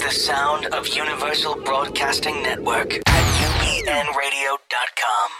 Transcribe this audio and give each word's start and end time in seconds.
is 0.00 0.06
the 0.06 0.20
sound 0.20 0.66
of 0.66 0.86
Universal 0.88 1.56
Broadcasting 1.62 2.42
Network 2.42 2.94
at 2.94 3.24
UBNradio.com. 3.84 5.30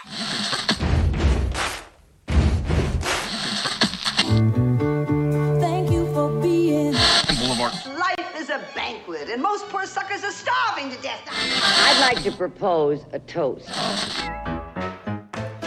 Thank 5.59 5.91
you 5.91 6.13
for 6.13 6.29
being. 6.41 6.93
Boulevard. 7.39 7.73
Life 7.97 8.35
is 8.35 8.49
a 8.49 8.61
banquet, 8.75 9.29
and 9.29 9.41
most 9.41 9.67
poor 9.69 9.85
suckers 9.85 10.23
are 10.23 10.31
starving 10.31 10.91
to 10.91 11.01
death. 11.01 11.21
I'd 11.29 11.99
like 11.99 12.23
to 12.23 12.31
propose 12.31 13.05
a 13.13 13.19
toast. 13.19 13.69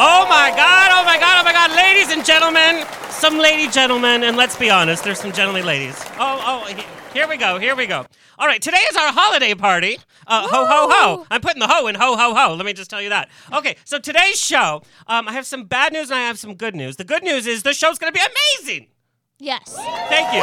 Oh 0.00 0.26
my 0.28 0.50
god, 0.54 0.90
oh 0.92 1.04
my 1.04 1.18
god, 1.18 1.40
oh 1.40 1.44
my 1.44 1.52
god, 1.52 1.72
ladies 1.74 2.12
and 2.12 2.24
gentlemen, 2.24 2.86
some 3.10 3.36
lady 3.36 3.68
gentlemen, 3.68 4.22
and 4.22 4.36
let's 4.36 4.56
be 4.56 4.70
honest, 4.70 5.02
there's 5.02 5.18
some 5.18 5.32
gentlemanly 5.32 5.66
ladies. 5.66 6.00
Oh, 6.20 6.40
oh, 6.70 6.84
here 7.12 7.26
we 7.26 7.36
go, 7.36 7.58
here 7.58 7.74
we 7.74 7.86
go. 7.88 8.06
All 8.38 8.46
right, 8.46 8.62
today 8.62 8.78
is 8.90 8.96
our 8.96 9.12
holiday 9.12 9.54
party. 9.56 9.98
Uh, 10.24 10.42
ho, 10.46 10.66
ho, 10.66 10.88
ho. 10.88 11.26
I'm 11.32 11.40
putting 11.40 11.58
the 11.58 11.66
ho 11.66 11.88
in 11.88 11.96
ho, 11.96 12.14
ho, 12.16 12.32
ho. 12.32 12.54
Let 12.54 12.64
me 12.64 12.72
just 12.74 12.88
tell 12.90 13.02
you 13.02 13.08
that. 13.08 13.28
Okay, 13.52 13.74
so 13.84 13.98
today's 13.98 14.38
show, 14.40 14.82
um, 15.08 15.26
I 15.26 15.32
have 15.32 15.46
some 15.46 15.64
bad 15.64 15.92
news 15.92 16.10
and 16.10 16.18
I 16.20 16.28
have 16.28 16.38
some 16.38 16.54
good 16.54 16.76
news. 16.76 16.94
The 16.94 17.04
good 17.04 17.24
news 17.24 17.48
is 17.48 17.64
the 17.64 17.74
show's 17.74 17.98
gonna 17.98 18.12
be 18.12 18.20
amazing. 18.60 18.86
Yes. 19.40 19.74
Thank 20.08 20.32
you. 20.32 20.42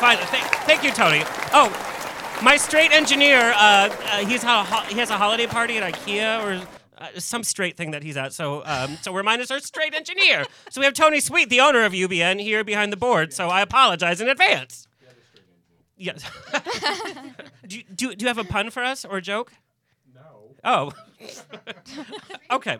Finally, 0.00 0.26
thank, 0.26 0.44
thank 0.66 0.82
you, 0.84 0.90
Tony. 0.90 1.22
Oh, 1.54 1.70
my 2.42 2.58
straight 2.58 2.92
engineer, 2.92 3.52
uh, 3.56 3.88
uh, 3.88 4.26
he's 4.26 4.42
had 4.42 4.60
a 4.60 4.64
ho- 4.64 4.86
he 4.92 4.98
has 4.98 5.08
a 5.08 5.16
holiday 5.16 5.46
party 5.46 5.78
at 5.78 5.94
IKEA 5.94 6.42
or 6.44 6.66
uh, 7.04 7.20
some 7.20 7.42
straight 7.42 7.76
thing 7.76 7.90
that 7.90 8.02
he's 8.02 8.16
at. 8.16 8.32
So, 8.32 8.62
um, 8.64 8.98
so 9.02 9.12
we're 9.12 9.22
minus 9.22 9.50
our 9.50 9.60
straight 9.60 9.94
engineer. 9.94 10.46
So 10.70 10.80
we 10.80 10.84
have 10.84 10.94
Tony 10.94 11.20
Sweet, 11.20 11.50
the 11.50 11.60
owner 11.60 11.84
of 11.84 11.92
UBN, 11.92 12.40
here 12.40 12.64
behind 12.64 12.92
the 12.92 12.96
board. 12.96 13.32
So 13.32 13.48
I 13.48 13.60
apologize 13.60 14.20
in 14.20 14.28
advance. 14.28 14.86
Yes. 15.96 16.24
do, 17.66 17.78
you, 17.78 17.84
do, 17.94 18.14
do 18.14 18.24
you 18.24 18.28
have 18.28 18.38
a 18.38 18.44
pun 18.44 18.70
for 18.70 18.82
us 18.82 19.04
or 19.04 19.18
a 19.18 19.22
joke? 19.22 19.52
No. 20.14 20.54
Oh. 20.64 20.92
okay. 22.50 22.78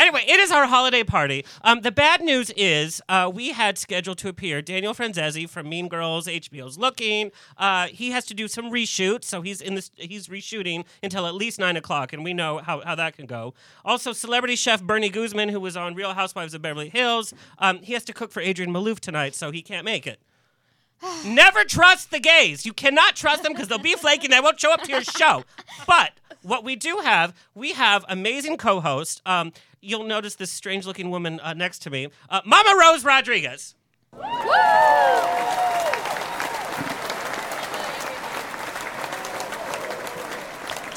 Anyway, 0.00 0.24
it 0.26 0.40
is 0.40 0.50
our 0.50 0.66
holiday 0.66 1.04
party. 1.04 1.44
Um, 1.60 1.82
the 1.82 1.92
bad 1.92 2.22
news 2.22 2.50
is 2.56 3.02
uh, 3.10 3.30
we 3.32 3.50
had 3.50 3.76
scheduled 3.76 4.16
to 4.18 4.28
appear 4.28 4.62
Daniel 4.62 4.94
Franzese 4.94 5.46
from 5.46 5.68
Mean 5.68 5.88
Girls, 5.88 6.26
HBO's 6.26 6.78
Looking. 6.78 7.30
Uh, 7.58 7.88
he 7.88 8.10
has 8.10 8.24
to 8.24 8.34
do 8.34 8.48
some 8.48 8.70
reshoots, 8.70 9.24
so 9.24 9.42
he's 9.42 9.60
in 9.60 9.74
this. 9.74 9.90
He's 9.96 10.28
reshooting 10.28 10.86
until 11.02 11.26
at 11.26 11.34
least 11.34 11.58
nine 11.58 11.76
o'clock, 11.76 12.14
and 12.14 12.24
we 12.24 12.32
know 12.32 12.58
how, 12.58 12.80
how 12.80 12.94
that 12.94 13.14
can 13.14 13.26
go. 13.26 13.52
Also, 13.84 14.14
celebrity 14.14 14.56
chef 14.56 14.82
Bernie 14.82 15.10
Guzman, 15.10 15.50
who 15.50 15.60
was 15.60 15.76
on 15.76 15.94
Real 15.94 16.14
Housewives 16.14 16.54
of 16.54 16.62
Beverly 16.62 16.88
Hills, 16.88 17.34
um, 17.58 17.80
he 17.82 17.92
has 17.92 18.04
to 18.04 18.14
cook 18.14 18.32
for 18.32 18.40
Adrienne 18.40 18.72
Maloof 18.72 19.00
tonight, 19.00 19.34
so 19.34 19.50
he 19.50 19.60
can't 19.60 19.84
make 19.84 20.06
it. 20.06 20.18
Never 21.26 21.62
trust 21.64 22.10
the 22.10 22.20
gays. 22.20 22.64
You 22.64 22.72
cannot 22.72 23.16
trust 23.16 23.42
them 23.42 23.52
because 23.52 23.68
they'll 23.68 23.78
be 23.78 23.96
flaky 23.96 24.24
and 24.24 24.32
they 24.32 24.40
won't 24.40 24.58
show 24.58 24.72
up 24.72 24.80
to 24.84 24.90
your 24.90 25.04
show. 25.04 25.44
But 25.86 26.12
what 26.42 26.64
we 26.64 26.76
do 26.76 26.98
have, 26.98 27.34
we 27.54 27.72
have 27.72 28.04
amazing 28.08 28.56
co-host. 28.56 29.20
Um, 29.26 29.52
you'll 29.80 30.04
notice 30.04 30.34
this 30.34 30.50
strange-looking 30.50 31.10
woman 31.10 31.40
uh, 31.40 31.54
next 31.54 31.80
to 31.80 31.90
me, 31.90 32.08
uh, 32.28 32.40
Mama 32.44 32.76
Rose 32.80 33.04
Rodriguez. 33.04 33.74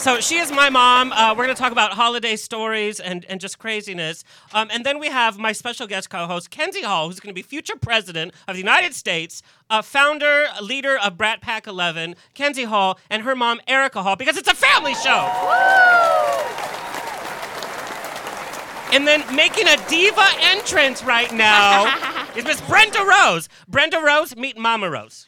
So 0.04 0.20
she 0.20 0.36
is 0.36 0.52
my 0.52 0.70
mom. 0.70 1.14
Uh, 1.14 1.30
we're 1.30 1.46
going 1.46 1.56
to 1.56 1.62
talk 1.62 1.72
about 1.72 1.94
holiday 1.94 2.36
stories 2.36 3.00
and, 3.00 3.24
and 3.30 3.40
just 3.40 3.58
craziness. 3.58 4.26
Um, 4.54 4.68
and 4.70 4.86
then 4.86 5.00
we 5.00 5.08
have 5.08 5.38
my 5.38 5.54
special 5.54 5.88
guest 5.88 6.10
co-host, 6.10 6.50
Kenzie 6.50 6.82
Hall, 6.82 7.08
who's 7.08 7.22
going 7.22 7.34
to 7.34 7.34
be 7.34 7.42
future 7.42 7.78
president 7.78 8.34
of 8.50 8.56
the 8.56 8.60
United 8.60 8.94
States, 8.94 9.42
uh, 9.70 9.82
founder, 9.82 10.48
leader 10.62 10.98
of 10.98 11.16
Brat 11.16 11.40
Pack 11.40 11.68
11, 11.68 12.18
Kenzie 12.34 12.66
Hall, 12.66 13.00
and 13.10 13.24
her 13.24 13.34
mom, 13.34 13.62
Erica 13.66 14.04
Hall, 14.04 14.18
because 14.18 14.36
it's 14.36 14.50
a 14.50 14.56
family 14.56 14.94
show. 14.96 16.73
And 18.94 19.08
then 19.08 19.24
making 19.36 19.68
a 19.68 19.76
diva 19.90 20.24
entrance 20.40 21.04
right 21.04 21.32
now 21.32 22.28
is 22.38 22.46
Miss 22.46 22.62
Brenda 22.62 23.04
Rose. 23.04 23.50
Brenda 23.68 24.00
Rose, 24.00 24.36
meet 24.36 24.56
Mama 24.56 24.88
Rose. 24.88 25.26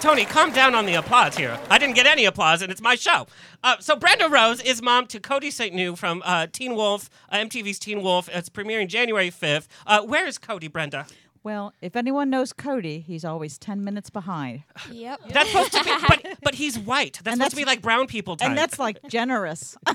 Tony, 0.00 0.24
calm 0.24 0.50
down 0.50 0.74
on 0.74 0.86
the 0.86 0.94
applause 0.94 1.36
here. 1.36 1.60
I 1.68 1.76
didn't 1.76 1.94
get 1.94 2.06
any 2.06 2.24
applause, 2.24 2.62
and 2.62 2.72
it's 2.72 2.80
my 2.80 2.94
show. 2.94 3.26
Uh, 3.62 3.76
so 3.80 3.96
Brenda 3.96 4.30
Rose 4.30 4.62
is 4.62 4.80
mom 4.80 5.06
to 5.08 5.20
Cody 5.20 5.50
Saintgnue 5.50 5.98
from 5.98 6.22
uh, 6.24 6.46
Teen 6.50 6.74
Wolf, 6.74 7.10
uh, 7.30 7.36
MTV's 7.36 7.78
Teen 7.78 8.00
Wolf. 8.02 8.30
It's 8.32 8.48
premiering 8.48 8.88
January 8.88 9.30
5th. 9.30 9.66
Uh, 9.86 10.00
where 10.00 10.26
is 10.26 10.38
Cody, 10.38 10.68
Brenda? 10.68 11.04
Well, 11.42 11.72
if 11.80 11.96
anyone 11.96 12.28
knows 12.28 12.52
Cody, 12.52 13.00
he's 13.00 13.24
always 13.24 13.56
10 13.58 13.82
minutes 13.82 14.10
behind. 14.10 14.64
Yep. 14.90 15.20
That's 15.30 15.50
supposed 15.50 15.72
to 15.72 15.84
be, 15.84 15.90
but, 16.06 16.26
but 16.42 16.54
he's 16.54 16.78
white. 16.78 17.20
That's 17.24 17.32
And 17.32 17.40
supposed 17.40 17.50
to 17.52 17.56
be 17.56 17.64
like 17.64 17.80
brown 17.80 18.06
people 18.06 18.36
time. 18.36 18.50
And 18.50 18.58
that's 18.58 18.78
like 18.78 18.98
generous. 19.08 19.76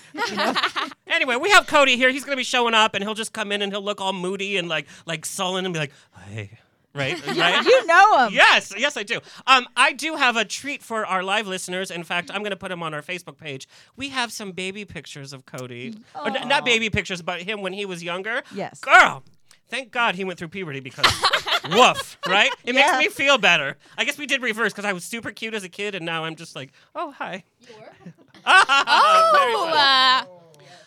Anyway, 1.07 1.35
we 1.37 1.49
have 1.51 1.65
Cody 1.65 1.95
here. 1.95 2.09
He's 2.09 2.25
going 2.25 2.35
to 2.35 2.39
be 2.39 2.43
showing 2.43 2.73
up, 2.73 2.93
and 2.93 3.03
he'll 3.03 3.13
just 3.13 3.31
come 3.31 3.51
in 3.53 3.61
and 3.61 3.71
he'll 3.71 3.81
look 3.81 4.01
all 4.01 4.11
moody 4.11 4.57
and 4.57 4.67
like 4.67 4.85
like 5.05 5.25
sullen 5.25 5.63
and 5.63 5.73
be 5.73 5.79
like, 5.79 5.91
"Hey." 6.27 6.59
Right? 6.93 7.25
right? 7.37 7.65
you 7.65 7.85
know 7.87 8.25
him. 8.25 8.33
Yes, 8.33 8.73
yes, 8.77 8.95
I 8.95 9.03
do. 9.03 9.19
Um, 9.47 9.67
I 9.75 9.91
do 9.91 10.15
have 10.15 10.37
a 10.37 10.45
treat 10.45 10.81
for 10.81 11.05
our 11.05 11.23
live 11.23 11.45
listeners. 11.45 11.91
In 11.91 12.03
fact, 12.03 12.31
I'm 12.33 12.41
going 12.41 12.51
to 12.51 12.57
put 12.57 12.69
them 12.69 12.81
on 12.81 12.93
our 12.93 13.01
Facebook 13.01 13.37
page. 13.37 13.67
We 13.97 14.09
have 14.09 14.31
some 14.31 14.53
baby 14.53 14.85
pictures 14.85 15.33
of 15.33 15.45
Cody. 15.45 15.95
Or 16.15 16.29
n- 16.29 16.47
not 16.47 16.63
baby 16.63 16.89
pictures, 16.89 17.21
but 17.21 17.41
him 17.41 17.61
when 17.61 17.73
he 17.73 17.85
was 17.85 18.01
younger. 18.01 18.43
Yes. 18.53 18.79
Girl, 18.79 19.23
thank 19.69 19.91
God 19.91 20.15
he 20.15 20.23
went 20.23 20.39
through 20.39 20.49
puberty 20.49 20.79
because 20.79 21.05
woof, 21.71 22.17
right? 22.27 22.51
It 22.63 22.75
Yeah. 22.75 22.97
makes 22.97 22.97
me 22.97 23.07
feel 23.09 23.37
better. 23.37 23.77
I 23.97 24.05
guess 24.05 24.17
we 24.17 24.25
did 24.27 24.41
reverse 24.41 24.71
because 24.73 24.85
I 24.85 24.93
was 24.93 25.03
super 25.03 25.31
cute 25.31 25.53
as 25.53 25.63
a 25.63 25.69
kid, 25.69 25.95
and 25.95 26.05
now 26.05 26.25
I'm 26.25 26.35
just 26.35 26.55
like, 26.55 26.71
oh, 26.95 27.11
hi. 27.11 27.43
Oh, 28.47 29.71
uh, 29.73 30.23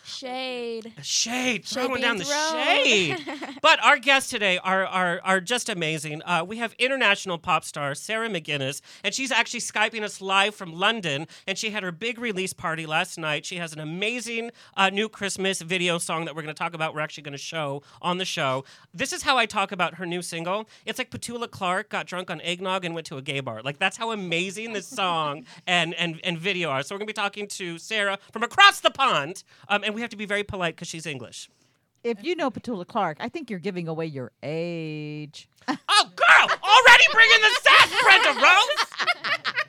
shade. 0.09 0.93
Shade, 1.01 1.65
Shade 1.65 1.65
throwing 1.65 2.01
down 2.01 2.17
the 2.17 2.25
thrown. 2.25 2.63
shade. 2.63 3.17
but 3.61 3.83
our 3.83 3.97
guests 3.97 4.29
today 4.29 4.57
are 4.59 4.85
are 4.85 5.21
are 5.23 5.39
just 5.39 5.69
amazing. 5.69 6.21
Uh, 6.23 6.43
we 6.47 6.57
have 6.57 6.73
international 6.79 7.37
pop 7.37 7.63
star 7.63 7.95
Sarah 7.95 8.29
McGinnis, 8.29 8.81
and 9.03 9.13
she's 9.13 9.31
actually 9.31 9.59
skyping 9.61 10.03
us 10.03 10.21
live 10.21 10.55
from 10.55 10.73
London. 10.73 11.27
And 11.47 11.57
she 11.57 11.69
had 11.71 11.83
her 11.83 11.91
big 11.91 12.19
release 12.19 12.53
party 12.53 12.85
last 12.85 13.17
night. 13.17 13.45
She 13.45 13.57
has 13.57 13.73
an 13.73 13.79
amazing 13.79 14.51
uh, 14.75 14.89
new 14.89 15.09
Christmas 15.09 15.61
video 15.61 15.97
song 15.97 16.25
that 16.25 16.35
we're 16.35 16.41
going 16.41 16.53
to 16.53 16.59
talk 16.59 16.73
about. 16.73 16.93
We're 16.93 17.01
actually 17.01 17.23
going 17.23 17.33
to 17.33 17.37
show 17.37 17.83
on 18.01 18.17
the 18.17 18.25
show. 18.25 18.65
This 18.93 19.13
is 19.13 19.23
how 19.23 19.37
I 19.37 19.45
talk 19.45 19.71
about 19.71 19.95
her 19.95 20.05
new 20.05 20.21
single. 20.21 20.67
It's 20.85 20.97
like 20.97 21.11
Petula 21.11 21.49
Clark 21.49 21.89
got 21.89 22.07
drunk 22.07 22.29
on 22.29 22.41
eggnog 22.41 22.85
and 22.85 22.95
went 22.95 23.07
to 23.07 23.17
a 23.17 23.21
gay 23.21 23.39
bar. 23.39 23.61
Like 23.61 23.77
that's 23.77 23.97
how 23.97 24.11
amazing 24.11 24.73
this 24.73 24.87
song 24.87 25.45
and 25.67 25.93
and 25.95 26.19
and 26.23 26.37
video 26.37 26.69
are. 26.69 26.83
So 26.83 26.95
we're 26.95 26.99
going 26.99 27.07
to 27.07 27.13
be 27.13 27.21
talking 27.21 27.47
to 27.47 27.77
Sarah 27.77 28.17
from 28.31 28.43
across 28.43 28.79
the 28.79 28.91
pond, 28.91 29.43
um, 29.67 29.83
and 29.83 29.93
we 29.93 29.98
have 30.01 30.09
to 30.11 30.17
be 30.17 30.25
very 30.25 30.43
polite 30.43 30.75
because 30.75 30.87
she's 30.87 31.05
English. 31.05 31.49
If 32.03 32.23
you 32.23 32.35
know 32.35 32.49
Petula 32.49 32.87
Clark, 32.87 33.17
I 33.19 33.27
think 33.29 33.49
you're 33.49 33.59
giving 33.59 33.87
away 33.87 34.05
your 34.05 34.31
age. 34.43 35.47
Oh, 35.91 36.05
girl, 36.15 36.47
already 36.63 37.03
bringing 37.11 37.41
the 37.41 37.59
sass, 37.61 38.01
Brenda 38.01 38.29
Rose. 38.41 39.09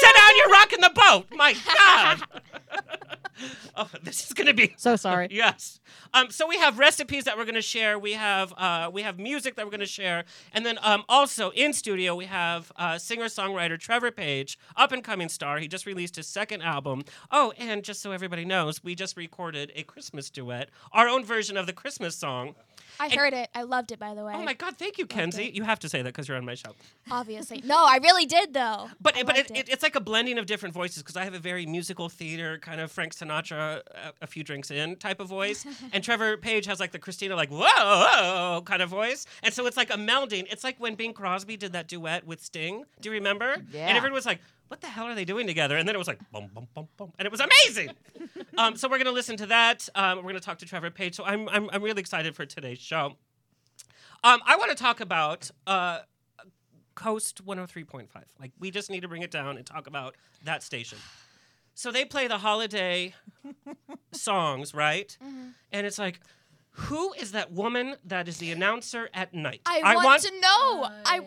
Sit 0.00 0.14
down, 0.16 0.36
you're 0.36 0.48
rocking 0.50 0.80
the 0.80 0.90
boat. 0.94 1.26
My 1.34 1.52
God. 1.74 2.42
oh, 3.76 3.88
this 4.02 4.26
is 4.26 4.32
gonna 4.32 4.54
be 4.54 4.74
So 4.76 4.96
sorry. 4.96 5.28
yes. 5.30 5.80
Um, 6.12 6.30
so 6.30 6.46
we 6.46 6.56
have 6.58 6.78
recipes 6.78 7.24
that 7.24 7.36
we're 7.36 7.44
going 7.44 7.54
to 7.56 7.62
share. 7.62 7.98
We 7.98 8.12
have 8.12 8.52
uh, 8.56 8.90
we 8.92 9.02
have 9.02 9.18
music 9.18 9.56
that 9.56 9.64
we're 9.64 9.70
going 9.70 9.80
to 9.80 9.86
share, 9.86 10.24
and 10.52 10.64
then 10.64 10.78
um, 10.82 11.02
also 11.08 11.50
in 11.50 11.72
studio 11.72 12.14
we 12.14 12.26
have 12.26 12.70
uh, 12.76 12.98
singer 12.98 13.24
songwriter 13.24 13.78
Trevor 13.78 14.10
Page, 14.10 14.58
up 14.76 14.92
and 14.92 15.02
coming 15.02 15.28
star. 15.28 15.58
He 15.58 15.66
just 15.68 15.86
released 15.86 16.16
his 16.16 16.26
second 16.26 16.62
album. 16.62 17.04
Oh, 17.30 17.52
and 17.58 17.82
just 17.82 18.00
so 18.00 18.12
everybody 18.12 18.44
knows, 18.44 18.84
we 18.84 18.94
just 18.94 19.16
recorded 19.16 19.72
a 19.74 19.82
Christmas 19.82 20.30
duet, 20.30 20.70
our 20.92 21.08
own 21.08 21.24
version 21.24 21.56
of 21.56 21.66
the 21.66 21.72
Christmas 21.72 22.16
song. 22.16 22.54
I 23.00 23.06
And- 23.06 23.14
heard 23.14 23.32
it. 23.34 23.48
I 23.54 23.62
loved 23.62 23.92
it, 23.92 23.98
by 23.98 24.14
the 24.14 24.20
oh 24.22 24.26
way. 24.26 24.34
Oh 24.36 24.42
my 24.42 24.54
God! 24.54 24.76
Thank 24.78 24.98
you, 24.98 25.06
Kenzie. 25.06 25.50
You 25.54 25.62
have 25.64 25.78
to 25.80 25.88
say 25.88 26.02
that 26.02 26.08
because 26.12 26.28
you're 26.28 26.36
on 26.36 26.44
my 26.44 26.54
show. 26.54 26.74
Obviously. 27.10 27.62
No, 27.64 27.76
I 27.76 27.98
really 28.02 28.26
did, 28.26 28.54
though. 28.54 28.88
But 29.00 29.16
I 29.16 29.22
but 29.22 29.36
it, 29.36 29.50
liked 29.50 29.68
it, 29.68 29.68
it's 29.72 29.82
like 29.82 29.96
a 29.96 30.00
blending 30.00 30.38
of 30.38 30.46
different 30.46 30.74
voices 30.74 31.02
because 31.02 31.16
I 31.16 31.24
have 31.24 31.34
a 31.34 31.38
very 31.38 31.66
musical 31.66 32.08
theater 32.08 32.58
kind 32.58 32.80
of 32.80 32.90
Frank 32.90 33.14
Sinatra, 33.14 33.80
a, 33.94 34.12
a 34.22 34.26
few 34.26 34.42
drinks 34.42 34.70
in 34.70 34.96
type 34.96 35.20
of 35.20 35.28
voice, 35.28 35.66
and 35.92 36.02
Trevor 36.02 36.36
Page 36.36 36.66
has 36.66 36.80
like 36.80 36.92
the 36.92 36.98
Christina 36.98 37.36
like 37.36 37.50
whoa, 37.50 37.66
whoa 37.66 38.62
kind 38.64 38.82
of 38.82 38.88
voice, 38.88 39.26
and 39.42 39.52
so 39.52 39.66
it's 39.66 39.76
like 39.76 39.90
a 39.90 39.96
melding. 39.96 40.46
It's 40.50 40.64
like 40.64 40.76
when 40.78 40.94
Bing 40.94 41.12
Crosby 41.12 41.56
did 41.56 41.72
that 41.72 41.88
duet 41.88 42.26
with 42.26 42.42
Sting. 42.42 42.84
Do 43.00 43.08
you 43.10 43.14
remember? 43.14 43.56
Yeah. 43.72 43.88
And 43.88 43.96
everyone 43.96 44.14
was 44.14 44.26
like. 44.26 44.40
What 44.68 44.80
the 44.80 44.86
hell 44.86 45.04
are 45.06 45.14
they 45.14 45.24
doing 45.24 45.46
together? 45.46 45.76
And 45.76 45.86
then 45.86 45.94
it 45.94 45.98
was 45.98 46.08
like 46.08 46.18
bum 46.32 46.50
bum 46.52 46.66
bum 46.74 46.88
bum, 46.96 47.12
and 47.18 47.26
it 47.26 47.32
was 47.32 47.40
amazing. 47.40 47.90
um, 48.58 48.76
so 48.76 48.88
we're 48.88 48.98
gonna 48.98 49.12
listen 49.12 49.36
to 49.36 49.46
that. 49.46 49.88
Um, 49.94 50.18
we're 50.18 50.30
gonna 50.30 50.40
talk 50.40 50.58
to 50.58 50.66
Trevor 50.66 50.90
Page. 50.90 51.14
So 51.14 51.24
I'm 51.24 51.48
I'm, 51.48 51.68
I'm 51.72 51.82
really 51.82 52.00
excited 52.00 52.34
for 52.34 52.46
today's 52.46 52.78
show. 52.78 53.16
Um, 54.24 54.40
I 54.46 54.56
want 54.56 54.70
to 54.70 54.76
talk 54.76 55.00
about 55.00 55.50
uh, 55.66 55.98
KOST 56.96 57.44
103.5. 57.44 58.08
Like, 58.40 58.52
we 58.58 58.70
just 58.70 58.90
need 58.90 59.00
to 59.00 59.08
bring 59.08 59.22
it 59.22 59.30
down 59.30 59.58
and 59.58 59.66
talk 59.66 59.86
about 59.86 60.16
that 60.44 60.62
station. 60.62 60.98
So 61.74 61.92
they 61.92 62.06
play 62.06 62.26
the 62.26 62.38
holiday 62.38 63.14
songs, 64.12 64.72
right? 64.72 65.16
Mm-hmm. 65.22 65.48
And 65.72 65.86
it's 65.86 65.98
like, 65.98 66.20
who 66.70 67.12
is 67.12 67.32
that 67.32 67.52
woman 67.52 67.96
that 68.06 68.26
is 68.26 68.38
the 68.38 68.50
announcer 68.50 69.10
at 69.12 69.34
night? 69.34 69.60
I, 69.66 69.96
want, 69.96 70.22
to 70.22 70.30
know. 70.40 70.88
I 71.04 71.20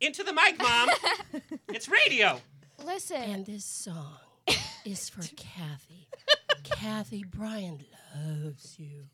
into 0.00 0.22
the 0.22 0.32
mic, 0.32 0.58
mom. 0.60 0.88
it's 1.68 1.88
radio. 1.88 2.40
listen. 2.84 3.16
And 3.22 3.46
this 3.46 3.64
song 3.64 4.16
is 4.84 5.08
for 5.08 5.22
Kathy. 5.36 6.08
Kathy, 6.64 7.24
Brian 7.24 7.84
loves 8.14 8.76
you. 8.78 9.06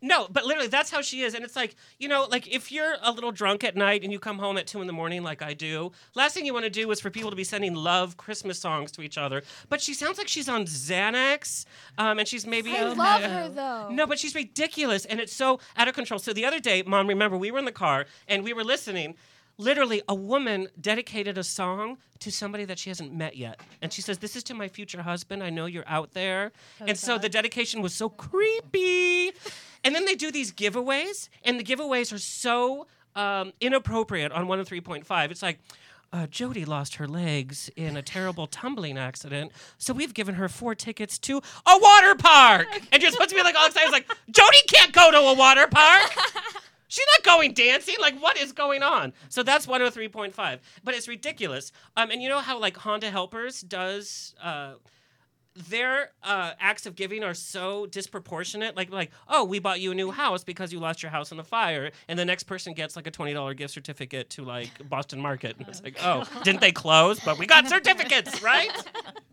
No, 0.00 0.28
but 0.30 0.44
literally, 0.44 0.68
that's 0.68 0.90
how 0.90 1.02
she 1.02 1.22
is. 1.22 1.34
And 1.34 1.44
it's 1.44 1.56
like, 1.56 1.74
you 1.98 2.08
know, 2.08 2.26
like 2.30 2.46
if 2.46 2.70
you're 2.70 2.96
a 3.02 3.12
little 3.12 3.32
drunk 3.32 3.64
at 3.64 3.76
night 3.76 4.02
and 4.02 4.12
you 4.12 4.18
come 4.18 4.38
home 4.38 4.56
at 4.56 4.66
two 4.66 4.80
in 4.80 4.86
the 4.86 4.92
morning, 4.92 5.22
like 5.22 5.42
I 5.42 5.54
do, 5.54 5.92
last 6.14 6.34
thing 6.34 6.46
you 6.46 6.52
want 6.52 6.64
to 6.64 6.70
do 6.70 6.90
is 6.90 7.00
for 7.00 7.10
people 7.10 7.30
to 7.30 7.36
be 7.36 7.44
sending 7.44 7.74
love 7.74 8.16
Christmas 8.16 8.58
songs 8.58 8.92
to 8.92 9.02
each 9.02 9.18
other. 9.18 9.42
But 9.68 9.80
she 9.80 9.94
sounds 9.94 10.18
like 10.18 10.28
she's 10.28 10.48
on 10.48 10.64
Xanax, 10.66 11.64
um, 11.98 12.18
and 12.18 12.28
she's 12.28 12.46
maybe. 12.46 12.76
I 12.76 12.84
love 12.84 13.22
her 13.22 13.48
though. 13.48 13.88
No, 13.90 14.06
but 14.06 14.18
she's 14.18 14.34
ridiculous, 14.34 15.04
and 15.04 15.20
it's 15.20 15.32
so 15.32 15.58
out 15.76 15.88
of 15.88 15.94
control. 15.94 16.18
So 16.18 16.32
the 16.32 16.44
other 16.44 16.60
day, 16.60 16.82
Mom, 16.86 17.06
remember 17.06 17.36
we 17.36 17.50
were 17.50 17.58
in 17.58 17.64
the 17.64 17.72
car 17.72 18.06
and 18.26 18.44
we 18.44 18.52
were 18.52 18.64
listening. 18.64 19.16
Literally, 19.58 20.02
a 20.08 20.14
woman 20.14 20.68
dedicated 20.80 21.36
a 21.36 21.42
song 21.42 21.98
to 22.20 22.30
somebody 22.30 22.64
that 22.64 22.78
she 22.78 22.90
hasn't 22.90 23.12
met 23.12 23.36
yet, 23.36 23.60
and 23.82 23.92
she 23.92 24.00
says, 24.00 24.18
"This 24.18 24.36
is 24.36 24.44
to 24.44 24.54
my 24.54 24.68
future 24.68 25.02
husband. 25.02 25.42
I 25.42 25.50
know 25.50 25.66
you're 25.66 25.88
out 25.88 26.14
there." 26.14 26.52
and 26.80 26.96
so 26.96 27.18
the 27.18 27.28
dedication 27.28 27.82
was 27.82 27.92
so 27.94 28.08
creepy. 28.08 29.32
And 29.84 29.94
then 29.94 30.04
they 30.04 30.14
do 30.14 30.30
these 30.30 30.52
giveaways, 30.52 31.28
and 31.44 31.58
the 31.58 31.64
giveaways 31.64 32.12
are 32.12 32.18
so 32.18 32.86
um, 33.16 33.52
inappropriate 33.60 34.30
on 34.32 34.46
one 34.46 34.58
and 34.60 34.66
three 34.68 34.80
point 34.80 35.06
five. 35.06 35.30
It's 35.30 35.42
like. 35.42 35.58
Uh, 36.10 36.26
Jody 36.26 36.64
lost 36.64 36.94
her 36.94 37.06
legs 37.06 37.68
in 37.76 37.94
a 37.94 38.00
terrible 38.00 38.46
tumbling 38.46 38.96
accident, 38.96 39.52
so 39.76 39.92
we've 39.92 40.14
given 40.14 40.36
her 40.36 40.48
four 40.48 40.74
tickets 40.74 41.18
to 41.18 41.36
a 41.36 41.78
water 41.78 42.14
park. 42.14 42.66
And 42.90 43.02
you're 43.02 43.12
supposed 43.12 43.28
to 43.28 43.36
be 43.36 43.42
like 43.42 43.54
all 43.54 43.66
excited, 43.66 43.88
It's 43.88 43.92
like 43.92 44.08
Jody 44.30 44.56
can't 44.68 44.90
go 44.94 45.10
to 45.10 45.18
a 45.18 45.34
water 45.34 45.66
park. 45.66 46.10
She's 46.88 47.06
not 47.16 47.22
going 47.22 47.54
dancing. 47.54 47.94
Like, 48.00 48.18
what 48.20 48.36
is 48.38 48.52
going 48.52 48.82
on? 48.82 49.12
So 49.28 49.42
that's 49.42 49.66
103.5. 49.66 50.58
But 50.82 50.94
it's 50.94 51.06
ridiculous. 51.06 51.70
Um, 51.96 52.10
and 52.10 52.22
you 52.22 52.28
know 52.28 52.40
how, 52.40 52.58
like, 52.58 52.76
Honda 52.76 53.10
Helpers 53.10 53.60
does. 53.60 54.34
Uh, 54.42 54.74
their 55.68 56.12
uh, 56.22 56.52
acts 56.60 56.86
of 56.86 56.94
giving 56.94 57.24
are 57.24 57.34
so 57.34 57.86
disproportionate. 57.86 58.76
Like, 58.76 58.90
like, 58.90 59.10
oh, 59.28 59.44
we 59.44 59.58
bought 59.58 59.80
you 59.80 59.90
a 59.90 59.94
new 59.94 60.10
house 60.10 60.44
because 60.44 60.72
you 60.72 60.78
lost 60.78 61.02
your 61.02 61.10
house 61.10 61.30
in 61.32 61.36
the 61.36 61.44
fire, 61.44 61.90
and 62.06 62.18
the 62.18 62.24
next 62.24 62.44
person 62.44 62.74
gets 62.74 62.94
like 62.96 63.06
a 63.06 63.10
twenty 63.10 63.32
dollar 63.32 63.54
gift 63.54 63.74
certificate 63.74 64.30
to 64.30 64.44
like 64.44 64.70
Boston 64.88 65.20
Market. 65.20 65.56
And 65.58 65.66
it's 65.68 65.82
like, 65.82 65.96
oh, 66.02 66.24
didn't 66.44 66.60
they 66.60 66.72
close? 66.72 67.18
But 67.20 67.38
we 67.38 67.46
got 67.46 67.68
certificates, 67.68 68.40
right? 68.42 68.70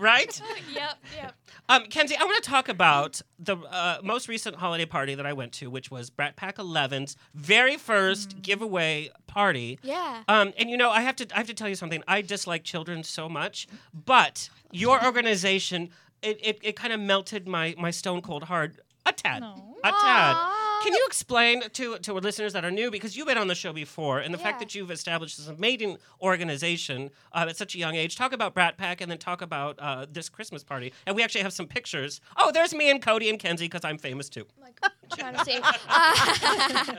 right? 0.00 0.40
Yep, 0.72 0.98
yep. 1.16 1.34
Um, 1.68 1.84
Kenzie, 1.86 2.16
I 2.16 2.24
want 2.24 2.42
to 2.42 2.48
talk 2.48 2.68
about 2.68 3.20
the 3.38 3.56
uh, 3.56 3.98
most 4.02 4.28
recent 4.28 4.56
holiday 4.56 4.86
party 4.86 5.14
that 5.14 5.26
I 5.26 5.32
went 5.32 5.52
to, 5.54 5.68
which 5.68 5.90
was 5.90 6.10
Brat 6.10 6.36
Pack 6.36 6.56
11's 6.56 7.16
very 7.34 7.76
first 7.76 8.40
giveaway 8.40 9.10
party. 9.26 9.78
Yeah. 9.82 10.22
Um, 10.28 10.52
and 10.58 10.70
you 10.70 10.76
know, 10.76 10.90
I 10.90 11.02
have 11.02 11.16
to 11.16 11.26
I 11.34 11.38
have 11.38 11.46
to 11.48 11.54
tell 11.54 11.68
you 11.68 11.74
something. 11.74 12.02
I 12.06 12.22
dislike 12.22 12.64
children 12.64 13.02
so 13.02 13.28
much, 13.28 13.66
but 13.92 14.48
your 14.70 15.04
organization 15.10 15.90
it, 16.22 16.38
it, 16.42 16.58
it 16.62 16.76
kind 16.76 16.92
of 16.92 17.00
melted 17.00 17.48
my 17.48 17.74
my 17.78 17.90
stone 17.90 18.20
cold 18.22 18.44
heart 18.44 18.74
a 19.06 19.12
tad. 19.12 19.42
A 19.42 19.90
tad. 19.90 20.36
Can 20.82 20.92
you 20.94 21.04
explain 21.06 21.62
to 21.70 21.98
to 21.98 22.14
our 22.14 22.20
listeners 22.20 22.52
that 22.54 22.64
are 22.64 22.70
new 22.70 22.90
because 22.90 23.16
you've 23.16 23.26
been 23.26 23.38
on 23.38 23.48
the 23.48 23.54
show 23.54 23.72
before 23.72 24.18
and 24.20 24.32
the 24.32 24.38
fact 24.38 24.60
that 24.60 24.74
you've 24.74 24.90
established 24.90 25.36
this 25.36 25.48
amazing 25.48 25.98
organization 26.20 27.10
uh, 27.32 27.46
at 27.48 27.56
such 27.56 27.74
a 27.74 27.78
young 27.78 27.94
age. 27.94 28.16
Talk 28.16 28.32
about 28.32 28.54
Brat 28.54 28.76
Pack 28.78 29.00
and 29.00 29.10
then 29.10 29.18
talk 29.18 29.42
about 29.42 29.78
uh, 29.78 30.06
this 30.10 30.28
Christmas 30.28 30.64
party. 30.64 30.92
And 31.06 31.14
we 31.16 31.22
actually 31.22 31.42
have 31.42 31.52
some 31.52 31.66
pictures. 31.66 32.20
Oh, 32.36 32.50
there's 32.52 32.74
me 32.74 32.90
and 32.90 33.02
Cody 33.02 33.28
and 33.28 33.38
Kenzie 33.38 33.66
because 33.66 33.84
I'm 33.84 33.98
famous 33.98 34.28
too. 34.28 34.46
Like, 34.60 34.80
trying 35.16 35.36
to 35.36 35.44
see. 35.44 35.58
Uh, 35.88 36.94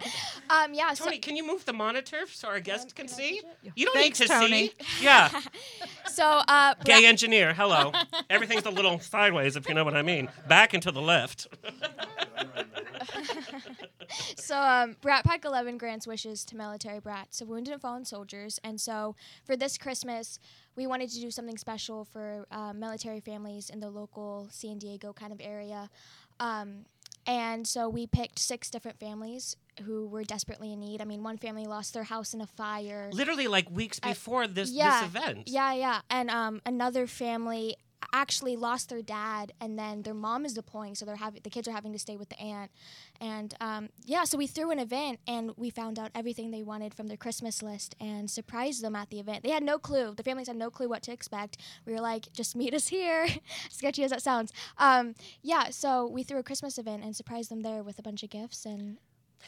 um, 0.49 0.73
yeah. 0.73 0.93
So, 0.93 1.05
Tony, 1.05 1.19
can 1.19 1.35
you 1.35 1.45
move 1.45 1.65
the 1.65 1.73
monitor 1.73 2.21
so 2.31 2.47
our 2.47 2.59
guest 2.59 2.95
can 2.95 3.07
see? 3.07 3.41
it? 3.63 3.71
You 3.75 3.85
don't 3.85 3.93
Thanks, 3.95 4.19
need 4.19 4.27
to 4.27 4.33
Tony. 4.33 4.67
see. 4.67 5.03
Yeah. 5.03 5.29
so 6.07 6.41
uh, 6.47 6.75
Gay 6.83 7.05
engineer, 7.05 7.53
hello. 7.53 7.91
Everything's 8.29 8.65
a 8.65 8.71
little 8.71 8.99
sideways, 8.99 9.55
if 9.55 9.67
you 9.67 9.75
know 9.75 9.83
what 9.83 9.95
I 9.95 10.01
mean. 10.01 10.29
Back 10.47 10.73
and 10.73 10.83
to 10.83 10.91
the 10.91 11.01
left. 11.01 11.47
So, 14.35 14.57
um, 14.57 14.97
Brat 15.01 15.23
Pack 15.23 15.45
11 15.45 15.77
grants 15.77 16.05
wishes 16.05 16.43
to 16.45 16.55
military 16.55 16.99
brats, 16.99 17.37
so 17.37 17.45
wounded 17.45 17.73
and 17.73 17.81
fallen 17.81 18.05
soldiers. 18.05 18.59
And 18.63 18.79
so, 18.79 19.15
for 19.45 19.55
this 19.55 19.77
Christmas, 19.77 20.39
we 20.75 20.87
wanted 20.87 21.09
to 21.11 21.19
do 21.21 21.31
something 21.31 21.57
special 21.57 22.05
for 22.05 22.45
uh, 22.51 22.73
military 22.73 23.19
families 23.19 23.69
in 23.69 23.79
the 23.79 23.89
local 23.89 24.47
San 24.51 24.77
Diego 24.77 25.13
kind 25.13 25.31
of 25.31 25.39
area. 25.41 25.89
Um, 26.39 26.85
and 27.25 27.67
so, 27.67 27.89
we 27.89 28.07
picked 28.07 28.39
six 28.39 28.69
different 28.69 28.99
families 28.99 29.55
who 29.83 30.07
were 30.07 30.23
desperately 30.23 30.73
in 30.73 30.79
need. 30.79 31.01
I 31.01 31.05
mean, 31.05 31.23
one 31.23 31.37
family 31.37 31.65
lost 31.65 31.93
their 31.93 32.03
house 32.03 32.33
in 32.33 32.41
a 32.41 32.47
fire. 32.47 33.09
Literally, 33.13 33.47
like 33.47 33.69
weeks 33.69 33.99
Uh, 34.03 34.09
before 34.09 34.47
this, 34.47 34.71
yeah, 34.71 35.01
this 35.01 35.09
event. 35.09 35.47
Yeah, 35.47 35.73
yeah. 35.73 36.01
And 36.09 36.29
um, 36.29 36.61
another 36.65 37.07
family 37.07 37.77
actually 38.13 38.55
lost 38.55 38.89
their 38.89 39.01
dad, 39.01 39.53
and 39.59 39.77
then 39.77 40.01
their 40.03 40.13
mom 40.13 40.45
is 40.45 40.53
deploying, 40.53 40.95
so 40.95 41.05
they're 41.05 41.15
having 41.15 41.41
the 41.43 41.49
kids 41.49 41.67
are 41.67 41.71
having 41.71 41.93
to 41.93 41.99
stay 41.99 42.17
with 42.17 42.29
the 42.29 42.39
aunt. 42.39 42.71
And 43.19 43.53
um, 43.61 43.89
yeah, 44.05 44.23
so 44.23 44.37
we 44.37 44.47
threw 44.47 44.71
an 44.71 44.79
event, 44.79 45.19
and 45.27 45.51
we 45.57 45.69
found 45.69 45.99
out 45.99 46.11
everything 46.15 46.51
they 46.51 46.63
wanted 46.63 46.93
from 46.93 47.07
their 47.07 47.17
Christmas 47.17 47.61
list, 47.61 47.95
and 47.99 48.29
surprised 48.29 48.83
them 48.83 48.95
at 48.95 49.09
the 49.09 49.19
event. 49.19 49.43
They 49.43 49.51
had 49.51 49.63
no 49.63 49.77
clue. 49.77 50.13
The 50.15 50.23
families 50.23 50.47
had 50.47 50.57
no 50.57 50.69
clue 50.69 50.89
what 50.89 51.03
to 51.03 51.11
expect. 51.11 51.57
We 51.85 51.93
were 51.93 52.01
like, 52.01 52.31
just 52.33 52.55
meet 52.55 52.73
us 52.73 52.87
here. 52.87 53.27
Sketchy 53.69 54.03
as 54.03 54.11
that 54.11 54.21
sounds. 54.21 54.51
Um, 54.77 55.15
yeah, 55.41 55.69
so 55.69 56.07
we 56.07 56.23
threw 56.23 56.39
a 56.39 56.43
Christmas 56.43 56.77
event 56.77 57.03
and 57.03 57.15
surprised 57.15 57.51
them 57.51 57.61
there 57.61 57.83
with 57.83 57.99
a 57.99 58.03
bunch 58.03 58.23
of 58.23 58.29
gifts, 58.29 58.65
and 58.65 58.97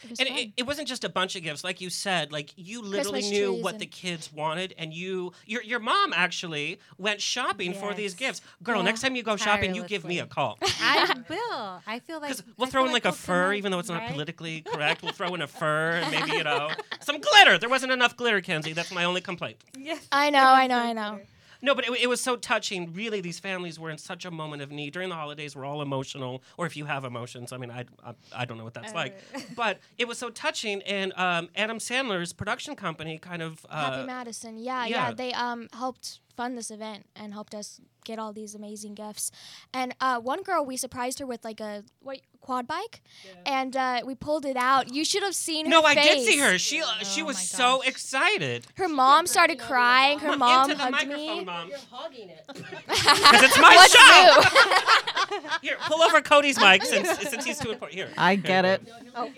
it 0.09 0.19
And 0.19 0.29
it, 0.37 0.51
it 0.57 0.63
wasn't 0.67 0.87
just 0.87 1.03
a 1.03 1.09
bunch 1.09 1.35
of 1.35 1.43
gifts, 1.43 1.63
like 1.63 1.81
you 1.81 1.89
said. 1.89 2.31
Like 2.31 2.51
you 2.55 2.81
literally 2.81 3.21
Christmas 3.21 3.31
knew 3.31 3.53
what 3.53 3.73
and- 3.73 3.81
the 3.81 3.85
kids 3.85 4.31
wanted, 4.33 4.73
and 4.77 4.93
you, 4.93 5.33
your 5.45 5.61
your 5.63 5.79
mom 5.79 6.13
actually 6.13 6.79
went 6.97 7.21
shopping 7.21 7.73
for 7.73 7.93
these 7.93 8.13
gifts. 8.13 8.41
Girl, 8.61 8.77
Yeah. 8.77 8.83
next 8.83 9.01
time 9.01 9.15
you 9.15 9.23
go 9.23 9.35
shopping, 9.35 9.75
you 9.75 9.83
give 9.83 10.03
me 10.05 10.19
a 10.19 10.25
call. 10.25 10.57
I 10.81 11.13
will. 11.29 11.81
I 11.87 11.99
feel 11.99 12.19
like 12.19 12.29
Because 12.29 12.43
we'll 12.57 12.67
I 12.67 12.71
throw 12.71 12.85
in 12.85 12.91
like 12.91 13.05
a 13.05 13.11
fur, 13.11 13.43
promote- 13.45 13.57
even 13.57 13.71
though 13.71 13.79
it's 13.79 13.89
not 13.89 13.99
right? 14.01 14.11
politically 14.11 14.61
correct. 14.73 15.01
We'll 15.03 15.11
throw 15.13 15.33
in 15.35 15.41
a 15.41 15.47
fur 15.47 15.91
and 15.91 16.11
maybe 16.11 16.31
you 16.37 16.43
know 16.43 16.69
some 17.01 17.19
glitter. 17.19 17.57
There 17.57 17.69
wasn't 17.69 17.91
enough 17.91 18.15
glitter, 18.17 18.41
Kenzie. 18.41 18.73
That's 18.73 18.91
my 18.91 19.03
only 19.03 19.21
complaint. 19.21 19.57
Yes, 19.77 20.07
I 20.11 20.29
know, 20.29 20.39
I 20.43 20.67
know, 20.67 20.77
I 20.77 20.93
know. 20.93 21.19
No, 21.63 21.73
but 21.73 21.87
it, 21.87 22.01
it 22.03 22.07
was 22.07 22.21
so 22.21 22.35
touching. 22.35 22.93
Really, 22.93 23.21
these 23.21 23.39
families 23.39 23.79
were 23.79 23.89
in 23.89 23.97
such 23.97 24.25
a 24.25 24.31
moment 24.31 24.61
of 24.61 24.69
need 24.69 24.93
during 24.93 25.09
the 25.09 25.15
holidays. 25.15 25.55
We're 25.55 25.65
all 25.65 25.81
emotional, 25.81 26.43
or 26.57 26.65
if 26.65 26.77
you 26.77 26.85
have 26.85 27.05
emotions, 27.05 27.51
I 27.51 27.57
mean, 27.57 27.71
I 27.71 27.85
I, 28.05 28.13
I 28.35 28.45
don't 28.45 28.57
know 28.57 28.65
what 28.65 28.73
that's 28.75 28.93
like, 28.93 29.17
but 29.55 29.79
it 29.97 30.07
was 30.07 30.17
so 30.17 30.29
touching. 30.29 30.81
And 30.83 31.13
um, 31.15 31.49
Adam 31.55 31.79
Sandler's 31.79 32.33
production 32.33 32.75
company 32.75 33.17
kind 33.17 33.41
of 33.41 33.65
Happy 33.71 34.01
uh, 34.01 34.05
Madison. 34.05 34.57
Yeah, 34.57 34.85
yeah. 34.85 35.07
yeah, 35.07 35.13
They 35.13 35.33
um 35.33 35.69
helped 35.73 36.19
fund 36.35 36.57
this 36.57 36.71
event 36.71 37.05
and 37.15 37.33
helped 37.33 37.53
us 37.55 37.79
get 38.05 38.19
all 38.19 38.33
these 38.33 38.53
amazing 38.55 38.93
gifts. 38.95 39.31
And 39.73 39.95
uh, 40.01 40.19
one 40.19 40.41
girl, 40.43 40.65
we 40.65 40.77
surprised 40.77 41.19
her 41.19 41.25
with 41.25 41.43
like 41.43 41.59
a 41.61 41.83
what, 42.01 42.19
quad 42.41 42.67
bike, 42.67 43.01
and 43.45 43.75
uh, 43.77 44.01
we 44.05 44.15
pulled 44.15 44.45
it 44.45 44.57
out. 44.57 44.93
You 44.93 45.05
should 45.05 45.23
have 45.23 45.35
seen 45.35 45.65
her. 45.65 45.69
No, 45.71 45.83
I 45.83 45.95
did 45.95 46.25
see 46.25 46.37
her. 46.39 46.57
She 46.57 46.81
uh, 46.81 46.85
she 47.03 47.21
Oh 47.21 47.25
was 47.27 47.37
so 47.37 47.81
excited. 47.81 48.67
Her 48.75 48.89
mom 48.89 49.27
started 49.27 49.59
crying. 49.59 50.19
Her 50.19 50.29
Mom, 50.35 50.39
mom 50.39 50.71
into 50.71 50.75
the 50.77 50.83
hugged 50.83 50.91
microphone, 51.07 51.17
me. 51.37 51.45
mom, 51.45 51.69
You're 51.69 51.77
hogging 51.89 52.29
it. 52.29 52.43
because 52.47 53.43
it's 53.43 53.59
my 53.59 53.75
What's 53.75 53.93
show. 53.95 55.37
new? 55.39 55.49
Here, 55.61 55.77
pull 55.87 56.01
over 56.01 56.21
Cody's 56.21 56.59
mic 56.59 56.83
since 56.83 57.09
since 57.29 57.45
he's 57.45 57.59
too 57.59 57.71
important. 57.71 57.97
Here, 57.97 58.09
I 58.17 58.35
get 58.35 58.65
you 58.65 58.71
it. 58.71 58.87
No, 59.15 59.23
he'll 59.25 59.33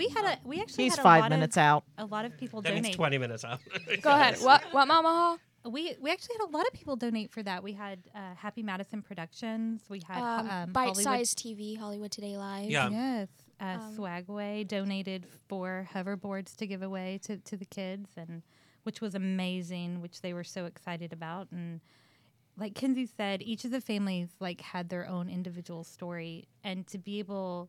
We 0.00 0.08
had 0.08 0.24
a 0.24 0.38
we 0.48 0.60
actually 0.60 0.84
He's 0.84 0.94
had 0.96 1.00
a 1.00 1.02
five 1.02 1.20
lot 1.24 1.30
minutes 1.30 1.56
of, 1.56 1.62
out. 1.62 1.84
A 1.98 2.06
lot 2.06 2.24
of 2.24 2.36
people 2.38 2.62
That 2.62 2.72
means 2.74 2.86
donate. 2.86 2.96
twenty 2.96 3.18
minutes 3.18 3.44
out. 3.44 3.60
Go 4.02 4.10
ahead. 4.10 4.38
What? 4.40 4.62
What, 4.72 4.86
Mama 4.88 5.38
we 5.66 5.94
we 6.00 6.10
actually 6.10 6.36
had 6.40 6.48
a 6.48 6.52
lot 6.56 6.66
of 6.66 6.72
people 6.72 6.96
donate 6.96 7.30
for 7.30 7.42
that. 7.42 7.62
We 7.62 7.72
had 7.74 7.98
uh, 8.14 8.34
Happy 8.34 8.62
Madison 8.62 9.02
Productions. 9.02 9.82
We 9.90 10.00
had 10.08 10.22
Um, 10.22 10.48
um, 10.50 10.72
Bite 10.72 10.84
Hollywood- 10.96 11.04
Size 11.04 11.34
TV, 11.34 11.76
Hollywood 11.78 12.10
Today 12.10 12.38
Live. 12.38 12.70
Yeah. 12.70 12.88
Yes. 12.88 13.28
Uh, 13.60 13.64
Um, 13.64 13.94
Swagway 13.96 14.66
donated 14.66 15.26
for 15.48 15.86
hoverboards 15.92 16.56
to 16.56 16.66
give 16.66 16.80
away 16.82 17.20
to, 17.24 17.36
to 17.36 17.58
the 17.58 17.66
kids, 17.66 18.08
and 18.16 18.42
which 18.84 19.02
was 19.02 19.14
amazing, 19.14 20.00
which 20.00 20.22
they 20.22 20.32
were 20.32 20.44
so 20.44 20.64
excited 20.64 21.12
about. 21.12 21.48
And 21.52 21.82
like 22.56 22.74
Kenzie 22.74 23.04
said, 23.04 23.42
each 23.42 23.66
of 23.66 23.70
the 23.70 23.82
families 23.82 24.30
like 24.40 24.62
had 24.62 24.88
their 24.88 25.06
own 25.06 25.28
individual 25.28 25.84
story, 25.84 26.48
and 26.64 26.86
to 26.86 26.96
be 26.96 27.18
able, 27.18 27.68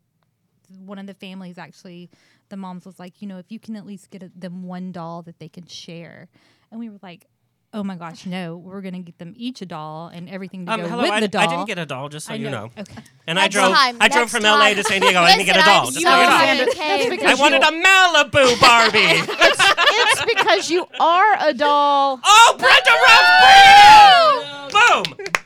one 0.79 0.99
of 0.99 1.07
the 1.07 1.13
families 1.13 1.57
actually, 1.57 2.09
the 2.49 2.57
moms 2.57 2.85
was 2.85 2.99
like, 2.99 3.21
you 3.21 3.27
know, 3.27 3.37
if 3.37 3.51
you 3.51 3.59
can 3.59 3.75
at 3.75 3.85
least 3.85 4.09
get 4.09 4.23
a, 4.23 4.31
them 4.35 4.63
one 4.63 4.91
doll 4.91 5.21
that 5.23 5.39
they 5.39 5.49
can 5.49 5.65
share, 5.65 6.27
and 6.71 6.79
we 6.79 6.89
were 6.89 6.99
like. 7.01 7.27
Oh 7.73 7.85
my 7.85 7.95
gosh! 7.95 8.25
No, 8.25 8.57
we're 8.57 8.81
gonna 8.81 8.99
get 8.99 9.17
them 9.17 9.33
each 9.37 9.61
a 9.61 9.65
doll 9.65 10.09
and 10.09 10.27
everything 10.27 10.65
to 10.65 10.73
Um, 10.73 10.81
go 10.81 10.89
hello, 10.89 11.03
with 11.03 11.11
I, 11.11 11.19
the 11.21 11.29
doll. 11.29 11.41
I 11.41 11.47
didn't 11.47 11.67
get 11.67 11.79
a 11.79 11.85
doll, 11.85 12.09
just 12.09 12.25
so 12.27 12.33
I 12.33 12.35
you 12.35 12.49
know. 12.49 12.65
know. 12.65 12.71
Okay. 12.79 13.01
And 13.27 13.39
I 13.39 13.47
drove. 13.47 13.73
time, 13.73 13.95
I 14.01 14.09
drove 14.09 14.23
next 14.23 14.31
from 14.33 14.43
LA 14.43 14.73
to. 14.73 14.83
San 14.83 14.99
Diego. 14.99 15.19
I 15.21 15.37
didn't 15.37 15.45
get 15.45 15.55
a 15.55 15.61
doll. 15.61 15.85
Just 15.85 16.01
so 16.01 16.01
so 16.01 16.09
you 16.09 16.27
know. 16.27 16.31
Alexander, 16.33 16.71
okay. 16.71 17.09
because 17.09 17.39
I 17.39 17.41
wanted 17.41 17.61
a 17.63 17.71
Malibu 17.71 18.59
Barbie. 18.59 18.99
it's 19.39 20.25
because 20.25 20.69
you 20.69 20.85
are 20.99 21.37
a 21.47 21.53
doll. 21.53 22.19
oh, 22.21 22.55
Brenda 22.59 22.91
Rose, 23.07 24.73
boom, 24.73 25.03
boom, 25.05 25.15
boom, 25.15 25.25
boom. 25.25 25.40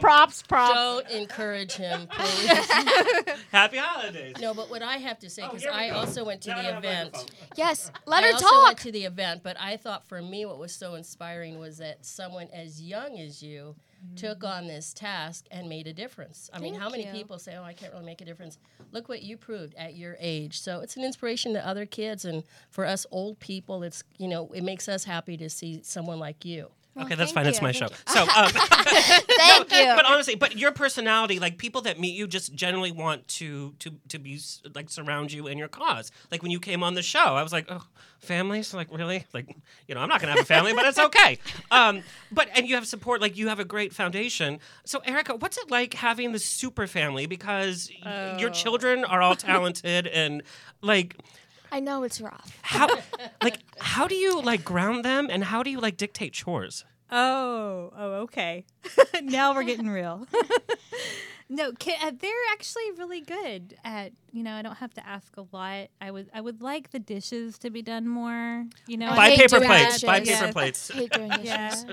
Props, 0.00 0.42
props. 0.42 0.74
Don't 0.74 1.10
encourage 1.10 1.72
him, 1.72 2.06
please. 2.10 2.48
Happy 3.52 3.76
holidays. 3.78 4.36
no, 4.40 4.54
but 4.54 4.70
what 4.70 4.82
I 4.82 4.96
have 4.98 5.18
to 5.20 5.30
say, 5.30 5.42
Oh, 5.42 5.48
because 5.48 5.62
here 5.62 5.72
we 5.72 5.78
I 5.78 5.88
go. 5.90 5.96
also 5.96 6.24
went 6.24 6.42
to 6.42 6.50
Now 6.50 6.58
I 6.58 6.62
the 6.62 6.72
have 6.72 6.84
a 6.84 6.86
event. 6.86 7.12
microphone. 7.14 7.48
Yes, 7.56 7.90
let 8.06 8.24
I 8.24 8.28
her 8.28 8.32
also 8.34 8.46
talk. 8.48 8.64
went 8.64 8.78
to 8.78 8.92
the 8.92 9.04
event, 9.04 9.42
but 9.42 9.56
I 9.60 9.76
thought 9.76 10.06
for 10.08 10.20
me 10.22 10.44
what 10.46 10.58
was 10.58 10.72
so 10.74 10.94
inspiring 10.94 11.58
was 11.58 11.78
that 11.78 12.04
someone 12.04 12.48
as 12.52 12.80
young 12.80 13.18
as 13.18 13.42
you 13.42 13.74
took 14.14 14.44
on 14.44 14.68
this 14.68 14.92
task 14.94 15.46
and 15.50 15.68
made 15.68 15.88
a 15.88 15.92
difference. 15.92 16.48
I 16.52 16.60
mean, 16.60 16.74
how 16.74 16.88
Thank 16.88 17.04
many 17.04 17.06
you. 17.06 17.12
people 17.24 17.36
say, 17.38 17.56
"Oh, 17.56 17.64
I 17.64 17.72
can't 17.72 17.92
really 17.92 18.04
make 18.04 18.20
a 18.20 18.24
difference." 18.24 18.56
Look 18.92 19.08
what 19.08 19.22
you 19.22 19.36
proved 19.36 19.74
at 19.74 19.96
your 19.96 20.16
age. 20.20 20.60
So 20.60 20.78
it's 20.80 20.96
an 20.96 21.02
inspiration 21.04 21.52
to 21.54 21.66
other 21.66 21.84
kids, 21.84 22.24
and 22.24 22.44
for 22.70 22.86
us 22.86 23.06
old 23.10 23.40
people, 23.40 23.82
it's 23.82 24.04
you 24.16 24.28
know 24.28 24.50
it 24.54 24.62
makes 24.62 24.88
us 24.88 25.02
happy 25.04 25.36
to 25.38 25.50
see 25.50 25.80
someone 25.82 26.20
like 26.20 26.44
you. 26.44 26.70
Okay, 27.00 27.14
that's 27.14 27.32
fine. 27.32 27.46
It's 27.46 27.62
my 27.62 27.72
thank 27.72 27.90
show. 27.90 27.96
you. 27.96 27.96
So, 28.14 28.22
um, 28.22 28.50
Thank 28.50 29.72
you. 29.72 29.92
but 29.96 30.04
honestly, 30.06 30.34
but 30.34 30.56
your 30.56 30.72
personality, 30.72 31.38
like 31.38 31.58
people 31.58 31.82
that 31.82 31.98
meet 32.00 32.14
you, 32.16 32.26
just 32.26 32.54
generally 32.54 32.92
want 32.92 33.26
to 33.28 33.74
to 33.80 33.92
to 34.08 34.18
be 34.18 34.40
like 34.74 34.90
surround 34.90 35.32
you 35.32 35.46
in 35.46 35.58
your 35.58 35.68
cause. 35.68 36.10
Like 36.30 36.42
when 36.42 36.50
you 36.50 36.60
came 36.60 36.82
on 36.82 36.94
the 36.94 37.02
show, 37.02 37.18
I 37.36 37.42
was 37.42 37.52
like, 37.52 37.66
oh, 37.68 37.84
families, 38.20 38.74
like 38.74 38.88
really, 38.92 39.24
like 39.32 39.54
you 39.86 39.94
know, 39.94 40.00
I'm 40.00 40.08
not 40.08 40.20
gonna 40.20 40.32
have 40.32 40.40
a 40.42 40.44
family, 40.44 40.72
but 40.74 40.84
it's 40.86 40.98
okay. 40.98 41.38
Um, 41.70 42.02
but 42.32 42.48
and 42.56 42.66
you 42.68 42.74
have 42.76 42.86
support, 42.86 43.20
like 43.20 43.36
you 43.36 43.48
have 43.48 43.60
a 43.60 43.64
great 43.64 43.92
foundation. 43.92 44.58
So, 44.84 45.00
Erica, 45.04 45.36
what's 45.36 45.58
it 45.58 45.70
like 45.70 45.94
having 45.94 46.32
the 46.32 46.38
super 46.38 46.86
family? 46.86 47.26
Because 47.26 47.90
Oh. 48.04 48.38
your 48.38 48.50
children 48.50 49.04
are 49.04 49.20
all 49.22 49.36
talented 49.36 50.06
and 50.06 50.42
like. 50.82 51.16
I 51.70 51.80
know 51.80 52.02
it's 52.02 52.20
rough. 52.20 52.58
How, 52.62 52.88
like, 53.42 53.58
how 53.78 54.06
do 54.08 54.14
you 54.14 54.40
like 54.40 54.64
ground 54.64 55.04
them, 55.04 55.28
and 55.30 55.44
how 55.44 55.62
do 55.62 55.70
you 55.70 55.80
like 55.80 55.96
dictate 55.96 56.32
chores? 56.32 56.84
Oh, 57.10 57.90
oh, 57.96 58.12
okay. 58.24 58.66
now 59.22 59.54
we're 59.54 59.62
getting 59.62 59.88
real. 59.88 60.26
no, 61.48 61.72
ki- 61.72 61.94
uh, 62.02 62.12
they're 62.18 62.30
actually 62.52 62.90
really 62.98 63.20
good 63.22 63.76
at. 63.84 64.12
You 64.30 64.42
know, 64.42 64.52
I 64.52 64.60
don't 64.62 64.76
have 64.76 64.92
to 64.94 65.06
ask 65.06 65.34
a 65.38 65.46
lot. 65.50 65.88
I 66.00 66.10
would, 66.10 66.28
I 66.34 66.40
would 66.42 66.60
like 66.60 66.90
the 66.90 66.98
dishes 66.98 67.58
to 67.60 67.70
be 67.70 67.80
done 67.80 68.06
more. 68.06 68.64
You 68.86 68.98
know, 68.98 69.08
I 69.08 69.16
Buy 69.16 69.36
paper 69.36 69.60
plates. 69.60 70.02
Buy 70.04 70.20
paper 70.20 70.30
Yes. 70.30 70.52
plates. 70.52 70.90
hate 70.90 71.10
doing 71.12 71.30
dishes. 71.30 71.86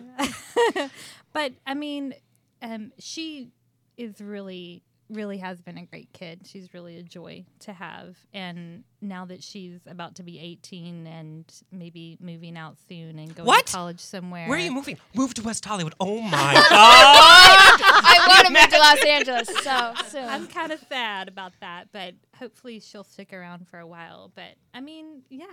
Yeah. 0.75 0.89
but 1.31 1.53
I 1.65 1.73
mean, 1.75 2.13
um, 2.61 2.91
she 2.99 3.51
is 3.97 4.19
really, 4.19 4.83
really 5.09 5.37
has 5.37 5.61
been 5.61 5.77
a 5.77 5.85
great 5.85 6.11
kid. 6.13 6.41
She's 6.45 6.73
really 6.73 6.97
a 6.97 7.03
joy 7.03 7.45
to 7.59 7.73
have. 7.73 8.17
And 8.33 8.83
now 9.01 9.25
that 9.25 9.43
she's 9.43 9.79
about 9.85 10.15
to 10.15 10.23
be 10.23 10.39
18 10.39 11.05
and 11.05 11.45
maybe 11.71 12.17
moving 12.19 12.57
out 12.57 12.77
soon 12.89 13.19
and 13.19 13.35
going 13.35 13.45
What? 13.47 13.67
to 13.67 13.73
college 13.73 13.99
somewhere. 13.99 14.47
Where 14.49 14.57
are 14.57 14.61
you 14.61 14.71
moving? 14.71 14.97
Move 15.13 15.33
to 15.35 15.43
West 15.43 15.63
Hollywood. 15.63 15.93
Oh 15.99 16.21
my 16.21 16.53
god! 16.53 16.65
I 16.69 18.25
want 18.27 18.47
to 18.47 18.53
move 18.53 18.69
to 18.69 18.77
Los 18.79 19.05
Angeles 19.05 19.63
so 19.63 19.93
soon. 20.09 20.27
I'm 20.27 20.47
kind 20.47 20.71
of 20.71 20.79
sad 20.89 21.27
about 21.27 21.53
that, 21.61 21.89
but 21.91 22.13
hopefully 22.37 22.79
she'll 22.79 23.03
stick 23.03 23.31
around 23.33 23.67
for 23.67 23.79
a 23.79 23.87
while. 23.87 24.31
But 24.33 24.55
I 24.73 24.81
mean, 24.81 25.21
yeah. 25.29 25.45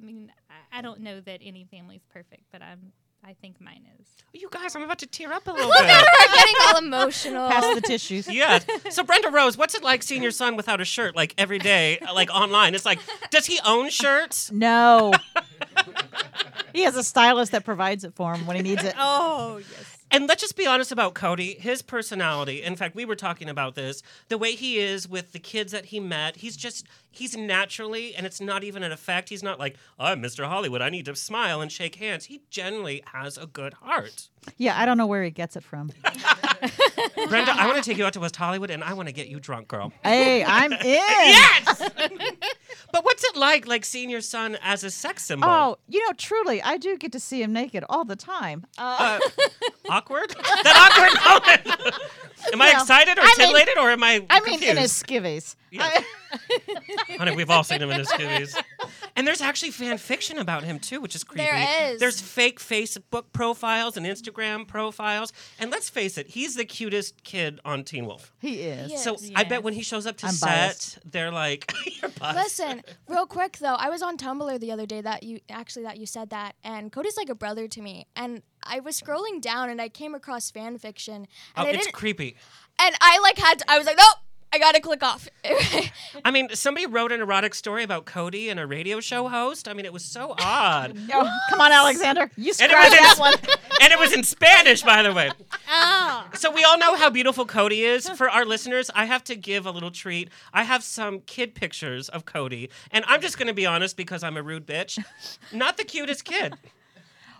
I 0.00 0.04
mean, 0.04 0.30
I, 0.48 0.78
I 0.78 0.82
don't 0.82 1.00
know 1.00 1.20
that 1.20 1.40
any 1.42 1.64
family's 1.70 2.04
perfect, 2.12 2.44
but 2.52 2.62
I'm. 2.62 2.92
I 3.24 3.34
think 3.34 3.60
mine 3.60 3.84
is. 4.00 4.06
you 4.32 4.48
guys, 4.50 4.74
I'm 4.74 4.82
about 4.82 4.98
to 5.00 5.06
tear 5.06 5.32
up 5.32 5.46
a 5.46 5.52
little 5.52 5.70
bit. 5.70 5.80
We're 5.82 5.86
bit. 5.86 6.34
getting 6.34 6.54
all 6.66 6.78
emotional. 6.78 7.50
Pass 7.50 7.74
the 7.74 7.80
tissues. 7.80 8.28
yeah. 8.32 8.60
So 8.90 9.02
Brenda 9.04 9.30
Rose, 9.30 9.56
what's 9.58 9.74
it 9.74 9.82
like 9.82 10.02
seeing 10.02 10.22
your 10.22 10.30
son 10.30 10.56
without 10.56 10.80
a 10.80 10.84
shirt 10.84 11.14
like 11.14 11.34
every 11.36 11.58
day, 11.58 11.98
like 12.14 12.30
online? 12.30 12.74
It's 12.74 12.86
like, 12.86 12.98
does 13.30 13.46
he 13.46 13.58
own 13.64 13.90
shirts? 13.90 14.50
No. 14.58 15.12
he 16.72 16.82
has 16.82 16.96
a 16.96 17.04
stylist 17.04 17.52
that 17.52 17.64
provides 17.64 18.04
it 18.04 18.14
for 18.14 18.34
him 18.34 18.46
when 18.46 18.56
he 18.56 18.62
needs 18.62 18.82
it. 18.84 18.94
Oh 18.98 19.58
yes. 19.58 19.97
And 20.10 20.26
let's 20.26 20.40
just 20.40 20.56
be 20.56 20.66
honest 20.66 20.90
about 20.90 21.14
Cody. 21.14 21.54
His 21.54 21.82
personality, 21.82 22.62
in 22.62 22.76
fact, 22.76 22.94
we 22.94 23.04
were 23.04 23.16
talking 23.16 23.48
about 23.48 23.74
this, 23.74 24.02
the 24.28 24.38
way 24.38 24.52
he 24.52 24.78
is 24.78 25.08
with 25.08 25.32
the 25.32 25.38
kids 25.38 25.72
that 25.72 25.86
he 25.86 26.00
met, 26.00 26.36
he's 26.36 26.56
just, 26.56 26.86
he's 27.10 27.36
naturally, 27.36 28.14
and 28.14 28.24
it's 28.24 28.40
not 28.40 28.64
even 28.64 28.82
an 28.82 28.92
effect. 28.92 29.28
He's 29.28 29.42
not 29.42 29.58
like, 29.58 29.76
oh, 29.98 30.06
I'm 30.06 30.22
Mr. 30.22 30.46
Hollywood. 30.46 30.80
I 30.80 30.88
need 30.88 31.04
to 31.06 31.14
smile 31.14 31.60
and 31.60 31.70
shake 31.70 31.96
hands. 31.96 32.26
He 32.26 32.42
generally 32.48 33.02
has 33.12 33.36
a 33.36 33.46
good 33.46 33.74
heart. 33.74 34.28
Yeah, 34.56 34.78
I 34.80 34.86
don't 34.86 34.96
know 34.98 35.06
where 35.06 35.22
he 35.22 35.30
gets 35.30 35.56
it 35.56 35.62
from. 35.62 35.90
Brenda, 37.28 37.52
I 37.54 37.66
want 37.66 37.76
to 37.82 37.88
take 37.88 37.98
you 37.98 38.04
out 38.06 38.12
to 38.14 38.20
West 38.20 38.34
Hollywood 38.36 38.70
and 38.70 38.82
I 38.82 38.92
want 38.94 39.08
to 39.08 39.12
get 39.14 39.28
you 39.28 39.38
drunk, 39.38 39.68
girl. 39.68 39.92
Hey, 40.02 40.42
I'm 40.44 40.72
in. 40.72 40.78
Yes! 40.82 41.78
but 42.92 43.04
what's 43.04 43.22
it 43.24 43.36
like, 43.36 43.66
like 43.68 43.84
seeing 43.84 44.10
your 44.10 44.20
son 44.20 44.56
as 44.62 44.82
a 44.84 44.90
sex 44.90 45.24
symbol? 45.24 45.48
Oh, 45.48 45.78
you 45.88 46.04
know, 46.06 46.12
truly, 46.16 46.60
I 46.62 46.76
do 46.78 46.96
get 46.96 47.12
to 47.12 47.20
see 47.20 47.42
him 47.42 47.52
naked 47.52 47.84
all 47.88 48.04
the 48.04 48.16
time. 48.16 48.64
Uh, 48.76 49.18
Uh, 49.22 49.30
awkward? 49.90 50.30
that 50.30 50.76
awkward 50.90 51.64
moment. 51.84 51.94
am 52.52 52.60
I 52.62 52.66
Well, 52.72 52.82
excited 52.82 53.18
or 53.18 53.22
I 53.22 53.24
mean- 53.26 53.36
titillated 53.36 53.78
or 53.78 53.90
am 53.90 54.02
I 54.02 54.24
I 54.30 54.40
mean, 54.40 54.58
confused? 54.58 54.64
in 54.70 54.76
his 54.78 54.92
skivvies. 54.92 55.54
Yes. 55.70 56.02
Honey, 57.18 57.36
we've 57.36 57.50
all 57.50 57.62
seen 57.64 57.80
him 57.82 57.90
in 57.90 57.98
his 57.98 58.10
movies. 58.18 58.56
And 59.18 59.26
there's 59.26 59.40
actually 59.40 59.72
fan 59.72 59.98
fiction 59.98 60.38
about 60.38 60.62
him 60.62 60.78
too, 60.78 61.00
which 61.00 61.16
is 61.16 61.24
creepy. 61.24 61.44
There 61.44 61.90
is. 61.92 61.98
There's 61.98 62.20
fake 62.20 62.60
Facebook 62.60 63.24
profiles 63.32 63.96
and 63.96 64.06
Instagram 64.06 64.66
profiles. 64.66 65.32
And 65.58 65.72
let's 65.72 65.90
face 65.90 66.16
it, 66.16 66.28
he's 66.28 66.54
the 66.54 66.64
cutest 66.64 67.24
kid 67.24 67.58
on 67.64 67.82
Teen 67.82 68.06
Wolf. 68.06 68.32
He 68.38 68.62
is. 68.62 68.92
He 68.92 68.96
So 68.96 69.14
is. 69.14 69.32
I 69.34 69.42
bet 69.42 69.64
when 69.64 69.74
he 69.74 69.82
shows 69.82 70.06
up 70.06 70.16
to 70.18 70.26
I'm 70.26 70.32
set, 70.32 70.48
biased. 70.48 70.98
they're 71.10 71.32
like, 71.32 71.72
"You're 72.00 72.10
biased." 72.12 72.38
Listen, 72.60 72.82
real 73.08 73.26
quick 73.26 73.58
though, 73.58 73.74
I 73.74 73.88
was 73.90 74.02
on 74.02 74.16
Tumblr 74.16 74.60
the 74.60 74.70
other 74.70 74.86
day 74.86 75.00
that 75.00 75.24
you 75.24 75.40
actually 75.50 75.82
that 75.82 75.98
you 75.98 76.06
said 76.06 76.30
that, 76.30 76.54
and 76.62 76.92
Cody's 76.92 77.16
like 77.16 77.28
a 77.28 77.34
brother 77.34 77.66
to 77.66 77.82
me. 77.82 78.06
And 78.14 78.42
I 78.62 78.78
was 78.80 79.00
scrolling 79.00 79.40
down 79.40 79.68
and 79.68 79.80
I 79.80 79.88
came 79.88 80.14
across 80.14 80.50
fan 80.52 80.78
fiction, 80.78 81.26
Oh, 81.56 81.64
and 81.66 81.76
I 81.76 81.80
it's 81.80 81.88
creepy. 81.90 82.36
and 82.80 82.94
I 83.00 83.18
like 83.20 83.36
had 83.38 83.58
to, 83.58 83.64
I 83.70 83.78
was 83.78 83.86
like, 83.88 83.96
nope, 83.96 84.16
I 84.52 84.58
gotta 84.58 84.80
click 84.80 85.02
off. 85.02 85.28
I 86.24 86.30
mean, 86.30 86.48
somebody 86.54 86.86
wrote 86.86 87.12
an 87.12 87.20
erotic 87.20 87.54
story 87.54 87.82
about 87.82 88.06
Cody 88.06 88.48
and 88.48 88.58
a 88.58 88.66
radio 88.66 89.00
show 89.00 89.28
host. 89.28 89.68
I 89.68 89.74
mean, 89.74 89.84
it 89.84 89.92
was 89.92 90.04
so 90.04 90.34
odd. 90.40 90.96
Oh, 91.12 91.30
come 91.50 91.60
on, 91.60 91.70
Alexander. 91.70 92.30
You 92.36 92.52
And 92.60 92.70
it, 92.72 92.74
scratch 92.74 92.90
was 92.90 92.98
that 92.98 93.14
in, 93.16 93.20
one. 93.20 93.34
and 93.82 93.92
it 93.92 93.98
was 93.98 94.12
in 94.12 94.24
Spanish, 94.24 94.82
by 94.82 95.02
the 95.02 95.12
way. 95.12 95.30
Oh. 95.70 96.26
So 96.34 96.50
we 96.50 96.64
all 96.64 96.78
know 96.78 96.94
how 96.96 97.10
beautiful 97.10 97.44
Cody 97.44 97.82
is. 97.82 98.08
For 98.08 98.30
our 98.30 98.46
listeners, 98.46 98.90
I 98.94 99.04
have 99.04 99.22
to 99.24 99.36
give 99.36 99.66
a 99.66 99.70
little 99.70 99.90
treat. 99.90 100.30
I 100.52 100.64
have 100.64 100.82
some 100.82 101.20
kid 101.20 101.54
pictures 101.54 102.08
of 102.08 102.24
Cody, 102.24 102.70
and 102.90 103.04
I'm 103.06 103.20
just 103.20 103.38
going 103.38 103.48
to 103.48 103.54
be 103.54 103.66
honest 103.66 103.96
because 103.96 104.22
I'm 104.22 104.36
a 104.36 104.42
rude 104.42 104.66
bitch. 104.66 105.02
Not 105.52 105.76
the 105.76 105.84
cutest 105.84 106.24
kid. 106.24 106.54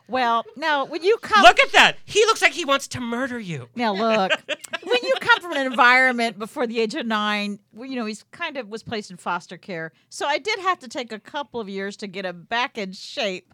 Well, 0.09 0.45
now 0.57 0.87
when 0.87 1.03
you 1.05 1.19
come, 1.19 1.43
Look 1.43 1.61
at 1.61 1.73
that. 1.73 1.99
He 2.05 2.25
looks 2.25 2.41
like 2.41 2.53
he 2.53 2.65
wants 2.65 2.89
to 2.89 3.01
murder 3.01 3.39
you. 3.39 3.69
now 3.75 3.93
look, 3.93 4.33
when 4.83 4.99
you 5.03 5.15
come 5.21 5.41
from 5.41 5.53
an 5.53 5.67
environment 5.67 6.39
before 6.39 6.67
the 6.67 6.81
age 6.81 6.95
of 6.95 7.07
nine, 7.07 7.59
you 7.79 7.95
know 7.95 8.07
he's 8.07 8.25
kind 8.31 8.57
of 8.57 8.69
was 8.69 8.83
placed 8.83 9.11
in 9.11 9.19
foster 9.19 9.57
care. 9.59 9.93
So 10.09 10.27
I 10.27 10.39
did 10.39 10.59
have 10.61 10.79
to 10.81 10.89
take 10.89 11.13
a 11.13 11.19
couple 11.21 11.61
of 11.61 11.69
years 11.69 11.97
to 11.99 12.07
get 12.07 12.25
him 12.25 12.45
back 12.49 12.79
in 12.79 12.93
shape. 12.93 13.53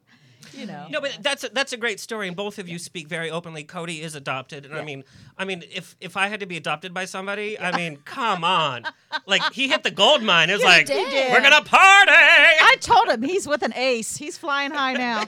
You 0.53 0.67
know. 0.67 0.87
No, 0.91 1.01
but 1.01 1.19
that's 1.21 1.45
a, 1.45 1.49
that's 1.49 1.73
a 1.73 1.77
great 1.77 1.99
story, 2.01 2.29
and 2.29 2.37
both 2.37 2.59
of 2.59 2.69
you 2.69 2.79
speak 2.79 3.09
very 3.09 3.31
openly. 3.31 3.65
Cody 3.65 4.03
is 4.03 4.15
adopted, 4.15 4.65
and 4.65 4.75
I 4.75 4.83
mean, 4.85 5.05
I 5.39 5.45
mean, 5.45 5.63
if 5.73 5.97
if 6.01 6.17
I 6.17 6.29
had 6.29 6.41
to 6.41 6.47
be 6.47 6.57
adopted 6.57 6.93
by 6.93 7.05
somebody, 7.07 7.59
I 7.59 7.77
mean, 7.77 7.99
come 8.05 8.45
on, 8.45 8.85
like 9.27 9.43
he 9.53 9.69
hit 9.69 9.83
the 9.83 9.91
gold 9.91 10.23
mine. 10.23 10.51
It 10.51 10.55
was 10.55 10.63
like, 10.65 10.87
did. 10.87 11.33
we're 11.33 11.41
gonna 11.41 11.65
party. 11.65 12.13
I 12.13 12.77
told 12.81 13.09
him 13.09 13.23
he's 13.23 13.47
with 13.49 13.63
an 13.63 13.73
ace. 13.75 14.17
He's 14.17 14.37
flying 14.39 14.71
high 14.71 14.93
now. 14.95 15.25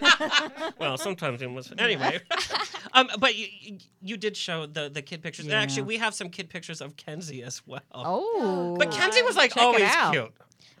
well, 0.78 0.96
sometimes 0.98 1.40
he 1.40 1.46
was. 1.46 1.72
Anyway, 1.78 2.20
um, 2.92 3.08
but 3.18 3.36
you 3.36 3.46
you- 3.60 3.78
you 4.04 4.16
did 4.16 4.36
show 4.36 4.66
the 4.66 4.88
the 4.88 5.02
kid 5.02 5.22
pictures, 5.22 5.44
and 5.46 5.54
actually, 5.54 5.82
we 5.84 5.96
have 5.98 6.12
some 6.14 6.28
kid 6.28 6.48
pictures 6.48 6.80
of 6.80 6.96
Kenzie 6.96 7.42
as 7.42 7.62
well. 7.66 7.80
Oh, 7.92 8.76
But 8.78 8.90
Kenzie 8.90 9.22
was 9.22 9.36
like 9.36 9.50
Check 9.54 9.62
it 9.62 9.64
always 9.64 9.82
out. 9.84 10.12
cute. 10.12 10.32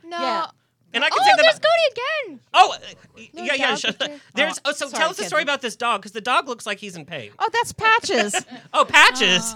no, 0.04 0.18
Yeah. 0.18 0.46
And 0.94 1.04
I 1.04 1.08
can 1.10 1.18
oh, 1.20 1.24
say 1.24 1.30
that. 1.36 1.42
there's 1.42 1.58
Cody 1.58 2.30
again. 2.30 2.40
Oh, 2.54 2.72
uh, 2.74 2.78
No 3.34 3.42
yeah, 3.44 3.54
yeah. 3.54 3.74
Sure. 3.76 3.92
There's. 4.34 4.58
Oh, 4.64 4.72
Oh, 4.72 4.74
so 4.74 4.88
sorry, 4.88 5.00
tell 5.00 5.10
us 5.10 5.16
the 5.18 5.24
story 5.24 5.42
about 5.42 5.60
this 5.60 5.76
dog 5.76 6.00
because 6.00 6.12
the 6.12 6.20
dog 6.20 6.48
looks 6.48 6.64
like 6.66 6.78
he's 6.78 6.96
in 6.96 7.04
pain. 7.04 7.30
Oh, 7.38 7.48
that's 7.52 7.72
Patches. 7.72 8.34
Oh, 8.74 8.84
Patches. 8.86 9.54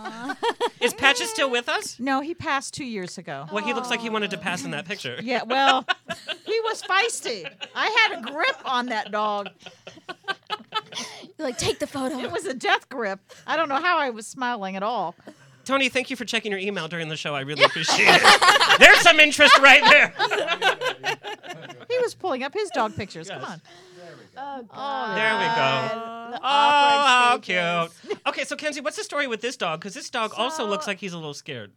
Is 0.81 0.93
Patches 0.93 1.31
still 1.31 1.50
with 1.50 1.69
us? 1.69 1.99
no, 1.99 2.21
he 2.21 2.35
passed 2.35 2.75
two 2.75 2.85
years 2.85 3.16
ago. 3.19 3.47
Well, 3.50 3.64
he 3.64 3.73
looks 3.73 3.88
like 3.88 4.00
he 4.00 4.11
wanted 4.11 4.31
to 4.33 4.38
pass 4.38 4.64
in 4.64 4.73
that 4.73 4.85
picture. 4.85 5.19
Yeah, 5.23 5.43
well, 5.45 5.87
he 6.45 6.61
was 6.61 6.83
feisty. 6.83 7.50
I 7.75 7.87
had 7.87 8.19
a 8.19 8.31
grip 8.31 8.57
on 8.64 8.87
that 8.87 9.11
dog. 9.11 9.49
You're 10.09 11.47
like, 11.47 11.59
take 11.59 11.78
the 11.78 11.87
photo. 11.87 12.19
It 12.19 12.31
was 12.31 12.45
a 12.47 12.55
death 12.55 12.88
grip. 12.88 13.21
I 13.47 13.57
don't 13.57 13.69
know 13.69 13.81
how 13.81 13.99
I 13.99 14.11
was 14.11 14.26
smiling 14.26 14.76
at 14.76 14.83
all. 14.83 15.14
Tony, 15.66 15.88
thank 15.90 16.08
you 16.08 16.16
for 16.16 16.25
checking 16.25 16.50
your 16.52 16.61
email 16.61 16.88
during 16.88 17.08
the 17.08 17.16
show. 17.16 17.35
I 17.35 17.40
really 17.40 17.64
appreciate 17.64 18.08
it. 18.08 18.78
There's 18.80 19.00
some 19.00 19.20
interest 19.20 19.58
right 19.58 19.82
there. 19.85 20.14
He 21.88 21.99
was 22.02 22.14
pulling 22.14 22.42
up 22.42 22.52
his 22.52 22.68
dog 22.70 22.96
pictures. 22.96 23.30
Come 23.30 23.40
Yes. 23.42 23.50
on. 24.37 24.68
Oh, 24.73 25.14
There 25.14 25.35
we 25.35 25.44
go. 25.44 26.30
The 26.32 26.38
Oh, 26.38 26.40
how 26.42 27.38
cute. 27.40 28.18
Okay, 28.26 28.44
so 28.44 28.56
Kenzie, 28.56 28.80
what's 28.80 28.96
the 28.96 29.04
story 29.04 29.26
with 29.28 29.40
this 29.40 29.56
dog? 29.56 29.80
Because 29.80 29.94
this 29.94 30.11
dog 30.11 30.32
also 30.37 30.66
looks 30.66 30.87
like 30.88 30.99
he's 30.99 31.12
a 31.12 31.16
little 31.16 31.32
scared. 31.32 31.70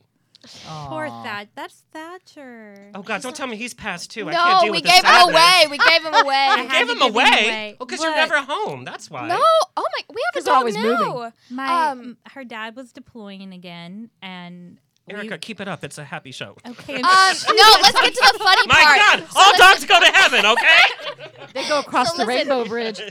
Poor 0.65 1.07
Thatch. 1.09 1.49
That's 1.55 1.83
Thatcher. 1.91 2.91
Oh 2.95 3.01
God, 3.01 3.21
don't 3.21 3.35
tell 3.35 3.47
me 3.47 3.57
he's 3.57 3.73
passed 3.73 4.11
too. 4.11 4.29
I 4.29 4.31
No, 4.31 4.37
can't 4.43 4.61
deal 4.61 4.71
we 4.71 4.77
with 4.77 4.85
gave 4.85 4.93
him 4.95 5.05
sadness. 5.05 5.35
away. 5.35 5.67
We 5.69 5.77
gave 5.77 6.01
him 6.05 6.13
away. 6.25 6.35
I 6.35 6.55
You 6.55 6.67
had 6.67 6.71
gave 6.71 6.85
to 6.87 6.91
him 6.93 6.99
give 6.99 7.15
away? 7.15 7.23
away. 7.23 7.77
Oh, 7.79 7.85
because 7.85 8.01
you're 8.01 8.11
But- 8.11 8.15
never 8.29 8.37
home. 8.41 8.85
That's 8.85 9.09
why. 9.09 9.27
No. 9.27 9.37
Oh 9.37 9.85
my. 9.97 10.01
We 10.09 10.21
have 10.25 10.35
a 10.35 10.37
He's 10.37 10.43
dog 10.45 10.55
always 10.55 10.75
now. 10.75 10.81
moving. 11.13 11.33
My 11.49 11.87
Um, 11.89 12.17
her 12.33 12.43
dad 12.45 12.75
was 12.75 12.91
deploying 12.93 13.53
again, 13.53 14.09
and 14.21 14.79
we- 15.07 15.13
Erica, 15.15 15.37
keep 15.39 15.59
it 15.59 15.67
up. 15.67 15.83
It's 15.83 15.97
a 15.97 16.03
happy 16.05 16.31
show. 16.31 16.55
okay. 16.67 16.95
Um, 16.95 17.01
no, 17.01 17.75
let's 17.81 17.99
get 17.99 18.13
to 18.13 18.29
the 18.33 18.39
funny 18.39 18.67
part. 18.67 18.67
My 18.67 18.83
part. 18.83 19.19
God, 19.19 19.31
So 19.31 19.39
all 19.39 19.51
listen- 19.51 19.65
dogs 19.65 19.85
go 19.85 19.99
to 19.99 20.05
heaven, 20.17 20.45
okay? 20.45 21.25
They 21.53 21.67
go 21.67 21.79
across 21.79 22.11
So 22.11 22.17
the 22.17 22.25
listen. 22.27 22.47
Rainbow 22.49 22.65
Bridge. 22.69 23.01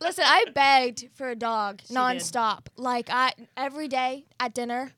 Listen, 0.00 0.24
I 0.26 0.46
begged 0.54 1.08
for 1.14 1.28
a 1.28 1.36
dog 1.36 1.82
did. 1.86 1.94
nonstop. 1.96 2.68
Like 2.76 3.10
I 3.10 3.32
every 3.58 3.88
day 3.88 4.24
at 4.40 4.54
dinner, 4.54 4.92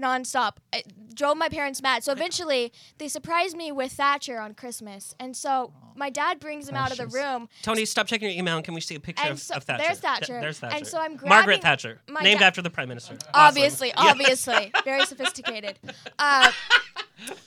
nonstop. 0.00 0.56
It 0.72 1.14
drove 1.14 1.36
my 1.36 1.48
parents 1.48 1.82
mad. 1.82 2.02
So 2.04 2.12
eventually, 2.12 2.72
they 2.98 3.08
surprised 3.08 3.56
me 3.56 3.70
with 3.72 3.92
Thatcher 3.92 4.38
on 4.40 4.54
Christmas, 4.54 5.14
and 5.20 5.36
so 5.36 5.72
my 5.96 6.08
dad 6.08 6.40
brings 6.40 6.68
him 6.68 6.76
out 6.76 6.90
of 6.90 6.96
the 6.98 7.06
room. 7.08 7.48
Tony, 7.62 7.84
stop 7.84 8.06
checking 8.06 8.28
your 8.30 8.38
email 8.38 8.56
and 8.56 8.64
can 8.64 8.72
we 8.74 8.80
see 8.80 8.94
a 8.94 9.00
picture 9.00 9.22
And 9.24 9.32
of, 9.32 9.40
so- 9.40 9.54
of 9.56 9.64
Thatcher? 9.64 9.84
there's 9.84 10.00
Th- 10.00 10.12
Thatcher. 10.14 10.40
there's 10.40 10.58
Thatcher. 10.58 10.76
And 10.76 10.86
so 10.86 10.98
I'm 10.98 11.18
Margaret 11.24 11.60
Thatcher, 11.62 12.00
my 12.08 12.20
named 12.22 12.40
da- 12.40 12.46
after 12.46 12.62
the 12.62 12.70
Prime 12.70 12.88
Minister. 12.88 13.14
Awesome. 13.14 13.28
Obviously, 13.34 13.88
Yeah. 13.96 14.10
obviously, 14.10 14.72
very 14.84 15.04
sophisticated. 15.06 15.78
Uh, 16.18 16.50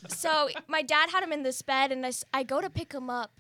so 0.07 0.50
my 0.67 0.81
dad 0.81 1.10
had 1.10 1.24
him 1.24 1.31
in 1.31 1.43
this 1.43 1.62
bed, 1.62 1.91
and 1.91 2.05
I 2.33 2.43
go 2.43 2.62
to 2.62 2.69
pick 2.69 2.93
him 2.93 3.10
up, 3.10 3.31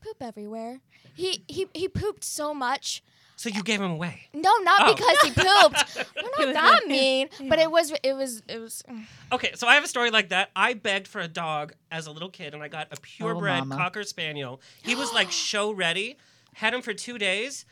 poop 0.00 0.16
everywhere. 0.20 0.80
He 1.14 1.44
he 1.48 1.66
he 1.74 1.88
pooped 1.88 2.24
so 2.24 2.54
much. 2.54 3.02
So 3.36 3.48
you 3.48 3.62
gave 3.62 3.80
him 3.80 3.90
away. 3.90 4.28
No, 4.32 4.50
not 4.62 4.82
Oh. 4.88 4.94
because 4.94 5.18
he 5.22 5.30
pooped. 5.30 6.08
We're 6.38 6.46
was 6.46 6.54
not 6.54 6.80
that 6.82 6.86
mean, 6.86 7.28
but 7.48 7.58
it 7.58 7.70
was 7.70 7.92
it 8.02 8.12
was 8.14 8.42
it 8.48 8.58
was. 8.58 8.82
Mm. 8.88 9.04
Okay, 9.32 9.52
so 9.54 9.66
I 9.66 9.74
have 9.74 9.84
a 9.84 9.88
story 9.88 10.10
like 10.10 10.28
that. 10.28 10.50
I 10.54 10.74
begged 10.74 11.08
for 11.08 11.20
a 11.20 11.28
dog 11.28 11.74
as 11.90 12.06
a 12.06 12.12
little 12.12 12.30
kid, 12.30 12.54
and 12.54 12.62
I 12.62 12.68
got 12.68 12.88
a 12.92 12.96
oh, 12.96 12.98
purebred 13.02 13.66
mama. 13.66 13.76
cocker 13.76 14.04
spaniel. 14.04 14.60
He 14.82 14.94
was 14.94 15.12
like 15.12 15.30
show 15.50 15.72
ready. 15.72 16.16
Had 16.54 16.72
him 16.72 16.82
for 16.82 16.94
two 16.94 17.18
days, 17.18 17.64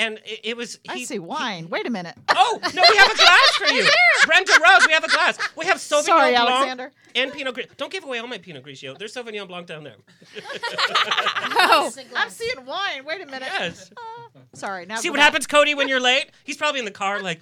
and 0.00 0.18
it, 0.24 0.40
it 0.42 0.56
was. 0.56 0.78
I 0.88 1.04
see 1.04 1.18
wine. 1.18 1.68
Wait 1.68 1.86
a 1.86 1.90
minute. 1.90 2.16
Oh 2.30 2.58
no, 2.74 2.82
we 2.90 2.96
have 2.96 3.12
a 3.12 3.16
glass 3.16 3.50
for 3.56 3.66
you, 3.66 3.86
Brenda 4.26 4.52
Rose. 4.52 4.86
We 4.86 4.92
have 4.94 5.04
a 5.04 5.08
glass. 5.08 5.38
We 5.56 5.66
have 5.66 5.76
Sauvignon 5.76 6.02
Sorry, 6.04 6.32
Blanc 6.32 6.48
Alexander. 6.50 6.92
and 7.14 7.32
Pinot 7.32 7.54
Gris. 7.54 7.66
Don't 7.76 7.92
give 7.92 8.04
away 8.04 8.18
all 8.18 8.26
my 8.26 8.38
Pinot 8.38 8.64
Grigio. 8.64 8.98
There's 8.98 9.14
Sauvignon 9.14 9.46
Blanc 9.46 9.66
down 9.66 9.84
there. 9.84 9.96
Oh, 11.62 11.92
I'm 12.16 12.30
seeing 12.30 12.64
wine. 12.64 13.04
Wait 13.04 13.20
a 13.20 13.26
minute. 13.26 13.48
Yes. 13.52 13.90
Uh, 13.96 14.38
sorry. 14.54 14.86
Now 14.86 14.96
See 14.96 15.10
what 15.10 15.20
happens, 15.20 15.46
Cody, 15.46 15.74
when 15.74 15.88
you're 15.88 16.00
late? 16.00 16.30
He's 16.44 16.56
probably 16.56 16.78
in 16.78 16.84
the 16.84 16.90
car, 16.90 17.22
like, 17.22 17.40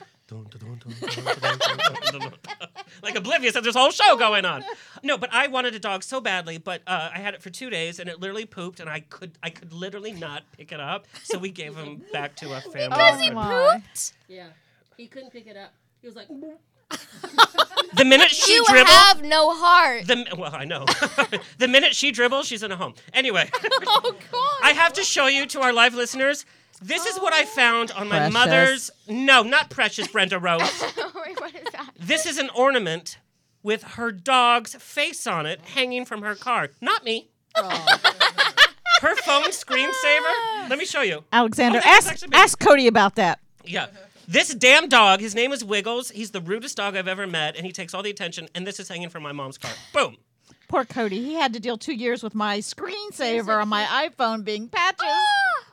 like 3.02 3.14
oblivious 3.16 3.54
that 3.54 3.62
there's 3.62 3.76
a 3.76 3.80
whole 3.80 3.90
show 3.90 4.16
going 4.16 4.44
on. 4.44 4.62
No, 5.02 5.16
but 5.16 5.32
I 5.32 5.46
wanted 5.46 5.74
a 5.74 5.78
dog 5.78 6.02
so 6.02 6.20
badly, 6.20 6.58
but 6.58 6.82
uh, 6.86 7.10
I 7.14 7.18
had 7.18 7.34
it 7.34 7.42
for 7.42 7.50
two 7.50 7.70
days 7.70 7.98
and 7.98 8.08
it 8.08 8.20
literally 8.20 8.44
pooped, 8.44 8.80
and 8.80 8.90
I 8.90 9.00
could 9.00 9.32
I 9.42 9.50
could 9.50 9.72
literally 9.72 10.12
not 10.12 10.42
pick 10.52 10.72
it 10.72 10.80
up, 10.80 11.06
so 11.22 11.38
we 11.38 11.50
gave 11.50 11.76
him 11.76 12.02
back 12.12 12.36
to 12.36 12.52
a 12.52 12.60
family. 12.60 12.88
Oh 12.92 13.16
because 13.16 13.20
he 13.20 13.30
pooped. 13.30 14.12
Yeah, 14.28 14.48
he 14.96 15.06
couldn't 15.06 15.30
pick 15.30 15.46
it 15.46 15.56
up. 15.56 15.72
He 16.00 16.06
was 16.06 16.16
like. 16.16 16.28
the 17.96 18.04
minute 18.04 18.30
she 18.30 18.54
you 18.54 18.64
dribbles, 18.66 18.96
have 18.96 19.22
no 19.22 19.54
heart. 19.54 20.06
The, 20.06 20.24
well, 20.38 20.54
I 20.54 20.64
know. 20.64 20.86
the 21.58 21.68
minute 21.68 21.94
she 21.94 22.12
dribbles, 22.12 22.46
she's 22.46 22.62
in 22.62 22.72
a 22.72 22.76
home. 22.76 22.94
Anyway, 23.12 23.50
oh 23.86 24.14
God! 24.32 24.60
I 24.62 24.72
have 24.72 24.94
to 24.94 25.04
show 25.04 25.26
you 25.26 25.44
to 25.46 25.60
our 25.60 25.72
live 25.72 25.94
listeners 25.94 26.46
this 26.80 27.06
is 27.06 27.18
what 27.18 27.32
I 27.32 27.44
found 27.44 27.90
on 27.92 28.08
my 28.08 28.16
Precious. 28.18 28.32
mother's. 28.34 28.90
No, 29.08 29.42
not 29.42 29.70
precious, 29.70 30.06
Brenda 30.08 30.38
Rose. 30.38 30.60
Wait, 30.96 31.40
what 31.40 31.54
is 31.54 31.64
that? 31.72 31.90
This 31.98 32.24
is 32.26 32.38
an 32.38 32.50
ornament 32.54 33.18
with 33.62 33.82
her 33.82 34.12
dog's 34.12 34.74
face 34.76 35.26
on 35.26 35.44
it 35.46 35.60
hanging 35.74 36.04
from 36.04 36.22
her 36.22 36.34
car. 36.34 36.68
Not 36.80 37.04
me. 37.04 37.28
her 37.56 39.16
phone 39.16 39.44
screensaver. 39.50 40.68
Let 40.68 40.78
me 40.78 40.84
show 40.84 41.02
you. 41.02 41.24
Alexander, 41.32 41.78
Oh, 41.78 41.82
that's 41.84 42.06
ask 42.06 42.12
actually 42.12 42.28
me. 42.28 42.36
ask 42.36 42.58
Cody 42.58 42.86
about 42.86 43.16
that. 43.16 43.40
Yeah. 43.64 43.86
This 44.26 44.54
damn 44.54 44.88
dog, 44.88 45.20
his 45.20 45.34
name 45.34 45.52
is 45.52 45.64
Wiggles. 45.64 46.10
He's 46.10 46.32
the 46.32 46.40
rudest 46.40 46.76
dog 46.76 46.96
I've 46.96 47.08
ever 47.08 47.26
met, 47.26 47.56
and 47.56 47.64
he 47.64 47.72
takes 47.72 47.94
all 47.94 48.02
the 48.02 48.10
attention. 48.10 48.48
And 48.54 48.66
this 48.66 48.78
is 48.78 48.88
hanging 48.88 49.08
from 49.08 49.22
my 49.22 49.32
mom's 49.32 49.56
car. 49.58 49.70
Boom. 49.94 50.16
Poor 50.68 50.84
Cody. 50.84 51.22
He 51.24 51.34
had 51.34 51.52
to 51.54 51.60
deal 51.60 51.78
two 51.78 51.94
years 51.94 52.22
with 52.22 52.34
my 52.34 52.58
screensaver 52.58 53.60
on 53.60 53.68
my 53.68 53.84
iPhone 54.08 54.44
being 54.44 54.68
patches. 54.68 55.06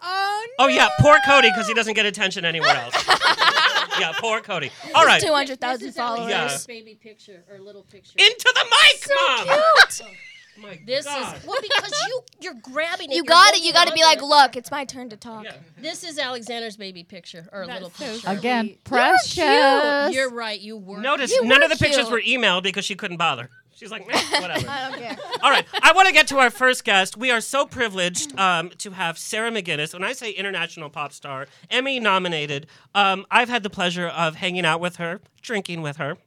Oh 0.07 0.45
Oh, 0.59 0.67
yeah. 0.67 0.89
Poor 0.99 1.17
Cody 1.25 1.49
because 1.49 1.67
he 1.67 1.73
doesn't 1.73 1.95
get 1.95 2.05
attention 2.05 2.45
anywhere 2.45 2.75
else. 2.75 2.93
yeah, 3.99 4.11
poor 4.19 4.39
Cody. 4.39 4.69
All 4.93 5.03
right. 5.03 5.19
Two 5.19 5.33
hundred 5.33 5.59
thousand 5.59 5.87
this 5.87 5.97
followers. 5.97 6.31
Alexander's 6.31 6.67
baby 6.67 6.93
picture 7.01 7.43
or 7.49 7.57
little 7.59 7.81
picture. 7.81 8.13
Into 8.19 8.53
the 8.53 8.65
mic, 8.65 9.09
mom. 9.15 9.45
Cute. 9.87 10.01
Oh, 10.03 10.61
my 10.61 10.79
This 10.85 11.05
God. 11.05 11.37
is 11.37 11.45
well 11.47 11.57
because 11.59 11.91
you 12.07 12.21
you're 12.39 12.53
grabbing 12.61 13.11
it. 13.11 13.15
You 13.15 13.23
got 13.23 13.55
it. 13.55 13.63
You 13.63 13.73
got 13.73 13.87
to 13.87 13.93
be 13.93 14.03
like, 14.03 14.21
look, 14.21 14.55
it's 14.55 14.69
my 14.69 14.85
turn 14.85 15.09
to 15.09 15.17
talk. 15.17 15.43
Yeah. 15.45 15.55
This 15.79 16.03
is 16.03 16.19
Alexander's 16.19 16.77
baby 16.77 17.03
picture 17.03 17.49
or 17.51 17.63
a 17.63 17.67
little 17.67 17.89
That's 17.97 18.21
so 18.21 18.29
picture. 18.29 18.39
Again, 18.39 18.65
Sweet. 18.67 18.83
precious. 18.83 20.13
You're 20.15 20.29
right. 20.31 20.59
You 20.59 20.77
were. 20.77 20.99
Notice 21.01 21.31
You 21.31 21.43
none 21.45 21.61
were 21.61 21.65
of 21.65 21.71
the 21.71 21.83
pictures 21.83 22.11
were 22.11 22.21
emailed 22.21 22.61
because 22.61 22.85
she 22.85 22.93
couldn't 22.95 23.17
bother. 23.17 23.49
She's 23.75 23.91
like, 23.91 24.07
"Meh, 24.07 24.17
whatever. 24.39 24.67
I 24.69 24.89
don't 24.89 24.99
care. 24.99 25.17
All 25.43 25.51
right, 25.51 25.65
I 25.81 25.91
want 25.91 26.07
to 26.07 26.13
get 26.13 26.27
to 26.27 26.37
our 26.37 26.49
first 26.49 26.85
guest. 26.85 27.17
We 27.17 27.29
are 27.29 27.41
so 27.41 27.65
privileged 27.65 28.37
um, 28.39 28.69
to 28.77 28.91
have 28.91 29.17
Sarah 29.17 29.51
McGinnis. 29.51 29.91
When 29.93 30.03
I 30.03 30.13
say 30.13 30.31
international 30.31 30.89
pop 30.89 31.11
star, 31.11 31.47
Emmy 31.69 31.99
nominated, 31.99 32.67
um, 32.95 33.25
I've 33.29 33.49
had 33.49 33.63
the 33.63 33.69
pleasure 33.69 34.07
of 34.07 34.35
hanging 34.35 34.65
out 34.65 34.79
with 34.79 34.95
her, 34.95 35.19
drinking 35.41 35.81
with 35.81 35.97
her. 35.97 36.17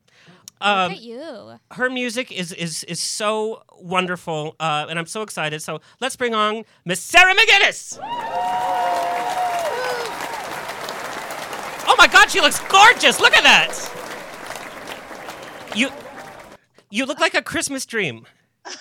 Um, 0.60 0.90
Look 0.90 0.98
at 0.98 1.02
you. 1.04 1.58
her 1.72 1.88
music 1.88 2.30
is 2.32 2.52
is 2.52 2.84
is 2.84 3.00
so 3.00 3.62
wonderful, 3.80 4.54
uh, 4.60 4.86
and 4.90 4.98
I'm 4.98 5.06
so 5.06 5.22
excited. 5.22 5.62
So 5.62 5.80
let's 6.00 6.16
bring 6.16 6.34
on 6.34 6.64
Miss 6.84 7.00
Sarah 7.00 7.34
McGinnis. 7.34 7.98
Oh 11.90 11.94
my 11.96 12.06
God, 12.08 12.30
she 12.30 12.40
looks 12.40 12.60
gorgeous! 12.68 13.20
Look 13.20 13.34
at 13.34 13.42
that. 13.44 13.72
You 15.74 15.90
you 16.90 17.06
look 17.06 17.20
like 17.20 17.34
a 17.34 17.42
Christmas 17.42 17.86
dream. 17.86 18.26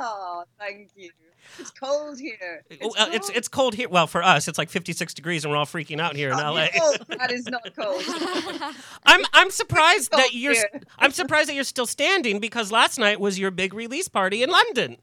Oh, 0.00 0.44
thank 0.60 0.90
you. 0.94 1.10
It's 1.58 1.72
cold 1.72 2.20
here. 2.20 2.62
Oh, 2.80 2.94
uh, 2.96 3.08
it's 3.10 3.30
it's 3.30 3.48
cold 3.48 3.74
here. 3.74 3.88
Well, 3.88 4.06
for 4.06 4.22
us, 4.22 4.46
it's 4.46 4.58
like 4.58 4.70
56 4.70 5.12
degrees, 5.12 5.44
and 5.44 5.50
we're 5.50 5.56
all 5.56 5.66
freaking 5.66 6.00
out 6.00 6.14
here 6.14 6.30
in 6.30 6.36
LA. 6.36 6.68
Oh, 6.80 6.94
that 7.08 7.32
is 7.32 7.46
not 7.46 7.68
cold. 7.74 8.02
I'm 9.06 9.24
I'm 9.32 9.50
surprised 9.50 10.12
that 10.12 10.34
you're. 10.34 10.54
I'm 11.00 11.10
surprised 11.10 11.48
that 11.48 11.54
you're 11.54 11.64
still 11.64 11.86
standing 11.86 12.38
because 12.38 12.70
last 12.70 12.96
night 12.96 13.18
was 13.18 13.40
your 13.40 13.50
big 13.50 13.74
release 13.74 14.06
party 14.06 14.44
in 14.44 14.50
London. 14.50 14.98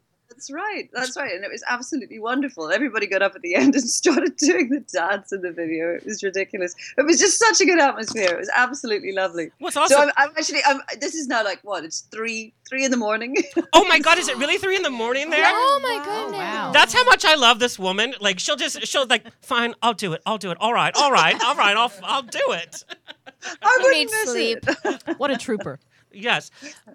That's 0.48 0.52
right. 0.52 0.90
That's 0.94 1.18
right. 1.18 1.32
And 1.34 1.44
it 1.44 1.52
was 1.52 1.64
absolutely 1.68 2.20
wonderful. 2.20 2.72
Everybody 2.72 3.08
got 3.08 3.22
up 3.22 3.36
at 3.36 3.42
the 3.42 3.56
end 3.56 3.76
and 3.76 3.84
started 3.90 4.36
doing 4.38 4.70
the 4.70 4.80
dance 4.82 5.32
in 5.32 5.42
the 5.42 5.52
video. 5.52 5.96
It 5.96 6.06
was 6.06 6.22
ridiculous. 6.24 6.76
It 6.98 7.06
was 7.06 7.20
just 7.20 7.40
such 7.40 7.62
a 7.62 7.66
good 7.66 7.80
atmosphere. 7.80 8.30
It 8.34 8.38
was 8.38 8.50
absolutely 8.56 9.12
lovely. 9.14 9.52
What's 9.60 9.76
So 9.76 9.82
awesome? 9.84 10.02
I'm, 10.02 10.12
I'm 10.18 10.30
actually. 10.38 10.60
I'm, 10.66 10.82
this 11.00 11.16
is 11.16 11.28
now 11.28 11.44
like 11.44 11.60
what? 11.64 11.84
It's 11.84 12.02
three 12.12 12.54
three 12.70 12.86
in 12.86 12.92
the 12.92 12.98
morning. 12.98 13.36
oh 13.74 13.86
my 13.86 14.00
God, 14.00 14.18
is 14.18 14.28
it 14.28 14.38
really 14.38 14.58
three 14.58 14.76
in 14.76 14.84
the 14.84 14.90
morning 14.90 15.30
there? 15.30 15.46
Oh 15.48 15.80
my 15.84 15.96
Wow. 16.06 16.24
goodness. 16.26 16.40
wow. 16.40 16.72
That's 16.74 16.94
how 16.94 17.04
much 17.06 17.26
I 17.26 17.36
love 17.36 17.60
this 17.60 17.80
woman. 17.80 18.14
Like 18.20 18.40
she'll 18.40 18.56
just 18.58 18.86
she'll 18.88 19.06
like, 19.08 19.24
fine, 19.42 19.74
I'll 19.82 19.94
do 19.94 20.14
it. 20.14 20.22
I'll 20.26 20.38
do 20.38 20.52
it. 20.52 20.58
All 20.60 20.74
right, 20.74 20.96
all 20.96 21.12
right, 21.12 21.36
all 21.44 21.56
right. 21.56 21.76
I'll 21.78 21.92
I'll 22.04 22.22
do 22.24 22.44
it. 22.50 22.84
I 23.44 23.78
You 23.80 23.84
wouldn't 23.84 23.92
need 23.94 24.10
miss 24.12 24.32
sleep. 24.32 24.60
it. 24.86 25.04
What 25.18 25.32
a 25.32 25.38
trooper. 25.38 25.80
Yes. 26.16 26.50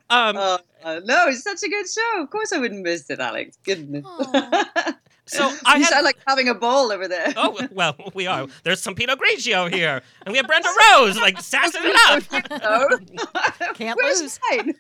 Um, 0.09 0.37
uh, 0.37 0.59
no, 1.05 1.27
it's 1.29 1.43
such 1.43 1.63
a 1.63 1.69
good 1.69 1.87
show. 1.89 2.23
Of 2.23 2.31
course, 2.31 2.53
I 2.53 2.59
wouldn't 2.59 2.83
miss 2.83 3.09
it, 3.11 3.21
Alex. 3.21 3.59
Goodness. 3.65 4.05
So 5.27 5.45
I 5.65 5.77
you 5.77 5.85
had- 5.85 5.91
sound 5.93 6.05
like 6.05 6.17
having 6.27 6.49
a 6.49 6.55
ball 6.55 6.91
over 6.91 7.07
there. 7.07 7.33
Oh 7.37 7.57
well, 7.71 7.95
we 8.15 8.27
are. 8.27 8.49
There's 8.65 8.83
some 8.83 8.97
Pinot 8.97 9.17
Grigio 9.21 9.73
here, 9.73 10.03
and 10.27 10.33
we 10.33 10.39
have 10.39 10.47
Brenda 10.49 10.69
Rose 10.93 11.17
like 11.17 11.41
sassing 11.41 11.83
it 11.85 11.97
up. 12.09 13.75
Can't 13.77 13.97
where's 13.97 14.21
lose. 14.21 14.41
mine? 14.51 14.75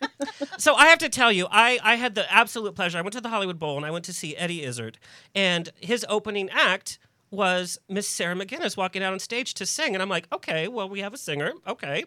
So 0.58 0.74
I 0.74 0.86
have 0.86 0.98
to 0.98 1.08
tell 1.08 1.30
you, 1.30 1.46
I, 1.52 1.78
I 1.84 1.94
had 1.94 2.16
the 2.16 2.30
absolute 2.32 2.74
pleasure. 2.74 2.98
I 2.98 3.02
went 3.02 3.12
to 3.12 3.20
the 3.20 3.28
Hollywood 3.28 3.60
Bowl 3.60 3.76
and 3.76 3.86
I 3.86 3.92
went 3.92 4.04
to 4.06 4.12
see 4.12 4.36
Eddie 4.36 4.64
Izzard, 4.64 4.98
and 5.36 5.68
his 5.80 6.04
opening 6.08 6.50
act 6.50 6.98
was 7.30 7.78
Miss 7.88 8.08
Sarah 8.08 8.34
McGinnis 8.34 8.76
walking 8.76 9.04
out 9.04 9.12
on 9.12 9.20
stage 9.20 9.54
to 9.54 9.64
sing, 9.66 9.94
and 9.94 10.02
I'm 10.02 10.08
like, 10.08 10.26
okay, 10.32 10.66
well 10.66 10.88
we 10.88 10.98
have 10.98 11.14
a 11.14 11.18
singer, 11.18 11.52
okay. 11.64 12.04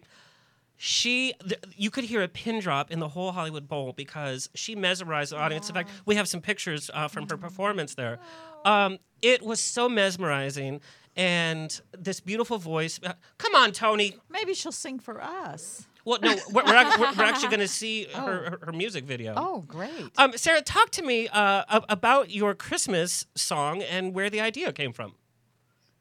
She, 0.86 1.34
th- 1.48 1.62
you 1.78 1.90
could 1.90 2.04
hear 2.04 2.22
a 2.24 2.28
pin 2.28 2.60
drop 2.60 2.92
in 2.92 3.00
the 3.00 3.08
whole 3.08 3.32
Hollywood 3.32 3.70
Bowl 3.70 3.94
because 3.94 4.50
she 4.54 4.76
mesmerized 4.76 5.32
the 5.32 5.38
audience. 5.38 5.70
In 5.70 5.76
fact, 5.76 5.90
we 6.06 6.16
have 6.16 6.28
some 6.28 6.42
pictures 6.42 6.92
uh, 6.94 7.08
from 7.08 7.26
her 7.30 7.38
performance 7.38 7.96
there. 7.96 8.20
Um, 8.66 8.98
it 9.22 9.42
was 9.42 9.62
so 9.62 9.88
mesmerizing, 9.88 10.82
and 11.16 11.80
this 11.98 12.20
beautiful 12.20 12.58
voice. 12.58 13.00
Uh, 13.02 13.14
come 13.38 13.56
on, 13.56 13.72
Tony. 13.72 14.18
Maybe 14.30 14.54
she'll 14.54 14.74
sing 14.74 15.00
for 15.00 15.24
us. 15.24 15.88
Well, 16.04 16.20
no, 16.22 16.36
we're, 16.52 16.66
we're, 16.66 16.76
ac- 16.76 17.00
we're, 17.00 17.14
we're 17.14 17.24
actually 17.24 17.48
going 17.56 17.60
to 17.62 17.68
see 17.70 18.08
her, 18.14 18.50
her, 18.50 18.60
her 18.64 18.72
music 18.74 19.06
video. 19.06 19.36
Oh, 19.38 19.62
great. 19.62 20.12
Um, 20.18 20.34
Sarah, 20.36 20.62
talk 20.62 20.90
to 20.92 21.02
me 21.02 21.30
uh, 21.30 21.80
about 21.88 22.30
your 22.30 22.54
Christmas 22.56 23.26
song 23.36 23.82
and 23.84 24.14
where 24.14 24.30
the 24.30 24.42
idea 24.42 24.74
came 24.74 24.92
from. 24.92 25.16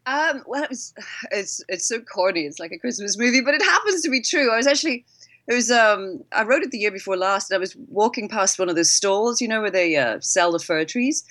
Um, 0.07 0.43
well, 0.47 0.65
it 0.65 0.71
was, 0.71 0.95
it's 1.31 1.65
it's 1.69 1.87
so 1.87 2.01
corny. 2.01 2.43
It's 2.43 2.59
like 2.59 2.73
a 2.73 2.79
Christmas 2.79 3.19
movie, 3.19 3.41
but 3.41 3.55
it 3.55 3.63
happens 3.63 4.03
to 4.03 4.11
be 4.11 4.21
true. 4.21 4.53
I 4.53 4.57
was 4.57 4.67
actually, 4.67 5.05
it 5.47 5.55
was 5.55 5.71
um, 5.71 6.23
I 6.33 6.43
wrote 6.45 6.63
it 6.63 6.71
the 6.71 6.79
year 6.79 6.91
before 6.91 7.17
last, 7.17 7.51
and 7.51 7.57
I 7.57 7.61
was 7.61 7.77
walking 7.89 8.29
past 8.29 8.59
one 8.59 8.69
of 8.69 8.77
those 8.77 8.91
stalls, 8.91 9.41
you 9.41 9.49
know, 9.49 9.61
where 9.61 9.71
they 9.71 9.97
uh, 9.97 10.21
sell 10.21 10.53
the 10.53 10.59
fir 10.59 10.85
trees. 10.85 11.25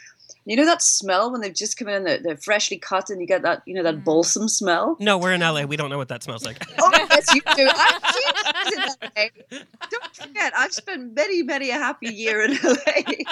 You 0.45 0.55
know 0.55 0.65
that 0.65 0.81
smell 0.81 1.31
when 1.31 1.41
they've 1.41 1.53
just 1.53 1.77
come 1.77 1.87
in, 1.87 2.03
they're, 2.03 2.17
they're 2.19 2.37
freshly 2.37 2.77
cut, 2.77 3.09
and 3.09 3.19
you 3.21 3.27
get 3.27 3.41
that, 3.43 3.61
you 3.65 3.73
know, 3.73 3.83
that 3.83 4.03
balsam 4.03 4.47
smell. 4.47 4.97
No, 4.99 5.17
we're 5.17 5.33
in 5.33 5.41
LA. 5.41 5.63
We 5.63 5.77
don't 5.77 5.89
know 5.89 5.97
what 5.97 6.09
that 6.09 6.23
smells 6.23 6.45
like. 6.45 6.63
Oh, 6.83 6.89
yes, 6.93 7.33
you 7.35 7.41
do. 7.55 7.69
I've 7.73 8.13
seen 8.95 9.09
it. 9.15 9.65
Don't 9.89 10.15
forget, 10.15 10.53
I've 10.57 10.73
spent 10.73 11.13
many, 11.15 11.43
many 11.43 11.69
a 11.69 11.75
happy 11.75 12.13
year 12.13 12.41
in 12.43 12.51
LA. 12.63 12.77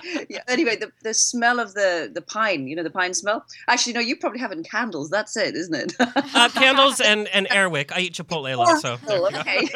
yeah, 0.29 0.39
anyway, 0.47 0.75
the, 0.75 0.91
the 1.03 1.13
smell 1.13 1.59
of 1.59 1.73
the, 1.73 2.09
the 2.13 2.21
pine, 2.21 2.67
you 2.67 2.75
know, 2.75 2.83
the 2.83 2.89
pine 2.89 3.13
smell. 3.13 3.45
Actually, 3.67 3.93
no, 3.93 3.99
you 3.99 4.15
probably 4.17 4.39
have 4.39 4.51
it 4.51 4.57
in 4.57 4.63
candles. 4.63 5.09
That's 5.09 5.35
it, 5.38 5.55
isn't 5.55 5.73
it? 5.75 5.93
uh, 5.99 6.49
candles 6.49 6.99
and, 7.01 7.27
and 7.29 7.47
Airwick. 7.49 7.91
I 7.91 8.01
eat 8.01 8.13
Chipotle 8.13 8.53
a 8.53 8.55
lot, 8.57 8.79
so. 8.81 8.97
there 9.07 9.19
Oh, 9.19 9.29
you 9.29 9.31
go. 9.33 9.39
okay. 9.39 9.69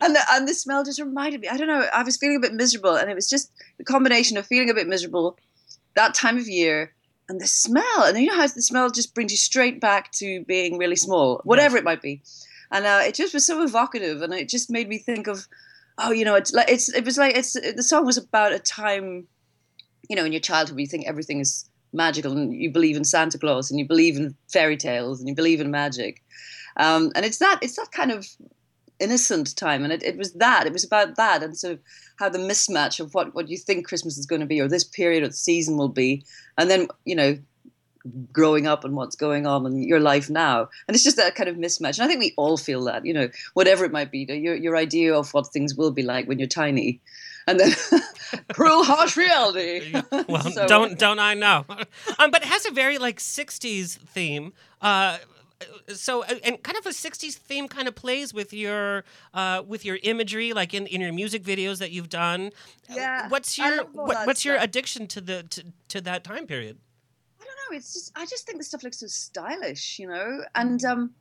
And 0.00 0.14
the 0.14 0.20
and 0.30 0.48
the 0.48 0.54
smell 0.54 0.84
just 0.84 1.00
reminded 1.00 1.40
me. 1.40 1.48
I 1.48 1.56
don't 1.56 1.68
know. 1.68 1.86
I 1.92 2.02
was 2.02 2.16
feeling 2.16 2.36
a 2.36 2.40
bit 2.40 2.54
miserable, 2.54 2.94
and 2.94 3.10
it 3.10 3.14
was 3.14 3.28
just 3.28 3.50
the 3.78 3.84
combination 3.84 4.36
of 4.36 4.46
feeling 4.46 4.70
a 4.70 4.74
bit 4.74 4.88
miserable 4.88 5.38
that 5.94 6.14
time 6.14 6.36
of 6.36 6.46
year 6.48 6.92
and 7.28 7.40
the 7.40 7.46
smell. 7.46 8.04
And 8.04 8.18
you 8.18 8.26
know 8.26 8.36
how 8.36 8.46
the 8.46 8.62
smell 8.62 8.90
just 8.90 9.14
brings 9.14 9.32
you 9.32 9.38
straight 9.38 9.80
back 9.80 10.12
to 10.12 10.44
being 10.44 10.78
really 10.78 10.96
small, 10.96 11.40
whatever 11.44 11.76
it 11.76 11.84
might 11.84 12.02
be. 12.02 12.22
And 12.70 12.84
uh, 12.84 13.02
it 13.04 13.14
just 13.14 13.34
was 13.34 13.46
so 13.46 13.62
evocative, 13.62 14.22
and 14.22 14.32
it 14.34 14.48
just 14.48 14.70
made 14.70 14.88
me 14.88 14.98
think 14.98 15.26
of, 15.26 15.46
oh, 15.98 16.12
you 16.12 16.24
know, 16.24 16.34
it's 16.34 16.52
like 16.52 16.70
it's 16.70 16.92
it 16.92 17.04
was 17.04 17.18
like 17.18 17.36
it's 17.36 17.52
the 17.52 17.82
song 17.82 18.04
was 18.06 18.18
about 18.18 18.52
a 18.52 18.58
time, 18.58 19.26
you 20.08 20.16
know, 20.16 20.24
in 20.24 20.32
your 20.32 20.40
childhood 20.40 20.78
you 20.78 20.86
think 20.86 21.06
everything 21.06 21.40
is 21.40 21.68
magical 21.92 22.32
and 22.32 22.54
you 22.54 22.70
believe 22.70 22.96
in 22.96 23.04
Santa 23.04 23.38
Claus 23.38 23.70
and 23.70 23.78
you 23.80 23.86
believe 23.86 24.16
in 24.16 24.34
fairy 24.52 24.76
tales 24.76 25.20
and 25.20 25.28
you 25.28 25.34
believe 25.34 25.60
in 25.60 25.70
magic. 25.70 26.22
Um, 26.76 27.10
and 27.14 27.24
it's 27.24 27.38
that 27.38 27.58
it's 27.62 27.76
that 27.76 27.90
kind 27.92 28.12
of 28.12 28.26
innocent 28.98 29.54
time 29.56 29.84
and 29.84 29.92
it, 29.92 30.02
it 30.02 30.16
was 30.16 30.32
that 30.34 30.66
it 30.66 30.72
was 30.72 30.84
about 30.84 31.16
that 31.16 31.42
and 31.42 31.56
sort 31.56 31.74
of 31.74 31.80
how 32.16 32.28
the 32.28 32.38
mismatch 32.38 32.98
of 33.00 33.12
what, 33.14 33.34
what 33.34 33.48
you 33.48 33.56
think 33.58 33.86
christmas 33.86 34.16
is 34.16 34.26
going 34.26 34.40
to 34.40 34.46
be 34.46 34.60
or 34.60 34.68
this 34.68 34.84
period 34.84 35.22
of 35.22 35.30
the 35.30 35.36
season 35.36 35.76
will 35.76 35.88
be 35.88 36.24
and 36.56 36.70
then 36.70 36.88
you 37.04 37.14
know 37.14 37.38
growing 38.32 38.66
up 38.66 38.84
and 38.84 38.94
what's 38.94 39.16
going 39.16 39.46
on 39.46 39.66
in 39.66 39.82
your 39.82 40.00
life 40.00 40.30
now 40.30 40.68
and 40.86 40.94
it's 40.94 41.02
just 41.04 41.16
that 41.16 41.34
kind 41.34 41.48
of 41.48 41.56
mismatch 41.56 41.98
and 41.98 42.04
i 42.04 42.06
think 42.06 42.20
we 42.20 42.32
all 42.36 42.56
feel 42.56 42.84
that 42.84 43.04
you 43.04 43.12
know 43.12 43.28
whatever 43.54 43.84
it 43.84 43.92
might 43.92 44.10
be 44.10 44.20
your, 44.28 44.54
your 44.54 44.76
idea 44.76 45.14
of 45.14 45.32
what 45.34 45.46
things 45.48 45.74
will 45.74 45.90
be 45.90 46.02
like 46.02 46.26
when 46.28 46.38
you're 46.38 46.48
tiny 46.48 47.00
and 47.48 47.60
then 47.60 47.72
cruel 48.54 48.82
harsh 48.84 49.16
reality 49.16 49.92
Well, 50.28 50.42
So- 50.42 50.66
don't 50.66 50.98
don't 50.98 51.18
I 51.18 51.34
know? 51.34 51.64
um, 52.18 52.30
but 52.30 52.42
it 52.42 52.48
has 52.48 52.66
a 52.66 52.70
very 52.72 52.98
like 52.98 53.18
'60s 53.18 53.98
theme. 53.98 54.52
Uh, 54.80 55.18
so 55.88 56.22
uh, 56.22 56.34
and 56.44 56.62
kind 56.62 56.76
of 56.76 56.86
a 56.86 56.90
'60s 56.90 57.34
theme 57.34 57.68
kind 57.68 57.88
of 57.88 57.94
plays 57.94 58.34
with 58.34 58.52
your 58.52 59.04
uh, 59.34 59.62
with 59.66 59.84
your 59.84 59.98
imagery, 60.02 60.52
like 60.52 60.74
in, 60.74 60.86
in 60.86 61.00
your 61.00 61.12
music 61.12 61.42
videos 61.42 61.78
that 61.78 61.90
you've 61.90 62.08
done. 62.08 62.50
Yeah, 62.90 63.28
What's 63.28 63.56
your 63.56 63.84
what, 63.86 64.26
what's 64.26 64.44
your 64.44 64.56
addiction 64.56 65.06
to 65.08 65.20
the 65.20 65.42
to, 65.44 65.64
to 65.88 66.00
that 66.02 66.24
time 66.24 66.46
period? 66.46 66.78
I 67.40 67.44
don't 67.44 67.54
know. 67.70 67.76
It's 67.76 67.94
just 67.94 68.12
I 68.16 68.26
just 68.26 68.46
think 68.46 68.58
the 68.58 68.64
stuff 68.64 68.82
looks 68.82 69.00
so 69.00 69.06
stylish, 69.06 69.98
you 69.98 70.08
know. 70.08 70.42
And 70.54 70.84
um, 70.84 71.14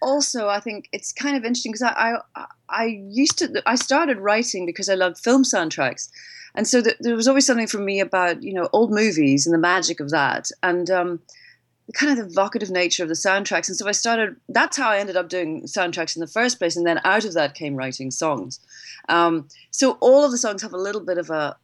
also, 0.00 0.48
I 0.48 0.60
think 0.60 0.88
it's 0.92 1.12
kind 1.12 1.36
of 1.36 1.44
interesting 1.44 1.72
because 1.72 1.82
I, 1.82 2.18
I 2.34 2.46
I 2.68 2.84
used 3.10 3.38
to 3.38 3.62
I 3.66 3.74
started 3.74 4.18
writing 4.18 4.66
because 4.66 4.88
I 4.88 4.94
loved 4.94 5.18
film 5.18 5.42
soundtracks, 5.42 6.08
and 6.54 6.68
so 6.68 6.82
th- 6.82 6.96
there 7.00 7.16
was 7.16 7.26
always 7.26 7.46
something 7.46 7.66
for 7.66 7.78
me 7.78 8.00
about 8.00 8.42
you 8.42 8.52
know 8.52 8.68
old 8.72 8.92
movies 8.92 9.46
and 9.46 9.54
the 9.54 9.58
magic 9.58 9.98
of 10.00 10.10
that, 10.10 10.50
and 10.62 10.90
um, 10.90 11.08
the 11.08 11.20
kind 11.94 12.12
of 12.12 12.18
the 12.18 12.30
evocative 12.30 12.70
nature 12.70 13.02
of 13.02 13.08
the 13.08 13.14
soundtracks. 13.14 13.68
And 13.68 13.76
so 13.76 13.86
I 13.88 13.92
started. 13.92 14.36
That's 14.48 14.76
how 14.76 14.90
I 14.90 14.98
ended 14.98 15.16
up 15.16 15.28
doing 15.28 15.62
soundtracks 15.64 16.16
in 16.16 16.20
the 16.20 16.26
first 16.26 16.58
place, 16.58 16.76
and 16.76 16.86
then 16.86 17.00
out 17.04 17.24
of 17.24 17.34
that 17.34 17.54
came 17.54 17.76
writing 17.76 18.10
songs. 18.10 18.60
Um, 19.08 19.48
so 19.70 19.92
all 20.00 20.24
of 20.24 20.30
the 20.30 20.38
songs 20.38 20.62
have 20.62 20.72
a 20.74 20.78
little 20.78 21.02
bit 21.02 21.18
of 21.18 21.30
a. 21.30 21.56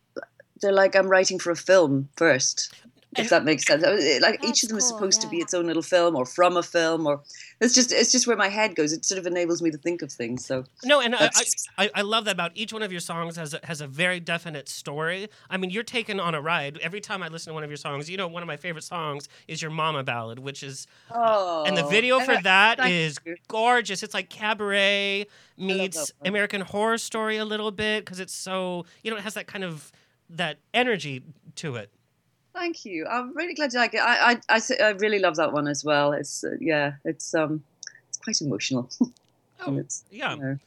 They're 0.61 0.73
like 0.73 0.95
I'm 0.95 1.09
writing 1.09 1.39
for 1.39 1.51
a 1.51 1.57
film 1.57 2.09
first 2.17 2.73
if 3.17 3.31
that 3.31 3.45
makes 3.45 3.65
sense. 3.67 3.85
Uh, 3.85 4.19
Like 4.21 4.45
each 4.45 4.63
of 4.63 4.69
them 4.69 4.79
is 4.79 4.85
cool, 4.85 4.99
supposed 4.99 5.21
to 5.23 5.29
be 5.29 5.39
its 5.39 5.53
own 5.55 5.67
little 5.67 5.83
film 5.83 6.17
or 6.17 6.25
from 6.25 6.57
a 6.57 6.63
film, 6.63 7.07
or 7.07 7.21
it's 7.61 7.75
just 7.75 7.93
it's 7.93 8.11
just 8.11 8.27
where 8.27 8.37
my 8.37 8.49
head 8.49 8.75
goes. 8.75 8.93
It 8.93 9.05
sort 9.05 9.19
of 9.19 9.27
enables 9.27 9.61
me 9.63 9.71
to 9.71 9.79
think 9.79 10.03
of 10.03 10.11
things. 10.11 10.45
So 10.45 10.65
No, 10.85 11.01
and 11.01 11.15
I, 11.15 11.31
I, 11.35 11.45
I 11.79 11.91
I 11.97 12.03
love 12.03 12.25
that 12.25 12.33
about 12.33 12.53
each 12.55 12.73
one 12.73 12.83
of 12.83 12.91
your 12.91 13.01
songs 13.01 13.37
has 13.37 13.55
a, 13.55 13.61
has 13.65 13.81
a 13.81 13.87
very 13.87 14.21
definite 14.21 14.69
story. 14.69 15.29
I 15.51 15.57
mean, 15.57 15.71
you're 15.71 15.83
taken 15.83 16.19
on 16.21 16.35
a 16.35 16.41
ride 16.41 16.79
every 16.79 17.01
time 17.01 17.23
I 17.23 17.29
listen 17.29 17.51
to 17.51 17.55
one 17.55 17.65
of 17.65 17.71
your 17.71 17.77
songs. 17.77 18.09
You 18.09 18.17
know, 18.17 18.29
one 18.29 18.43
of 18.43 18.47
my 18.47 18.57
favorite 18.57 18.85
songs 18.85 19.29
is 19.49 19.61
your 19.61 19.71
Mama 19.71 20.03
ballad, 20.03 20.39
which 20.39 20.63
is 20.63 20.87
oh, 21.11 21.65
and 21.67 21.77
the 21.77 21.85
video 21.87 22.21
for 22.21 22.41
that 22.43 22.79
thank 22.79 22.93
is 22.93 23.19
you. 23.25 23.37
gorgeous. 23.49 24.03
It's 24.03 24.15
like 24.15 24.31
cabaret 24.31 25.27
meets. 25.57 26.13
American 26.25 26.61
Horror 26.63 26.99
Story 26.99 27.37
a 27.37 27.45
little 27.45 27.71
bit 27.71 28.05
because 28.05 28.21
it's 28.21 28.35
so 28.35 28.85
you 29.03 29.11
know 29.11 29.17
it 29.17 29.23
has 29.23 29.35
that 29.35 29.47
kind 29.47 29.65
of 29.65 29.93
that 30.31 30.59
energy 30.73 31.23
to 31.57 31.77
it. 31.77 31.91
Thank 32.53 32.85
you. 32.85 33.07
I'm 33.07 33.35
really 33.35 33.55
glad 33.55 33.73
you 33.73 33.79
like 33.79 33.95
it. 33.95 34.01
I 34.01 34.39
I, 34.49 34.57
I, 34.57 34.61
I 34.83 34.89
really 34.91 35.19
love 35.19 35.37
that 35.37 35.53
one 35.53 35.67
as 35.67 35.85
well. 35.85 36.13
It's 36.13 36.45
uh, 36.45 36.57
yeah, 36.61 36.95
it's 37.05 37.35
um, 37.35 37.63
it's 38.09 38.19
quite 38.19 38.41
emotional. 38.41 38.91
Oh, 39.65 39.79
it's, 39.79 40.03
yeah. 40.11 40.35
you 40.35 40.41
know, 40.41 40.59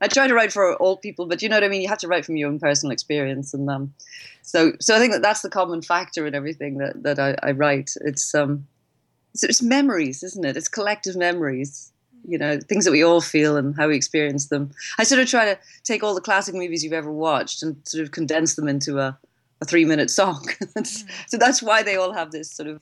I 0.00 0.08
try 0.08 0.28
to 0.28 0.34
write 0.34 0.52
for 0.52 0.80
old 0.80 1.02
people, 1.02 1.26
but 1.26 1.42
you 1.42 1.48
know 1.48 1.56
what 1.56 1.64
I 1.64 1.68
mean. 1.68 1.82
You 1.82 1.88
have 1.88 1.98
to 1.98 2.08
write 2.08 2.24
from 2.24 2.36
your 2.36 2.48
own 2.48 2.60
personal 2.60 2.92
experience, 2.92 3.54
and 3.54 3.68
um, 3.68 3.94
so 4.42 4.72
so 4.78 4.94
I 4.94 4.98
think 4.98 5.12
that 5.12 5.22
that's 5.22 5.42
the 5.42 5.48
common 5.48 5.82
factor 5.82 6.26
in 6.26 6.34
everything 6.34 6.78
that 6.78 7.02
that 7.02 7.18
I, 7.18 7.34
I 7.42 7.52
write. 7.52 7.94
It's 8.02 8.34
um, 8.34 8.66
it's, 9.34 9.42
it's 9.42 9.62
memories, 9.62 10.22
isn't 10.22 10.44
it? 10.44 10.56
It's 10.56 10.68
collective 10.68 11.16
memories. 11.16 11.92
You 12.28 12.38
know, 12.38 12.58
things 12.58 12.84
that 12.84 12.90
we 12.90 13.04
all 13.04 13.20
feel 13.20 13.56
and 13.56 13.76
how 13.76 13.88
we 13.88 13.96
experience 13.96 14.46
them. 14.46 14.70
I 14.98 15.04
sort 15.04 15.20
of 15.20 15.28
try 15.28 15.44
to 15.44 15.58
take 15.84 16.02
all 16.02 16.14
the 16.14 16.20
classic 16.20 16.54
movies 16.54 16.82
you've 16.82 16.92
ever 16.92 17.12
watched 17.12 17.62
and 17.62 17.76
sort 17.84 18.02
of 18.02 18.10
condense 18.10 18.56
them 18.56 18.66
into 18.66 18.98
a, 18.98 19.16
a 19.60 19.64
three 19.64 19.84
minute 19.84 20.10
song. 20.10 20.46
Hmm. 20.76 20.82
so 21.26 21.38
that's 21.38 21.62
why 21.62 21.82
they 21.82 21.96
all 21.96 22.12
have 22.12 22.32
this 22.32 22.50
sort 22.50 22.68
of 22.68 22.80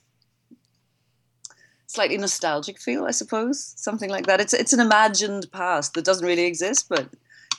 slightly 1.87 2.19
nostalgic 2.19 2.81
feel, 2.81 3.05
I 3.05 3.13
suppose, 3.13 3.75
something 3.77 4.11
like 4.11 4.27
that. 4.27 4.41
It's 4.41 4.53
it's 4.53 4.73
an 4.73 4.81
imagined 4.81 5.51
past 5.53 5.95
that 5.95 6.05
doesn't 6.05 6.27
really 6.27 6.45
exist, 6.45 6.89
but 6.89 7.09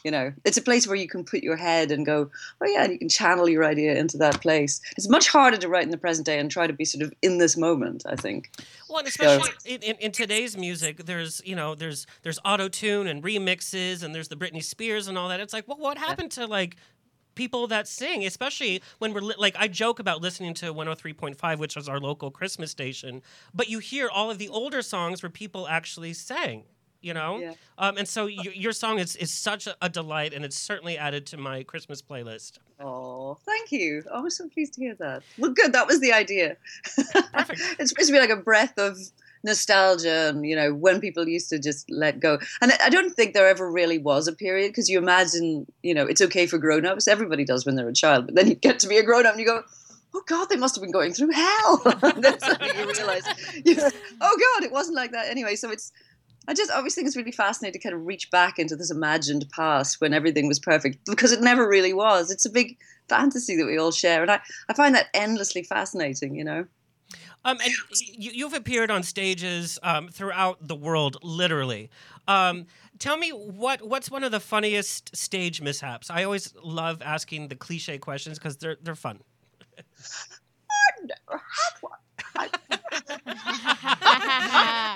you 0.03 0.11
know, 0.11 0.31
it's 0.43 0.57
a 0.57 0.61
place 0.61 0.85
where 0.85 0.95
you 0.95 1.07
can 1.07 1.23
put 1.23 1.41
your 1.41 1.55
head 1.55 1.91
and 1.91 2.05
go, 2.05 2.29
oh 2.61 2.67
yeah, 2.67 2.83
and 2.83 2.93
you 2.93 2.99
can 2.99 3.09
channel 3.09 3.49
your 3.49 3.65
idea 3.65 3.95
into 3.95 4.17
that 4.19 4.39
place. 4.39 4.79
It's 4.95 5.09
much 5.09 5.27
harder 5.27 5.57
to 5.57 5.67
write 5.67 5.81
in 5.81 5.89
the 5.89 5.97
present 5.97 6.27
day 6.27 6.37
and 6.37 6.51
try 6.51 6.67
to 6.67 6.73
be 6.73 6.85
sort 6.85 7.01
of 7.03 7.11
in 7.23 7.39
this 7.39 7.57
moment. 7.57 8.03
I 8.07 8.15
think. 8.15 8.51
Well, 8.87 8.99
and 8.99 9.07
especially 9.07 9.51
in, 9.65 9.81
in, 9.81 9.95
in 9.95 10.11
today's 10.11 10.55
music, 10.55 11.05
there's 11.05 11.41
you 11.43 11.55
know 11.55 11.73
there's 11.73 12.05
there's 12.21 12.37
auto 12.45 12.67
tune 12.67 13.07
and 13.07 13.23
remixes, 13.23 14.03
and 14.03 14.13
there's 14.13 14.27
the 14.27 14.35
Britney 14.35 14.63
Spears 14.63 15.07
and 15.07 15.17
all 15.17 15.29
that. 15.29 15.39
It's 15.39 15.53
like, 15.53 15.67
well, 15.67 15.79
what 15.79 15.97
happened 15.97 16.31
to 16.33 16.45
like 16.45 16.77
people 17.35 17.67
that 17.67 17.87
sing, 17.87 18.25
especially 18.25 18.81
when 18.99 19.13
we're 19.13 19.21
li- 19.21 19.35
like 19.37 19.55
I 19.57 19.67
joke 19.67 19.99
about 19.99 20.21
listening 20.21 20.53
to 20.55 20.73
103.5, 20.73 21.57
which 21.59 21.77
is 21.77 21.87
our 21.87 21.99
local 21.99 22.31
Christmas 22.31 22.71
station, 22.71 23.21
but 23.53 23.69
you 23.69 23.79
hear 23.79 24.09
all 24.09 24.31
of 24.31 24.37
the 24.37 24.49
older 24.49 24.81
songs 24.81 25.21
where 25.21 25.29
people 25.29 25.67
actually 25.67 26.13
sang. 26.13 26.63
You 27.01 27.13
know, 27.13 27.37
Yeah. 27.37 27.53
um, 27.77 27.97
and 27.99 28.07
so 28.07 28.25
y- 28.25 28.31
your 28.55 28.71
song 28.71 28.97
is, 28.97 29.15
is 29.17 29.31
such 29.31 29.67
a, 29.67 29.75
a 29.79 29.89
delight, 29.89 30.33
and 30.33 30.43
it's 30.43 30.55
certainly 30.57 30.97
added 30.97 31.27
to 31.27 31.37
my 31.37 31.61
Christmas 31.61 32.01
playlist. 32.01 32.53
Oh, 32.79 33.37
thank 33.45 33.71
you. 33.71 34.01
I 34.11 34.21
was 34.21 34.35
so 34.35 34.49
pleased 34.49 34.73
to 34.73 34.81
hear 34.81 34.95
that. 34.95 35.21
Well, 35.37 35.51
good. 35.51 35.71
That 35.73 35.85
was 35.85 35.99
the 35.99 36.11
idea. 36.13 36.57
Perfect. 37.33 37.61
it's 37.77 37.89
supposed 37.91 38.07
to 38.07 38.11
be 38.13 38.17
like 38.19 38.31
a 38.31 38.35
breath 38.37 38.73
of 38.79 38.97
nostalgia 39.45 40.29
and 40.29 40.45
you 40.45 40.55
know 40.55 40.73
when 40.73 40.99
people 40.99 41.27
used 41.27 41.49
to 41.49 41.59
just 41.59 41.89
let 41.89 42.19
go 42.19 42.37
and 42.61 42.73
I- 42.83 42.89
don't 42.89 43.13
think 43.15 43.33
there 43.33 43.47
ever 43.47 43.71
really 43.71 43.97
was 43.97 44.27
a 44.27 44.33
period 44.33 44.69
because 44.69 44.89
you 44.89 44.97
imagine 44.97 45.65
you 45.83 45.93
know 45.93 46.05
it's 46.05 46.21
okay 46.21 46.47
for 46.47 46.57
grown-ups 46.57 47.07
everybody 47.07 47.45
does 47.45 47.65
when 47.65 47.75
they're 47.75 47.87
a 47.87 47.93
child 47.93 48.25
but 48.25 48.35
then 48.35 48.47
you 48.47 48.55
get 48.55 48.79
to 48.79 48.87
be 48.87 48.97
a 48.97 49.03
grown-up 49.03 49.33
and 49.33 49.39
you 49.39 49.45
go 49.45 49.63
oh 50.15 50.23
God, 50.27 50.47
they 50.49 50.55
must 50.55 50.75
have 50.75 50.81
been 50.81 50.91
going 50.91 51.13
through 51.13 51.31
hell. 51.31 51.81
and 52.03 52.23
then 52.23 52.39
suddenly 52.39 52.77
you 52.77 52.89
realize, 52.89 53.23
you 53.65 53.75
know, 53.75 53.89
oh 54.21 54.37
God, 54.55 54.63
it 54.63 54.71
wasn't 54.71 54.95
like 54.95 55.11
that 55.11 55.27
anyway. 55.29 55.55
So 55.55 55.69
it's, 55.69 55.91
I 56.47 56.53
just 56.53 56.71
always 56.71 56.95
think 56.95 57.07
it's 57.07 57.17
really 57.17 57.31
fascinating 57.31 57.79
to 57.79 57.85
kind 57.85 57.95
of 57.95 58.05
reach 58.05 58.31
back 58.31 58.59
into 58.59 58.75
this 58.75 58.91
imagined 58.91 59.45
past 59.53 59.99
when 59.99 60.13
everything 60.13 60.47
was 60.47 60.59
perfect 60.59 60.99
because 61.05 61.31
it 61.31 61.41
never 61.41 61.67
really 61.67 61.93
was. 61.93 62.31
It's 62.31 62.45
a 62.45 62.49
big 62.49 62.77
fantasy 63.09 63.55
that 63.57 63.65
we 63.65 63.77
all 63.77 63.91
share. 63.91 64.21
And 64.21 64.31
I, 64.31 64.39
I 64.69 64.73
find 64.73 64.95
that 64.95 65.07
endlessly 65.13 65.63
fascinating, 65.63 66.35
you 66.35 66.43
know. 66.43 66.65
Um, 67.45 67.57
and 67.63 67.71
you, 68.01 68.31
you've 68.33 68.53
appeared 68.53 68.91
on 68.91 69.03
stages 69.03 69.79
um, 69.83 70.09
throughout 70.09 70.57
the 70.67 70.75
world, 70.75 71.17
literally. 71.23 71.89
Um, 72.27 72.65
tell 72.99 73.17
me 73.17 73.29
what 73.29 73.87
what's 73.87 74.09
one 74.09 74.23
of 74.23 74.31
the 74.31 74.39
funniest 74.39 75.15
stage 75.15 75.61
mishaps? 75.61 76.09
I 76.09 76.23
always 76.23 76.53
love 76.63 77.01
asking 77.03 77.49
the 77.49 77.55
cliche 77.55 77.97
questions 77.99 78.39
because 78.39 78.57
they're 78.57 78.77
they're 78.81 78.95
fun. 78.95 79.19
Never 81.03 81.19
had 81.29 81.81
one. 81.81 81.99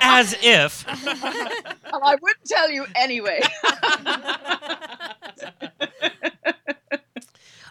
As 0.02 0.36
if. 0.42 0.86
and 0.88 1.08
I 2.04 2.16
wouldn't 2.22 2.46
tell 2.46 2.70
you 2.72 2.86
anyway. 2.96 3.42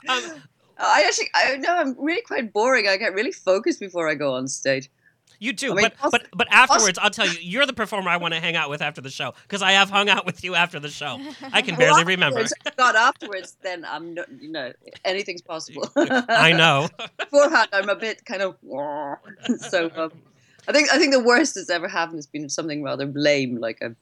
Um, 0.08 0.42
I 0.78 1.04
actually, 1.06 1.30
I 1.34 1.56
know 1.56 1.76
I'm 1.76 1.96
really 1.98 2.22
quite 2.22 2.52
boring. 2.52 2.88
I 2.88 2.96
get 2.96 3.14
really 3.14 3.32
focused 3.32 3.80
before 3.80 4.08
I 4.08 4.14
go 4.14 4.34
on 4.34 4.48
stage. 4.48 4.88
You 5.40 5.52
do, 5.52 5.70
I 5.72 5.74
mean, 5.74 5.90
but 6.02 6.10
but 6.10 6.26
but 6.34 6.48
afterwards, 6.50 6.98
I'll 7.00 7.10
tell 7.10 7.26
you, 7.28 7.38
you're 7.40 7.64
the 7.64 7.72
performer 7.72 8.10
I 8.10 8.16
want 8.16 8.34
to 8.34 8.40
hang 8.40 8.56
out 8.56 8.70
with 8.70 8.82
after 8.82 9.00
the 9.00 9.10
show 9.10 9.34
because 9.42 9.62
I 9.62 9.72
have 9.72 9.88
hung 9.88 10.08
out 10.08 10.26
with 10.26 10.42
you 10.42 10.56
after 10.56 10.80
the 10.80 10.88
show. 10.88 11.20
I 11.52 11.62
can 11.62 11.76
barely 11.78 12.02
remember. 12.02 12.40
Afterwards- 12.40 12.76
God, 12.76 12.96
afterwards, 12.96 13.56
then 13.62 13.84
I'm 13.84 14.14
not, 14.14 14.26
you 14.40 14.50
know, 14.50 14.72
anything's 15.04 15.42
possible. 15.42 15.88
I 15.96 16.52
know. 16.52 16.88
Beforehand, 17.18 17.68
I'm 17.72 17.88
a 17.88 17.94
bit 17.94 18.24
kind 18.24 18.42
of, 18.42 18.56
so 19.58 19.90
um, 19.94 20.12
I 20.66 20.72
think 20.72 20.92
I 20.92 20.98
think 20.98 21.12
the 21.12 21.22
worst 21.22 21.54
that's 21.54 21.70
ever 21.70 21.86
happened 21.86 22.18
has 22.18 22.26
been 22.26 22.48
something 22.48 22.82
rather 22.82 23.06
lame, 23.06 23.58
like 23.60 23.80
I've 23.80 23.96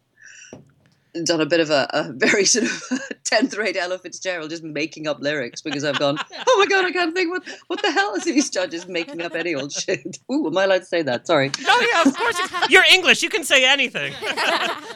done 1.24 1.40
a 1.40 1.46
bit 1.46 1.60
of 1.60 1.70
a, 1.70 1.86
a 1.90 2.12
very 2.12 2.44
sort 2.52 2.64
of 2.66 2.82
tenth 3.24 3.56
rate 3.56 3.76
Ella 3.76 3.98
Fitzgerald, 3.98 4.50
just 4.50 4.62
making 4.62 5.06
up 5.06 5.20
lyrics 5.20 5.62
because 5.62 5.84
I've 5.84 5.98
gone, 5.98 6.18
oh 6.48 6.56
my 6.58 6.66
god, 6.66 6.84
I 6.84 6.92
can't 6.92 7.14
think 7.14 7.30
what 7.30 7.42
what 7.68 7.82
the 7.82 7.90
hell 7.90 8.14
is 8.14 8.24
these 8.24 8.50
judges 8.50 8.86
making 8.86 9.22
up 9.22 9.34
any 9.34 9.54
old 9.54 9.72
shit? 9.72 10.18
Ooh, 10.30 10.46
am 10.46 10.56
I 10.58 10.64
allowed 10.64 10.78
to 10.78 10.84
say 10.86 11.02
that? 11.02 11.26
Sorry. 11.26 11.50
Oh 11.66 11.88
yeah, 11.92 12.02
of 12.10 12.16
course. 12.16 12.38
you- 12.38 12.58
You're 12.70 12.84
English. 12.92 13.22
You 13.22 13.28
can 13.28 13.44
say 13.44 13.64
anything. 13.70 14.12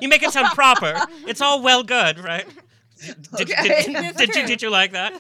you 0.01 0.09
make 0.09 0.23
it 0.23 0.33
sound 0.33 0.49
proper. 0.55 0.95
It's 1.27 1.41
all 1.41 1.63
well 1.63 1.83
good, 1.83 2.19
right? 2.19 2.47
Did, 3.37 3.51
Okay. 3.51 3.85
did, 3.87 4.17
did 4.17 4.35
you 4.37 4.47
did 4.47 4.61
you 4.63 4.69
like 4.71 4.93
that? 4.93 5.15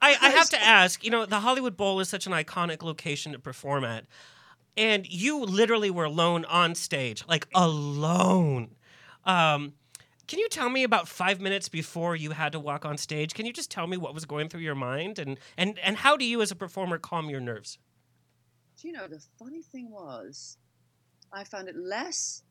I, 0.00 0.16
I 0.22 0.30
have 0.30 0.48
to 0.50 0.62
ask. 0.62 1.02
You 1.04 1.10
know, 1.10 1.26
the 1.26 1.40
Hollywood 1.40 1.76
Bowl 1.76 1.98
is 1.98 2.08
such 2.08 2.26
an 2.26 2.32
iconic 2.32 2.82
location 2.84 3.32
to 3.32 3.38
perform 3.40 3.82
at, 3.84 4.04
and 4.76 5.04
you 5.08 5.40
literally 5.44 5.90
were 5.90 6.04
alone 6.04 6.44
on 6.44 6.76
stage, 6.76 7.24
like 7.28 7.48
alone. 7.52 8.76
Um, 9.24 9.72
can 10.26 10.38
you 10.38 10.48
tell 10.48 10.68
me 10.68 10.82
about 10.82 11.08
five 11.08 11.40
minutes 11.40 11.68
before 11.68 12.16
you 12.16 12.32
had 12.32 12.52
to 12.52 12.60
walk 12.60 12.84
on 12.84 12.98
stage? 12.98 13.34
Can 13.34 13.46
you 13.46 13.52
just 13.52 13.70
tell 13.70 13.86
me 13.86 13.96
what 13.96 14.14
was 14.14 14.24
going 14.24 14.48
through 14.48 14.60
your 14.60 14.74
mind, 14.74 15.18
and 15.18 15.38
and 15.56 15.78
and 15.78 15.98
how 15.98 16.16
do 16.16 16.24
you, 16.24 16.42
as 16.42 16.50
a 16.50 16.56
performer, 16.56 16.98
calm 16.98 17.30
your 17.30 17.40
nerves? 17.40 17.78
Do 18.80 18.88
you 18.88 18.94
know 18.94 19.06
the 19.06 19.22
funny 19.38 19.62
thing 19.62 19.90
was, 19.90 20.58
I 21.32 21.44
found 21.44 21.68
it 21.68 21.76
less 21.76 22.42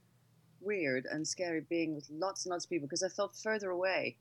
weird 0.60 1.06
and 1.10 1.28
scary 1.28 1.62
being 1.70 1.94
with 1.94 2.10
lots 2.10 2.46
and 2.46 2.52
lots 2.52 2.66
of 2.66 2.70
people 2.70 2.88
because 2.88 3.04
I 3.04 3.10
felt 3.10 3.36
further 3.36 3.70
away. 3.70 4.18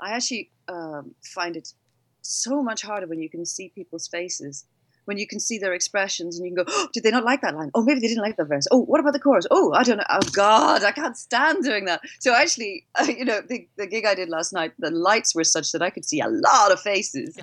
I 0.00 0.12
actually 0.12 0.50
um, 0.68 1.14
find 1.22 1.56
it 1.56 1.72
so 2.20 2.62
much 2.62 2.82
harder 2.82 3.06
when 3.06 3.20
you 3.20 3.28
can 3.28 3.44
see 3.44 3.70
people's 3.74 4.06
faces, 4.06 4.66
when 5.06 5.18
you 5.18 5.26
can 5.26 5.40
see 5.40 5.58
their 5.58 5.72
expressions, 5.72 6.38
and 6.38 6.46
you 6.46 6.54
can 6.54 6.64
go, 6.64 6.70
oh, 6.70 6.88
"Did 6.92 7.02
they 7.02 7.10
not 7.10 7.24
like 7.24 7.40
that 7.40 7.54
line? 7.54 7.70
Oh, 7.74 7.82
maybe 7.82 8.00
they 8.00 8.08
didn't 8.08 8.22
like 8.22 8.36
that 8.36 8.48
verse. 8.48 8.66
Oh, 8.70 8.82
what 8.82 9.00
about 9.00 9.12
the 9.12 9.18
chorus? 9.18 9.46
Oh, 9.50 9.72
I 9.72 9.82
don't 9.82 9.98
know. 9.98 10.04
Oh 10.08 10.20
God, 10.32 10.84
I 10.84 10.92
can't 10.92 11.16
stand 11.16 11.64
doing 11.64 11.86
that." 11.86 12.00
So 12.20 12.34
actually, 12.34 12.86
you 13.08 13.24
know, 13.24 13.40
the, 13.40 13.66
the 13.76 13.86
gig 13.86 14.04
I 14.04 14.14
did 14.14 14.28
last 14.28 14.52
night, 14.52 14.72
the 14.78 14.90
lights 14.90 15.34
were 15.34 15.44
such 15.44 15.72
that 15.72 15.82
I 15.82 15.90
could 15.90 16.04
see 16.04 16.20
a 16.20 16.28
lot 16.28 16.72
of 16.72 16.80
faces, 16.80 17.36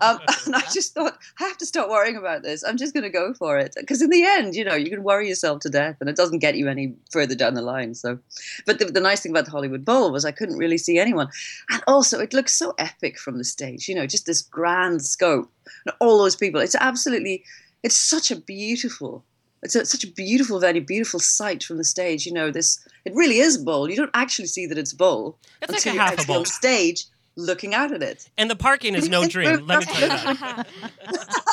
um, 0.00 0.18
and 0.46 0.54
I 0.54 0.60
just 0.72 0.94
thought, 0.94 1.18
I 1.40 1.44
have 1.44 1.58
to 1.58 1.66
stop 1.66 1.88
worrying 1.88 2.16
about 2.16 2.42
this. 2.42 2.64
I'm 2.64 2.76
just 2.76 2.94
going 2.94 3.04
to 3.04 3.10
go 3.10 3.34
for 3.34 3.58
it 3.58 3.74
because 3.78 4.02
in 4.02 4.10
the 4.10 4.24
end, 4.24 4.54
you 4.54 4.64
know, 4.64 4.74
you 4.74 4.90
can 4.90 5.02
worry 5.02 5.28
yourself 5.28 5.60
to 5.60 5.70
death, 5.70 5.96
and 6.00 6.08
it 6.08 6.16
doesn't 6.16 6.38
get 6.38 6.56
you 6.56 6.68
any 6.68 6.94
further 7.10 7.34
down 7.34 7.54
the 7.54 7.62
line. 7.62 7.94
So, 7.94 8.18
but 8.66 8.78
the, 8.78 8.86
the 8.86 9.00
nice 9.00 9.20
thing 9.20 9.32
about 9.32 9.46
the 9.46 9.50
Hollywood 9.50 9.84
Bowl 9.84 10.12
was 10.12 10.24
I 10.24 10.32
couldn't 10.32 10.58
really 10.58 10.78
see 10.78 10.98
anyone, 10.98 11.28
and 11.70 11.82
also 11.86 12.20
it 12.20 12.32
looks 12.32 12.52
so 12.52 12.74
epic 12.78 13.18
from 13.18 13.38
the 13.38 13.44
stage. 13.44 13.88
You 13.88 13.94
know, 13.94 14.06
just 14.06 14.26
this 14.26 14.42
grand 14.42 15.02
scope, 15.02 15.50
and 15.84 15.94
all 16.00 16.18
those 16.18 16.36
people. 16.36 16.60
It's 16.60 16.74
absolutely, 16.74 17.44
it's 17.82 17.96
such 17.98 18.30
a 18.30 18.36
beautiful. 18.36 19.24
It's 19.62 19.74
a, 19.74 19.84
such 19.86 20.04
a 20.04 20.12
beautiful 20.12 20.60
venue, 20.60 20.84
beautiful 20.84 21.18
sight 21.18 21.62
from 21.64 21.78
the 21.78 21.84
stage. 21.84 22.26
You 22.26 22.32
know, 22.32 22.50
this 22.50 22.78
it 23.04 23.14
really 23.14 23.38
is 23.38 23.60
a 23.60 23.64
bowl. 23.64 23.88
You 23.90 23.96
don't 23.96 24.10
actually 24.14 24.46
see 24.46 24.66
that 24.66 24.78
it's 24.78 24.92
a 24.92 24.96
bowl 24.96 25.38
It's 25.62 25.72
like 25.72 25.78
until 25.78 25.92
a 25.92 25.94
you're 25.94 26.02
half 26.02 26.10
a 26.12 26.20
actually 26.20 26.32
bowl. 26.32 26.38
on 26.40 26.44
stage 26.44 27.04
looking 27.36 27.74
out 27.74 27.90
at 27.92 28.02
it. 28.02 28.28
And 28.38 28.48
the 28.50 28.56
parking 28.56 28.94
is 28.94 29.08
no 29.08 29.26
dream. 29.26 29.66
Let 29.66 29.80
me 29.80 29.86
tell 29.86 30.02
you 30.02 30.08
that. 30.08 30.66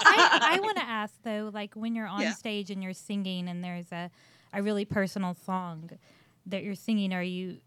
I, 0.05 0.39
I 0.55 0.59
want 0.59 0.77
to 0.77 0.83
ask 0.83 1.13
though, 1.23 1.49
like 1.53 1.73
when 1.75 1.95
you're 1.95 2.07
on 2.07 2.21
Yeah. 2.21 2.31
stage 2.33 2.69
and 2.71 2.83
you're 2.83 2.93
singing, 2.93 3.47
and 3.47 3.63
there's 3.63 3.91
a, 3.91 4.11
a 4.53 4.61
really 4.61 4.85
personal 4.85 5.33
song 5.33 5.89
that 6.45 6.63
you're 6.63 6.75
singing, 6.75 7.13
are 7.13 7.23
you 7.23 7.57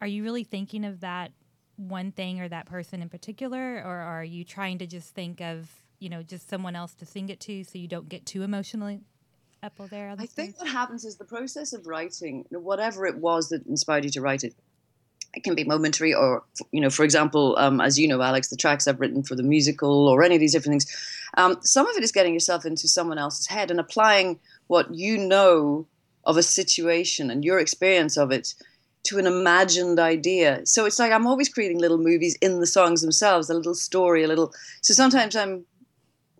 are 0.00 0.06
you 0.06 0.22
really 0.22 0.44
thinking 0.44 0.84
of 0.84 1.00
that 1.00 1.32
one 1.76 2.12
thing 2.12 2.40
or 2.40 2.48
that 2.48 2.66
person 2.66 3.02
in 3.02 3.08
particular, 3.08 3.82
or 3.84 3.96
are 3.96 4.24
you 4.24 4.44
trying 4.44 4.78
to 4.78 4.86
just 4.86 5.14
think 5.14 5.40
of 5.40 5.68
you 5.98 6.08
know 6.08 6.22
just 6.22 6.48
someone 6.48 6.76
else 6.76 6.94
to 6.94 7.06
sing 7.06 7.28
it 7.28 7.40
to, 7.40 7.64
so 7.64 7.78
you 7.78 7.88
don't 7.88 8.08
get 8.08 8.26
too 8.26 8.42
emotionally 8.42 9.00
up 9.62 9.74
there? 9.90 10.14
I 10.16 10.26
think 10.26 10.58
what 10.58 10.68
happens 10.68 11.04
is 11.04 11.16
the 11.16 11.24
process 11.24 11.72
of 11.72 11.86
writing, 11.86 12.44
whatever 12.50 13.06
it 13.06 13.18
was 13.18 13.48
that 13.48 13.66
inspired 13.66 14.04
you 14.04 14.10
to 14.12 14.20
write 14.20 14.44
it, 14.44 14.54
it 15.34 15.44
can 15.44 15.54
be 15.54 15.64
momentary, 15.64 16.14
or 16.14 16.44
you 16.72 16.80
know, 16.80 16.90
for 16.90 17.04
example, 17.04 17.56
um, 17.58 17.80
as 17.80 17.98
you 17.98 18.08
know, 18.08 18.22
Alex, 18.22 18.48
the 18.48 18.56
tracks 18.56 18.88
I've 18.88 19.00
written 19.00 19.22
for 19.22 19.34
the 19.34 19.42
musical, 19.42 20.08
or 20.08 20.22
any 20.22 20.36
of 20.36 20.40
these 20.40 20.52
different 20.52 20.72
things. 20.72 21.26
Um, 21.36 21.58
some 21.62 21.86
of 21.86 21.96
it 21.96 22.02
is 22.02 22.12
getting 22.12 22.32
yourself 22.32 22.64
into 22.64 22.88
someone 22.88 23.18
else's 23.18 23.46
head 23.46 23.70
and 23.70 23.78
applying 23.78 24.38
what 24.68 24.94
you 24.94 25.18
know 25.18 25.86
of 26.24 26.36
a 26.36 26.42
situation 26.42 27.30
and 27.30 27.44
your 27.44 27.58
experience 27.58 28.16
of 28.16 28.30
it 28.32 28.54
to 29.04 29.18
an 29.18 29.26
imagined 29.26 29.98
idea. 29.98 30.64
So 30.64 30.84
it's 30.84 30.98
like 30.98 31.12
I'm 31.12 31.26
always 31.26 31.48
creating 31.48 31.78
little 31.78 31.98
movies 31.98 32.36
in 32.40 32.60
the 32.60 32.66
songs 32.66 33.02
themselves, 33.02 33.48
a 33.48 33.54
little 33.54 33.74
story, 33.74 34.24
a 34.24 34.28
little. 34.28 34.52
So 34.82 34.94
sometimes 34.94 35.36
I'm 35.36 35.64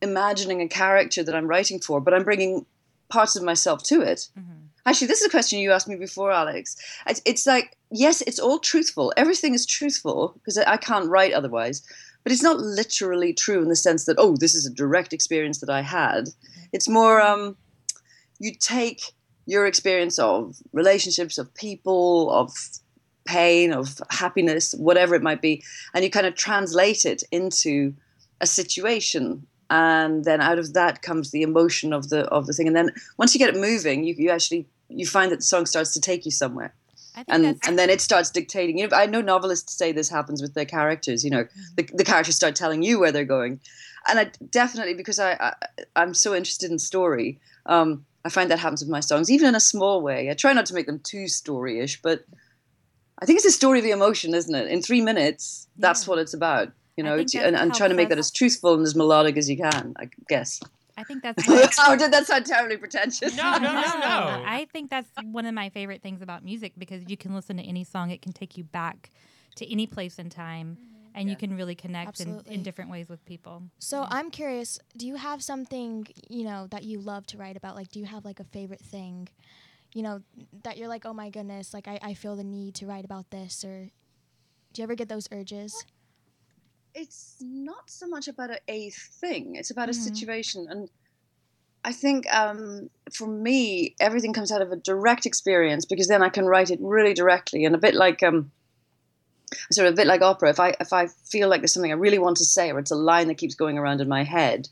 imagining 0.03 0.61
a 0.63 0.69
character 0.69 1.23
that 1.23 1.35
I'm 1.35 1.47
writing 1.47 1.81
for, 1.81 2.01
but 2.01 2.15
I'm 2.15 2.25
bringing 2.25 2.67
parts 3.09 3.37
of 3.37 3.43
myself 3.43 3.83
to 3.85 4.01
it. 4.01 4.29
Actually, 4.87 5.09
this 5.09 5.21
is 5.21 5.27
a 5.27 5.31
question 5.31 5.59
you 5.59 5.73
asked 5.73 5.89
me 5.89 5.97
before, 5.97 6.33
Alex. 6.33 6.77
It's, 7.07 7.21
it's 7.27 7.47
like, 7.47 7.77
yes, 7.91 8.23
it's 8.23 8.39
all 8.39 8.59
truthful. 8.59 9.13
Everything 9.17 9.55
is 9.55 9.67
truthful 9.67 10.33
because 10.35 10.57
I 10.57 10.73
I 10.73 10.77
can't 10.79 11.11
write 11.11 11.33
otherwise. 11.33 11.83
But 12.25 12.33
it's 12.33 12.43
not 12.43 12.59
literally 12.59 13.33
true 13.33 13.63
in 13.63 13.69
the 13.69 13.77
sense 13.77 14.05
that, 14.05 14.17
oh, 14.19 14.37
this 14.37 14.55
is 14.55 14.67
a 14.67 14.71
direct 14.71 15.13
experience 15.13 15.61
that 15.61 15.71
I 15.71 15.83
had. 15.83 16.31
It's 16.73 16.89
more, 16.89 17.21
um, 17.21 17.57
you 18.39 18.53
take 18.55 19.13
your 19.47 19.67
experience 19.67 20.19
of 20.19 20.57
relationships, 20.73 21.39
of 21.39 21.55
people, 21.55 22.31
of 22.31 22.53
pain, 23.25 23.73
of 23.73 24.01
happiness, 24.11 24.75
whatever 24.79 25.15
it 25.15 25.23
might 25.23 25.41
be, 25.41 25.63
and 25.95 26.05
you 26.05 26.11
kind 26.11 26.27
of 26.27 26.35
translate 26.35 27.05
it 27.05 27.23
into 27.31 27.95
a 28.41 28.47
situation. 28.47 29.47
And 29.71 30.25
then 30.25 30.41
out 30.41 30.59
of 30.59 30.73
that 30.75 31.03
comes 31.03 31.31
the 31.31 31.43
emotion 31.43 31.93
of 31.93 32.09
the 32.09 32.25
of 32.27 32.47
the 32.47 32.53
thing. 32.53 32.67
And 32.67 32.77
then 32.77 32.91
once 33.19 33.35
you 33.35 33.39
get 33.39 33.55
it 33.55 33.61
moving, 33.61 34.05
you, 34.05 34.15
you 34.17 34.31
actually 34.31 34.67
you 34.89 35.07
find 35.07 35.31
that 35.31 35.37
the 35.37 35.43
song 35.43 35.67
starts 35.67 35.93
to 35.93 36.01
take 36.01 36.25
you 36.25 36.31
somewhere. 36.31 36.75
I 37.15 37.25
think 37.25 37.29
And 37.31 37.45
that's 37.45 37.69
and 37.69 37.79
then 37.79 37.91
it 37.91 38.01
starts 38.01 38.31
dictating. 38.31 38.79
You 38.79 38.89
know, 38.89 38.97
I 38.97 39.07
know 39.07 39.21
novelists 39.21 39.75
say 39.75 39.93
this 39.93 40.09
happens 40.09 40.41
with 40.41 40.55
their 40.55 40.65
characters. 40.65 41.25
You 41.25 41.31
know, 41.31 41.45
the, 41.77 41.89
the 41.93 42.05
characters 42.05 42.37
start 42.37 42.55
telling 42.57 42.83
you 42.83 42.99
where 42.99 43.13
they're 43.13 43.25
going, 43.25 43.61
and 44.09 44.19
I 44.19 44.31
definitely 44.51 44.95
because 44.95 45.19
I, 45.19 45.33
I 45.33 45.53
I'm 45.97 46.15
so 46.15 46.35
interested 46.35 46.71
in 46.71 46.79
story. 46.79 47.39
Um, 47.67 48.07
I 48.25 48.31
find 48.31 48.51
that 48.51 48.59
happens 48.59 48.83
with 48.83 48.91
my 48.91 49.01
songs, 49.01 49.31
even 49.31 49.49
in 49.49 49.55
a 49.55 49.61
small 49.61 50.01
way. 50.01 50.31
I 50.31 50.35
try 50.35 50.53
not 50.53 50.67
to 50.67 50.75
make 50.75 50.87
them 50.87 51.01
too 51.01 51.29
story-ish, 51.29 52.01
but 52.03 52.25
I 53.21 53.27
think 53.27 53.37
it's 53.39 53.47
a 53.47 53.51
story 53.51 53.79
of 53.79 53.85
the 53.85 53.91
emotion, 53.91 54.35
isn't 54.35 54.55
it? 54.55 54.69
In 54.69 54.83
three 54.83 55.01
minutes, 55.01 55.67
that's 55.77 56.05
Yeah. 56.05 56.11
what 56.11 56.19
it's 56.19 56.35
about. 56.35 56.73
You 56.99 57.05
know, 57.05 57.17
think 57.17 57.35
and, 57.37 57.55
and 57.55 57.73
trying 57.73 57.91
to 57.91 57.97
make 57.97 58.09
that 58.09 58.19
as 58.19 58.33
truthful 58.33 58.75
and 58.75 58.83
as 58.83 58.97
melodic 58.97 59.37
as 59.37 59.49
you 59.49 59.57
can. 59.57 59.95
I 59.97 60.11
guess. 60.29 60.61
I 60.97 61.05
think 61.05 61.23
that's 61.23 61.45
oh, 61.49 61.97
did 61.97 62.13
that 62.13 62.27
sound 62.27 62.45
terribly 62.45 62.77
pretentious? 62.77 63.37
No, 63.37 63.53
no, 63.53 63.73
no, 63.73 63.83
no. 63.83 64.43
I 64.45 64.67
think 64.73 64.91
that's 64.91 65.09
one 65.23 65.47
of 65.47 65.55
my 65.55 65.69
favorite 65.69 66.03
things 66.03 66.23
about 66.23 66.45
music 66.45 66.73
because 66.77 67.05
you 67.07 67.17
can 67.17 67.37
listen 67.37 67.57
to 67.59 67.63
any 67.63 67.85
song, 67.85 68.11
it 68.11 68.21
can 68.21 68.33
take 68.33 68.59
you 68.59 68.65
back 68.65 69.11
to 69.55 69.71
any 69.71 69.87
place 69.87 70.19
in 70.19 70.29
time, 70.29 70.77
mm-hmm. 70.77 71.11
and 71.15 71.31
you 71.31 71.37
can 71.37 71.57
really 71.57 71.77
connect 71.77 72.19
in, 72.19 72.41
in 72.47 72.65
different 72.65 72.91
ways 72.91 73.09
with 73.09 73.25
people. 73.27 73.63
So 73.79 74.07
I'm 74.09 74.33
curious, 74.33 74.81
do 74.97 75.07
you 75.07 75.15
have 75.15 75.41
something, 75.41 76.09
you 76.29 76.43
know, 76.43 76.67
that 76.73 76.83
you 76.83 76.99
love 76.99 77.29
to 77.29 77.39
write 77.39 77.57
about? 77.57 77.77
Like 77.77 77.91
do 77.91 78.01
you 78.01 78.07
have 78.07 78.25
like 78.25 78.41
a 78.41 78.45
favorite 78.45 78.81
thing, 78.81 79.29
you 79.95 80.03
know, 80.03 80.21
that 80.65 80.79
you're 80.79 80.89
like, 80.89 81.07
oh 81.07 81.15
my 81.15 81.31
goodness, 81.31 81.73
like 81.73 81.87
I, 81.87 82.01
I 82.03 82.15
feel 82.15 82.35
the 82.35 82.43
need 82.43 82.75
to 82.75 82.87
write 82.87 83.05
about 83.05 83.31
this 83.31 83.65
or 83.65 83.93
do 84.73 84.83
you 84.83 84.85
ever 84.85 84.95
get 84.95 85.09
those 85.09 85.29
urges? 85.33 85.85
It's 86.99 87.37
not 87.41 87.89
so 87.89 88.07
much 88.07 88.29
about 88.29 88.51
a, 88.51 88.61
a 88.69 88.91
thing 88.91 89.55
it's 89.55 89.71
about 89.71 89.89
a 89.89 89.95
situation 89.95 90.67
and 90.69 90.91
I 91.85 91.93
think 91.93 92.27
um, 92.35 92.91
for 93.15 93.27
me, 93.27 93.95
everything 94.01 94.33
comes 94.33 94.51
out 94.51 94.61
of 94.61 94.73
a 94.73 94.77
direct 94.77 95.25
experience 95.27 95.85
because 95.85 96.09
then 96.09 96.23
I 96.23 96.29
can 96.29 96.45
write 96.45 96.71
it 96.71 96.79
really 96.83 97.15
directly 97.15 97.65
and 97.65 97.75
a 97.75 97.79
bit 97.79 97.95
like 97.95 98.23
um, 98.23 98.51
sort 99.71 99.87
of 99.87 99.95
a 99.95 99.97
bit 99.97 100.07
like 100.07 100.21
opera. 100.21 100.51
If 100.51 100.61
I 100.61 100.75
if 100.81 100.93
I 100.93 101.07
feel 101.07 101.49
like 101.49 101.61
there's 101.61 101.73
something 101.73 101.93
I 101.93 101.95
really 101.97 102.19
want 102.19 102.37
to 102.39 102.45
say 102.45 102.71
or 102.71 102.79
it's 102.79 102.91
a 102.91 102.97
line 102.97 103.29
that 103.29 103.39
keeps 103.39 103.55
going 103.55 103.79
around 103.79 104.01
in 104.01 104.09
my 104.09 104.25
head, 104.25 104.69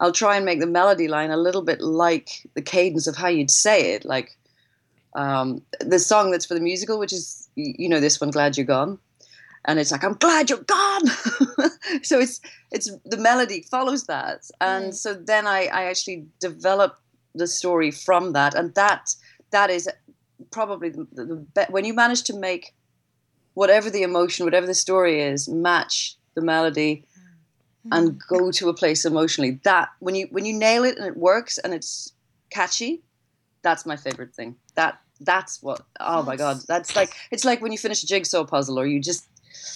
I'll 0.00 0.12
try 0.12 0.36
and 0.36 0.44
make 0.44 0.60
the 0.60 0.66
melody 0.66 1.08
line 1.08 1.30
a 1.30 1.36
little 1.36 1.62
bit 1.62 1.80
like 1.80 2.46
the 2.54 2.62
cadence 2.62 3.06
of 3.06 3.16
how 3.16 3.28
you'd 3.28 3.50
say 3.50 3.94
it. 3.94 4.04
Like 4.04 4.36
um, 5.14 5.62
the 5.80 5.98
song 5.98 6.30
that's 6.30 6.46
for 6.46 6.54
the 6.54 6.60
musical, 6.60 6.98
which 6.98 7.12
is 7.12 7.48
you 7.56 7.88
know 7.88 8.00
this 8.00 8.20
one, 8.20 8.30
"Glad 8.30 8.56
You're 8.56 8.66
Gone," 8.66 8.98
and 9.64 9.78
it's 9.78 9.90
like 9.90 10.04
I'm 10.04 10.14
glad 10.14 10.50
you're 10.50 10.58
gone. 10.60 11.06
so 12.02 12.18
it's 12.18 12.40
it's 12.70 12.90
the 13.04 13.16
melody 13.16 13.62
follows 13.62 14.04
that, 14.06 14.42
and 14.60 14.86
mm. 14.86 14.94
so 14.94 15.14
then 15.14 15.46
I 15.46 15.66
I 15.66 15.84
actually 15.84 16.26
develop 16.40 16.98
the 17.34 17.46
story 17.46 17.90
from 17.90 18.32
that, 18.32 18.54
and 18.54 18.74
that 18.74 19.14
that 19.50 19.70
is 19.70 19.88
probably 20.50 20.90
the, 20.90 21.06
the, 21.12 21.24
the 21.24 21.36
be- 21.36 21.70
when 21.72 21.84
you 21.84 21.94
manage 21.94 22.22
to 22.24 22.36
make 22.36 22.74
whatever 23.54 23.88
the 23.88 24.02
emotion, 24.02 24.44
whatever 24.44 24.66
the 24.66 24.74
story 24.74 25.20
is, 25.20 25.48
match 25.48 26.16
the 26.34 26.42
melody 26.42 27.04
mm. 27.86 27.96
and 27.96 28.12
mm. 28.12 28.20
go 28.28 28.50
to 28.50 28.68
a 28.68 28.74
place 28.74 29.04
emotionally. 29.04 29.60
That 29.64 29.88
when 30.00 30.14
you 30.14 30.28
when 30.30 30.44
you 30.44 30.52
nail 30.52 30.84
it 30.84 30.98
and 30.98 31.06
it 31.06 31.16
works 31.16 31.58
and 31.58 31.72
it's 31.72 32.12
catchy, 32.50 33.02
that's 33.62 33.86
my 33.86 33.96
favorite 33.96 34.34
thing. 34.34 34.56
That 34.74 35.00
that's 35.20 35.62
what 35.62 35.82
oh 36.00 36.22
my 36.22 36.36
god, 36.36 36.60
that's 36.68 36.94
like 36.94 37.14
it's 37.30 37.44
like 37.44 37.62
when 37.62 37.72
you 37.72 37.78
finish 37.78 38.02
a 38.02 38.06
jigsaw 38.06 38.44
puzzle 38.44 38.78
or 38.78 38.86
you 38.86 39.00
just 39.00 39.26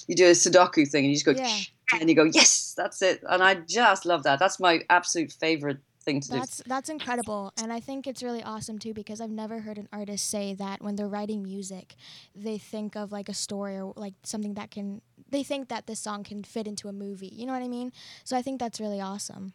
you 0.07 0.15
do 0.15 0.27
a 0.27 0.33
Sudoku 0.33 0.89
thing 0.89 1.05
and 1.05 1.13
you 1.13 1.17
just 1.17 1.27
go 1.27 1.33
Yeah. 1.33 1.61
and 2.01 2.09
you 2.09 2.15
go, 2.15 2.25
Yes, 2.25 2.75
that's 2.77 3.03
it. 3.03 3.23
And 3.29 3.43
I 3.43 3.55
just 3.55 4.07
love 4.07 4.23
that. 4.25 4.39
That's 4.39 4.61
my 4.61 4.83
absolute 4.91 5.33
favorite 5.33 5.79
thing 6.09 6.21
to 6.23 6.29
do. 6.29 6.39
That's 6.39 6.63
that's 6.67 6.89
incredible, 6.89 7.53
and 7.61 7.73
I 7.73 7.81
think 7.81 8.07
it's 8.07 8.23
really 8.23 8.43
awesome 8.43 8.79
too 8.79 8.95
because 8.95 9.21
I've 9.21 9.31
never 9.31 9.61
heard 9.61 9.79
an 9.79 9.89
artist 9.93 10.29
say 10.31 10.55
that 10.55 10.83
when 10.83 10.97
they're 10.97 11.09
writing 11.09 11.43
music, 11.43 11.95
they 12.35 12.59
think 12.59 12.97
of 12.97 13.13
like 13.13 13.29
a 13.29 13.35
story 13.35 13.79
or 13.79 13.93
like 13.97 14.15
something 14.23 14.55
that 14.55 14.71
can. 14.71 15.03
They 15.31 15.43
think 15.43 15.69
that 15.69 15.87
this 15.87 16.01
song 16.01 16.25
can 16.25 16.43
fit 16.43 16.67
into 16.67 16.89
a 16.89 16.93
movie. 16.93 17.33
You 17.33 17.47
know 17.47 17.53
what 17.53 17.63
I 17.63 17.69
mean? 17.69 17.93
So 18.25 18.37
I 18.37 18.43
think 18.43 18.59
that's 18.61 18.81
really 18.81 19.01
awesome. 19.01 19.53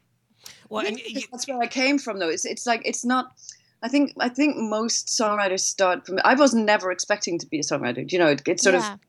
Well, 0.69 0.85
and 0.85 0.97
Because 0.97 1.27
that's 1.31 1.47
where 1.47 1.59
I 1.59 1.67
came 1.67 1.97
from, 1.97 2.19
though. 2.19 2.29
It's 2.29 2.45
it's 2.45 2.65
like 2.65 2.81
it's 2.85 3.03
not. 3.03 3.31
I 3.81 3.89
think 3.89 4.13
I 4.19 4.29
think 4.29 4.55
most 4.57 5.07
songwriters 5.07 5.61
start 5.61 6.05
from. 6.05 6.19
I 6.23 6.35
was 6.35 6.53
never 6.53 6.91
expecting 6.91 7.39
to 7.39 7.47
be 7.47 7.59
a 7.59 7.63
songwriter. 7.63 8.09
You 8.11 8.19
know, 8.19 8.27
it, 8.27 8.41
it's 8.47 8.63
sort 8.63 8.75
yeah. 8.75 8.93
of. 8.93 8.99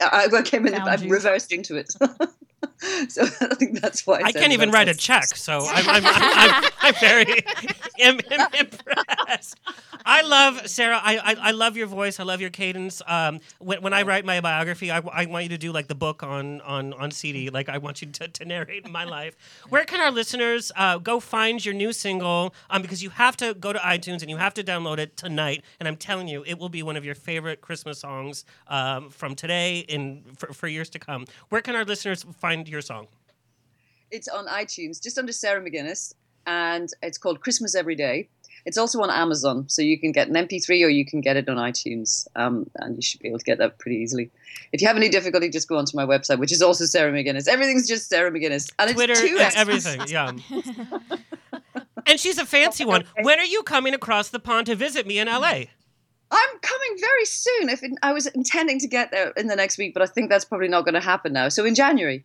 I, 0.00 0.28
I 0.32 0.42
came 0.42 0.66
in. 0.66 0.74
I 0.74 0.96
reversed 0.96 1.52
into 1.52 1.76
it. 1.76 1.92
so 3.08 3.22
I 3.22 3.54
think 3.54 3.80
that's 3.80 4.06
why 4.06 4.20
I 4.24 4.30
said 4.30 4.40
can't 4.40 4.52
even 4.52 4.70
write 4.70 4.88
a 4.88 4.94
check, 4.94 5.24
so 5.36 5.60
I'm, 5.60 5.88
I'm, 5.88 6.02
I'm, 6.06 6.72
I'm, 6.80 6.94
very 7.00 7.24
im- 7.98 8.20
im- 8.30 8.48
impressed. 8.58 9.58
I 10.04 10.22
love 10.22 10.68
Sarah. 10.68 11.00
I, 11.02 11.16
I, 11.16 11.36
I 11.48 11.50
love 11.52 11.76
your 11.76 11.86
voice. 11.86 12.20
I 12.20 12.24
love 12.24 12.40
your 12.40 12.50
cadence. 12.50 13.00
Um, 13.06 13.40
when, 13.58 13.80
when 13.80 13.92
I 13.94 14.02
write 14.02 14.24
my 14.24 14.40
biography, 14.40 14.90
I, 14.90 14.98
I 15.12 15.24
want 15.26 15.44
you 15.44 15.48
to 15.50 15.58
do 15.58 15.72
like 15.72 15.88
the 15.88 15.94
book 15.94 16.22
on 16.22 16.60
on, 16.62 16.92
on 16.94 17.10
CD. 17.10 17.48
Like 17.48 17.68
I 17.68 17.78
want 17.78 18.02
you 18.02 18.08
to, 18.08 18.28
to 18.28 18.44
narrate 18.44 18.90
my 18.90 19.04
life. 19.04 19.36
Where 19.68 19.84
can 19.84 20.00
our 20.00 20.10
listeners 20.10 20.70
uh, 20.76 20.98
go 20.98 21.20
find 21.20 21.64
your 21.64 21.74
new 21.74 21.92
single? 21.92 22.54
Um, 22.68 22.82
because 22.82 23.02
you 23.02 23.10
have 23.10 23.36
to 23.38 23.54
go 23.54 23.72
to 23.72 23.78
iTunes 23.78 24.20
and 24.20 24.28
you 24.28 24.36
have 24.36 24.54
to 24.54 24.64
download 24.64 24.98
it 24.98 25.16
tonight. 25.16 25.64
And 25.80 25.88
I'm 25.88 25.96
telling 25.96 26.28
you, 26.28 26.44
it 26.46 26.58
will 26.58 26.68
be 26.68 26.82
one 26.82 26.96
of 26.96 27.04
your 27.04 27.14
favorite 27.14 27.60
Christmas 27.62 28.00
songs 28.00 28.44
um, 28.68 29.08
from 29.10 29.34
today 29.34 29.86
and 29.88 30.22
for, 30.38 30.52
for 30.52 30.68
years 30.68 30.90
to 30.90 30.98
come. 30.98 31.24
Where 31.48 31.62
can 31.62 31.76
our 31.76 31.84
listeners 31.84 32.24
find 32.38 32.68
your 32.68 32.73
song? 32.82 33.06
It's 34.10 34.28
on 34.28 34.46
iTunes, 34.46 35.02
just 35.02 35.18
under 35.18 35.32
Sarah 35.32 35.62
McGuinness, 35.62 36.14
and 36.46 36.88
it's 37.02 37.18
called 37.18 37.40
Christmas 37.40 37.74
Every 37.74 37.94
Day. 37.94 38.28
It's 38.66 38.78
also 38.78 39.02
on 39.02 39.10
Amazon, 39.10 39.68
so 39.68 39.82
you 39.82 39.98
can 39.98 40.10
get 40.12 40.28
an 40.28 40.34
MP3 40.34 40.84
or 40.84 40.88
you 40.88 41.04
can 41.04 41.20
get 41.20 41.36
it 41.36 41.48
on 41.48 41.56
iTunes, 41.56 42.26
um, 42.34 42.70
and 42.76 42.96
you 42.96 43.02
should 43.02 43.20
be 43.20 43.28
able 43.28 43.38
to 43.38 43.44
get 43.44 43.58
that 43.58 43.78
pretty 43.78 43.98
easily. 43.98 44.30
If 44.72 44.80
you 44.80 44.86
have 44.88 44.96
any 44.96 45.10
difficulty, 45.10 45.50
just 45.50 45.68
go 45.68 45.76
onto 45.76 45.96
my 45.96 46.06
website, 46.06 46.38
which 46.38 46.52
is 46.52 46.62
also 46.62 46.86
Sarah 46.86 47.12
McGuinness. 47.12 47.46
Everything's 47.46 47.86
just 47.86 48.08
Sarah 48.08 48.30
McGuinness, 48.30 48.72
and 48.78 48.90
Twitter 48.94 49.12
it's 49.12 49.20
two 49.20 49.38
and 49.38 49.54
everything. 49.54 50.00
Yeah. 50.08 50.32
and 52.06 52.20
she's 52.20 52.38
a 52.38 52.46
fancy 52.46 52.84
one. 52.84 53.04
When 53.22 53.38
are 53.38 53.44
you 53.44 53.62
coming 53.62 53.94
across 53.94 54.28
the 54.30 54.38
pond 54.38 54.66
to 54.66 54.74
visit 54.74 55.06
me 55.06 55.18
in 55.18 55.26
LA? 55.26 55.64
I'm 56.30 56.58
coming 56.62 56.96
very 56.98 57.24
soon. 57.26 57.68
If 57.68 57.82
it, 57.82 57.92
I 58.02 58.12
was 58.12 58.26
intending 58.26 58.78
to 58.80 58.88
get 58.88 59.10
there 59.10 59.30
in 59.36 59.46
the 59.46 59.56
next 59.56 59.76
week, 59.78 59.92
but 59.94 60.02
I 60.02 60.06
think 60.06 60.30
that's 60.30 60.44
probably 60.44 60.68
not 60.68 60.84
going 60.84 60.94
to 60.94 61.00
happen 61.00 61.32
now. 61.32 61.48
So 61.48 61.64
in 61.64 61.74
January. 61.74 62.24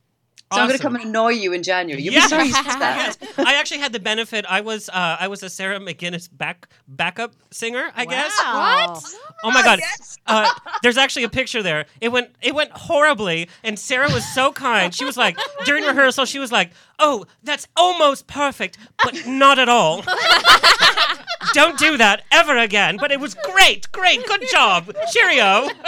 So 0.52 0.60
I'm 0.62 0.67
going 0.67 0.78
to 0.80 0.82
come 0.84 0.95
and 0.95 1.04
annoy 1.06 1.30
you 1.30 1.54
in 1.54 1.62
January. 1.62 2.02
You'll 2.02 2.13
Yes. 2.15 2.25
be 2.25 2.30
sorry 2.30 2.47
you 2.47 2.54
said 2.54 2.63
that. 2.80 3.17
yes. 3.21 3.34
I 3.38 3.54
actually 3.54 3.82
had 3.82 3.93
the 3.93 3.99
benefit. 3.99 4.45
I 4.49 4.62
was 4.62 4.89
uh, 4.89 5.17
I 5.19 5.28
was 5.28 5.43
a 5.43 5.49
Sarah 5.49 5.80
McGuinness 5.80 6.28
back 6.32 6.67
backup 6.88 7.34
singer, 7.52 7.91
I 7.95 8.06
guess. 8.06 8.34
Wow. 8.39 8.99
Oh 9.43 9.52
my 9.52 9.62
god. 9.62 9.78
yes. 9.80 10.17
Uh, 10.25 10.49
there's 10.82 10.97
actually 10.97 11.23
a 11.23 11.30
picture 11.30 11.62
there. 11.62 11.86
It 12.02 12.10
went 12.10 12.32
it 12.41 12.56
went 12.56 12.71
horribly 12.71 13.47
and 13.63 13.78
Sarah 13.78 14.10
was 14.12 14.28
so 14.34 14.52
kind. 14.52 14.91
She 14.93 15.06
was 15.06 15.17
like 15.17 15.38
during 15.65 15.84
rehearsal 15.84 16.25
she 16.25 16.39
was 16.39 16.52
like, 16.52 16.71
"Oh, 16.97 17.25
that's 17.43 17.67
almost 17.75 18.25
perfect, 18.25 18.78
but 19.04 19.28
not 19.28 19.60
at 19.60 19.69
all." 19.69 20.04
Don't 21.54 21.78
do 21.78 21.95
that 21.97 22.23
ever 22.32 22.58
again. 22.58 22.97
But 22.99 23.12
it 23.12 23.19
was 23.19 23.34
great. 23.36 23.91
Great. 23.91 24.25
Good 24.25 24.43
job. 24.52 24.91
Cheerio. 25.12 25.69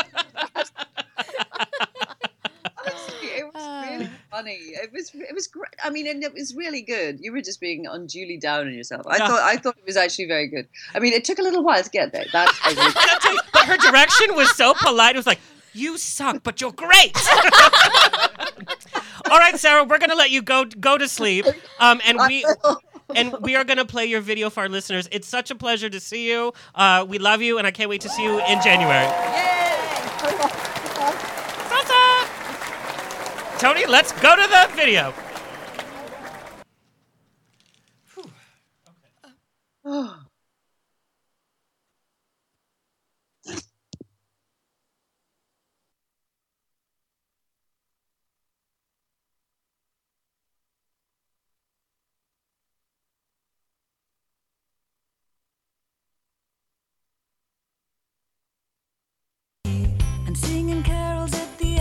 Honestly, 3.62 3.98
really 3.98 4.10
funny. 4.32 4.52
It 4.54 4.92
was 4.94 5.12
it 5.14 5.34
was 5.36 5.48
great. 5.48 5.70
I 5.84 5.90
mean, 5.90 6.08
and 6.08 6.24
it 6.24 6.34
was 6.34 6.56
really 6.56 6.82
good. 6.82 7.20
You 7.22 7.32
were 7.32 7.42
just 7.42 7.60
being 7.60 7.86
unduly 7.88 8.38
down 8.38 8.68
on 8.68 8.74
yourself. 8.74 9.06
I 9.08 9.18
Yeah. 9.18 9.28
thought 9.28 9.42
I 9.42 9.58
thought 9.58 9.78
it 9.78 9.86
was 9.86 9.98
actually 9.98 10.26
very 10.28 10.48
good. 10.48 10.68
I 10.96 11.00
mean, 11.00 11.14
it 11.14 11.24
took 11.24 11.40
a 11.40 11.42
little 11.42 11.64
while 11.64 11.82
to 11.84 11.90
get 11.90 12.12
there. 12.14 12.26
That 12.34 12.50
I 12.64 12.70
will- 12.74 12.92
That's. 12.94 13.26
But 13.54 13.66
her 13.66 13.78
direction 13.78 14.36
was 14.36 14.50
so 14.56 14.74
polite. 14.74 15.16
It 15.16 15.20
was 15.20 15.28
like, 15.28 15.40
"You 15.74 15.98
suck, 15.98 16.42
but 16.44 16.60
you're 16.62 16.72
great." 16.72 17.16
All 19.30 19.38
right, 19.38 19.58
Sarah, 19.58 19.84
we're 19.84 20.00
gonna 20.00 20.16
let 20.16 20.32
you 20.32 20.42
go 20.42 20.66
go 20.66 20.98
to 20.98 21.08
sleep. 21.08 21.46
Um, 21.80 22.02
and 22.06 22.20
we 22.28 22.46
and 23.16 23.34
we 23.42 23.56
are 23.56 23.64
gonna 23.64 23.86
play 23.86 24.06
your 24.06 24.22
video 24.22 24.50
for 24.50 24.62
our 24.62 24.70
listeners. 24.70 25.08
It's 25.12 25.28
such 25.28 25.52
a 25.52 25.56
pleasure 25.56 25.90
to 25.90 26.00
see 26.00 26.28
you. 26.30 26.54
Uh, 26.76 27.06
we 27.08 27.20
love 27.20 27.42
you, 27.42 27.58
and 27.58 27.68
I 27.68 27.72
can't 27.72 27.90
wait 27.90 28.02
to 28.02 28.10
see 28.10 28.24
you 28.24 28.40
in 28.46 28.62
January. 28.62 29.06
Salsa! 29.06 30.58
Tony, 33.62 33.86
let's 33.86 34.12
go 34.14 34.36
to 34.36 34.42
the 34.42 34.68
video. 34.76 35.14
and 60.26 60.38
singing 60.38 60.82
carols 60.82 61.34
at 61.36 61.58
the 61.60 61.81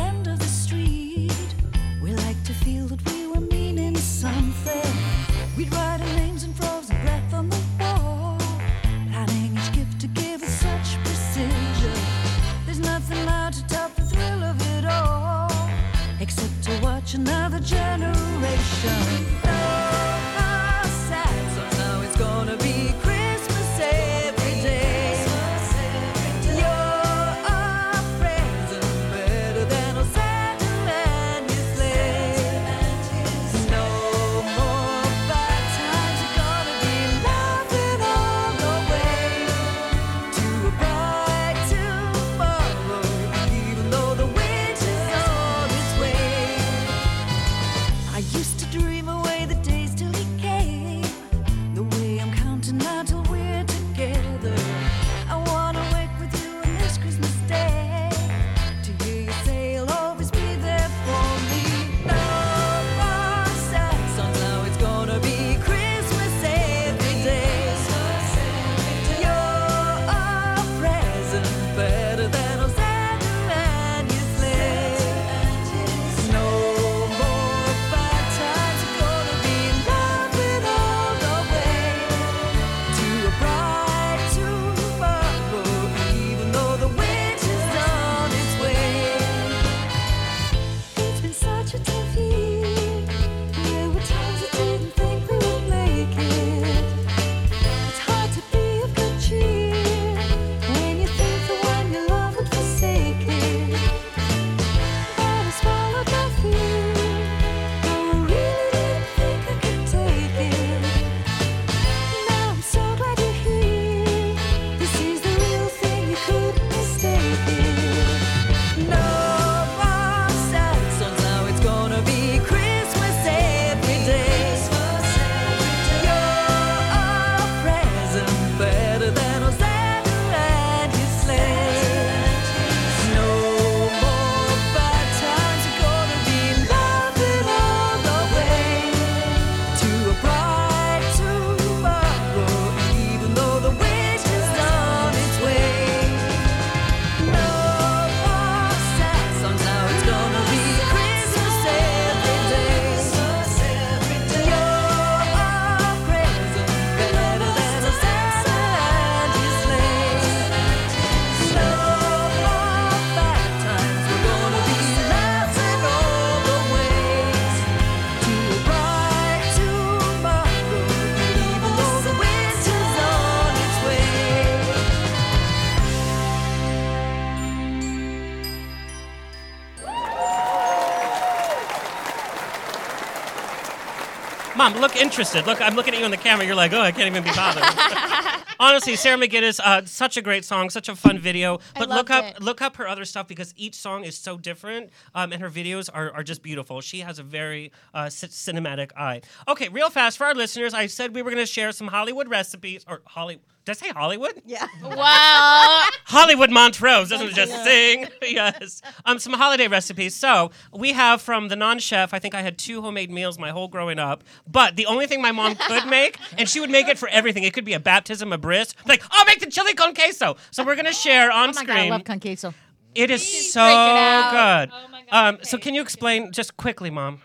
Look 184.79 184.97
interested. 184.97 185.47
Look, 185.47 185.61
I'm 185.61 185.75
looking 185.75 185.95
at 185.95 185.99
you 186.01 186.05
on 186.05 186.11
the 186.11 186.17
camera. 186.17 186.47
You're 186.47 186.55
like, 186.55 186.73
oh, 186.73 186.81
I 186.81 186.93
can't 186.93 187.07
even 187.07 187.23
be 187.23 187.31
bothered. 187.31 187.65
Honestly, 188.61 188.95
Sarah 188.95 189.17
McGuinness, 189.17 189.59
uh, 189.59 189.87
such 189.87 190.19
a 190.19 190.23
great 190.23 190.45
song, 190.45 190.69
such 190.69 190.91
a 190.91 190.95
fun 190.95 191.19
video. 191.19 191.61
But 191.75 191.89
look 191.89 192.11
up, 192.11 192.25
it. 192.25 192.43
look 192.43 192.61
up 192.61 192.77
her 192.77 192.87
other 192.87 193.07
stuff 193.07 193.27
because 193.27 193.55
each 193.57 193.75
song 193.75 194.05
is 194.05 194.19
so 194.19 194.37
different, 194.37 194.91
um, 195.15 195.33
and 195.33 195.41
her 195.41 195.49
videos 195.49 195.89
are, 195.93 196.11
are 196.13 196.23
just 196.23 196.43
beautiful. 196.43 196.83
She 196.83 197.01
has 197.01 197.19
a 197.19 197.23
very 197.23 197.73
uh, 197.95 198.11
c- 198.11 198.27
cinematic 198.27 198.91
eye. 198.99 199.23
Okay, 199.49 199.71
real 199.71 199.89
fast 199.89 200.19
for 200.19 200.27
our 200.27 200.35
listeners, 200.35 200.75
I 200.75 200.89
said 200.89 201.15
we 201.15 201.23
were 201.23 201.31
going 201.31 201.43
to 201.43 201.51
share 201.51 201.73
some 201.73 201.89
Hollywood 201.89 202.29
recipes 202.29 202.85
or 202.87 203.01
Holly. 203.07 203.41
Did 203.67 203.73
I 203.73 203.75
say 203.75 203.89
Hollywood? 203.91 204.41
Yeah. 204.47 204.67
Wow. 204.83 205.87
Hollywood 206.07 206.51
Montrose 206.51 207.11
doesn't 207.11 207.29
it 207.29 207.35
just 207.35 207.53
sing. 207.63 208.07
yes. 208.23 208.81
Um, 209.05 209.19
some 209.19 209.35
holiday 209.35 209.69
recipes. 209.69 210.15
So 210.15 210.51
we 210.73 210.93
have 210.93 211.21
from 211.21 211.49
the 211.49 211.57
non-chef. 211.57 212.15
I 212.15 212.19
think 212.19 212.35
I 212.35 212.41
had 212.43 212.57
two 212.59 212.81
homemade 212.83 213.11
meals 213.11 213.39
my 213.39 213.51
whole 213.51 213.69
growing 213.69 213.99
up. 213.99 214.25
But 214.51 214.77
the 214.77 214.87
only 214.87 215.07
thing 215.07 215.21
my 215.21 215.33
mom 215.33 215.55
could 215.57 215.87
make, 215.89 216.17
and 216.39 216.49
she 216.49 216.59
would 216.59 216.71
make 216.71 216.89
it 216.89 216.99
for 216.99 217.09
everything. 217.09 217.45
It 217.45 217.53
could 217.53 217.67
be 217.67 217.75
a 217.75 217.81
baptism, 217.81 218.33
a 218.33 218.39
bris. 218.39 218.75
Like, 218.87 219.03
I'll 219.11 219.27
make 219.27 219.41
the 219.41 219.47
chili 219.51 219.75
con 219.75 219.95
queso. 219.95 220.37
So 220.51 220.65
we're 220.65 220.77
gonna 220.77 220.93
share 220.93 221.31
on 221.31 221.51
Oh 221.51 221.53
my 221.53 221.53
screen. 221.53 221.67
god, 221.67 221.77
I 221.79 221.89
love 221.91 222.05
con 222.05 222.19
queso. 222.21 222.55
it 222.95 223.11
is 223.11 223.53
so 223.53 223.61
break 223.61 223.73
it 223.73 223.77
out. 223.77 224.69
good. 224.69 225.15
um, 225.15 225.39
so 225.43 225.59
can 225.59 225.75
you 225.75 225.83
explain 225.83 226.33
just 226.33 226.57
quickly, 226.57 226.91
mom? 226.91 227.21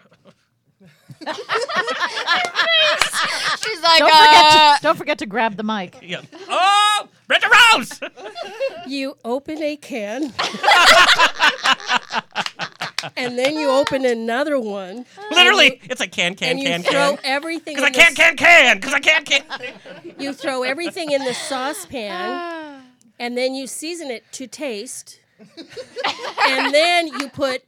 She's 1.19 1.31
like, 3.81 3.99
Don't 3.99 4.11
uh, 4.11 4.25
forget 4.25 4.77
to 4.77 4.83
don't 4.83 4.97
forget 4.97 5.17
to 5.19 5.25
grab 5.25 5.55
the 5.55 5.63
mic. 5.63 5.97
Yeah. 6.01 6.21
Oh, 6.49 7.07
Brenda 7.27 7.47
Rose. 7.73 7.99
You 8.87 9.17
open 9.25 9.61
a 9.63 9.75
can, 9.77 10.33
and 13.17 13.37
then 13.37 13.55
you 13.55 13.69
open 13.69 14.05
another 14.05 14.59
one, 14.59 15.05
Literally, 15.31 15.81
it's 15.83 16.01
a 16.01 16.07
can, 16.07 16.35
can, 16.35 16.49
and 16.51 16.59
you 16.59 16.65
can, 16.65 16.83
throw 16.83 17.15
can. 17.15 17.19
everything. 17.23 17.75
Because 17.75 17.83
I 17.83 17.87
in 17.87 17.93
the 17.93 17.99
can't, 17.99 18.15
can, 18.15 18.37
can. 18.37 18.77
Because 18.77 18.93
I 18.93 18.99
can't, 18.99 19.25
can. 19.25 19.43
You 20.19 20.33
throw 20.33 20.63
everything 20.63 21.11
in 21.11 21.23
the 21.23 21.33
saucepan, 21.33 22.81
and 23.19 23.37
then 23.37 23.55
you 23.55 23.65
season 23.67 24.11
it 24.11 24.23
to 24.33 24.45
taste, 24.47 25.19
and 26.47 26.73
then 26.73 27.07
you 27.07 27.29
put 27.29 27.63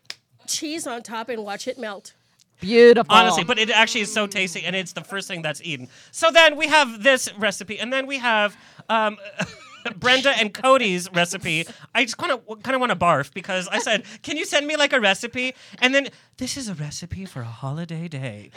cheese 0.47 0.85
on 0.85 1.01
top 1.03 1.29
and 1.29 1.43
watch 1.43 1.67
it 1.67 1.77
melt. 1.79 2.13
Beautiful. 2.59 3.13
Honestly, 3.13 3.43
but 3.43 3.59
it 3.59 3.69
actually 3.69 4.01
is 4.01 4.13
so 4.13 4.25
tasty, 4.25 4.63
and 4.63 4.75
it's 4.75 4.93
the 4.93 5.03
first 5.03 5.27
thing 5.27 5.41
that's 5.41 5.61
eaten. 5.63 5.87
So 6.11 6.31
then 6.31 6.55
we 6.55 6.67
have 6.67 7.03
this 7.03 7.31
recipe, 7.37 7.79
and 7.79 7.93
then 7.93 8.07
we 8.07 8.17
have 8.17 8.57
um, 8.89 9.17
Brenda 9.95 10.31
and 10.37 10.53
Cody's 10.53 11.11
recipe. 11.13 11.65
I 11.93 12.03
just 12.03 12.17
kind 12.17 12.31
of 12.31 12.45
kind 12.63 12.75
of 12.75 12.79
want 12.79 12.91
to 12.91 12.97
barf 12.97 13.33
because 13.33 13.67
I 13.67 13.79
said, 13.79 14.03
"Can 14.23 14.37
you 14.37 14.45
send 14.45 14.65
me 14.65 14.75
like 14.75 14.91
a 14.93 14.99
recipe?" 14.99 15.53
And 15.79 15.93
then 15.93 16.09
this 16.37 16.57
is 16.57 16.67
a 16.67 16.73
recipe 16.73 17.25
for 17.25 17.41
a 17.41 17.45
holiday 17.45 18.07
day, 18.07 18.51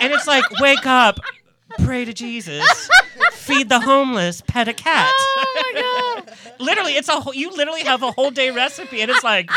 and 0.00 0.12
it's 0.12 0.26
like, 0.26 0.44
wake 0.60 0.86
up, 0.86 1.18
pray 1.80 2.04
to 2.04 2.12
Jesus, 2.12 2.88
feed 3.32 3.68
the 3.68 3.80
homeless, 3.80 4.40
pet 4.46 4.68
a 4.68 4.72
cat. 4.72 5.12
Oh 5.16 5.72
my 5.74 6.22
god! 6.24 6.36
literally, 6.60 6.92
it's 6.92 7.08
a 7.08 7.20
whole, 7.20 7.34
you 7.34 7.50
literally 7.50 7.82
have 7.82 8.02
a 8.02 8.12
whole 8.12 8.30
day 8.30 8.50
recipe, 8.50 9.00
and 9.02 9.10
it's 9.10 9.24
like. 9.24 9.50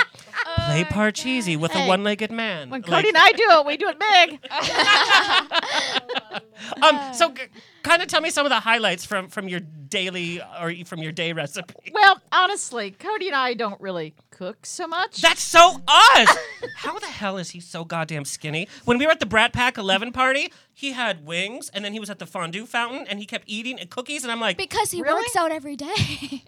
Play 0.66 0.84
Parcheesi 0.86 1.58
with 1.58 1.76
a 1.76 1.86
one-legged 1.88 2.32
man. 2.32 2.70
when 2.70 2.82
Like- 2.82 2.90
Cody 2.90 3.10
and 3.10 3.18
I 3.18 3.32
do 3.32 3.44
it, 3.50 3.66
we 3.66 3.78
do 3.78 3.90
it 3.90 4.00
big. 4.00 4.40
Um, 6.82 7.14
so 7.14 7.30
g- 7.32 7.44
kind 7.84 8.02
of 8.02 8.08
tell 8.08 8.22
me 8.22 8.30
some 8.30 8.46
of 8.46 8.50
the 8.50 8.60
highlights 8.60 9.06
from 9.06 9.28
from 9.30 9.48
your 9.48 9.60
daily 9.60 10.42
or 10.60 10.74
from 10.86 11.00
your 11.00 11.12
day 11.12 11.32
recipe. 11.32 11.92
Well, 11.94 12.20
honestly, 12.32 12.92
Cody 12.92 13.28
and 13.28 13.36
I 13.36 13.54
don't 13.54 13.80
really 13.80 14.14
cook 14.32 14.66
so 14.66 14.88
much. 14.88 15.22
That's 15.22 15.42
so 15.42 15.82
us. 15.88 16.38
How 16.78 16.98
the 16.98 17.06
hell 17.08 17.38
is 17.38 17.52
he 17.52 17.60
so 17.60 17.86
goddamn 17.86 18.26
skinny? 18.26 18.68
When 18.86 18.98
we 18.98 19.06
were 19.06 19.12
at 19.12 19.20
the 19.20 19.26
Brat 19.26 19.54
Pack 19.54 19.78
11 19.78 20.12
party, 20.12 20.52
he 20.74 20.94
had 20.94 21.26
wings 21.26 21.70
and 21.74 21.86
then 21.86 21.94
he 21.94 22.00
was 22.00 22.10
at 22.10 22.20
the 22.20 22.26
fondue 22.26 22.66
fountain 22.66 23.06
and 23.08 23.20
he 23.20 23.26
kept 23.26 23.44
eating 23.48 23.80
and 23.80 23.90
cookies 23.90 24.24
and 24.24 24.32
I'm 24.32 24.40
like, 24.42 24.58
because 24.58 24.92
he 24.92 25.02
Really? 25.02 25.16
works 25.22 25.36
out 25.36 25.52
every 25.52 25.76
day. 25.76 26.44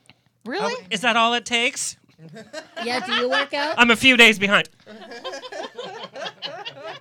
really? 0.46 0.74
is 0.90 1.02
that 1.02 1.16
all 1.16 1.34
it 1.36 1.46
takes? 1.46 1.96
Yeah, 2.84 3.06
do 3.06 3.14
you 3.14 3.30
work 3.30 3.54
out? 3.54 3.76
I'm 3.78 3.92
a 3.92 3.96
few 3.96 4.18
days 4.18 4.40
behind. 4.40 4.70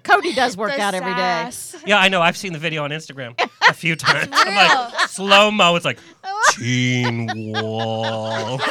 Cody 0.02 0.34
does 0.34 0.56
work 0.56 0.74
The 0.76 0.80
out 0.82 0.94
every 0.94 1.12
day. 1.14 1.18
sass. 1.50 1.76
Yeah, 1.86 1.98
I 1.98 2.08
know. 2.08 2.20
I've 2.22 2.36
seen 2.36 2.52
the 2.52 2.58
video 2.58 2.84
on 2.84 2.90
Instagram 2.90 3.34
a 3.68 3.72
few 3.72 3.96
times. 3.96 4.28
I'm 4.32 4.54
like 4.54 5.08
slow 5.08 5.50
mo. 5.50 5.74
It's 5.76 5.84
like 5.84 5.98
Teen 6.52 7.52
Wolf. 7.52 8.62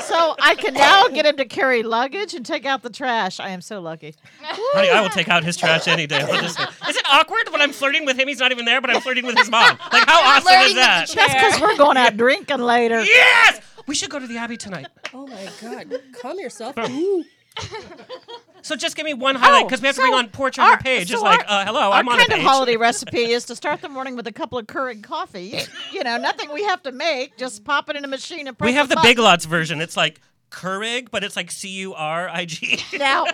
So 0.00 0.34
I 0.40 0.54
can 0.54 0.74
now 0.74 1.08
get 1.08 1.24
him 1.24 1.36
to 1.38 1.44
carry 1.44 1.82
luggage 1.82 2.34
and 2.34 2.44
take 2.44 2.66
out 2.66 2.82
the 2.82 2.90
trash. 2.90 3.40
I 3.40 3.50
am 3.50 3.60
so 3.60 3.80
lucky. 3.80 4.14
Honey, 4.42 4.90
I 4.90 5.00
will 5.00 5.08
take 5.08 5.28
out 5.28 5.44
his 5.44 5.56
trash 5.56 5.86
any 5.88 6.06
day. 6.06 6.20
I'll 6.20 6.40
just 6.42 6.58
is 6.88 6.96
it 6.96 7.04
awkward 7.10 7.50
when 7.50 7.60
I'm 7.62 7.72
flirting 7.72 8.04
with 8.04 8.18
him? 8.18 8.28
He's 8.28 8.38
not 8.40 8.52
even 8.52 8.64
there, 8.64 8.80
but 8.80 8.90
I'm 8.90 9.00
flirting 9.00 9.24
with 9.26 9.38
his 9.38 9.50
mom. 9.50 9.78
Like, 9.92 10.06
how 10.08 10.20
awesome 10.22 10.42
Flirting 10.42 10.60
is 10.62 10.68
with 10.68 10.74
the 10.76 10.80
that? 10.80 11.08
chair. 11.08 11.26
That's 11.26 11.34
because 11.34 11.60
we're 11.60 11.76
going 11.78 11.96
out 11.96 12.16
drinking 12.16 12.58
later. 12.60 13.02
Yes! 13.02 13.60
We 13.88 13.94
should 13.96 14.10
go 14.10 14.18
to 14.20 14.26
the 14.26 14.36
Abbey 14.38 14.56
tonight. 14.56 14.86
Oh 15.14 15.26
my 15.26 15.48
God! 15.62 16.00
Calm 16.20 16.38
yourself. 16.38 16.76
Ooh. 16.78 17.24
So 18.60 18.76
just 18.76 18.94
give 18.94 19.06
me 19.06 19.14
one 19.14 19.36
highlight 19.36 19.66
because 19.66 19.80
we 19.80 19.86
have 19.86 19.96
to 19.96 20.02
bring 20.02 20.12
so 20.12 20.18
on 20.18 20.28
portrait 20.28 20.62
on 20.62 20.68
our- 20.68 20.74
your 20.74 20.80
page. 20.82 21.08
so 21.08 21.14
it's 21.14 21.22
like, 21.22 21.40
our- 21.48 21.60
uh, 21.62 21.64
hello, 21.64 21.80
Our 21.80 21.92
I'm 21.94 22.08
on 22.08 22.18
kind 22.18 22.30
of 22.32 22.36
page. 22.38 22.46
holiday 22.46 22.76
recipe 22.88 23.30
is 23.30 23.46
to 23.46 23.56
start 23.56 23.80
the 23.80 23.88
morning 23.88 24.16
with 24.16 24.26
a 24.26 24.32
couple 24.32 24.58
of 24.58 24.66
Keurig 24.66 25.02
coffee. 25.02 25.58
You 25.92 26.04
know, 26.04 26.18
nothing 26.18 26.52
we 26.52 26.62
have 26.64 26.82
to 26.82 26.92
make. 26.92 27.38
Just 27.38 27.64
pop 27.64 27.88
it 27.88 27.96
in 27.96 28.04
a 28.04 28.08
machine 28.08 28.46
and 28.48 28.58
press 28.58 28.66
we 28.68 28.74
have 28.74 28.88
the 28.90 28.96
button. 28.96 29.10
Big 29.10 29.18
Lots 29.18 29.46
version. 29.46 29.80
It's 29.80 29.96
like 29.96 30.20
Keurig, 30.50 31.08
but 31.10 31.24
it's 31.24 31.36
like 31.36 31.50
C 31.50 31.68
U 31.70 31.94
R 31.94 32.28
I 32.28 32.44
G. 32.44 32.78
Now, 32.98 33.24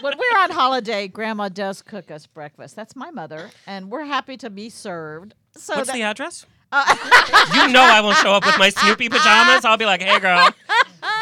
when 0.00 0.14
we're 0.18 0.38
on 0.40 0.50
holiday, 0.50 1.08
Grandma 1.08 1.48
does 1.50 1.82
cook 1.82 2.10
us 2.10 2.26
breakfast. 2.26 2.74
That's 2.74 2.96
my 2.96 3.10
mother, 3.10 3.50
and 3.66 3.90
we're 3.90 4.04
happy 4.06 4.38
to 4.38 4.48
be 4.48 4.70
served. 4.70 5.34
So 5.56 5.74
What's 5.76 5.88
that, 5.88 5.94
the 5.94 6.02
address? 6.02 6.46
you 7.54 7.68
know 7.68 7.82
I 7.82 8.00
won't 8.02 8.16
show 8.18 8.32
up 8.32 8.44
with 8.44 8.58
my 8.58 8.70
Snoopy 8.70 9.08
pajamas. 9.08 9.64
I'll 9.64 9.76
be 9.76 9.86
like, 9.86 10.02
hey, 10.02 10.18
girl. 10.18 10.48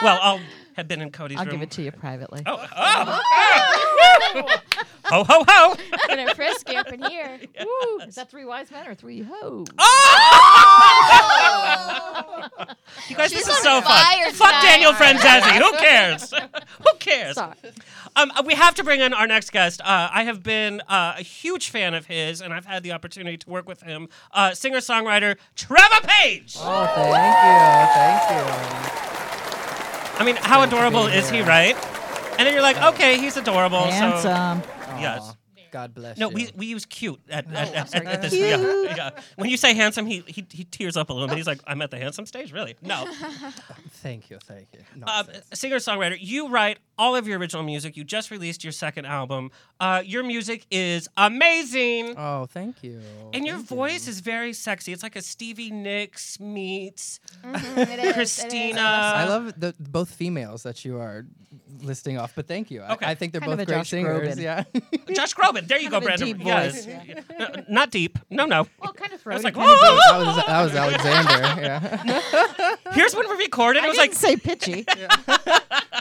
Well, 0.03 0.18
I'll 0.22 0.40
have 0.75 0.89
been 0.89 1.01
in 1.01 1.11
Cody's 1.11 1.39
I'll 1.39 1.45
room. 1.45 1.55
give 1.55 1.62
it 1.62 1.70
to 1.72 1.83
you 1.83 1.93
privately. 1.93 2.43
Oh, 2.47 2.66
oh. 2.77 2.77
oh. 2.77 3.20
ho, 5.05 5.25
ho, 5.25 5.45
ho. 5.47 5.77
Gonna 6.09 6.35
frisk 6.35 6.68
you 6.70 6.79
up 6.79 6.93
in 6.93 7.03
here. 7.03 7.41
Woo. 7.61 8.01
Is 8.07 8.14
that 8.16 8.31
three 8.31 8.45
wise 8.45 8.70
men 8.70 8.87
or 8.87 8.95
three 8.95 9.22
hoes? 9.22 9.66
You 13.09 13.16
guys, 13.16 13.31
She's 13.31 13.45
this 13.45 13.57
is 13.57 13.62
so 13.62 13.81
fun. 13.81 14.33
Fuck 14.33 14.49
tonight. 14.49 14.62
Daniel 14.62 14.93
Franzese. 14.93 15.59
Who 15.59 15.72
cares? 15.77 16.31
Who 16.31 16.95
cares? 16.99 17.35
Sorry. 17.35 17.55
Um, 18.16 18.33
we 18.45 18.55
have 18.55 18.75
to 18.77 18.85
bring 18.85 19.01
in 19.01 19.12
our 19.12 19.27
next 19.27 19.51
guest. 19.51 19.81
Uh, 19.81 20.09
I 20.12 20.25
have 20.25 20.43
been 20.43 20.81
uh, 20.89 21.14
a 21.18 21.22
huge 21.22 21.70
fan 21.70 21.95
of 21.95 22.07
his, 22.07 22.41
and 22.41 22.55
I've 22.55 22.66
had 22.66 22.83
the 22.83 22.93
opportunity 22.93 23.37
to 23.39 23.51
work 23.51 23.68
with 23.68 23.83
him. 23.83 24.09
Uh, 24.33 24.55
Singer 24.55 24.79
songwriter 24.79 25.37
Trevor 25.57 26.07
Page. 26.07 26.55
Oh, 26.59 26.87
thank 26.95 28.29
you, 28.29 28.35
thank 28.39 28.84
you. 28.84 28.84
I 30.25 30.27
mean, 30.27 30.37
how 30.37 30.62
adorable 30.62 31.07
is 31.07 31.29
he, 31.29 31.43
right? 31.43 31.77
And 32.39 32.47
then 32.47 32.55
you're 32.55 32.62
like, 32.62 32.79
okay, 32.95 33.18
he's 33.18 33.37
adorable. 33.37 33.83
Handsome. 33.83 34.62
So 34.62 34.99
yes. 34.99 35.37
God 35.70 35.93
bless 35.93 36.16
No, 36.16 36.31
you. 36.31 36.35
we, 36.35 36.51
we 36.57 36.66
use 36.66 36.87
cute 36.87 37.20
at, 37.29 37.47
at, 37.53 37.68
Oh, 37.68 37.75
at, 37.75 37.91
sorry. 37.91 38.07
at, 38.07 38.12
at 38.14 38.22
this. 38.22 38.33
Yeah, 38.33 38.57
yeah. 38.97 39.11
When 39.37 39.51
you 39.51 39.59
say 39.59 39.75
handsome, 39.75 40.07
he, 40.07 40.22
he 40.27 40.47
he 40.51 40.64
tears 40.64 40.97
up 40.97 41.11
a 41.11 41.12
little 41.12 41.29
bit. 41.29 41.37
He's 41.37 41.47
like, 41.47 41.61
I'm 41.66 41.83
at 41.83 41.91
the 41.91 41.99
handsome 41.99 42.25
stage, 42.25 42.53
really? 42.53 42.75
No. 42.81 43.07
Thank 43.91 44.31
you, 44.31 44.39
thank 44.45 44.68
you. 44.72 44.81
Uh, 45.07 45.25
singer 45.53 45.77
songwriter, 45.77 46.16
you 46.18 46.49
write 46.49 46.79
all 46.99 47.16
of 47.16 47.26
your 47.28 47.38
original 47.38 47.62
music. 47.62 47.97
You 47.97 48.05
just 48.05 48.30
released 48.30 48.62
your 48.64 48.72
second 48.72 49.07
album. 49.07 49.51
Uh, 49.80 50.03
your 50.05 50.22
music 50.22 50.66
is 50.70 51.09
amazing. 51.16 52.16
oh, 52.16 52.47
thank 52.47 52.82
you. 52.82 53.01
And 53.32 53.47
your 53.47 53.57
Thank 53.57 53.70
you. 53.70 53.76
voice 53.76 54.09
is 54.09 54.20
very 54.20 54.53
sexy. 54.53 54.92
It's 54.92 55.03
like 55.03 55.16
a 55.16 55.22
Stevie 55.22 55.70
Nicks 55.70 56.38
meets 56.40 57.20
Mhm, 57.45 57.76
it 57.78 57.88
is, 57.88 57.88
it 57.99 58.05
is. 58.07 58.12
Christina. 58.14 58.80
I 58.80 59.24
love 59.24 59.53
the 59.59 59.74
both 59.78 60.11
females 60.11 60.62
that 60.62 60.84
you 60.84 60.99
are 60.99 61.26
listing 61.82 62.18
off, 62.18 62.32
but 62.34 62.47
thank 62.47 62.70
you. 62.70 62.82
I- 62.82 62.92
Okay. 62.95 63.07
I, 63.07 63.14
think 63.16 63.32
they're 63.32 63.40
Kind 63.40 63.59
both 63.59 63.66
great 63.66 63.76
Josh 63.78 63.90
singers. 63.90 64.36
Groban. 64.36 64.40
Yeah. 64.42 64.62
Josh 65.14 65.34
Groban. 65.34 65.66
There 65.66 65.78
you 65.80 65.90
go, 65.90 66.01
Kind 66.01 66.22
of 66.22 66.22
a 66.22 66.32
Brandon. 66.32 66.38
deep 66.38 66.47
yes. 66.47 66.84
voice. 66.86 67.24
No, 67.38 67.49
not 67.68 67.90
deep. 67.90 68.18
No, 68.30 68.47
no. 68.47 68.66
Well, 68.80 68.92
kind 68.92 69.12
of 69.12 69.26
I 69.26 69.34
was 69.34 69.42
like, 69.45 69.55
kind 69.55 69.70
of 69.70 69.80
that 69.80 70.26
was 70.26 70.47
that 70.47 70.62
was 70.62 70.74
Alexander. 70.74 71.61
Yeah. 71.61 72.76
Here's 72.92 73.14
when 73.16 73.28
we 73.28 73.36
recorded. 73.36 73.80
It 73.82 73.86
I 73.86 73.88
was 73.88 73.97
didn't 73.99 74.11
like, 74.12 74.18
say 74.20 74.36
pitchy. 74.36 74.84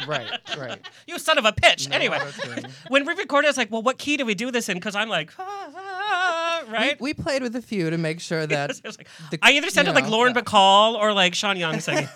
right, 0.08 0.30
right. 0.58 0.83
you 1.08 1.20
son 1.20 1.38
of 1.38 1.46
a 1.46 1.52
pitch. 1.54 1.90
No, 1.90 1.96
anyway, 1.96 2.20
when 2.88 3.06
we 3.06 3.14
recorded, 3.14 3.48
it's 3.50 3.58
like, 3.58 3.72
well, 3.72 3.82
what 3.82 3.98
key 3.98 4.18
do 4.18 4.26
we 4.26 4.34
do 4.36 4.52
this 4.52 4.70
in? 4.70 4.78
Because 4.78 4.96
I'm 4.96 5.10
like, 5.10 5.32
ah, 5.40 5.70
ah, 5.76 6.64
right? 6.72 7.00
We, 7.00 7.10
we 7.10 7.14
played 7.14 7.42
with 7.42 7.56
a 7.56 7.62
few 7.62 7.90
to 7.90 7.98
make 7.98 8.20
sure 8.20 8.46
that 8.48 8.70
It 8.72 8.84
was 8.86 8.98
like- 8.98 9.08
the- 9.32 9.40
I 9.42 9.52
either 9.54 9.70
sounded 9.70 9.92
you 9.92 9.96
like 9.96 10.06
know, 10.06 10.12
Lauren 10.12 10.34
yeah. 10.36 10.42
Bacall 10.42 10.96
or 10.96 11.14
like 11.14 11.36
Sean 11.36 11.58
Young 11.58 11.80
singing. 11.80 12.08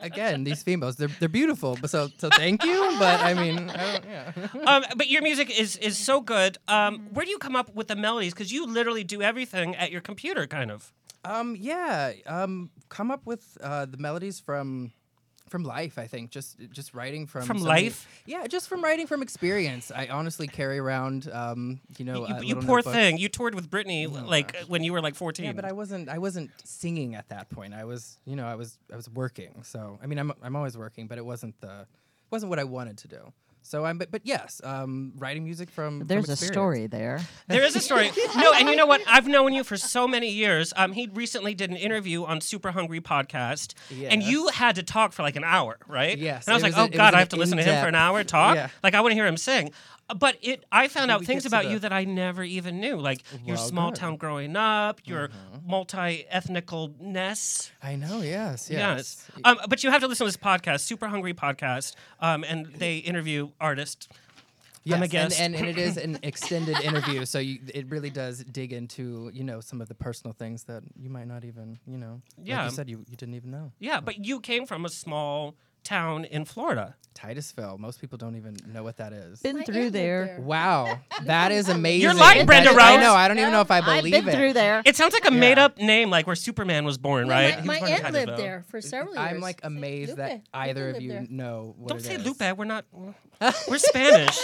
again 0.00 0.44
these 0.44 0.62
females 0.62 0.96
they're 0.96 1.08
they're 1.18 1.28
beautiful. 1.28 1.76
But 1.80 1.90
so 1.90 2.08
so 2.18 2.28
thank 2.30 2.64
you. 2.64 2.96
But 2.98 3.20
I 3.20 3.34
mean, 3.34 3.70
I 3.70 3.92
don't, 3.92 4.04
yeah. 4.04 4.32
um, 4.66 4.84
but 4.96 5.08
your 5.08 5.22
music 5.22 5.50
is 5.58 5.76
is 5.76 5.98
so 5.98 6.20
good. 6.20 6.58
Um, 6.68 7.08
where 7.12 7.24
do 7.24 7.30
you 7.30 7.38
come 7.38 7.56
up 7.56 7.74
with 7.74 7.88
the 7.88 7.96
melodies? 7.96 8.32
Because 8.32 8.52
you 8.52 8.66
literally 8.66 9.04
do 9.04 9.22
everything 9.22 9.74
at 9.76 9.90
your 9.90 10.00
computer, 10.00 10.46
kind 10.46 10.70
of. 10.70 10.92
Um, 11.24 11.56
yeah. 11.58 12.12
Um, 12.26 12.70
come 12.88 13.10
up 13.10 13.26
with 13.26 13.58
uh, 13.62 13.86
the 13.86 13.96
melodies 13.98 14.40
from 14.40 14.92
from 15.48 15.64
life, 15.64 15.98
I 15.98 16.06
think. 16.06 16.30
Just 16.30 16.56
just 16.70 16.94
writing 16.94 17.26
from 17.26 17.42
From 17.42 17.58
so 17.58 17.64
many- 17.66 17.84
life? 17.86 18.06
yeah, 18.26 18.46
just 18.46 18.68
from 18.68 18.82
writing 18.82 19.06
from 19.06 19.22
experience. 19.22 19.90
I 19.94 20.06
honestly 20.08 20.46
carry 20.46 20.78
around, 20.78 21.28
um, 21.32 21.80
you 21.98 22.04
know, 22.04 22.26
You, 22.28 22.34
you 22.48 22.54
poor 22.56 22.76
notebook. 22.78 22.92
thing. 22.94 23.18
You 23.18 23.28
toured 23.28 23.54
with 23.54 23.70
Britney 23.70 24.06
like 24.26 24.56
when 24.68 24.82
you 24.84 24.92
were 24.92 25.00
like 25.00 25.14
14. 25.14 25.44
Yeah, 25.46 25.52
but 25.52 25.64
I 25.64 25.72
wasn't. 25.72 26.08
I 26.08 26.18
wasn't 26.18 26.50
singing 26.64 27.14
at 27.14 27.28
that 27.30 27.48
point. 27.50 27.74
I 27.74 27.84
was, 27.84 28.18
you 28.24 28.36
know, 28.36 28.46
I 28.46 28.54
was. 28.54 28.78
I 28.92 28.96
was 28.96 29.08
working. 29.10 29.62
So 29.64 29.98
I 30.02 30.06
mean, 30.06 30.18
I'm. 30.18 30.32
I'm 30.42 30.56
always 30.56 30.76
working, 30.76 31.06
but 31.06 31.18
it 31.18 31.24
wasn't 31.24 31.60
the. 31.60 31.86
Wasn't 32.30 32.50
what 32.50 32.58
I 32.58 32.64
wanted 32.64 32.98
to 32.98 33.08
do. 33.08 33.32
So 33.68 33.84
I'm. 33.84 33.98
But, 33.98 34.10
but 34.10 34.22
yes, 34.24 34.60
um, 34.64 35.12
writing 35.16 35.44
music 35.44 35.70
from. 35.70 35.98
from 35.98 36.06
There's 36.08 36.28
a 36.30 36.36
story 36.36 36.86
there. 36.86 37.20
There 37.48 37.62
is 37.64 37.76
a 37.76 37.80
story. 37.80 38.10
No, 38.36 38.52
and 38.54 38.68
you 38.68 38.76
know 38.76 38.86
what? 38.86 39.00
I've 39.06 39.26
known 39.26 39.52
you 39.52 39.62
for 39.64 39.76
so 39.76 40.06
many 40.08 40.28
years. 40.30 40.72
Um, 40.76 40.92
he 40.92 41.08
recently 41.12 41.54
did 41.54 41.70
an 41.70 41.76
interview 41.76 42.24
on 42.24 42.40
Super 42.40 42.70
Hungry 42.72 43.00
podcast, 43.00 43.74
and 43.90 44.22
you 44.22 44.48
had 44.48 44.76
to 44.76 44.82
talk 44.82 45.12
for 45.12 45.22
like 45.22 45.36
an 45.36 45.44
hour, 45.44 45.78
right? 45.86 46.16
Yes, 46.18 46.46
And 46.46 46.52
I 46.52 46.56
was 46.56 46.62
it 46.62 46.66
like, 46.66 46.72
was 46.72 46.78
a- 46.78 46.82
oh 46.82 46.86
it 46.86 46.96
God, 46.96 47.14
I 47.14 47.18
have 47.18 47.28
to 47.30 47.36
listen 47.36 47.56
to 47.58 47.64
him 47.64 47.82
for 47.82 47.88
an 47.88 47.94
hour 47.94 48.22
talk. 48.24 48.54
yeah. 48.56 48.68
Like 48.82 48.94
I 48.94 49.00
want 49.00 49.12
to 49.12 49.14
hear 49.16 49.26
him 49.26 49.36
sing. 49.36 49.72
But 50.16 50.38
it, 50.40 50.64
I 50.72 50.88
found 50.88 51.10
out 51.10 51.24
things 51.24 51.44
about 51.44 51.64
the- 51.64 51.70
you 51.72 51.78
that 51.80 51.92
I 51.92 52.04
never 52.04 52.42
even 52.42 52.80
knew, 52.80 52.96
like 52.96 53.22
your 53.44 53.56
small 53.56 53.90
good. 53.90 53.96
Mm-hmm. 53.98 54.04
town 54.06 54.16
growing 54.16 54.56
up, 54.56 55.00
your 55.04 55.28
multi-ethnicalness. 55.66 57.70
I 57.82 57.96
know. 57.96 58.22
Yes. 58.22 58.70
Yes. 58.70 59.28
Um, 59.44 59.58
but 59.68 59.84
you 59.84 59.90
have 59.90 60.00
to 60.00 60.08
listen 60.08 60.24
to 60.26 60.28
this 60.28 60.36
podcast, 60.36 60.80
Super 60.80 61.08
Hungry 61.08 61.34
podcast, 61.34 61.94
um, 62.20 62.44
and 62.44 62.66
they 62.66 62.98
interview 62.98 63.50
artists. 63.60 64.08
Yes, 64.84 65.12
and-. 65.12 65.32
And, 65.34 65.54
and, 65.54 65.66
it 65.66 65.76
is 65.76 65.98
an 65.98 66.18
extended 66.22 66.80
interview, 66.80 67.26
so 67.26 67.38
you, 67.38 67.58
it 67.74 67.90
really 67.90 68.08
does 68.10 68.42
dig 68.44 68.72
into 68.72 69.30
you 69.34 69.44
know 69.44 69.60
some 69.60 69.82
of 69.82 69.88
the 69.88 69.94
personal 69.94 70.32
things 70.32 70.64
that 70.64 70.82
you 70.96 71.10
might 71.10 71.26
not 71.26 71.44
even 71.44 71.78
you 71.86 71.98
know. 71.98 72.22
like 72.38 72.48
Yeah. 72.48 72.64
you 72.64 72.70
said 72.70 72.88
you, 72.88 73.04
you 73.08 73.16
didn't 73.16 73.34
even 73.34 73.50
know. 73.50 73.72
Yeah, 73.78 74.00
but 74.00 74.24
you 74.24 74.40
came 74.40 74.64
from 74.66 74.86
a 74.86 74.88
small 74.88 75.54
town 75.84 76.24
in 76.24 76.44
Florida. 76.44 76.94
Titusville. 77.14 77.78
Most 77.78 78.00
people 78.00 78.16
don't 78.16 78.36
even 78.36 78.56
know 78.72 78.84
what 78.84 78.98
that 78.98 79.12
is. 79.12 79.40
Been 79.40 79.64
through 79.64 79.90
there. 79.90 80.38
Wow, 80.40 81.00
that 81.24 81.50
is 81.50 81.68
amazing. 81.68 82.02
You're 82.02 82.14
lying, 82.14 82.38
That- 82.38 82.46
Brenda 82.46 82.70
I 82.70 82.94
Rose. 82.94 83.00
know. 83.00 83.12
I 83.12 83.26
don't 83.26 83.40
even 83.40 83.50
know 83.50 83.60
if 83.60 83.72
I 83.72 83.80
believe 83.80 83.96
I've 83.96 84.02
believe 84.04 84.24
been 84.24 84.28
it. 84.34 84.36
through 84.36 84.52
there. 84.52 84.82
It 84.84 84.94
sounds 84.94 85.14
like 85.14 85.24
a 85.28 85.32
Yeah. 85.34 85.40
made-up 85.40 85.78
name, 85.78 86.10
like 86.10 86.28
where 86.28 86.36
Superman 86.36 86.84
was 86.84 86.96
born, 86.96 87.26
Yeah, 87.26 87.32
right? 87.56 87.64
My, 87.64 87.80
my 87.80 87.80
was 87.80 87.80
born 87.80 87.90
in 88.00 88.04
aunt 88.06 88.14
lived 88.14 88.38
there 88.38 88.64
for 88.68 88.80
several 88.80 89.16
years. 89.16 89.26
I'm 89.32 89.40
like 89.40 89.58
amazed 89.64 90.10
Lupe. 90.10 90.18
that 90.18 90.42
either 90.54 90.90
of 90.90 91.02
you 91.02 91.10
there. 91.10 91.26
know 91.28 91.74
what 91.76 91.88
Don't 91.88 91.98
it 91.98 92.04
say 92.04 92.14
is. 92.14 92.24
Lupe. 92.24 92.56
We're 92.56 92.64
not. 92.66 92.84
We're 92.92 93.78
Spanish. 93.78 94.38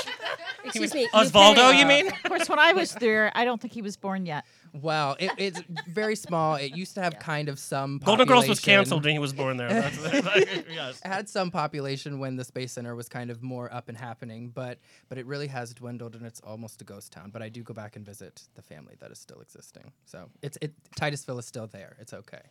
Excuse 0.65 0.95
me. 0.95 1.07
Osvaldo, 1.15 1.69
Lupe. 1.69 1.77
you 1.79 1.87
mean? 1.87 2.09
Of 2.09 2.23
course, 2.25 2.49
when 2.49 2.59
I 2.59 2.73
was 2.73 2.93
there, 2.95 3.31
I 3.37 3.45
don't 3.45 3.61
think 3.61 3.73
he 3.73 3.83
was 3.83 3.97
born 3.97 4.27
yet. 4.27 4.45
Wow, 4.75 5.15
it, 5.21 5.31
it's 5.39 5.63
very 5.87 6.17
small. 6.17 6.57
It 6.57 6.77
used 6.77 6.95
to 6.97 7.03
have 7.03 7.21
kind 7.21 7.49
of 7.49 7.61
some. 7.61 7.99
Golden 7.99 8.27
Girls 8.27 8.49
was 8.49 8.59
canceled 8.59 9.05
when 9.05 9.13
he 9.13 9.19
was 9.21 9.33
born 9.33 9.57
there. 9.57 9.69
That's, 9.69 10.03
like, 10.25 10.67
yes. 10.69 11.01
It 11.05 11.09
had 11.09 11.29
some 11.29 11.53
population 11.53 12.19
when 12.19 12.35
the 12.35 12.45
Space 12.45 12.73
Center 12.73 12.97
was 12.97 13.09
kind 13.09 13.31
of 13.31 13.41
more 13.41 13.73
up 13.73 13.89
and 13.89 13.97
happening, 13.97 14.49
but 14.49 14.79
but 15.09 15.17
it 15.17 15.27
really 15.27 15.47
has 15.47 15.75
dwindled 15.75 16.17
and 16.17 16.27
it's 16.27 16.41
almost 16.41 16.83
a 16.83 16.85
ghost 16.85 17.13
town. 17.13 17.31
But 17.31 17.41
I 17.41 17.49
do 17.51 17.63
go 17.63 17.73
back 17.73 17.95
and 17.95 18.05
visit 18.05 18.43
the 18.57 18.63
family 18.63 18.97
that 18.99 19.13
is 19.13 19.19
still 19.19 19.41
existing. 19.41 19.93
So 20.07 20.29
it's 20.43 20.59
it 20.61 20.73
Titusville 20.97 21.39
is 21.39 21.47
still 21.47 21.69
there. 21.69 21.97
It's 22.01 22.13
okay. 22.13 22.43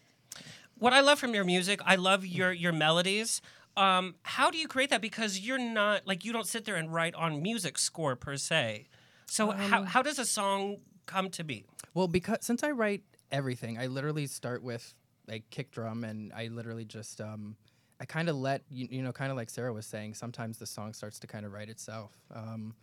What 0.79 0.93
I 0.93 1.01
love 1.01 1.19
from 1.19 1.33
your 1.33 1.43
music, 1.43 1.81
I 1.85 1.95
love 1.95 2.25
your 2.25 2.53
your 2.53 2.71
melodies. 2.71 3.41
Um, 3.75 4.15
how 4.23 4.49
do 4.49 4.57
you 4.57 4.69
create 4.69 4.91
that? 4.91 5.01
Because 5.01 5.41
you're 5.41 5.57
not 5.57 6.07
like 6.07 6.23
you 6.23 6.31
don't 6.31 6.47
sit 6.47 6.63
there 6.63 6.75
and 6.75 6.93
write 6.93 7.15
on 7.15 7.41
music 7.41 7.77
score 7.77 8.15
per 8.15 8.37
se. 8.37 8.87
So 9.25 9.51
how 9.51 9.79
Um, 9.79 9.85
how 9.87 10.01
does 10.01 10.19
a 10.19 10.25
song 10.25 10.77
come 11.05 11.29
to 11.31 11.43
be? 11.43 11.65
Well, 11.93 12.07
because 12.07 12.39
since 12.41 12.63
I 12.63 12.71
write 12.71 13.03
everything, 13.31 13.77
I 13.77 13.87
literally 13.87 14.27
start 14.27 14.63
with 14.63 14.93
a 15.29 15.39
kick 15.49 15.71
drum, 15.71 16.03
and 16.03 16.33
I 16.33 16.47
literally 16.47 16.85
just 16.85 17.21
um, 17.21 17.55
I 17.99 18.05
kind 18.05 18.29
of 18.29 18.35
let 18.35 18.63
you, 18.69 18.87
you 18.89 19.01
know, 19.01 19.11
kind 19.11 19.31
of 19.31 19.37
like 19.37 19.49
Sarah 19.49 19.73
was 19.73 19.85
saying. 19.85 20.15
Sometimes 20.15 20.57
the 20.57 20.65
song 20.65 20.93
starts 20.93 21.19
to 21.19 21.27
kind 21.27 21.45
of 21.45 21.53
write 21.53 21.69
itself. 21.69 22.11
Um, 22.33 22.75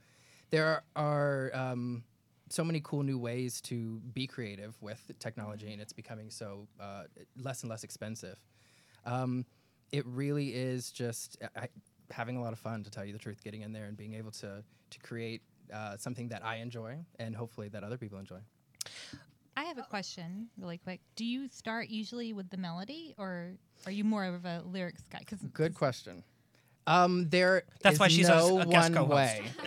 there 0.51 0.83
are 0.97 1.51
um, 1.55 2.05
so 2.49 2.65
many 2.65 2.81
cool 2.83 3.03
new 3.03 3.19
ways 3.19 3.61
to 3.63 4.01
be 4.13 4.27
creative 4.27 4.77
with 4.81 5.11
technology, 5.19 5.73
and 5.73 5.81
it's 5.81 5.93
becoming 5.93 6.31
so 6.31 6.67
uh, 6.81 7.05
less 7.37 7.63
and 7.63 7.71
less 7.71 7.85
expensive. 7.85 8.39
Um, 9.05 9.45
it 9.93 10.07
really 10.07 10.55
is 10.55 10.91
just 10.91 11.37
I, 11.57 11.69
having 12.11 12.37
a 12.37 12.41
lot 12.43 12.53
of 12.53 12.59
fun, 12.59 12.85
to 12.85 12.91
tell 12.91 13.05
you 13.05 13.13
the 13.13 13.19
truth, 13.19 13.43
getting 13.43 13.63
in 13.63 13.73
there 13.73 13.85
and 13.85 13.97
being 13.97 14.15
able 14.15 14.31
to 14.33 14.63
to 14.91 14.99
create 15.01 15.43
uh, 15.73 15.97
something 15.97 16.29
that 16.29 16.45
I 16.45 16.57
enjoy, 16.57 16.97
and 17.19 17.35
hopefully 17.35 17.69
that 17.69 17.83
other 17.85 17.99
people 17.99 18.19
enjoy. 18.19 18.39
I 19.57 19.65
have 19.65 19.79
a 19.79 19.83
question, 19.83 20.49
really 20.59 20.79
quick. 20.79 21.01
Do 21.17 21.25
you 21.25 21.49
start 21.49 21.89
usually 21.91 22.33
with 22.33 22.49
the 22.51 22.57
melody, 22.57 23.15
or 23.19 23.53
are 23.85 23.93
you 23.93 24.05
more 24.05 24.25
of 24.25 24.45
a 24.45 24.63
lyrics 24.65 25.03
guy? 25.11 25.19
Because 25.21 25.41
Good 25.53 25.75
question. 25.75 26.23
Um, 26.87 27.29
there 27.29 27.65
That's 27.83 27.95
is 27.95 28.01
why 28.01 28.09
she's 28.09 28.29
a- 28.29 28.35
no 28.35 28.61
a 28.61 28.67
guest 28.67 28.95
one 28.95 28.95
co-host. 29.09 29.15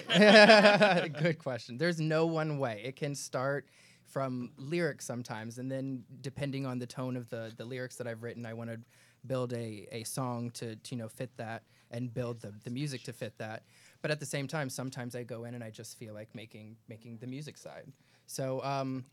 way. 0.09 1.09
Good 1.21 1.39
question. 1.39 1.77
There's 1.77 1.99
no 1.99 2.25
one 2.25 2.57
way. 2.57 2.81
It 2.83 2.95
can 2.95 3.13
start 3.15 3.67
from 4.05 4.51
lyrics 4.57 5.05
sometimes, 5.05 5.57
and 5.59 5.71
then 5.71 6.03
depending 6.21 6.65
on 6.65 6.79
the 6.79 6.87
tone 6.87 7.15
of 7.15 7.29
the 7.29 7.53
the 7.55 7.65
lyrics 7.65 7.95
that 7.97 8.07
I've 8.07 8.23
written, 8.23 8.45
I 8.45 8.53
want 8.53 8.69
to 8.71 8.79
build 9.25 9.53
a, 9.53 9.87
a 9.91 10.03
song 10.03 10.49
to, 10.51 10.75
to 10.75 10.95
you 10.95 10.97
know 11.01 11.07
fit 11.07 11.29
that 11.37 11.63
and 11.91 12.13
build 12.13 12.41
the, 12.41 12.53
the 12.63 12.69
music 12.71 13.03
to 13.03 13.13
fit 13.13 13.37
that. 13.37 13.63
But 14.03 14.11
at 14.11 14.19
the 14.19 14.25
same 14.25 14.47
time, 14.47 14.69
sometimes 14.69 15.15
I 15.15 15.23
go 15.23 15.45
in 15.45 15.55
and 15.55 15.63
I 15.63 15.71
just 15.71 15.97
feel 15.97 16.13
like 16.13 16.35
making 16.35 16.75
making 16.87 17.17
the 17.17 17.27
music 17.27 17.57
side. 17.57 17.91
So 18.27 18.63
um, 18.63 19.05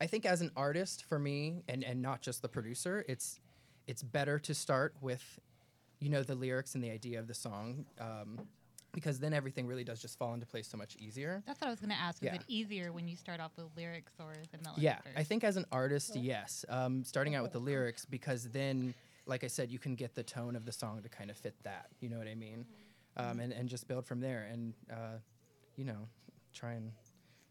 I 0.00 0.06
think 0.06 0.26
as 0.26 0.42
an 0.42 0.50
artist, 0.56 1.04
for 1.08 1.18
me, 1.18 1.62
and 1.68 1.82
and 1.82 2.02
not 2.02 2.20
just 2.20 2.42
the 2.42 2.48
producer, 2.48 3.04
it's 3.08 3.40
it's 3.86 4.02
better 4.02 4.38
to 4.40 4.52
start 4.52 4.94
with 5.00 5.38
you 6.00 6.10
know 6.10 6.22
the 6.22 6.34
lyrics 6.34 6.74
and 6.74 6.82
the 6.82 6.90
idea 6.90 7.20
of 7.20 7.28
the 7.28 7.34
song 7.34 7.86
um, 8.00 8.40
because 8.92 9.20
then 9.20 9.32
everything 9.32 9.66
really 9.66 9.84
does 9.84 10.02
just 10.02 10.18
fall 10.18 10.34
into 10.34 10.44
place 10.44 10.66
so 10.66 10.76
much 10.76 10.96
easier 10.96 11.42
that's 11.46 11.60
what 11.60 11.68
I 11.68 11.70
was 11.70 11.80
going 11.80 11.90
to 11.90 11.96
ask. 11.96 12.22
Yeah. 12.22 12.34
Is 12.34 12.40
it 12.40 12.44
easier 12.48 12.92
when 12.92 13.06
you 13.06 13.16
start 13.16 13.40
off 13.40 13.52
with 13.56 13.66
lyrics 13.76 14.12
or 14.18 14.32
the 14.50 14.58
melody? 14.64 14.82
yeah 14.82 14.96
first? 14.96 15.16
i 15.16 15.22
think 15.22 15.44
as 15.44 15.56
an 15.56 15.64
artist 15.70 16.16
yes 16.16 16.64
um, 16.68 17.04
starting 17.04 17.34
out 17.36 17.42
with 17.42 17.52
the 17.52 17.60
lyrics 17.60 18.04
because 18.04 18.50
then 18.50 18.94
like 19.26 19.44
i 19.44 19.46
said 19.46 19.70
you 19.70 19.78
can 19.78 19.94
get 19.94 20.14
the 20.14 20.22
tone 20.24 20.56
of 20.56 20.64
the 20.64 20.72
song 20.72 21.00
to 21.02 21.08
kind 21.08 21.30
of 21.30 21.36
fit 21.36 21.54
that 21.62 21.86
you 22.00 22.08
know 22.08 22.18
what 22.18 22.26
i 22.26 22.34
mean 22.34 22.66
um, 23.16 23.40
and, 23.40 23.52
and 23.52 23.68
just 23.68 23.88
build 23.88 24.06
from 24.06 24.20
there 24.20 24.48
and 24.50 24.74
uh, 24.90 25.18
you 25.76 25.84
know 25.84 26.08
try 26.52 26.72
and 26.72 26.92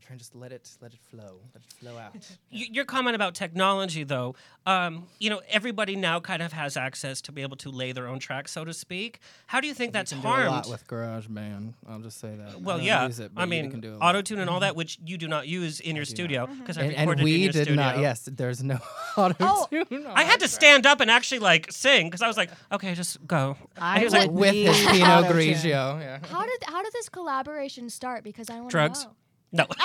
try 0.02 0.12
and 0.14 0.20
just 0.20 0.36
let 0.36 0.52
it 0.52 0.70
let 0.82 0.93
it 0.93 0.99
flow 1.10 1.39
let 1.54 1.64
it 1.64 1.74
flow 1.80 1.97
out 1.97 2.14
Y- 2.52 2.68
Your 2.72 2.86
comment 2.86 3.16
about 3.16 3.36
technology, 3.36 4.04
though, 4.04 4.36
um, 4.66 5.06
you 5.20 5.30
know, 5.30 5.41
everybody 5.49 5.95
now 5.95 6.20
kind 6.20 6.41
of 6.41 6.52
has 6.54 6.76
access 6.78 7.22
to 7.22 7.32
be 7.32 7.41
able 7.41 7.58
to 7.58 7.70
lay 7.70 7.91
their 7.91 8.08
own 8.08 8.20
track, 8.20 8.47
so 8.47 8.64
to 8.66 8.74
speak. 8.74 9.20
How 9.47 9.60
do 9.62 9.68
you 9.68 9.74
think 9.74 9.93
that's 9.93 10.12
can 10.12 10.22
do 10.22 10.28
harmed? 10.28 10.47
a 10.47 10.52
lot 10.52 10.70
with 10.70 10.88
GarageBand. 10.88 11.74
I'll 11.89 11.99
just 11.99 12.20
say 12.20 12.36
that. 12.36 12.62
Well, 12.62 12.78
don't 12.78 12.86
yeah. 12.86 13.06
use 13.08 13.20
it, 13.20 13.32
I 13.38 13.43
you 13.43 13.49
mean, 13.49 13.72
can 13.72 13.80
do 13.80 13.93
a 13.95 13.97
auto 13.99 14.22
tune 14.22 14.39
and 14.39 14.49
all 14.49 14.60
that, 14.62 14.76
which 14.76 14.99
you 15.06 15.18
do 15.18 15.28
not 15.28 15.47
use 15.47 15.80
in 15.80 15.95
your 15.95 16.06
studio 16.06 16.47
because 16.47 16.78
I 16.78 16.84
and, 16.84 16.91
recorded 16.91 17.20
and 17.20 17.24
we 17.24 17.36
in 17.36 17.41
your 17.41 17.52
did 17.52 17.64
studio. 17.66 17.84
not. 17.84 17.99
Yes, 17.99 18.28
there's 18.32 18.64
no 18.64 18.80
auto 19.18 19.68
tune. 19.70 19.86
Oh. 20.08 20.14
I 20.14 20.24
had 20.24 20.39
to 20.41 20.47
stand 20.47 20.86
up 20.86 20.99
and 21.02 21.10
actually 21.12 21.39
like 21.39 21.72
sing 21.72 22.08
because 22.08 22.22
I 22.22 22.28
was 22.28 22.38
like, 22.38 22.49
okay, 22.72 22.93
just 22.95 23.26
go. 23.26 23.56
I 23.78 23.91
And 23.93 23.99
he 23.99 24.06
was 24.06 24.14
like, 24.14 24.32
with 24.32 24.52
need 24.54 24.68
his 24.68 24.86
Pinot. 24.88 25.26
Grigio. 25.26 25.99
Yeah. 26.02 26.20
How 26.30 26.43
did 26.43 26.64
how 26.66 26.84
did 26.84 26.93
this 26.93 27.10
collaboration 27.10 27.89
start? 27.89 28.24
Because 28.24 28.49
I 28.49 28.60
want 28.60 28.70
drugs. 28.72 29.04
know. 29.06 29.12
No. 29.54 29.66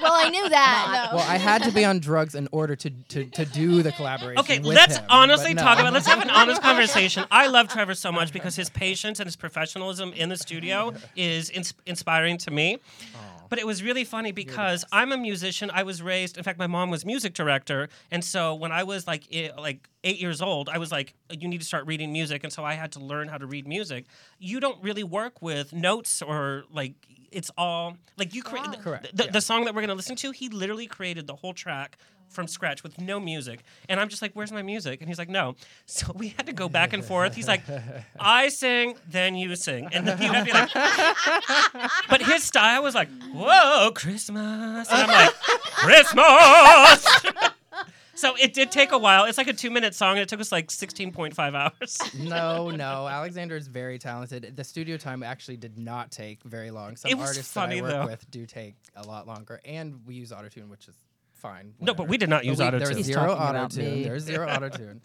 well, 0.00 0.12
I 0.12 0.28
knew 0.30 0.48
that. 0.48 1.10
Well, 1.12 1.24
I 1.28 1.36
had 1.38 1.62
to 1.64 1.72
be 1.72 1.84
on 1.84 1.98
drugs 1.98 2.34
in 2.34 2.48
order 2.52 2.76
to 2.76 2.90
to, 2.90 3.24
to 3.24 3.44
do 3.44 3.82
the 3.82 3.92
collaboration. 3.98 4.38
Okay, 4.40 4.58
with 4.58 4.68
let's 4.76 4.98
him, 4.98 5.06
honestly 5.08 5.54
but 5.54 5.62
talk 5.62 5.78
no. 5.78 5.82
about. 5.84 5.92
Let's 5.92 6.06
have 6.06 6.22
an 6.22 6.30
honest 6.30 6.62
conversation. 6.70 7.24
I 7.30 7.48
love 7.48 7.68
Trevor 7.68 7.94
so 7.94 8.12
much 8.12 8.32
because 8.32 8.54
his 8.56 8.70
patience 8.70 9.18
and 9.20 9.26
his 9.26 9.36
professionalism 9.36 10.12
in 10.12 10.28
the 10.28 10.36
studio 10.36 10.92
is 11.16 11.50
ins- 11.50 11.74
inspiring 11.86 12.38
to 12.38 12.50
me. 12.50 12.78
But 13.48 13.58
it 13.58 13.66
was 13.66 13.82
really 13.82 14.04
funny 14.04 14.32
because 14.32 14.82
I'm 14.92 15.12
a 15.12 15.18
musician. 15.18 15.70
I 15.74 15.82
was 15.82 16.00
raised. 16.00 16.38
In 16.38 16.42
fact, 16.42 16.58
my 16.58 16.66
mom 16.66 16.88
was 16.88 17.04
music 17.04 17.34
director, 17.34 17.90
and 18.10 18.24
so 18.24 18.54
when 18.54 18.72
I 18.72 18.84
was 18.84 19.06
like 19.06 19.24
i- 19.34 19.50
like 19.58 19.88
eight 20.04 20.18
years 20.18 20.40
old, 20.40 20.70
I 20.70 20.78
was 20.78 20.90
like, 20.90 21.12
"You 21.30 21.48
need 21.48 21.60
to 21.60 21.66
start 21.66 21.86
reading 21.86 22.12
music," 22.12 22.44
and 22.44 22.52
so 22.52 22.64
I 22.64 22.74
had 22.74 22.92
to 22.92 23.00
learn 23.00 23.28
how 23.28 23.36
to 23.36 23.44
read 23.46 23.66
music. 23.68 24.06
You 24.38 24.58
don't 24.58 24.82
really 24.82 25.04
work 25.04 25.42
with 25.42 25.72
notes 25.74 26.22
or 26.22 26.64
like 26.72 26.94
it's 27.32 27.50
all 27.56 27.96
like 28.18 28.34
you 28.34 28.42
create 28.42 28.80
Correct, 28.80 29.16
the, 29.16 29.24
yeah. 29.24 29.30
the 29.30 29.40
song 29.40 29.64
that 29.64 29.74
we're 29.74 29.80
gonna 29.80 29.94
listen 29.94 30.16
to. 30.16 30.30
He 30.30 30.48
literally 30.48 30.86
created 30.86 31.26
the 31.26 31.34
whole 31.34 31.54
track 31.54 31.98
from 32.32 32.48
scratch 32.48 32.82
with 32.82 33.00
no 33.00 33.20
music. 33.20 33.60
And 33.88 34.00
I'm 34.00 34.08
just 34.08 34.22
like, 34.22 34.32
where's 34.32 34.50
my 34.50 34.62
music? 34.62 35.00
And 35.00 35.08
he's 35.08 35.18
like, 35.18 35.28
no. 35.28 35.54
So 35.86 36.12
we 36.14 36.28
had 36.28 36.46
to 36.46 36.52
go 36.52 36.68
back 36.68 36.94
and 36.94 37.04
forth. 37.04 37.34
He's 37.34 37.48
like, 37.48 37.62
I 38.18 38.48
sing, 38.48 38.96
then 39.10 39.34
you 39.34 39.54
sing. 39.56 39.88
And 39.92 40.06
then 40.06 40.20
you 40.22 40.32
have 40.32 40.46
to 40.46 40.52
be 40.52 40.58
like, 40.58 41.90
but 42.08 42.22
his 42.22 42.42
style 42.42 42.82
was 42.82 42.94
like, 42.94 43.08
whoa, 43.34 43.90
Christmas. 43.94 44.88
And 44.90 45.02
I'm 45.02 45.08
like, 45.08 45.34
Christmas. 45.74 47.52
So 48.14 48.34
it 48.36 48.54
did 48.54 48.70
take 48.70 48.92
a 48.92 48.98
while. 48.98 49.24
It's 49.24 49.38
like 49.38 49.48
a 49.48 49.52
two 49.52 49.70
minute 49.70 49.94
song, 49.94 50.12
and 50.12 50.20
it 50.20 50.28
took 50.28 50.40
us 50.40 50.52
like 50.52 50.68
16.5 50.68 51.54
hours. 51.54 51.98
no, 52.18 52.70
no. 52.70 53.08
Alexander 53.08 53.56
is 53.56 53.66
very 53.68 53.98
talented. 53.98 54.56
The 54.56 54.64
studio 54.64 54.96
time 54.96 55.22
actually 55.22 55.56
did 55.56 55.78
not 55.78 56.10
take 56.10 56.42
very 56.44 56.70
long. 56.70 56.96
Some 56.96 57.10
It 57.10 57.14
was 57.18 57.28
artists 57.30 57.52
funny, 57.52 57.80
that 57.80 57.86
I 57.86 57.98
work 57.98 58.06
though. 58.06 58.10
with 58.12 58.30
do 58.30 58.46
take 58.46 58.74
a 58.96 59.02
lot 59.02 59.26
longer, 59.26 59.60
and 59.64 60.00
we 60.06 60.14
use 60.14 60.30
autotune, 60.32 60.68
which 60.68 60.88
is 60.88 60.94
fine. 61.34 61.74
No, 61.80 61.92
but 61.92 62.06
we 62.06 62.18
did 62.18 62.28
not 62.28 62.44
use 62.44 62.58
we- 62.58 62.64
auto-tune. 62.64 62.84
There's 62.84 62.96
He's 62.98 63.06
zero 63.06 63.26
talking 63.26 63.36
about 63.50 63.64
auto 63.64 63.76
tune. 63.80 63.94
me. 63.94 64.04
There's 64.04 64.22
zero 64.22 64.48
auto 64.50 64.68
tune. 64.68 65.02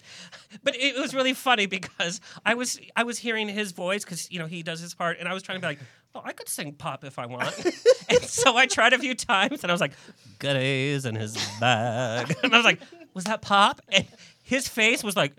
But 0.64 0.76
it, 0.76 0.96
it 0.96 1.00
was 1.00 1.16
really 1.16 1.34
funny 1.34 1.66
because 1.66 2.22
I 2.46 2.54
was 2.54 2.80
I 2.96 3.04
was 3.04 3.18
hearing 3.18 3.48
his 3.50 3.72
voice 3.72 4.04
because 4.04 4.32
you 4.32 4.38
know 4.40 4.46
he 4.46 4.62
does 4.64 4.80
his 4.80 4.94
part, 4.94 5.18
and 5.20 5.28
I 5.28 5.34
was 5.34 5.42
trying 5.42 5.58
to 5.58 5.62
be 5.62 5.68
like, 5.68 5.80
oh, 6.14 6.22
I 6.24 6.34
could 6.34 6.48
sing 6.48 6.74
pop 6.74 7.04
if 7.04 7.18
I 7.18 7.26
want. 7.26 7.56
and 8.10 8.22
so 8.22 8.56
I 8.56 8.68
tried 8.68 8.94
a 8.94 9.00
few 9.00 9.16
times, 9.16 9.64
and 9.64 9.72
I 9.72 9.74
was 9.74 9.82
like, 9.82 9.94
goodies 10.38 11.06
in 11.06 11.16
his 11.16 11.36
bag, 11.60 12.36
and 12.44 12.54
I 12.54 12.58
was 12.58 12.66
like, 12.66 12.82
was 13.18 13.26
that 13.26 13.42
pop? 13.42 13.82
And 13.90 14.06
his 14.44 14.68
face 14.70 15.04
was 15.04 15.18
like, 15.18 15.34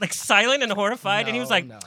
like 0.00 0.12
silent 0.12 0.62
and 0.62 0.72
horrified, 0.72 1.26
and 1.26 1.34
he 1.36 1.40
was 1.40 1.50
like, 1.50 1.66
no. 1.66 1.78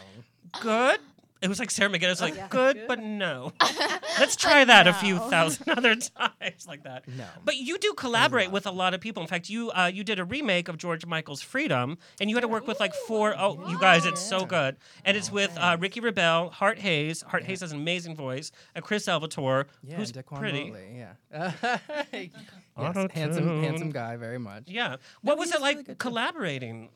good. 0.62 1.00
It 1.42 1.48
was 1.48 1.60
like 1.60 1.72
Sarah 1.72 1.90
McGuinness, 1.90 2.22
like 2.22 2.50
good, 2.50 2.86
but 2.88 3.00
no. 3.00 3.54
Let's 4.20 4.36
try 4.36 4.66
that 4.66 4.88
a 4.88 4.94
few 4.94 5.18
thousand 5.18 5.70
other 5.78 5.96
times, 5.96 6.68
like 6.68 6.84
that. 6.84 7.08
No. 7.08 7.26
But 7.46 7.58
you 7.58 7.78
do 7.78 7.94
collaborate 7.94 8.52
with 8.52 8.66
a 8.66 8.72
lot 8.72 8.94
of 8.94 9.02
people. 9.02 9.22
In 9.22 9.28
fact, 9.28 9.50
you 9.50 9.72
uh, 9.72 9.92
you 9.94 10.04
did 10.04 10.20
a 10.20 10.26
remake 10.26 10.68
of 10.68 10.78
George 10.78 11.06
Michael's 11.06 11.42
Freedom, 11.42 11.98
and 12.20 12.30
you 12.30 12.36
had 12.36 12.42
to 12.42 12.48
work 12.48 12.68
with 12.68 12.80
like 12.80 12.94
four 13.08 13.36
oh, 13.38 13.70
you 13.70 13.80
guys, 13.80 14.06
it's 14.06 14.22
so 14.22 14.46
good. 14.46 14.78
And 15.06 15.16
it's 15.16 15.32
with 15.32 15.56
uh, 15.58 15.78
Ricky 15.80 16.00
Rebel, 16.00 16.50
Hart 16.50 16.80
Hayes. 16.80 17.24
Hart 17.28 17.44
Hayes 17.44 17.62
has 17.62 17.72
an 17.72 17.80
amazing 17.80 18.16
voice, 18.16 18.52
and 18.76 18.84
Chris 18.84 19.06
Salvatore, 19.06 19.68
Yeah, 19.84 19.98
who's 19.98 20.12
Daquan 20.12 20.40
pretty. 20.40 20.72
Motley, 20.72 21.04
yeah. 21.32 21.52
yes, 22.14 23.12
handsome, 23.12 23.64
handsome 23.64 23.92
guy, 23.92 24.18
very 24.18 24.40
much. 24.40 24.64
Yeah. 24.68 24.98
What 25.22 25.38
was 25.38 25.52
it 25.52 25.62
like 25.62 25.76
really 25.76 25.84
good, 25.86 26.00
too. 26.00 26.90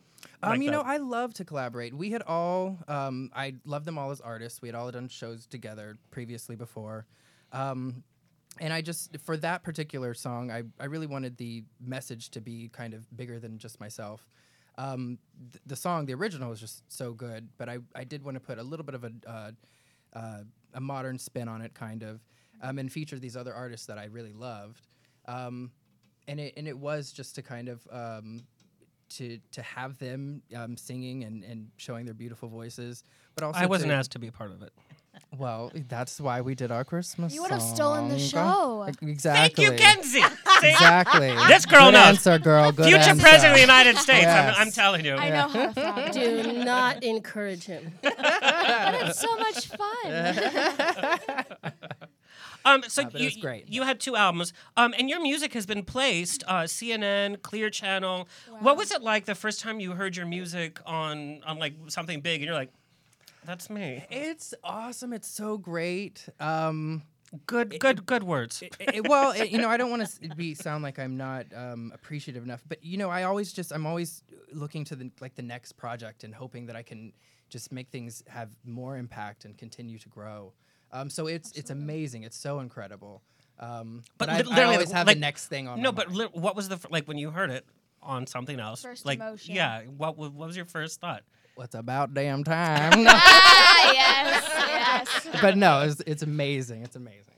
Um, 0.43 0.51
like 0.51 0.61
you 0.61 0.71
know. 0.71 0.81
I 0.81 0.97
love 0.97 1.33
to 1.35 1.45
collaborate. 1.45 1.93
We 1.93 2.11
had 2.11 2.23
all, 2.23 2.79
um, 2.87 3.29
I 3.35 3.55
love 3.65 3.85
them 3.85 3.97
all 3.97 4.11
as 4.11 4.21
artists. 4.21 4.61
We 4.61 4.67
had 4.67 4.75
all 4.75 4.91
done 4.91 5.07
shows 5.07 5.45
together 5.45 5.97
previously 6.09 6.55
before. 6.55 7.05
Um, 7.51 8.03
and 8.59 8.73
I 8.73 8.81
just, 8.81 9.17
for 9.23 9.37
that 9.37 9.63
particular 9.63 10.13
song, 10.13 10.51
I, 10.51 10.63
I 10.79 10.85
really 10.85 11.07
wanted 11.07 11.37
the 11.37 11.63
message 11.79 12.31
to 12.31 12.41
be 12.41 12.69
kind 12.73 12.93
of 12.93 13.05
bigger 13.15 13.39
than 13.39 13.57
just 13.57 13.79
myself. 13.79 14.27
Um, 14.77 15.19
th- 15.51 15.61
the 15.65 15.75
song, 15.75 16.05
the 16.05 16.13
original, 16.13 16.49
was 16.49 16.59
just 16.59 16.83
so 16.91 17.13
good, 17.13 17.49
but 17.57 17.69
I, 17.69 17.79
I 17.95 18.03
did 18.03 18.23
want 18.23 18.35
to 18.35 18.41
put 18.41 18.57
a 18.57 18.63
little 18.63 18.85
bit 18.85 18.95
of 18.95 19.03
a, 19.03 19.11
uh, 19.27 19.51
uh, 20.13 20.43
a 20.73 20.81
modern 20.81 21.17
spin 21.19 21.47
on 21.47 21.61
it, 21.61 21.73
kind 21.73 22.03
of, 22.03 22.21
um, 22.61 22.79
and 22.79 22.91
feature 22.91 23.19
these 23.19 23.37
other 23.37 23.53
artists 23.53 23.87
that 23.87 23.97
I 23.97 24.05
really 24.05 24.33
loved. 24.33 24.87
Um, 25.27 25.71
and 26.27 26.39
it 26.39 26.53
and 26.55 26.67
it 26.67 26.77
was 26.77 27.11
just 27.11 27.35
to 27.35 27.41
kind 27.41 27.67
of 27.67 27.85
um, 27.91 28.41
to 29.17 29.39
to 29.51 29.61
have 29.61 29.97
them 29.99 30.41
um, 30.55 30.77
singing 30.77 31.23
and, 31.23 31.43
and 31.43 31.67
showing 31.77 32.05
their 32.05 32.13
beautiful 32.13 32.49
voices, 32.49 33.03
but 33.35 33.43
also 33.43 33.59
I 33.59 33.65
wasn't 33.65 33.91
to- 33.91 33.95
asked 33.95 34.11
to 34.11 34.19
be 34.19 34.27
a 34.27 34.31
part 34.31 34.51
of 34.51 34.61
it. 34.61 34.71
Well, 35.37 35.73
that's 35.89 36.21
why 36.21 36.39
we 36.39 36.55
did 36.55 36.71
our 36.71 36.85
Christmas. 36.85 37.33
You 37.33 37.41
would 37.41 37.51
have 37.51 37.61
stolen 37.61 38.07
the 38.07 38.17
show. 38.17 38.87
Exactly. 39.01 39.65
Thank 39.65 39.69
you, 39.71 39.71
Kenzie. 39.77 40.23
Exactly. 40.63 41.33
This 41.47 41.65
girl 41.65 41.85
Good 41.87 41.93
knows. 41.93 42.07
answer, 42.27 42.37
girl. 42.39 42.71
Good 42.71 42.85
Future 42.85 43.09
answer. 43.09 43.21
president 43.21 43.51
of 43.53 43.55
the 43.55 43.61
United 43.61 43.97
States. 43.97 44.21
Yes. 44.23 44.55
I'm, 44.55 44.67
I'm 44.67 44.71
telling 44.71 45.03
you. 45.03 45.15
I 45.15 45.29
know 45.29 45.47
how 45.47 45.65
to 45.67 45.73
flatter. 45.73 46.11
Do 46.13 46.63
not 46.63 47.03
encourage 47.03 47.63
him. 47.65 47.91
but 48.01 48.13
it's 48.15 49.19
so 49.19 49.35
much 49.37 49.67
fun. 49.67 51.71
Um, 52.65 52.83
so 52.87 53.01
Uh, 53.03 53.05
but 53.05 53.15
it 53.15 53.19
you, 53.21 53.25
was 53.27 53.37
great. 53.37 53.67
you 53.69 53.83
had 53.83 53.99
two 53.99 54.15
albums, 54.15 54.53
um, 54.77 54.93
and 54.97 55.09
your 55.09 55.21
music 55.21 55.53
has 55.53 55.65
been 55.65 55.83
placed 55.83 56.43
uh, 56.47 56.61
CNN, 56.63 57.41
Clear 57.41 57.69
Channel. 57.69 58.27
What 58.59 58.77
was 58.77 58.91
it 58.91 59.01
like 59.01 59.25
the 59.25 59.35
first 59.35 59.61
time 59.61 59.79
you 59.79 59.91
heard 59.93 60.15
your 60.15 60.25
music 60.25 60.79
on 60.85 61.41
on 61.45 61.57
like 61.59 61.73
something 61.87 62.21
big, 62.21 62.41
and 62.41 62.45
you're 62.45 62.53
like, 62.55 62.71
"That's 63.45 63.69
me." 63.69 64.05
It's 64.09 64.53
awesome. 64.63 65.13
It's 65.13 65.27
so 65.27 65.57
great. 65.57 66.27
Um, 66.39 67.03
Good, 67.47 67.79
good, 67.79 68.05
good 68.05 68.23
words. 68.23 68.61
it- 68.61 68.75
it- 68.79 69.07
well, 69.07 69.31
it- 69.31 69.51
you 69.51 69.57
know, 69.57 69.69
I 69.69 69.77
don't 69.77 69.89
want 69.89 70.05
to 70.05 70.35
be 70.35 70.53
sound 70.53 70.83
like 70.83 70.99
I'm 70.99 71.15
not 71.15 71.45
um, 71.55 71.89
appreciative 71.95 72.43
enough, 72.43 72.61
but 72.67 72.83
you 72.83 72.97
know, 72.97 73.09
I 73.09 73.23
always 73.23 73.53
just 73.53 73.71
I'm 73.71 73.85
always 73.85 74.21
looking 74.51 74.83
to 74.85 74.97
the 74.97 75.09
like 75.21 75.35
the 75.35 75.41
next 75.41 75.77
project 75.77 76.25
and 76.25 76.35
hoping 76.35 76.65
that 76.65 76.75
I 76.75 76.83
can 76.83 77.13
just 77.47 77.71
make 77.71 77.87
things 77.89 78.21
have 78.27 78.49
more 78.65 78.97
impact 78.97 79.45
and 79.45 79.57
continue 79.57 79.97
to 79.99 80.09
grow. 80.09 80.51
Um, 80.93 81.09
so 81.09 81.27
it's 81.27 81.51
it's 81.53 81.69
amazing. 81.69 82.23
It's 82.23 82.37
so 82.37 82.59
incredible. 82.59 83.21
Um, 83.59 84.03
but 84.17 84.29
I, 84.29 84.37
lit- 84.37 84.47
I 84.47 84.49
literally, 84.49 84.73
always 84.75 84.91
have 84.91 85.07
like- 85.07 85.17
the 85.17 85.21
next 85.21 85.47
thing 85.47 85.67
on. 85.67 85.81
No, 85.81 85.91
my 85.91 85.95
but 85.95 86.07
mind. 86.07 86.17
li- 86.19 86.29
what 86.41 86.55
was 86.55 86.67
the 86.69 86.75
f- 86.75 86.87
like 86.89 87.07
when 87.07 87.17
you 87.17 87.29
heard 87.31 87.51
it 87.51 87.65
on 88.01 88.25
something 88.27 88.59
else? 88.59 88.81
First 88.81 89.05
like, 89.05 89.19
emotion. 89.19 89.55
yeah. 89.55 89.81
What 89.83 90.17
what 90.17 90.33
was 90.33 90.55
your 90.55 90.65
first 90.65 90.99
thought? 90.99 91.23
what's 91.55 91.75
about 91.75 92.13
damn 92.13 92.43
time? 92.43 92.91
ah, 93.07 93.91
yes, 93.93 94.43
yes. 95.25 95.41
but 95.41 95.57
no, 95.57 95.81
it's, 95.81 96.01
it's 96.07 96.23
amazing. 96.23 96.81
It's 96.83 96.95
amazing. 96.95 97.30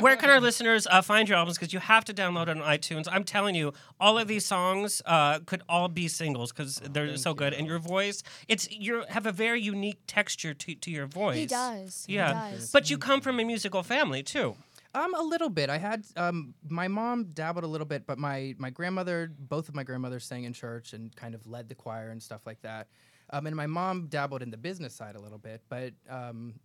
Where 0.00 0.16
can 0.16 0.30
our 0.30 0.40
listeners 0.40 0.86
uh, 0.90 1.02
find 1.02 1.28
your 1.28 1.38
albums? 1.38 1.58
Because 1.58 1.72
you 1.72 1.78
have 1.80 2.04
to 2.06 2.14
download 2.14 2.42
it 2.44 2.48
on 2.50 2.58
iTunes. 2.58 3.06
I'm 3.10 3.24
telling 3.24 3.54
you, 3.54 3.72
all 4.00 4.18
of 4.18 4.28
these 4.28 4.44
songs 4.46 5.02
uh, 5.06 5.40
could 5.40 5.62
all 5.68 5.88
be 5.88 6.08
singles 6.08 6.52
because 6.52 6.80
they're 6.90 7.16
so 7.16 7.34
good. 7.34 7.52
And 7.52 7.66
your 7.66 7.78
voice, 7.78 8.22
it's 8.48 8.70
you 8.70 9.04
have 9.08 9.26
a 9.26 9.32
very 9.32 9.60
unique 9.60 10.00
texture 10.06 10.54
to, 10.54 10.74
to 10.74 10.90
your 10.90 11.06
voice. 11.06 11.36
He 11.36 11.46
does. 11.46 12.04
He 12.06 12.14
Yeah, 12.14 12.50
does. 12.50 12.70
but 12.70 12.90
you 12.90 12.98
come 12.98 13.20
from 13.20 13.38
a 13.40 13.44
musical 13.44 13.82
family 13.82 14.22
too. 14.22 14.56
Um, 14.94 15.14
a 15.14 15.22
little 15.22 15.48
bit. 15.48 15.70
I 15.70 15.78
had 15.78 16.04
um, 16.16 16.52
my 16.68 16.86
mom 16.86 17.24
dabbled 17.32 17.64
a 17.64 17.66
little 17.66 17.86
bit, 17.86 18.06
but 18.06 18.18
my 18.18 18.54
my 18.58 18.68
grandmother, 18.68 19.32
both 19.38 19.70
of 19.70 19.74
my 19.74 19.84
grandmothers 19.84 20.24
sang 20.26 20.44
in 20.44 20.52
church 20.52 20.92
and 20.92 21.14
kind 21.16 21.34
of 21.34 21.46
led 21.46 21.68
the 21.70 21.74
choir 21.74 22.10
and 22.10 22.22
stuff 22.22 22.42
like 22.46 22.60
that. 22.60 22.88
Um, 23.30 23.46
and 23.46 23.56
my 23.56 23.66
mom 23.66 24.08
dabbled 24.08 24.42
in 24.42 24.50
the 24.50 24.58
business 24.58 24.94
side 24.94 25.16
a 25.16 25.18
little 25.20 25.38
bit, 25.38 25.62
but 25.70 25.94
um, 26.10 26.52
n- 26.54 26.60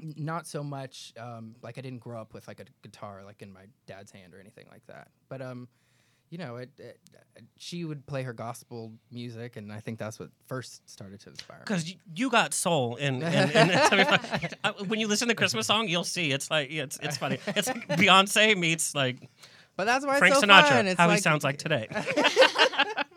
not 0.00 0.46
so 0.46 0.62
much. 0.62 1.12
Um, 1.18 1.56
like 1.62 1.78
I 1.78 1.80
didn't 1.80 2.00
grow 2.00 2.20
up 2.20 2.34
with 2.34 2.46
like 2.48 2.60
a 2.60 2.64
guitar 2.82 3.22
like 3.24 3.42
in 3.42 3.52
my 3.52 3.62
dad's 3.86 4.10
hand 4.12 4.34
or 4.34 4.40
anything 4.40 4.66
like 4.70 4.86
that. 4.86 5.08
But 5.28 5.42
um, 5.42 5.68
you 6.30 6.38
know, 6.38 6.56
it, 6.56 6.70
it, 6.78 6.98
she 7.56 7.84
would 7.84 8.04
play 8.06 8.22
her 8.24 8.32
gospel 8.32 8.92
music, 9.12 9.56
and 9.56 9.72
I 9.72 9.78
think 9.80 9.98
that's 9.98 10.18
what 10.18 10.30
first 10.46 10.88
started 10.90 11.20
to 11.20 11.30
inspire 11.30 11.58
me. 11.58 11.62
Because 11.64 11.88
you, 11.88 11.96
you 12.16 12.30
got 12.30 12.52
soul 12.52 12.96
in, 12.96 13.22
in, 13.22 13.50
in 13.50 13.70
uh, 13.70 14.72
when 14.88 14.98
you 14.98 15.06
listen 15.06 15.28
to 15.28 15.32
the 15.34 15.36
Christmas 15.36 15.68
song, 15.68 15.86
you'll 15.88 16.02
see 16.04 16.32
it's 16.32 16.50
like 16.50 16.70
it's 16.72 16.98
it's 17.00 17.16
funny. 17.16 17.38
It's 17.48 17.68
like 17.68 17.86
Beyonce 17.90 18.56
meets 18.58 18.92
like 18.94 19.18
But 19.76 19.84
that's 19.84 20.04
why 20.04 20.18
Frank 20.18 20.32
it's 20.32 20.40
so 20.40 20.46
Sinatra. 20.48 20.68
fun. 20.68 20.86
It's 20.88 20.98
how 21.00 21.08
he 21.10 21.18
sounds 21.18 21.44
like 21.44 21.58
today. 21.58 21.86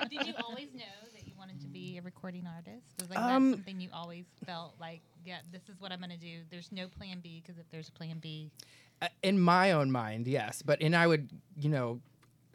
Did 0.10 0.28
you 0.28 0.34
always 0.44 0.68
know 0.74 0.84
that 1.14 1.26
you 1.28 1.34
wanted 1.38 1.60
to 1.62 1.68
be 1.68 1.98
a 1.98 2.02
recording 2.02 2.46
artist? 2.48 2.86
Was 3.00 3.10
like 3.10 3.20
Um, 3.20 3.52
that 3.52 3.58
something 3.58 3.80
you 3.82 3.90
always 3.94 4.26
felt 4.46 4.76
like, 4.80 5.02
yeah, 5.26 5.38
this 5.51 5.61
is 5.70 5.80
what 5.80 5.91
I'm 5.91 5.99
gonna 5.99 6.17
do. 6.17 6.41
There's 6.49 6.72
no 6.72 6.88
plan 6.88 7.20
B 7.22 7.41
because 7.43 7.59
if 7.59 7.70
there's 7.72 7.89
a 7.89 7.91
plan 7.91 8.20
B, 8.20 8.51
Uh, 9.01 9.07
in 9.24 9.39
my 9.39 9.72
own 9.72 9.91
mind, 9.91 10.28
yes. 10.28 10.61
But 10.61 10.82
and 10.82 10.95
I 10.95 11.07
would, 11.07 11.30
you 11.57 11.70
know, 11.70 12.01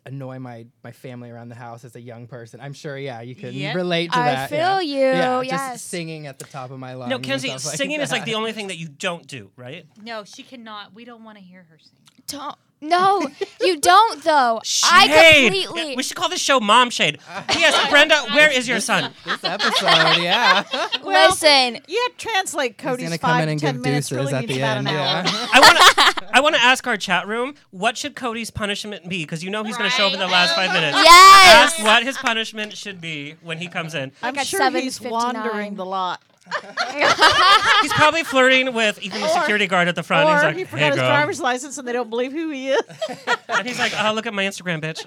annoy 0.07 0.39
my 0.39 0.67
my 0.83 0.93
family 0.93 1.31
around 1.31 1.49
the 1.49 1.55
house 1.55 1.85
as 1.85 1.97
a 1.97 2.01
young 2.01 2.27
person. 2.27 2.61
I'm 2.61 2.75
sure, 2.75 2.99
yeah, 2.99 3.23
you 3.23 3.35
can 3.35 3.55
Yep. 3.55 3.75
relate 3.75 4.13
to 4.13 4.19
I 4.19 4.25
that. 4.35 4.51
feel 4.51 4.59
yeah. 4.59 4.81
you, 4.83 4.99
Yeah, 4.99 5.41
yes. 5.43 5.73
just 5.75 5.87
singing 5.89 6.27
at 6.27 6.39
the 6.39 6.45
top 6.45 6.71
of 6.71 6.79
my 6.79 6.93
lungs. 6.95 7.09
no, 7.11 7.17
and 7.17 7.25
Kenzie, 7.25 7.49
stuff 7.49 7.65
like 7.67 7.77
singing 7.77 8.01
is 8.01 8.11
like 8.11 8.23
that. 8.23 8.27
the 8.27 8.35
only 8.35 8.53
thing 8.53 8.67
that 8.69 8.77
you 8.77 8.89
don't 8.89 9.27
do, 9.27 9.51
right? 9.57 9.87
no, 10.03 10.25
she 10.25 10.43
cannot. 10.43 10.93
We 10.95 11.05
don't 11.07 11.25
want 11.25 11.39
to 11.39 11.45
hear 11.45 11.63
her 11.71 11.79
sing. 11.79 11.99
Don't. 12.27 12.57
No, 12.81 13.27
you 13.63 13.81
don't 13.81 14.23
though. 14.25 14.61
I 14.85 15.07
Shade. 15.09 15.45
completely. 15.45 15.91
Yeah, 15.91 15.97
we 15.97 16.03
should 16.03 16.17
call 16.17 16.29
this 16.29 16.41
show 16.41 16.61
Mom 16.61 16.91
Shade. 16.91 17.19
Yes, 17.51 17.75
Brenda, 17.91 18.17
where 18.35 18.51
is 18.53 18.69
your 18.69 18.81
son? 18.81 19.13
this 19.25 19.43
episode. 19.43 20.23
Yeah, 20.23 20.65
Listen, 21.03 21.81
You 21.89 22.03
had 22.03 22.19
to 22.19 22.27
translate 22.27 22.77
Cody's 22.77 23.05
gonna 23.07 23.19
come 23.19 23.31
five 23.31 23.43
in 23.45 23.49
and 23.51 23.61
ten 23.61 23.75
give 23.77 23.83
minutes. 23.83 24.09
deuces 24.11 24.25
Really 24.27 24.35
at 24.35 24.41
needs 24.43 24.53
the 24.55 24.59
about 24.61 24.77
end. 24.79 24.89
hour. 24.89 24.95
Yeah. 24.95 25.47
I 25.53 25.61
want 25.61 25.79
to 25.79 26.27
I 26.37 26.41
want 26.41 26.55
to 26.57 26.61
ask 26.61 26.87
our 26.87 26.97
chat 26.97 27.27
room, 27.27 27.55
what 27.71 27.97
should 27.97 28.15
Cody's 28.17 28.51
punishment 28.51 29.09
be? 29.09 29.25
Because 29.25 29.43
you 29.45 29.51
know 29.51 29.63
he's 29.65 29.77
going 29.79 29.89
to 29.89 29.97
show 29.97 30.09
up 30.09 30.13
in 30.13 30.19
the 30.19 30.27
last 30.27 30.55
five 30.55 30.73
minutes. 30.73 30.99
Yes. 30.99 31.75
Ask 31.79 31.85
what 31.85 32.03
his 32.03 32.17
punishment 32.19 32.77
should 32.77 33.01
be 33.01 33.37
when 33.43 33.59
he 33.59 33.69
comes 33.69 33.95
in. 33.95 34.11
I'm 34.23 34.37
at 34.37 34.47
sure 34.47 34.69
he's 34.73 34.99
7:59. 34.99 35.11
wandering 35.11 35.75
the 35.77 35.87
lot. 35.87 36.21
He's 37.83 37.93
probably 37.95 38.23
flirting 38.23 38.75
with 38.75 39.03
even 39.03 39.21
the 39.21 39.29
security 39.29 39.67
guard 39.67 39.89
at 39.89 39.95
the 39.95 40.03
front. 40.03 40.29
Or 40.29 40.35
he's 40.35 40.43
like, 40.43 40.55
he 40.57 40.61
hey, 40.63 40.67
forgot 40.67 40.87
his 40.93 40.97
girl. 40.97 41.09
driver's 41.09 41.41
license 41.41 41.79
and 41.79 41.89
they 41.89 41.93
don't 41.93 42.11
believe 42.11 42.33
who 42.33 42.51
he 42.51 42.69
is. 42.71 42.83
And 43.49 43.67
he's 43.69 43.79
like, 43.79 43.93
oh, 43.99 44.13
look 44.13 44.27
at 44.27 44.35
my 44.35 44.45
Instagram, 44.45 44.81
bitch. 44.83 45.01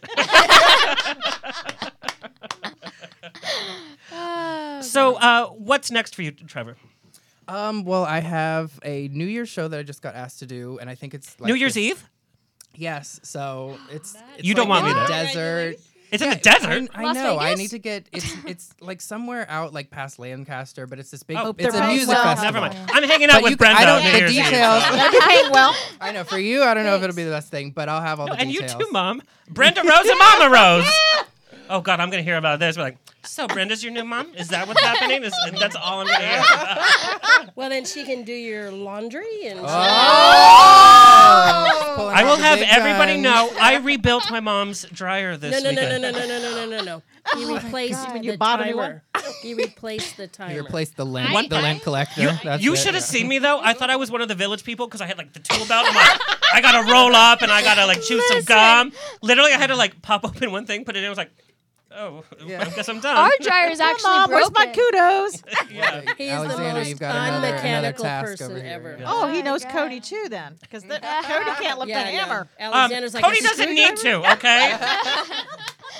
so, 4.83 5.15
uh, 5.15 5.47
what's 5.47 5.91
next 5.91 6.15
for 6.15 6.21
you, 6.21 6.31
Trevor? 6.31 6.77
Um. 7.47 7.83
Well, 7.85 8.03
I 8.03 8.19
have 8.19 8.77
a 8.83 9.07
New 9.09 9.25
Year's 9.25 9.49
show 9.49 9.67
that 9.67 9.79
I 9.79 9.83
just 9.83 10.01
got 10.01 10.15
asked 10.15 10.39
to 10.39 10.45
do, 10.45 10.79
and 10.79 10.89
I 10.89 10.95
think 10.95 11.13
it's 11.13 11.39
like 11.39 11.47
New 11.47 11.55
Year's 11.55 11.75
this- 11.75 11.83
Eve? 11.91 12.09
Yes. 12.75 13.19
So 13.23 13.77
it's, 13.89 14.15
it's 14.37 14.47
You 14.47 14.53
don't 14.53 14.69
like 14.69 14.83
want 14.83 14.91
in 14.91 14.97
me 14.97 15.01
the 15.01 15.07
there. 15.07 15.23
desert. 15.71 15.77
It's 16.11 16.23
in 16.23 16.29
the 16.29 16.35
desert. 16.37 16.89
I, 16.95 17.01
I 17.01 17.03
Las 17.03 17.15
know. 17.15 17.37
I 17.37 17.53
need 17.55 17.69
to 17.71 17.79
get 17.79 18.07
it's 18.11 18.33
it's 18.45 18.73
like 18.79 19.01
somewhere 19.01 19.45
out 19.49 19.73
like 19.73 19.89
past 19.89 20.19
Lancaster, 20.19 20.87
but 20.87 20.99
it's 20.99 21.11
this 21.11 21.23
big. 21.23 21.37
Oh, 21.37 21.53
it's 21.57 21.73
they're 21.73 21.83
a 21.83 21.87
music 21.87 22.09
well. 22.09 22.23
festival. 22.23 22.61
Never 22.61 22.73
mind. 22.77 22.89
I'm 22.93 23.03
hanging 23.03 23.29
out 23.29 23.33
But 23.33 23.43
with 23.43 23.51
you- 23.51 23.57
Brenda 23.57 23.79
I 23.81 23.85
don't 23.85 24.03
New 24.03 24.11
the 24.11 24.27
details. 24.27 24.83
so- 24.83 25.51
well. 25.51 25.75
I 26.01 26.11
know 26.13 26.23
for 26.23 26.39
you, 26.39 26.63
I 26.63 26.73
don't 26.73 26.83
know 26.85 26.95
if 26.95 27.03
it'll 27.03 27.15
be 27.15 27.23
the 27.23 27.31
best 27.31 27.49
thing, 27.51 27.71
but 27.71 27.89
I'll 27.89 28.01
have 28.01 28.19
all 28.19 28.27
No, 28.27 28.35
the 28.35 28.45
details. 28.45 28.71
and 28.71 28.79
you 28.79 28.85
too, 28.85 28.91
Mom. 28.91 29.21
Brenda 29.49 29.81
Rose 29.83 30.07
and 30.07 30.19
Mama 30.19 30.49
Rose. 30.53 30.89
Oh 31.69 31.81
God, 31.81 31.99
I'm 31.99 32.09
gonna 32.09 32.23
hear 32.23 32.37
about 32.37 32.59
this. 32.59 32.77
We're 32.77 32.83
like, 32.83 32.97
So 33.23 33.47
Brenda's 33.47 33.83
your 33.83 33.91
new 33.93 34.03
mom? 34.05 34.33
Is 34.35 34.47
that 34.49 34.67
what's 34.67 34.81
happening? 34.81 35.23
Is, 35.23 35.33
that's 35.59 35.75
all 35.75 36.01
I'm 36.01 36.07
gonna 36.07 36.25
hear. 36.25 36.43
Well, 37.55 37.69
then 37.69 37.85
she 37.85 38.03
can 38.03 38.23
do 38.23 38.33
your 38.33 38.71
laundry 38.71 39.45
and. 39.47 39.59
Oh! 39.59 39.63
oh. 39.65 39.67
I 42.13 42.23
will 42.23 42.35
have 42.37 42.59
everybody 42.61 43.17
know 43.19 43.49
I 43.59 43.77
rebuilt 43.77 44.29
my 44.29 44.39
mom's 44.39 44.85
dryer 44.91 45.37
this 45.37 45.51
No, 45.51 45.59
no, 45.69 45.75
no, 45.75 45.81
weekend. 45.81 46.01
no, 46.01 46.11
no, 46.11 46.19
no, 46.19 46.27
no, 46.27 46.65
no, 46.65 46.77
no, 46.77 46.83
no. 46.83 47.01
He 47.35 47.43
oh 47.43 47.55
replaced 47.55 48.05
God. 48.05 48.21
the 48.21 48.23
You 48.23 48.37
bought 48.37 48.61
a 48.61 48.65
new 48.65 48.75
timer. 48.75 49.03
He 49.41 49.53
replaced 49.53 50.15
the 50.17 50.27
timer. 50.27 50.53
You 50.53 50.61
replaced 50.61 50.95
the 50.95 51.05
lint, 51.05 51.33
One- 51.33 51.49
the 51.49 51.61
lint 51.61 51.83
collector. 51.83 52.21
You, 52.21 52.29
That's 52.43 52.63
you 52.63 52.73
it, 52.73 52.77
should 52.77 52.93
have 52.93 53.03
yeah. 53.03 53.07
seen 53.07 53.27
me 53.27 53.39
though. 53.39 53.59
I 53.61 53.73
thought 53.73 53.89
I 53.89 53.97
was 53.97 54.09
one 54.09 54.21
of 54.21 54.29
the 54.29 54.35
village 54.35 54.63
people 54.63 54.87
because 54.87 55.01
I 55.01 55.07
had 55.07 55.17
like 55.17 55.33
the 55.33 55.39
tool 55.39 55.65
belt. 55.67 55.87
I'm 55.89 55.95
like, 55.95 56.19
I 56.53 56.61
gotta 56.61 56.89
roll 56.89 57.13
up 57.15 57.41
and 57.41 57.51
I 57.51 57.61
gotta 57.61 57.85
like 57.85 58.01
chew 58.01 58.21
some 58.21 58.43
gum. 58.43 58.93
Literally, 59.21 59.51
I 59.51 59.57
had 59.57 59.67
to 59.67 59.75
like 59.75 60.01
pop 60.01 60.23
open 60.25 60.51
one 60.51 60.65
thing, 60.65 60.85
put 60.85 60.95
it 60.95 60.99
in. 60.99 61.05
I 61.05 61.09
was 61.09 61.17
like, 61.17 61.31
oh, 61.97 62.23
I 62.41 62.45
guess 62.69 62.87
I'm 62.89 62.99
done. 62.99 63.17
Our 63.17 63.31
dryer 63.41 63.69
is 63.69 63.79
actually 63.79 64.09
Mom, 64.11 64.29
where's 64.31 64.51
my 64.53 64.67
kudos? 64.67 65.43
yeah. 65.71 66.01
He's 66.17 66.31
Alexander, 66.31 66.63
the 66.69 66.73
most 66.73 66.89
you've 66.89 66.99
got 66.99 67.15
another- 67.15 67.27
another 67.37 67.47
unmechanical 67.57 68.03
task 68.05 68.25
person 68.25 68.51
over 68.51 68.59
here. 68.61 68.71
ever. 68.73 68.97
Yeah. 68.99 69.05
Oh, 69.07 69.27
he 69.27 69.41
knows 69.41 69.63
God. 69.63 69.71
Cody 69.73 69.99
too 69.99 70.27
then, 70.29 70.55
because 70.61 70.83
Cody 70.87 70.99
can't 71.01 71.79
lift 71.79 71.89
Yeah, 71.89 72.03
the 72.05 72.11
no. 72.11 72.17
hammer. 72.17 72.39
Um, 72.59 72.73
Alexander's 72.73 73.13
like 73.13 73.23
Cody 73.23 73.39
a 73.39 73.43
doesn't 73.43 73.73
need 73.73 73.95
to, 73.97 74.31
okay? 74.33 74.77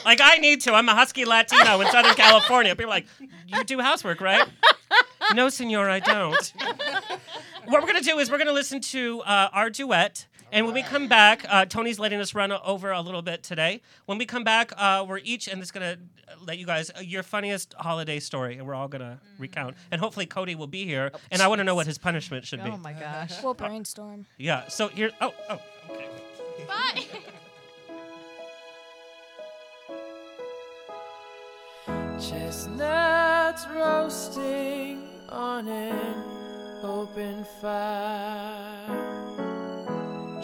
like 0.06 0.20
I 0.22 0.38
need 0.38 0.62
to. 0.62 0.74
I'm 0.74 0.88
a 0.90 0.96
husky 0.96 1.26
Latino 1.26 1.82
in 1.82 1.88
Southern 1.92 2.14
California. 2.16 2.76
People 2.76 2.86
are 2.86 2.96
like, 2.96 3.08
you 3.48 3.64
do 3.64 3.80
housework, 3.80 4.22
right? 4.22 4.48
no, 5.34 5.50
senor, 5.50 5.90
I 5.90 6.00
don't. 6.00 6.54
what 7.66 7.82
we're 7.82 7.88
gonna 7.88 8.02
do 8.02 8.18
is 8.20 8.30
we're 8.32 8.38
gonna 8.38 8.52
listen 8.54 8.80
to 8.82 9.22
uh, 9.22 9.50
our 9.54 9.70
duet. 9.70 10.26
And 10.52 10.66
when 10.66 10.74
we 10.74 10.82
come 10.82 11.08
back, 11.08 11.46
uh, 11.50 11.66
Tony's 11.66 12.00
letting 12.00 12.20
us 12.20 12.34
run 12.34 12.52
over 12.52 12.92
a 12.92 13.02
little 13.02 13.22
bit 13.22 13.44
today. 13.44 13.82
When 14.06 14.18
we 14.18 14.26
come 14.26 14.44
back, 14.44 14.72
uh, 14.78 15.06
we're 15.08 15.20
each, 15.20 15.48
and 15.48 15.62
it's 15.62 15.72
going 15.72 15.98
to 15.98 16.00
let 16.46 16.58
you 16.58 16.66
guys 16.66 16.90
uh, 16.96 17.02
your 17.02 17.24
funniest 17.24 17.74
holiday 17.78 18.20
story, 18.20 18.58
and 18.58 18.66
we're 18.66 18.76
all 18.76 18.88
going 18.88 19.02
to 19.02 19.20
recount. 19.38 19.76
And 19.92 20.00
hopefully, 20.00 20.26
Cody 20.26 20.56
will 20.56 20.68
be 20.68 20.86
here, 20.86 21.12
and 21.32 21.42
I 21.42 21.48
want 21.48 21.60
to 21.60 21.64
know 21.66 21.76
what 21.76 21.86
his 21.86 21.98
punishment 21.98 22.46
should 22.46 22.64
be. 22.64 22.70
Oh 22.70 22.78
my 22.78 22.94
gosh. 22.94 23.44
We'll 23.44 23.54
brainstorm. 23.54 24.26
Yeah. 24.38 24.68
So 24.68 24.88
here. 24.88 25.12
Oh, 25.20 25.34
oh. 25.50 25.60
Okay. 25.90 26.08
Bye. 26.68 27.04
Chestnuts 32.20 33.68
roasting 33.68 35.08
on 35.30 35.68
an 35.68 36.24
open 36.84 37.46
fire. 37.62 39.07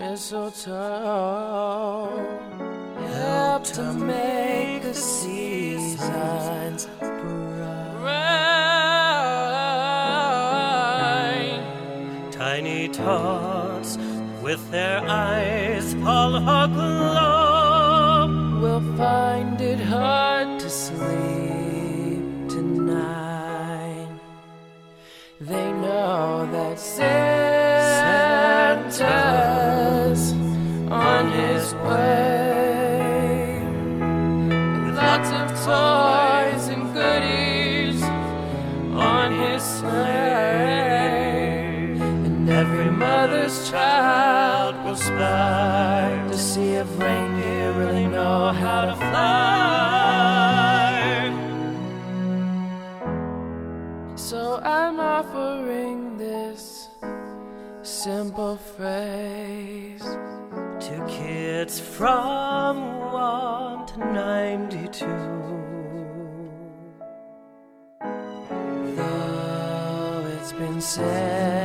mistletoe 0.00 0.48
help 3.12 3.62
to 3.64 3.92
make 3.92 4.82
the 4.82 4.94
seasons 4.94 6.86
bright. 6.98 8.30
Tiny 12.32 12.88
tots 12.88 13.98
with 14.42 14.70
their 14.70 15.00
eyes 15.06 15.94
all 16.06 16.34
aglow. 16.36 18.28
Will 18.62 18.96
find 18.96 19.60
it 19.60 19.80
hard 19.80 20.58
to 20.60 20.70
sleep 20.70 22.48
tonight. 22.48 24.08
They 25.40 25.72
know 25.72 26.48
that 26.52 26.78
simple 58.04 58.56
phrase 58.56 60.00
to 60.00 61.06
kids 61.06 61.78
from 61.78 62.98
1 63.12 63.86
to 63.88 63.98
92. 63.98 65.06
Though 68.96 70.24
it's 70.34 70.52
been 70.52 70.80
said 70.80 71.59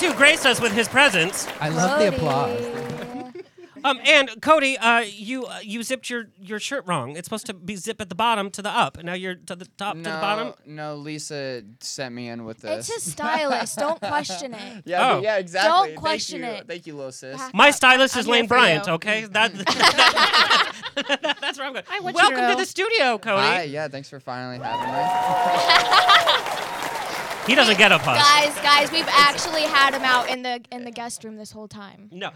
guess 0.00 0.12
who 0.12 0.16
graced 0.16 0.46
us 0.46 0.60
with 0.60 0.72
his 0.72 0.88
presence? 0.88 1.46
I 1.60 1.68
love 1.68 1.98
the 1.98 2.08
applause. 2.08 2.64
Um, 3.84 4.00
and 4.04 4.42
Cody, 4.42 4.76
uh, 4.76 5.02
you 5.02 5.44
uh, 5.46 5.60
you 5.62 5.84
zipped 5.84 6.10
your, 6.10 6.24
your 6.40 6.58
shirt 6.58 6.84
wrong. 6.88 7.16
It's 7.16 7.26
supposed 7.26 7.46
to 7.46 7.54
be 7.54 7.76
zip 7.76 8.00
at 8.00 8.08
the 8.08 8.16
bottom 8.16 8.50
to 8.50 8.60
the 8.60 8.68
up, 8.70 8.96
and 8.96 9.06
now 9.06 9.12
you're 9.14 9.36
to 9.36 9.54
the 9.54 9.66
top 9.78 9.94
to 9.94 10.02
the 10.02 10.08
bottom. 10.10 10.52
No, 10.66 10.96
Lisa 10.96 11.62
sent 11.78 12.12
me 12.12 12.28
in 12.28 12.44
with 12.44 12.58
this. 12.58 12.88
It's 12.88 13.04
his 13.04 13.12
stylist. 13.12 13.78
Don't 13.78 14.00
question 14.00 14.52
it. 14.52 14.82
Yeah, 14.84 15.12
Oh. 15.12 15.20
yeah, 15.20 15.36
exactly. 15.36 15.68
Don't 15.70 15.86
Thank 15.86 15.98
question 16.00 16.40
you. 16.40 16.46
it. 16.48 16.66
Thank 16.66 16.88
you, 16.88 16.96
little 16.96 17.12
sis. 17.12 17.40
My 17.54 17.70
stylist 17.70 18.16
is 18.16 18.26
I'm 18.26 18.32
Lane 18.32 18.42
here 18.42 18.48
for 18.48 18.54
Bryant. 18.56 18.86
you. 18.88 18.92
Okay, 18.94 19.24
that, 19.26 19.54
that's 21.40 21.58
where 21.58 21.68
I'm 21.68 21.72
going. 21.74 21.84
want 22.02 22.04
you 22.04 22.10
to 22.10 22.14
Welcome 22.14 22.36
to 22.36 22.48
know. 22.48 22.56
the 22.56 22.66
studio, 22.66 23.16
Cody. 23.18 23.42
Hi, 23.42 23.62
yeah, 23.62 23.86
thanks 23.86 24.10
for 24.10 24.18
finally 24.18 24.58
having 24.58 24.92
me. 24.92 26.44
He 27.48 27.54
doesn't 27.54 27.78
get 27.78 27.92
a 27.92 27.98
puss. 27.98 28.18
Guys, 28.18 28.54
guys, 28.60 28.92
we've 28.92 29.08
actually 29.08 29.62
had 29.62 29.94
him 29.94 30.02
out 30.02 30.28
in 30.28 30.42
the 30.42 30.60
in 30.70 30.84
the 30.84 30.90
guest 30.90 31.24
room 31.24 31.36
this 31.36 31.50
whole 31.50 31.66
time. 31.66 32.10
No, 32.12 32.30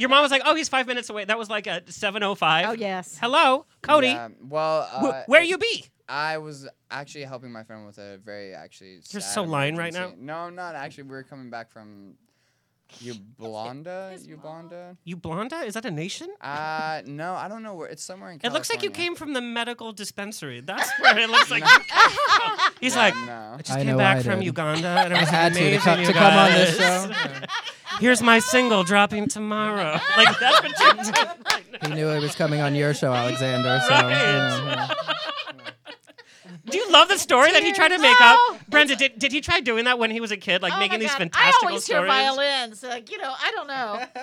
your 0.00 0.08
mom 0.08 0.22
was 0.22 0.32
like, 0.32 0.42
"Oh, 0.44 0.56
he's 0.56 0.68
five 0.68 0.88
minutes 0.88 1.08
away." 1.08 1.24
That 1.24 1.38
was 1.38 1.48
like 1.48 1.68
a 1.68 1.82
seven 1.90 2.24
oh 2.24 2.34
five. 2.34 2.66
Oh 2.68 2.72
yes. 2.72 3.16
Hello, 3.20 3.64
Cody. 3.82 4.08
Yeah, 4.08 4.28
well, 4.42 4.82
Wh- 4.82 5.04
uh, 5.04 5.22
where 5.26 5.42
you 5.42 5.56
be? 5.56 5.84
I 6.08 6.38
was 6.38 6.68
actually 6.90 7.24
helping 7.24 7.52
my 7.52 7.62
friend 7.62 7.86
with 7.86 7.98
a 7.98 8.18
very 8.18 8.54
actually. 8.54 8.94
You're 9.10 9.20
sad 9.20 9.22
so 9.22 9.42
lying 9.44 9.76
right 9.76 9.92
now. 9.92 10.12
No, 10.18 10.34
I'm 10.34 10.56
not 10.56 10.74
actually. 10.74 11.04
We 11.04 11.10
were 11.10 11.22
coming 11.22 11.48
back 11.48 11.70
from 11.70 12.14
Ublonda. 13.02 14.16
Ublonda. 14.36 14.96
You 15.04 15.16
Blonda? 15.16 15.64
Is 15.66 15.74
that 15.74 15.84
a 15.84 15.90
nation? 15.90 16.28
Uh, 16.40 17.02
no, 17.06 17.34
I 17.34 17.48
don't 17.48 17.62
know 17.62 17.74
where. 17.74 17.88
It's 17.88 18.02
somewhere 18.02 18.30
in. 18.32 18.40
It 18.42 18.52
looks 18.52 18.70
like 18.70 18.82
you 18.82 18.90
came 18.90 19.14
from 19.14 19.32
the 19.32 19.40
medical 19.40 19.92
dispensary. 19.92 20.60
That's 20.60 20.90
where 21.00 21.18
it 21.18 21.28
looks 21.28 21.50
like. 21.50 21.64
He's 22.80 22.96
like, 22.96 23.14
No. 23.16 23.54
I 23.54 23.58
just 23.58 23.72
I 23.72 23.78
came 23.78 23.86
know 23.88 23.98
back 23.98 24.18
I 24.18 24.22
from 24.22 24.38
did. 24.40 24.46
Uganda, 24.46 24.88
and 24.88 25.12
it 25.12 25.16
I 25.16 25.20
was 25.20 25.28
had 25.28 25.52
to 25.54 25.58
to, 25.60 25.66
amazing, 25.66 25.80
co- 25.80 26.00
you 26.00 26.06
to 26.06 26.12
come 26.12 26.32
on 26.34 26.50
this 26.52 26.78
guys. 26.78 27.10
show. 27.10 27.46
Here's 28.00 28.22
my 28.22 28.38
single 28.40 28.84
dropping 28.84 29.28
tomorrow. 29.28 29.98
Like 30.16 30.38
that's 30.38 30.62
what 30.62 30.78
you 30.78 31.12
did. 31.12 31.88
He 31.88 31.94
knew 31.94 32.08
it 32.08 32.20
was 32.20 32.34
coming 32.34 32.60
on 32.60 32.74
your 32.74 32.92
show, 32.94 33.12
Alexander. 33.12 33.80
So, 33.86 33.90
Right. 33.90 34.08
know, 34.08 34.66
yeah. 34.66 34.88
Do 36.68 36.78
you 36.78 36.90
love 36.90 37.08
the 37.08 37.18
story 37.18 37.52
that 37.52 37.62
he 37.62 37.72
tried 37.72 37.88
to 37.88 37.98
make 37.98 38.20
up? 38.20 38.38
Brenda, 38.68 38.96
did, 38.96 39.18
did 39.18 39.32
he 39.32 39.40
try 39.40 39.60
doing 39.60 39.84
that 39.84 39.98
when 39.98 40.10
he 40.10 40.20
was 40.20 40.32
a 40.32 40.36
kid, 40.36 40.62
like 40.62 40.72
Oh 40.74 40.78
making 40.78 40.98
my 40.98 41.04
these 41.04 41.10
God, 41.10 41.18
fantastical 41.18 41.68
I 41.68 41.70
always 41.70 41.84
stories? 41.84 42.12
hear 42.12 42.22
violins. 42.22 42.82
Like, 42.82 43.10
you 43.10 43.18
know, 43.18 43.32
I 43.38 43.50
don't 43.52 43.68
know. 43.68 44.04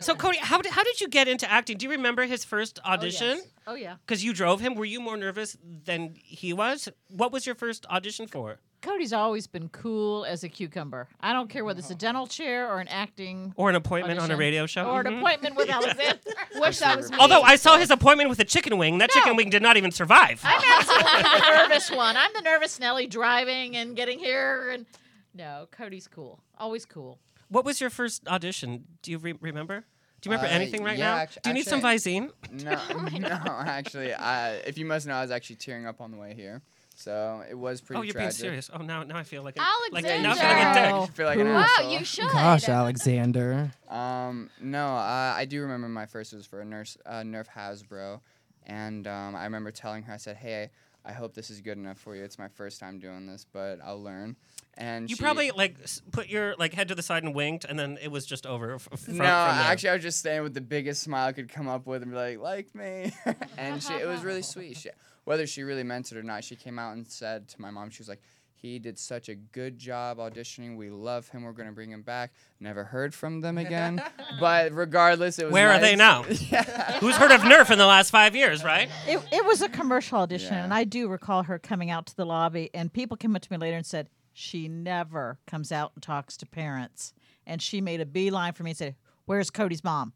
So 0.00 0.14
Cody, 0.14 0.38
how 0.38 0.60
did 0.62 0.72
how 0.72 0.82
did 0.82 1.00
you 1.00 1.08
get 1.08 1.28
into 1.28 1.50
acting? 1.50 1.76
Do 1.76 1.84
you 1.84 1.90
remember 1.90 2.24
his 2.24 2.44
first 2.44 2.80
oh, 2.84 2.92
audition? 2.92 3.42
Oh, 3.66 3.74
yeah. 3.74 3.96
Because 4.06 4.24
you 4.24 4.32
drove 4.32 4.60
him. 4.60 4.74
Were 4.74 4.86
you 4.86 5.00
more 5.00 5.16
nervous 5.16 5.56
than 5.84 6.14
he 6.14 6.52
was? 6.52 6.88
What 7.08 7.32
was 7.32 7.44
your 7.44 7.54
first 7.54 7.86
audition 7.86 8.26
for? 8.26 8.58
Cody's 8.82 9.12
always 9.12 9.46
been 9.46 9.68
cool 9.68 10.24
as 10.24 10.42
a 10.42 10.48
cucumber. 10.48 11.06
I 11.20 11.32
don't 11.34 11.50
care 11.50 11.64
whether 11.64 11.80
it's 11.80 11.90
a 11.90 11.94
dental 11.94 12.26
chair 12.26 12.66
or 12.72 12.80
an 12.80 12.88
acting 12.88 13.52
Or 13.56 13.68
an 13.68 13.76
appointment 13.76 14.18
on 14.20 14.30
a 14.30 14.36
radio 14.36 14.64
show? 14.66 14.84
or 14.90 15.00
an 15.02 15.06
appointment 15.18 15.54
with 15.56 15.68
Alexander. 15.78 16.18
Wish 16.56 16.78
that 16.78 16.96
was 16.96 17.10
me. 17.10 17.18
Although 17.20 17.42
I 17.42 17.56
saw 17.56 17.76
his 17.76 17.90
appointment 17.90 18.30
with 18.30 18.38
a 18.40 18.44
chicken 18.44 18.78
wing, 18.78 18.98
that 18.98 19.10
chicken 19.10 19.36
wing 19.36 19.50
did 19.50 19.62
not 19.62 19.76
even 19.76 19.90
survive. 19.90 20.40
I'm 20.44 20.62
absolutely 20.78 21.22
the 21.22 21.38
nervous 21.68 21.90
one. 21.90 22.16
I'm 22.16 22.30
the 22.34 22.40
nervous 22.42 22.80
Nelly 22.80 23.06
driving 23.06 23.76
and 23.76 23.94
getting 23.94 24.18
here. 24.18 24.70
And 24.70 24.86
no, 25.34 25.68
Cody's 25.70 26.08
cool. 26.08 26.40
Always 26.58 26.86
cool. 26.86 27.18
What 27.48 27.64
was 27.66 27.80
your 27.80 27.90
first 27.90 28.26
audition? 28.28 28.84
Do 29.02 29.10
you 29.10 29.18
re- 29.18 29.34
remember? 29.40 29.84
Do 30.22 30.28
you 30.30 30.32
remember 30.36 30.50
Uh, 30.52 30.56
anything 30.56 30.84
right 30.84 30.98
yeah, 30.98 31.04
now? 31.10 31.16
actu- 31.16 31.40
Do 31.42 31.50
you 31.50 31.54
need 31.54 31.66
some 31.66 31.80
Visine? 31.80 32.30
No, 32.50 32.78
no, 33.18 33.28
actually, 33.66 34.12
uh, 34.14 34.52
if 34.66 34.76
you 34.78 34.84
must 34.84 35.06
know, 35.06 35.14
I 35.14 35.22
was 35.22 35.30
actually 35.30 35.56
tearing 35.56 35.86
up 35.86 36.00
on 36.00 36.10
the 36.10 36.18
way 36.18 36.34
here, 36.34 36.60
so 37.00 37.42
it 37.48 37.54
was 37.58 37.80
pretty. 37.80 37.98
Oh, 37.98 38.02
you're 38.02 38.12
tragic. 38.12 38.30
being 38.38 38.50
serious. 38.50 38.70
Oh, 38.72 38.78
now 38.78 39.02
now 39.02 39.16
I 39.16 39.22
feel 39.22 39.42
like 39.42 39.56
a, 39.56 39.60
like 39.92 40.04
Alexander. 40.04 40.22
now 40.22 40.32
I 40.32 40.36
feel 40.36 40.46
like 40.46 40.56
a 40.56 40.74
dick. 40.74 40.92
I 40.92 41.06
feel 41.16 41.26
like 41.26 41.38
an 41.38 41.48
Wow, 41.48 41.60
asshole. 41.76 41.92
you 41.92 42.04
should. 42.04 42.28
Gosh, 42.30 42.68
Alexander. 42.68 43.72
Um, 43.88 44.50
no, 44.60 44.86
uh, 44.86 45.34
I 45.36 45.44
do 45.46 45.62
remember 45.62 45.88
my 45.88 46.06
first 46.06 46.32
was 46.32 46.46
for 46.46 46.60
a 46.60 46.64
nurse, 46.64 46.96
uh, 47.06 47.20
Nerf 47.22 47.46
Hasbro, 47.48 48.20
and 48.66 49.06
um, 49.06 49.34
I 49.34 49.44
remember 49.44 49.70
telling 49.70 50.02
her, 50.04 50.12
I 50.12 50.16
said, 50.18 50.36
"Hey, 50.36 50.70
I 51.04 51.12
hope 51.12 51.34
this 51.34 51.50
is 51.50 51.60
good 51.60 51.78
enough 51.78 51.98
for 51.98 52.14
you. 52.14 52.22
It's 52.22 52.38
my 52.38 52.48
first 52.48 52.78
time 52.80 52.98
doing 52.98 53.26
this, 53.26 53.46
but 53.52 53.78
I'll 53.84 54.02
learn." 54.02 54.36
And 54.74 55.10
You 55.10 55.16
she- 55.16 55.22
probably 55.22 55.50
like 55.50 55.76
s- 55.82 56.00
put 56.12 56.28
your 56.28 56.54
like 56.56 56.72
head 56.74 56.88
to 56.88 56.94
the 56.94 57.02
side 57.02 57.24
and 57.24 57.34
winked, 57.34 57.64
and 57.64 57.78
then 57.78 57.98
it 58.00 58.10
was 58.10 58.24
just 58.24 58.46
over. 58.46 58.74
F- 58.74 58.88
f- 58.92 59.00
from, 59.00 59.14
no, 59.16 59.18
from 59.18 59.24
there. 59.24 59.66
actually, 59.66 59.88
I 59.90 59.94
was 59.94 60.02
just 60.02 60.18
staying 60.20 60.42
with 60.42 60.54
the 60.54 60.60
biggest 60.60 61.02
smile 61.02 61.26
I 61.28 61.32
could 61.32 61.48
come 61.48 61.68
up 61.68 61.86
with 61.86 62.02
and 62.02 62.12
be 62.12 62.16
like, 62.16 62.38
"Like 62.38 62.74
me," 62.74 63.12
and 63.58 63.82
she, 63.82 63.92
it 63.94 64.06
was 64.06 64.22
really 64.22 64.42
sweet. 64.42 64.76
She, 64.76 64.90
whether 65.30 65.46
she 65.46 65.62
really 65.62 65.84
meant 65.84 66.10
it 66.10 66.18
or 66.18 66.24
not, 66.24 66.42
she 66.42 66.56
came 66.56 66.76
out 66.76 66.96
and 66.96 67.06
said 67.06 67.46
to 67.46 67.60
my 67.60 67.70
mom, 67.70 67.88
she 67.90 68.00
was 68.02 68.08
like. 68.08 68.20
He 68.62 68.78
did 68.78 68.98
such 68.98 69.30
a 69.30 69.34
good 69.34 69.78
job 69.78 70.18
auditioning. 70.18 70.76
We 70.76 70.90
love 70.90 71.26
him. 71.30 71.44
We're 71.44 71.52
gonna 71.52 71.72
bring 71.72 71.90
him 71.90 72.02
back. 72.02 72.30
Never 72.60 72.84
heard 72.84 73.14
from 73.14 73.40
them 73.40 73.56
again. 73.56 74.02
but 74.38 74.72
regardless, 74.74 75.38
it 75.38 75.46
was. 75.46 75.54
Where 75.54 75.70
are 75.70 75.78
they 75.78 75.96
now? 75.96 76.26
yeah. 76.50 76.98
Who's 76.98 77.16
heard 77.16 77.30
of 77.30 77.40
Nerf 77.40 77.70
in 77.70 77.78
the 77.78 77.86
last 77.86 78.10
five 78.10 78.36
years, 78.36 78.62
right? 78.62 78.90
It, 79.08 79.18
it 79.32 79.46
was 79.46 79.62
a 79.62 79.68
commercial 79.70 80.18
audition, 80.18 80.52
Yeah. 80.52 80.64
and 80.64 80.74
I 80.74 80.84
do 80.84 81.08
recall 81.08 81.44
her 81.44 81.58
coming 81.58 81.90
out 81.90 82.04
to 82.08 82.16
the 82.16 82.26
lobby, 82.26 82.68
and 82.74 82.92
people 82.92 83.16
came 83.16 83.34
up 83.34 83.40
to 83.40 83.50
me 83.50 83.56
later 83.56 83.78
and 83.78 83.86
said, 83.86 84.10
She 84.34 84.68
never 84.68 85.38
comes 85.46 85.72
out 85.72 85.92
and 85.94 86.02
talks 86.02 86.36
to 86.36 86.44
parents. 86.46 87.14
And 87.46 87.62
she 87.62 87.80
made 87.80 88.02
a 88.02 88.06
beeline 88.06 88.52
for 88.52 88.62
me 88.62 88.72
and 88.72 88.76
said, 88.76 88.94
Where's 89.24 89.48
Cody's 89.48 89.82
mom? 89.82 90.12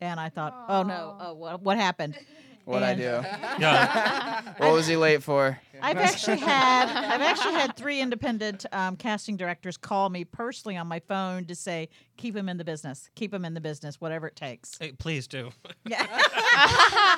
And 0.00 0.18
I 0.18 0.28
thought, 0.28 0.52
Oh 0.68 0.82
no, 0.82 1.16
oh, 1.20 1.34
what, 1.34 1.62
what 1.62 1.76
happened? 1.76 2.18
What 2.72 2.82
I 2.82 2.94
do? 2.94 3.20
Yeah. 3.60 4.42
what 4.56 4.72
was 4.72 4.88
he 4.88 4.96
late 4.96 5.22
for? 5.22 5.56
I've 5.80 5.98
actually 5.98 6.38
had 6.38 6.88
I've 6.88 7.20
actually 7.20 7.52
had 7.54 7.76
three 7.76 8.00
independent 8.00 8.66
um, 8.72 8.96
casting 8.96 9.36
directors 9.36 9.76
call 9.76 10.08
me 10.08 10.24
personally 10.24 10.76
on 10.76 10.88
my 10.88 10.98
phone 10.98 11.44
to 11.44 11.54
say 11.54 11.88
keep 12.16 12.34
him 12.34 12.48
in 12.48 12.56
the 12.56 12.64
business, 12.64 13.08
keep 13.14 13.32
him 13.32 13.44
in 13.44 13.54
the 13.54 13.60
business, 13.60 14.00
whatever 14.00 14.26
it 14.26 14.34
takes. 14.34 14.76
Hey, 14.78 14.90
please 14.92 15.28
do. 15.28 15.50
Yeah. 15.86 16.06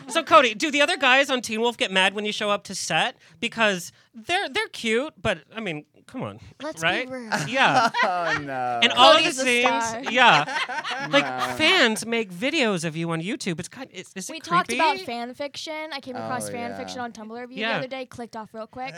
So 0.08 0.22
Cody, 0.22 0.54
do 0.54 0.70
the 0.70 0.80
other 0.80 0.96
guys 0.96 1.30
on 1.30 1.40
Teen 1.42 1.60
Wolf 1.60 1.76
get 1.76 1.90
mad 1.90 2.14
when 2.14 2.24
you 2.24 2.32
show 2.32 2.50
up 2.50 2.64
to 2.64 2.74
set 2.74 3.16
because 3.40 3.92
they're 4.14 4.48
they're 4.48 4.68
cute, 4.68 5.14
but 5.20 5.38
I 5.54 5.60
mean, 5.60 5.84
come 6.08 6.22
on, 6.22 6.40
Let's 6.62 6.80
be 6.80 6.86
right? 6.88 7.08
real. 7.08 7.30
Yeah. 7.48 7.90
Oh 8.02 8.38
no. 8.42 8.80
And 8.82 8.92
all 8.92 9.16
of 9.16 9.22
the 9.22 9.28
a 9.28 9.32
scenes, 9.32 9.84
star. 9.84 10.02
yeah, 10.10 10.44
like 11.10 11.24
No. 11.24 11.54
fans 11.56 12.04
make 12.06 12.32
videos 12.32 12.84
of 12.84 12.96
you 12.96 13.10
on 13.10 13.20
YouTube. 13.22 13.58
It's 13.60 13.68
kind, 13.68 13.88
is, 13.92 14.10
is 14.16 14.28
it 14.28 14.32
We 14.32 14.40
creepy? 14.40 14.50
talked 14.56 14.72
about 14.72 14.98
fan 15.00 15.34
fiction. 15.34 15.90
I 15.92 16.00
came 16.00 16.16
across 16.16 16.48
Oh, 16.48 16.52
fan 16.52 16.70
yeah. 16.70 16.76
fiction 16.78 17.00
on 17.00 17.12
Tumblr 17.12 17.38
review 17.40 17.58
Yeah. 17.58 17.72
the 17.74 17.78
other 17.78 17.88
day. 17.88 18.06
Clicked 18.06 18.36
off 18.36 18.52
real 18.54 18.66
quick. 18.66 18.94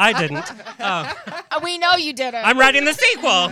I 0.00 0.12
didn't. 0.12 0.44
Oh, 0.80 1.12
Uh, 1.50 1.60
we 1.62 1.76
know 1.78 1.94
you 1.96 2.12
didn't. 2.12 2.44
I'm 2.46 2.58
writing 2.58 2.84
the 2.84 2.92
sequel. 2.94 3.50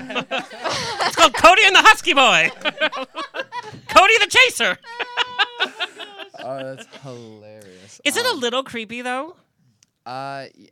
it's 1.07 1.17
called 1.17 1.35
Cody 1.35 1.63
and 1.65 1.75
the 1.75 1.83
Husky 1.83 2.15
Boy. 2.15 2.51
Cody 3.89 4.19
the 4.19 4.27
Chaser. 4.29 4.79
Oh, 6.39 6.59
that's 6.75 6.87
hilarious. 7.03 8.01
Is 8.05 8.17
it 8.17 8.25
a 8.27 8.31
Um, 8.31 8.41
little 8.41 8.63
creepy 8.63 9.03
though? 9.03 9.37
Uh, 10.05 10.47
y- 10.57 10.69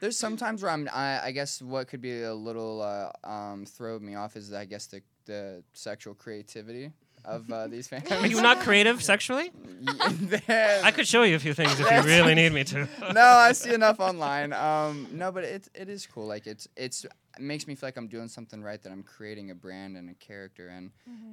there's 0.00 0.16
sometimes 0.18 0.62
where 0.62 0.70
I'm. 0.70 0.88
I, 0.92 1.20
I 1.26 1.30
guess 1.32 1.62
what 1.62 1.88
could 1.88 2.00
be 2.00 2.22
a 2.22 2.34
little 2.34 2.82
uh, 2.82 3.10
um 3.26 3.64
throw 3.66 3.98
me 3.98 4.14
off 4.14 4.36
is 4.36 4.52
I 4.52 4.64
guess 4.64 4.86
the 4.86 5.02
the 5.26 5.62
sexual 5.72 6.14
creativity 6.14 6.92
of 7.24 7.50
uh, 7.50 7.66
these 7.66 7.88
fans. 7.90 8.10
Are 8.10 8.26
you 8.26 8.40
not 8.42 8.60
creative 8.60 9.02
sexually? 9.02 9.50
I 10.48 10.92
could 10.94 11.06
show 11.06 11.22
you 11.22 11.36
a 11.36 11.38
few 11.38 11.54
things 11.54 11.78
if 11.78 11.90
you 11.90 12.02
really 12.02 12.34
need 12.42 12.52
me 12.52 12.64
to. 12.64 12.88
no, 13.12 13.22
I 13.22 13.52
see 13.52 13.72
enough 13.72 14.00
online. 14.00 14.52
Um, 14.52 15.08
no, 15.12 15.32
but 15.32 15.44
it 15.44 15.68
it 15.74 15.88
is 15.88 16.06
cool. 16.06 16.26
Like 16.26 16.46
it's 16.46 16.68
it's 16.76 17.06
it 17.36 17.42
makes 17.42 17.66
me 17.66 17.74
feel 17.74 17.88
like 17.88 17.96
I'm 17.96 18.08
doing 18.08 18.28
something 18.28 18.62
right. 18.62 18.82
That 18.82 18.92
I'm 18.92 19.02
creating 19.02 19.50
a 19.50 19.54
brand 19.54 19.96
and 19.96 20.10
a 20.10 20.14
character 20.14 20.68
and 20.68 20.90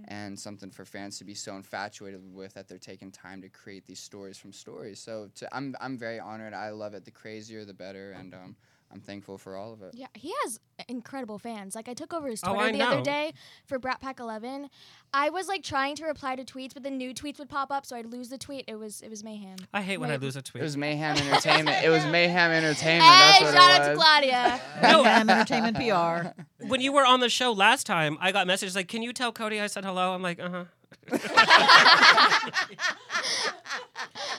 and 0.08 0.40
something 0.40 0.72
for 0.72 0.86
fans 0.86 1.18
to 1.20 1.24
be 1.26 1.34
so 1.34 1.56
infatuated 1.56 2.22
with 2.34 2.54
that 2.56 2.68
they're 2.68 2.78
taking 2.78 3.12
time 3.12 3.42
to 3.42 3.50
create 3.50 3.86
these 3.86 4.00
stories 4.00 4.38
from 4.38 4.52
stories. 4.52 5.00
So 5.00 5.30
to, 5.36 5.56
I'm 5.56 5.76
I'm 5.80 5.98
very 5.98 6.20
honored. 6.20 6.54
I 6.54 6.70
love 6.72 6.94
it. 6.94 7.06
The 7.06 7.12
crazier, 7.12 7.66
the 7.66 7.74
better, 7.74 8.12
and 8.12 8.34
um, 8.34 8.56
I'm 8.94 9.00
thankful 9.02 9.38
for 9.38 9.56
all 9.56 9.72
of 9.74 9.82
it. 9.82 9.92
Yeah, 9.94 10.08
he 10.14 10.34
has 10.44 10.60
incredible 10.90 11.38
fans. 11.40 11.76
Like 11.76 11.88
I 11.88 11.94
took 11.94 12.14
over 12.14 12.28
his 12.28 12.42
Oh, 12.44 12.54
Twitter 12.54 12.68
I 12.68 12.72
the 12.72 12.78
know. 12.80 12.90
other 12.92 13.02
day 13.02 13.34
for 13.66 13.80
Brat 13.80 14.02
Pack 14.02 14.20
11. 14.20 14.70
I 15.14 15.30
was 15.30 15.48
like 15.48 15.64
trying 15.64 15.96
to 15.98 16.06
reply 16.06 16.36
to 16.36 16.44
tweets, 16.44 16.74
but 16.74 16.84
the 16.84 16.90
new 16.90 17.14
tweets 17.14 17.40
would 17.40 17.50
pop 17.50 17.72
up, 17.72 17.86
so 17.86 17.96
I'd 17.96 18.06
lose 18.08 18.30
the 18.30 18.38
tweet. 18.38 18.66
It 18.68 18.76
was 18.76 19.02
it 19.02 19.10
was 19.10 19.24
mayhem. 19.24 19.58
I 19.74 19.82
hate 19.82 19.98
when 20.00 20.12
I 20.12 20.18
lose 20.18 20.36
a 20.36 20.42
tweet. 20.42 20.62
It 20.62 20.64
was 20.64 20.76
Mayhem 20.78 21.18
Entertainment. 21.18 21.84
it 21.86 21.90
was 21.90 22.06
Mayhem 22.12 22.52
Entertainment. 22.52 23.04
Hey, 23.12 23.44
That's 23.44 23.54
what 23.54 23.54
shout 23.54 23.82
it 23.82 23.82
out 23.82 23.90
to. 23.90 23.96
Claudia. 23.96 24.62
No. 24.82 25.04
Mayhem 25.04 25.30
Entertainment 25.30 25.78
PR. 25.78 26.42
when 26.68 26.82
you 26.82 26.92
were 26.92 27.06
on 27.06 27.20
the 27.22 27.30
show 27.30 27.52
last 27.52 27.86
time, 27.86 28.18
I 28.20 28.32
got 28.32 28.46
messages 28.48 28.76
like, 28.76 28.88
"Can 28.88 29.02
you 29.04 29.14
tell 29.14 29.32
Cody 29.32 29.60
I 29.62 29.68
said 29.68 29.86
hello?" 29.86 30.14
I'm 30.14 30.22
like, 30.22 30.40
"Uh 30.40 30.50
huh." 30.50 30.66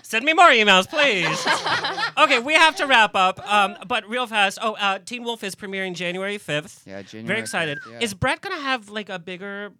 Send 0.02 0.24
me 0.24 0.32
more 0.32 0.48
emails, 0.48 0.88
please. 0.88 1.46
okay, 2.18 2.38
we 2.38 2.54
have 2.54 2.76
to 2.76 2.86
wrap 2.86 3.14
up. 3.14 3.38
Um, 3.50 3.76
but 3.86 4.06
real 4.08 4.26
fast. 4.26 4.58
Oh, 4.60 4.74
uh, 4.74 4.98
Teen 4.98 5.22
Wolf 5.24 5.42
is 5.44 5.54
premiering 5.54 5.94
January 5.94 6.38
5th. 6.38 6.82
Yeah, 6.86 7.02
January. 7.02 7.26
Very 7.26 7.40
excited. 7.40 7.78
5th, 7.80 7.92
yeah. 7.92 7.98
Is 8.00 8.14
Brett 8.14 8.40
gonna 8.40 8.60
have 8.60 8.88
like 8.90 9.08
a 9.08 9.18
bigger 9.18 9.72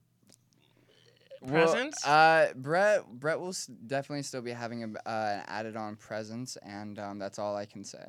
Well, 1.41 1.51
presence? 1.65 2.07
uh, 2.07 2.53
Brett 2.55 3.07
Brett 3.07 3.41
will 3.41 3.49
s- 3.49 3.67
definitely 3.87 4.23
still 4.23 4.43
be 4.43 4.53
having 4.53 4.85
a, 4.85 5.09
uh, 5.09 5.39
an 5.39 5.45
added 5.49 5.77
on 5.77 5.97
presence, 5.97 6.57
and 6.63 6.99
um, 6.99 7.19
that's 7.19 7.39
all 7.39 7.57
I 7.57 7.67
can 7.67 7.85
say. 7.85 8.05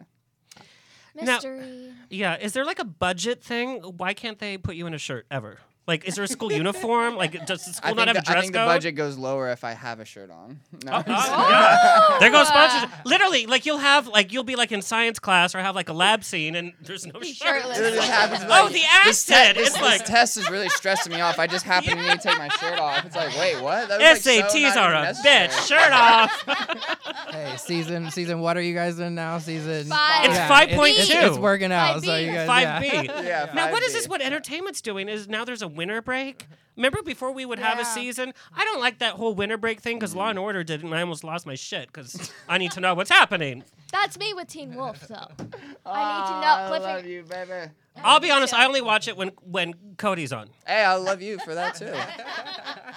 Now- 1.15 1.34
Mystery. 1.36 1.91
yeah. 2.09 2.38
Is 2.39 2.53
there 2.53 2.65
like 2.65 2.80
a 2.80 2.86
budget 2.86 3.43
thing? 3.43 3.82
Why 3.82 4.13
can't 4.13 4.39
they 4.39 4.57
put 4.57 4.76
you 4.76 4.88
in 4.88 4.93
a 4.93 4.97
shirt 4.99 5.26
ever? 5.30 5.59
Like, 5.86 6.06
is 6.06 6.16
there 6.16 6.24
a 6.24 6.28
school 6.30 6.50
uniform? 6.52 7.18
Like, 7.18 7.46
does 7.46 7.66
the 7.66 7.74
school 7.74 7.94
not 7.94 8.08
have 8.08 8.16
the, 8.16 8.22
a 8.22 8.24
dress 8.24 8.38
I 8.38 8.42
think 8.42 8.54
code? 8.54 8.62
the 8.70 8.74
budget 8.74 8.96
goes 8.96 9.18
lower 9.18 9.50
if 9.50 9.66
I 9.66 9.74
have 9.74 10.00
a 10.00 10.06
shirt 10.06 10.32
on. 10.32 10.62
No, 10.86 10.94
I'm 10.94 11.04
Oh, 11.06 11.50
yeah. 11.50 11.78
Oh. 12.10 12.18
There 12.22 12.32
goes 12.32 12.48
sponsorship. 12.48 12.90
Literally, 13.06 13.48
like 13.48 13.66
you'll 13.66 13.80
have 13.80 14.08
like 14.08 14.32
you'll 14.32 14.46
be 14.46 14.56
like 14.56 14.72
in 14.72 14.82
science 14.82 15.20
class 15.20 15.54
or 15.54 15.60
have 15.60 15.76
like 15.76 15.90
a 15.90 15.94
lab 15.94 16.24
scene 16.24 16.56
and 16.56 16.72
there's 16.82 17.06
no 17.06 17.20
shirt. 17.22 17.36
shirtless. 17.36 17.80
It 17.80 17.96
just 17.96 18.10
happens, 18.10 18.44
Oh, 18.46 18.48
like, 18.48 18.68
the 18.70 18.80
this 19.04 19.26
te- 19.26 19.34
accent. 19.34 19.58
This, 19.58 19.68
It's 19.68 19.76
this 19.76 19.82
like 19.84 20.06
test 20.06 20.38
is 20.38 20.50
really 20.50 20.70
stressing 20.70 21.12
me 21.12 21.20
off. 21.20 21.38
I 21.38 21.48
just 21.48 21.66
happen 21.66 21.98
to 21.98 22.02
need 22.02 22.12
to 22.12 22.18
take 22.30 22.38
my 22.38 22.48
shirt 22.48 22.80
off. 22.80 23.06
It's 23.06 23.16
like, 23.18 23.38
wait, 23.38 23.62
what? 23.62 23.90
That 23.90 24.00
was, 24.00 24.26
like, 24.26 24.50
so 24.50 24.58
SATs 24.58 24.76
not 24.76 24.78
are 24.78 24.90
even 24.92 25.00
a 25.00 25.04
necessary. 25.04 25.48
bitch. 25.50 25.68
Shirt 25.68 25.92
off. 25.92 27.00
Hey, 27.32 27.56
season 27.58 28.10
season. 28.12 28.39
What 28.39 28.56
are 28.58 28.62
you 28.62 28.74
guys 28.74 28.99
in 28.99 29.16
now? 29.16 29.38
Season. 29.39 29.86
Five. 29.86 30.26
It's 30.26 30.36
Yeah, 30.36 30.66
5.2. 30.68 30.88
It's, 30.97 31.10
it's 31.10 31.38
working 31.38 31.72
out. 31.72 31.95
Five 31.95 32.06
So 32.06 32.16
you 32.16 32.32
guys. 32.32 32.47
Five 32.47 32.84
yeah. 32.84 33.01
B. 33.01 33.08
Yeah, 33.08 33.51
Now, 33.54 33.72
what 33.72 33.84
is 33.84 33.91
5B. 33.91 33.93
this? 33.95 34.08
What 34.08 34.22
entertainment's 34.22 34.82
doing 34.82 35.10
is 35.10 35.28
now 35.28 35.43
there's 35.45 35.62
a 35.62 35.68
winter 35.68 36.01
break. 36.01 36.45
Remember 36.76 37.01
before 37.03 37.32
we 37.32 37.45
would 37.45 37.59
have 37.59 37.78
a 37.78 37.82
Yeah. 37.84 37.93
season? 37.93 38.34
I 38.55 38.63
don't 38.65 38.80
like 38.80 38.99
that 38.99 39.13
whole 39.13 39.36
winter 39.36 39.57
break 39.57 39.80
thing 39.82 39.97
because 39.97 40.15
Law 40.15 40.24
mm-hmm. 40.24 40.30
and 40.32 40.39
Order 40.39 40.63
did 40.63 40.82
it, 40.82 40.86
and 40.86 40.95
I 40.95 41.01
almost 41.01 41.24
lost 41.24 41.45
my 41.45 41.55
shit 41.55 41.88
because 41.88 42.32
I 42.49 42.57
need 42.57 42.71
to 42.71 42.80
know 42.82 42.93
what's 42.95 43.11
happening. 43.11 43.63
That's 43.91 44.17
me 44.17 44.34
with 44.34 44.47
Teen 44.47 44.74
Wolf, 44.76 45.07
though. 45.07 45.15
I 45.15 45.43
need 45.43 45.51
to 45.51 45.86
Aw, 45.86 45.86
oh, 45.86 46.41
know. 46.41 46.47
I 46.47 46.67
Clifford- 46.67 46.82
love 46.95 47.05
you, 47.05 47.24
baby. 47.24 47.71
I'll 48.03 48.19
be 48.19 48.32
honest. 48.32 48.55
I 48.55 48.65
only 48.65 48.82
watch 48.82 49.07
it 49.07 49.15
when 49.15 49.30
when 49.43 49.76
Cody's 49.97 50.34
on. 50.34 50.49
Hey, 50.65 50.84
I 50.84 50.95
love 50.95 51.21
you 51.21 51.38
for 51.45 51.53
that 51.53 51.76
too. 51.82 51.93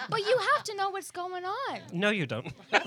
But 0.08 0.20
you 0.20 0.38
have 0.54 0.64
to 0.64 0.74
know 0.74 0.88
what's 0.88 1.10
going 1.10 1.44
on. 1.44 1.80
No, 1.92 2.08
you 2.08 2.24
don't. 2.24 2.46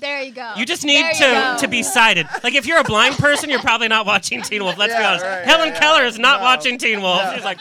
There 0.00 0.22
you 0.22 0.32
go. 0.32 0.52
You 0.56 0.66
just 0.66 0.84
need 0.84 1.02
There 1.02 1.12
you 1.12 1.18
to 1.18 1.52
go. 1.52 1.56
to 1.60 1.68
be 1.68 1.82
sighted. 1.84 2.26
Like 2.42 2.54
if 2.54 2.66
you're 2.66 2.78
a 2.80 2.84
blind 2.84 3.14
person, 3.16 3.48
you're 3.50 3.60
probably 3.60 3.86
not 3.86 4.04
watching 4.04 4.42
Teen 4.42 4.64
Wolf. 4.64 4.76
Let's 4.76 4.94
be 4.94 5.00
Yeah, 5.00 5.08
honest. 5.10 5.24
right, 5.24 5.44
Helen 5.44 5.68
yeah, 5.68 5.78
Keller 5.78 6.04
is 6.04 6.18
not 6.18 6.40
no. 6.40 6.44
watching 6.44 6.76
Teen 6.78 7.02
Wolf. 7.02 7.22
No. 7.22 7.34
She's 7.34 7.44
like, 7.44 7.60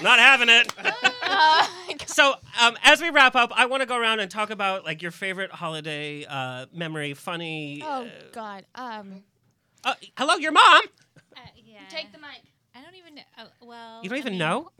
not 0.00 0.18
having 0.18 0.48
it. 0.56 2.08
so 2.08 2.34
um, 2.60 2.76
as 2.82 3.00
we 3.00 3.10
wrap 3.10 3.34
up, 3.36 3.52
I 3.54 3.66
want 3.66 3.82
to 3.82 3.86
go 3.86 3.96
around 3.98 4.20
and 4.20 4.30
talk 4.30 4.50
about 4.50 4.84
like 4.84 5.02
your 5.02 5.10
favorite 5.10 5.50
holiday 5.50 6.24
uh, 6.28 6.66
memory, 6.72 7.14
funny. 7.14 7.82
Oh 7.84 8.08
God. 8.32 8.64
Um. 8.74 9.22
Uh, 9.84 9.94
hello, 10.18 10.34
your 10.36 10.52
mom. 10.52 10.82
yeah. 11.64 11.78
Take 11.88 12.10
the 12.12 12.18
mic. 12.18 12.42
I 12.74 12.82
don't 12.82 12.96
even 12.96 13.14
know. 13.14 13.22
Oh, 13.38 13.44
well, 13.62 14.00
You 14.02 14.08
don't 14.08 14.16
I 14.16 14.20
even 14.20 14.32
mean- 14.32 14.38
know. 14.40 14.70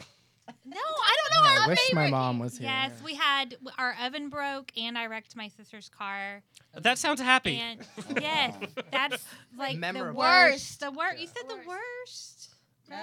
No, 0.65 0.77
I 0.81 1.17
don't 1.33 1.43
know. 1.45 1.51
I 1.51 1.57
our 1.63 1.69
wish 1.69 1.93
my 1.93 2.09
mom 2.09 2.39
was 2.39 2.59
here. 2.59 2.69
Yes, 2.69 2.93
we 3.05 3.15
had 3.15 3.57
our 3.79 3.97
oven 4.05 4.29
broke, 4.29 4.71
and 4.77 4.97
I 4.97 5.07
wrecked 5.07 5.35
my 5.35 5.49
sister's 5.49 5.89
car. 5.89 6.43
That 6.75 6.99
sounds 6.99 7.21
happy. 7.21 7.57
And 7.57 7.81
yes, 8.21 8.55
that's 8.93 9.25
like 9.59 9.77
Memorable. 9.77 10.13
the 10.13 10.19
worst. 10.19 10.79
The 10.81 10.91
worst. 10.93 11.19
You 11.19 11.27
said 11.27 11.49
the 11.49 11.59
worst. 11.67 12.36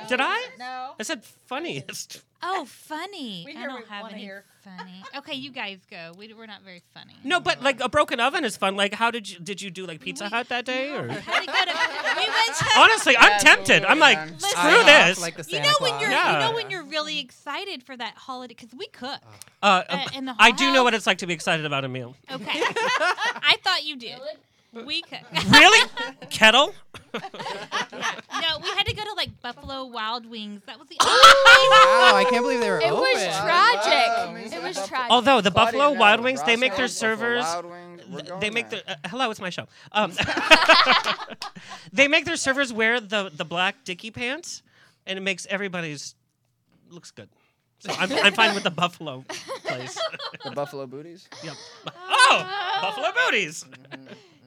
Did 0.08 0.20
I? 0.22 0.48
No. 0.58 0.92
I 1.00 1.04
said 1.04 1.24
funniest. 1.24 2.22
Oh, 2.46 2.66
funny. 2.66 3.44
We 3.46 3.56
I 3.56 3.66
don't 3.66 3.80
we 3.84 3.86
have 3.90 4.02
wanna 4.04 4.14
any 4.16 4.24
hear. 4.24 4.44
funny. 4.64 5.02
Okay, 5.16 5.34
you 5.36 5.50
guys 5.50 5.80
go. 5.90 6.12
We, 6.18 6.34
we're 6.34 6.46
not 6.46 6.62
very 6.62 6.82
funny. 6.94 7.14
No, 7.24 7.40
but 7.40 7.62
like 7.64 7.80
a 7.82 7.88
broken 7.88 8.20
oven 8.20 8.44
is 8.44 8.58
fun. 8.58 8.76
Like, 8.76 8.94
how 8.94 9.12
did 9.12 9.30
you 9.30 9.40
did 9.40 9.62
you 9.62 9.72
do 9.72 9.86
like 9.86 10.02
Pizza 10.02 10.28
Hut 10.28 10.50
that 10.50 10.66
day? 10.66 10.90
Or 10.90 11.08
How 11.08 11.40
we 11.40 11.46
go 11.46 11.54
to- 11.54 12.16
we 12.18 12.28
went 12.28 12.58
to- 12.58 12.66
honestly, 12.78 13.16
I'm 13.18 13.40
tempted. 13.40 13.86
I'm 13.86 14.00
like, 14.00 14.20
Listen. 14.20 14.40
screw 14.40 14.60
Eye 14.62 14.80
off 14.80 15.08
this. 15.08 15.22
like 15.22 15.38
the 15.38 15.50
You 15.50 15.62
know 15.62 15.74
when 15.80 16.00
you're 16.02 16.10
Yeah. 16.12 16.34
you 16.34 16.40
know 16.48 16.54
when 16.54 16.70
you're 16.70 16.84
really 16.84 17.20
excited 17.20 17.82
for 17.84 17.96
that 17.96 18.16
holiday 18.16 18.54
because 18.58 18.78
we 18.78 18.88
cook. 18.88 19.22
Uh, 19.62 19.84
Uh, 19.90 20.06
in 20.14 20.26
the 20.26 20.36
I 20.38 20.50
whole 20.50 20.58
do 20.58 20.74
know 20.74 20.84
what 20.84 20.94
it's 20.94 21.08
like 21.08 21.20
to 21.20 21.28
be 21.28 21.34
excited 21.34 21.66
about 21.66 21.86
a 21.86 21.88
meal. 21.90 22.16
Okay, 22.30 22.46
I 22.54 23.56
thought 23.64 23.86
you 23.86 23.96
did. 23.96 24.20
We 24.74 25.02
cook. 25.04 25.20
Really? 25.52 25.90
Kettle? 26.30 26.74
No, 27.14 28.58
we 28.62 28.68
had 28.70 28.86
to 28.88 28.94
go 28.96 29.04
to 29.04 29.14
like 29.16 29.30
Buffalo 29.42 29.86
Wild 29.86 30.26
Wings. 30.26 30.62
That 30.66 30.78
was 30.80 30.88
the 30.90 30.98
only 31.00 31.14
Wow, 31.14 32.16
I 32.16 32.26
can't 32.30 32.44
believe 32.44 32.60
they 32.60 32.70
were 32.70 32.80
It 32.82 32.86
open. 32.92 33.02
was 33.02 33.38
tragic. 33.38 34.52
It 34.54 34.62
was 34.64 34.76
tragic. 34.88 35.12
Although 35.12 35.40
the 35.42 35.52
Claudia 35.52 35.80
Buffalo. 35.80 35.98
Wild 36.00 36.22
Wings, 36.22 36.42
they 36.44 36.56
make 36.58 36.76
their 36.76 36.88
servers. 36.90 37.44
Wild 37.44 37.66
Wings. 37.66 38.02
We're 38.10 38.18
th- 38.18 38.28
going 38.30 38.40
They 38.42 38.50
make 38.50 38.70
there. 38.70 38.82
their 38.86 38.96
uh, 39.06 39.08
hello, 39.10 39.30
it's 39.32 39.40
my 39.40 39.50
show. 39.52 39.68
Um, 39.94 40.12
they 41.94 42.08
make 42.08 42.26
their 42.26 42.36
servers 42.36 42.74
wear 42.74 43.00
the 43.00 43.30
the 43.34 43.46
black 43.46 43.84
dicky 43.86 44.12
pants, 44.12 44.62
and 45.06 45.18
it 45.18 45.22
makes 45.22 45.46
everybody's 45.50 46.16
looks 46.90 47.12
good. 47.12 47.30
So 47.80 47.92
I'm, 47.98 48.12
I'm 48.12 48.34
fine 48.34 48.54
with 48.56 48.64
the 48.64 48.72
Buffalo 48.72 49.24
place. 49.66 50.00
the 50.44 50.52
Buffalo 50.52 50.86
Booties. 50.88 51.28
Yep. 51.44 51.54
Oh, 51.96 52.80
Buffalo 52.82 53.10
booties. 53.26 53.66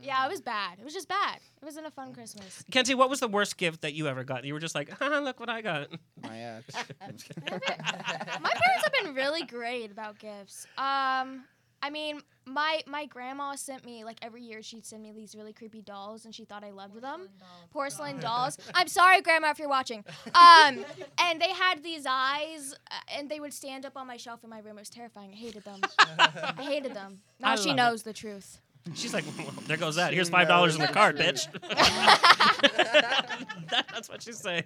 Yeah, 0.06 0.24
it 0.24 0.30
was 0.30 0.40
bad. 0.40 0.78
It 0.78 0.84
was 0.84 0.94
just 0.94 1.08
bad. 1.08 1.36
It 1.60 1.64
wasn't 1.64 1.86
a 1.86 1.90
fun 1.90 2.14
Christmas. 2.14 2.62
Kenzie, 2.70 2.94
what 2.94 3.10
was 3.10 3.20
the 3.20 3.28
worst 3.28 3.56
gift 3.56 3.82
that 3.82 3.94
you 3.94 4.06
ever 4.06 4.22
got? 4.24 4.44
You 4.44 4.54
were 4.54 4.60
just 4.60 4.74
like, 4.74 4.88
Haha, 4.98 5.18
look 5.18 5.40
what 5.40 5.48
I 5.48 5.60
got. 5.62 5.88
My 6.22 6.38
ex. 6.56 6.74
My 7.00 7.50
parents 7.50 8.84
have 8.84 8.92
been 9.02 9.14
really 9.14 9.42
great 9.44 9.90
about 9.90 10.18
gifts. 10.18 10.66
Um, 10.78 11.44
I 11.82 11.90
mean, 11.90 12.20
my 12.46 12.80
my 12.86 13.06
grandma 13.06 13.54
sent 13.54 13.84
me 13.84 14.04
like 14.04 14.18
every 14.22 14.42
year 14.42 14.62
she'd 14.62 14.86
send 14.86 15.02
me 15.02 15.12
these 15.12 15.34
really 15.34 15.52
creepy 15.52 15.82
dolls, 15.82 16.24
and 16.24 16.34
she 16.34 16.44
thought 16.44 16.64
I 16.64 16.70
loved 16.70 17.00
them. 17.00 17.28
Porcelain 17.70 18.18
dolls. 18.18 18.58
I'm 18.74 18.88
sorry, 18.88 19.20
grandma, 19.20 19.50
if 19.50 19.58
you're 19.58 19.68
watching. 19.68 20.04
Um, 20.34 20.84
and 21.20 21.40
they 21.40 21.50
had 21.50 21.82
these 21.82 22.06
eyes, 22.08 22.74
uh, 22.90 22.94
and 23.16 23.28
they 23.28 23.40
would 23.40 23.52
stand 23.52 23.84
up 23.84 23.96
on 23.96 24.06
my 24.06 24.16
shelf 24.16 24.42
in 24.42 24.50
my 24.50 24.60
room. 24.60 24.78
It 24.78 24.82
was 24.82 24.90
terrifying. 24.90 25.30
I 25.32 25.36
hated 25.36 25.64
them. 25.64 25.80
I 26.18 26.62
hated 26.62 26.94
them. 26.94 27.20
Now 27.40 27.52
I 27.52 27.56
she 27.56 27.68
love 27.68 27.76
knows 27.76 28.02
the 28.04 28.12
truth. 28.12 28.60
She's 28.94 29.12
like, 29.12 29.24
well, 29.38 29.52
there 29.66 29.76
goes 29.76 29.96
that. 29.96 30.12
Here's 30.12 30.28
five 30.28 30.48
dollars 30.48 30.74
in 30.74 30.80
the 30.80 30.86
knows 30.86 30.94
card, 30.94 31.16
bitch. 31.16 31.46
That's 33.70 34.08
what 34.08 34.22
she's 34.22 34.38
saying. 34.38 34.64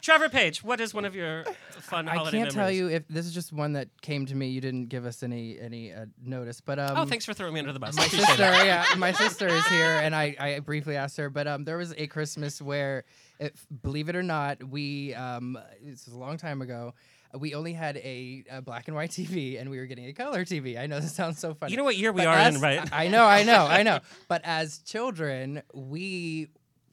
Trevor 0.00 0.28
Page, 0.28 0.64
what 0.64 0.80
is 0.80 0.94
one 0.94 1.04
of 1.04 1.14
your 1.14 1.44
fun 1.70 2.06
holiday? 2.06 2.10
I 2.10 2.16
holiday 2.16 2.38
can't 2.38 2.50
tell 2.50 2.70
you 2.70 2.88
if 2.88 3.06
this 3.08 3.26
is 3.26 3.34
just 3.34 3.52
one 3.52 3.74
that 3.74 3.88
came 4.00 4.26
to 4.26 4.34
me. 4.34 4.48
You 4.48 4.60
didn't 4.60 4.86
give 4.86 5.06
us 5.06 5.22
any 5.22 5.58
any 5.60 5.92
uh, 5.92 6.06
notice, 6.24 6.60
but 6.60 6.78
um, 6.78 6.96
oh, 6.96 7.04
thanks 7.04 7.24
for 7.24 7.34
throwing 7.34 7.54
me 7.54 7.60
under 7.60 7.72
the 7.72 7.78
bus. 7.78 7.94
My 7.94 8.06
sister, 8.06 8.42
yeah, 8.42 8.84
my 8.96 9.12
sister 9.12 9.48
is 9.48 9.66
here, 9.68 9.86
and 10.02 10.14
I, 10.14 10.36
I 10.38 10.58
briefly 10.60 10.96
asked 10.96 11.16
her, 11.18 11.30
but 11.30 11.46
um, 11.46 11.64
there 11.64 11.76
was 11.76 11.94
a 11.96 12.06
Christmas 12.06 12.60
where, 12.60 13.04
if, 13.38 13.66
believe 13.82 14.08
it 14.08 14.16
or 14.16 14.22
not, 14.22 14.62
we 14.64 15.14
um, 15.14 15.58
this 15.82 16.06
was 16.06 16.14
a 16.14 16.18
long 16.18 16.36
time 16.36 16.62
ago. 16.62 16.94
We 17.38 17.54
only 17.54 17.72
had 17.72 17.96
a, 17.96 18.44
a 18.50 18.60
black 18.62 18.88
and 18.88 18.94
white 18.96 19.10
TV, 19.18 19.60
and 19.60 19.70
we 19.70 19.78
were 19.78 19.86
getting 19.86 20.06
a 20.06 20.12
color 20.12 20.44
TV. 20.44 20.78
I 20.78 20.86
know 20.86 21.00
this 21.00 21.14
sounds 21.14 21.38
so 21.38 21.54
funny. 21.54 21.72
You 21.72 21.78
know 21.78 21.84
what 21.84 21.96
year 21.96 22.12
we 22.12 22.20
But 22.22 22.26
are 22.28 22.48
in, 22.48 22.60
right? 22.60 22.86
I 22.92 23.08
know, 23.08 23.24
I 23.24 23.42
know, 23.42 23.66
I 23.66 23.82
know. 23.82 24.00
But 24.28 24.42
as 24.44 24.78
children, 24.78 25.62
we 25.74 26.48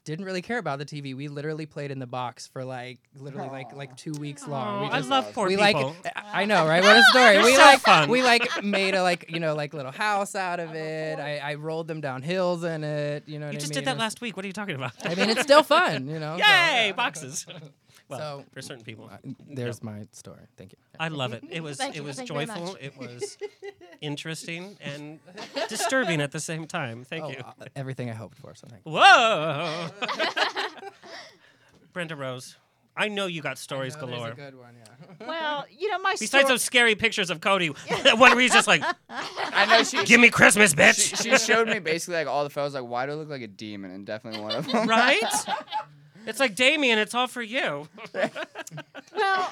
didn't 0.05 0.25
really 0.25 0.41
care 0.41 0.57
about 0.57 0.79
the 0.79 0.85
TV. 0.85 1.15
We 1.15 1.27
literally 1.27 1.65
played 1.67 1.91
in 1.91 1.99
the 1.99 2.07
box 2.07 2.47
for 2.47 2.63
like 2.63 2.97
literally 3.15 3.49
like 3.49 3.75
like 3.75 3.95
two 3.95 4.13
weeks 4.13 4.47
long. 4.47 4.67
Aw, 4.67 4.81
we 4.81 4.87
I 4.89 4.99
love 5.01 5.31
poor 5.33 5.47
we 5.47 5.55
people. 5.57 5.93
Like, 6.03 6.13
I 6.33 6.45
know, 6.45 6.65
right? 6.65 6.81
What 6.81 6.97
a 6.97 7.03
story. 7.11 7.33
They're 7.33 7.43
we 7.43 7.53
so 7.55 7.59
like 7.61 7.79
fun. 7.81 8.09
we 8.09 8.23
like 8.23 8.63
made 8.63 8.95
a 8.95 9.03
like 9.03 9.29
you 9.29 9.39
know 9.39 9.53
like 9.53 9.73
little 9.73 9.91
house 9.91 10.33
out 10.35 10.59
of 10.59 10.73
it. 10.73 11.19
I, 11.19 11.37
I 11.39 11.55
rolled 11.55 11.87
them 11.87 12.01
down 12.01 12.23
hills 12.23 12.63
in 12.63 12.83
it. 12.83 13.27
You 13.27 13.37
know, 13.39 13.47
what 13.47 13.53
You 13.53 13.57
I 13.57 13.59
just 13.59 13.71
mean? 13.75 13.83
did 13.83 13.85
that 13.85 13.97
last 13.99 14.19
week. 14.21 14.35
What 14.35 14.45
are 14.45 14.47
you 14.47 14.53
talking 14.53 14.75
about? 14.75 14.93
I 15.05 15.13
mean, 15.15 15.29
it's 15.29 15.41
still 15.41 15.63
fun, 15.63 16.07
you 16.07 16.17
know. 16.19 16.37
so- 16.39 16.43
Yay, 16.45 16.93
boxes. 16.95 17.45
Well, 18.09 18.19
So- 18.19 18.45
for 18.53 18.61
certain 18.61 18.83
people. 18.83 19.09
There's 19.47 19.81
my 19.83 20.05
story. 20.11 20.41
Thank 20.57 20.71
you. 20.73 20.77
I 20.99 21.07
love 21.09 21.33
it. 21.33 21.43
It 21.49 21.61
was 21.67 21.77
Thank 21.77 21.95
it 21.95 21.99
you. 21.99 22.03
was 22.03 22.15
Thank 22.17 22.29
you 22.29 22.35
very 22.35 22.45
joyful. 22.47 22.75
It 22.81 22.97
was 22.97 23.37
interesting 24.01 24.77
and 24.81 25.19
disturbing 25.69 26.19
at 26.21 26.31
the 26.31 26.39
same 26.39 26.65
time. 26.67 27.03
Thank 27.03 27.23
Oh, 27.25 27.29
you. 27.29 27.37
uh, 27.39 27.65
everything 27.75 28.09
I 28.09 28.13
hoped 28.13 28.37
for. 28.39 28.55
So 28.55 28.67
thank 28.67 28.81
you. 28.85 28.91
Whoa. 28.91 29.87
Brenda 31.93 32.15
Rose, 32.15 32.55
I 32.95 33.07
know 33.07 33.25
you 33.27 33.41
got 33.41 33.57
stories 33.57 33.95
I 33.95 34.01
know 34.01 34.07
galore. 34.07 34.29
a 34.31 34.35
good 34.35 34.55
one, 34.57 34.75
yeah. 34.77 35.27
Well, 35.27 35.65
you 35.75 35.89
know, 35.89 35.99
my 35.99 36.15
story. 36.15 36.25
Besides 36.27 36.29
story- 36.29 36.43
those 36.53 36.61
scary 36.63 36.95
pictures 36.95 37.29
of 37.29 37.41
Cody, 37.41 37.67
one 37.69 38.17
where 38.19 38.39
he's 38.39 38.53
just 38.53 38.67
like, 38.67 38.83
I 39.09 39.65
know 39.65 39.83
she. 39.83 40.03
"Give 40.05 40.19
me 40.19 40.29
Christmas, 40.29 40.73
bitch." 40.73 41.17
She, 41.21 41.29
she 41.31 41.37
showed 41.37 41.67
me 41.67 41.79
basically 41.79 42.15
like 42.15 42.27
all 42.27 42.43
the 42.43 42.49
photos. 42.49 42.73
Like, 42.73 42.83
why 42.85 43.05
do 43.05 43.13
I 43.13 43.15
look 43.15 43.29
like 43.29 43.41
a 43.41 43.47
demon? 43.47 43.91
And 43.91 44.05
definitely 44.05 44.41
one 44.41 44.51
of 44.55 44.67
them. 44.67 44.87
right? 44.87 45.21
It's 46.25 46.39
like 46.39 46.55
Damien. 46.55 46.99
It's 46.99 47.13
all 47.13 47.27
for 47.27 47.41
you. 47.41 47.87
well, 48.13 49.51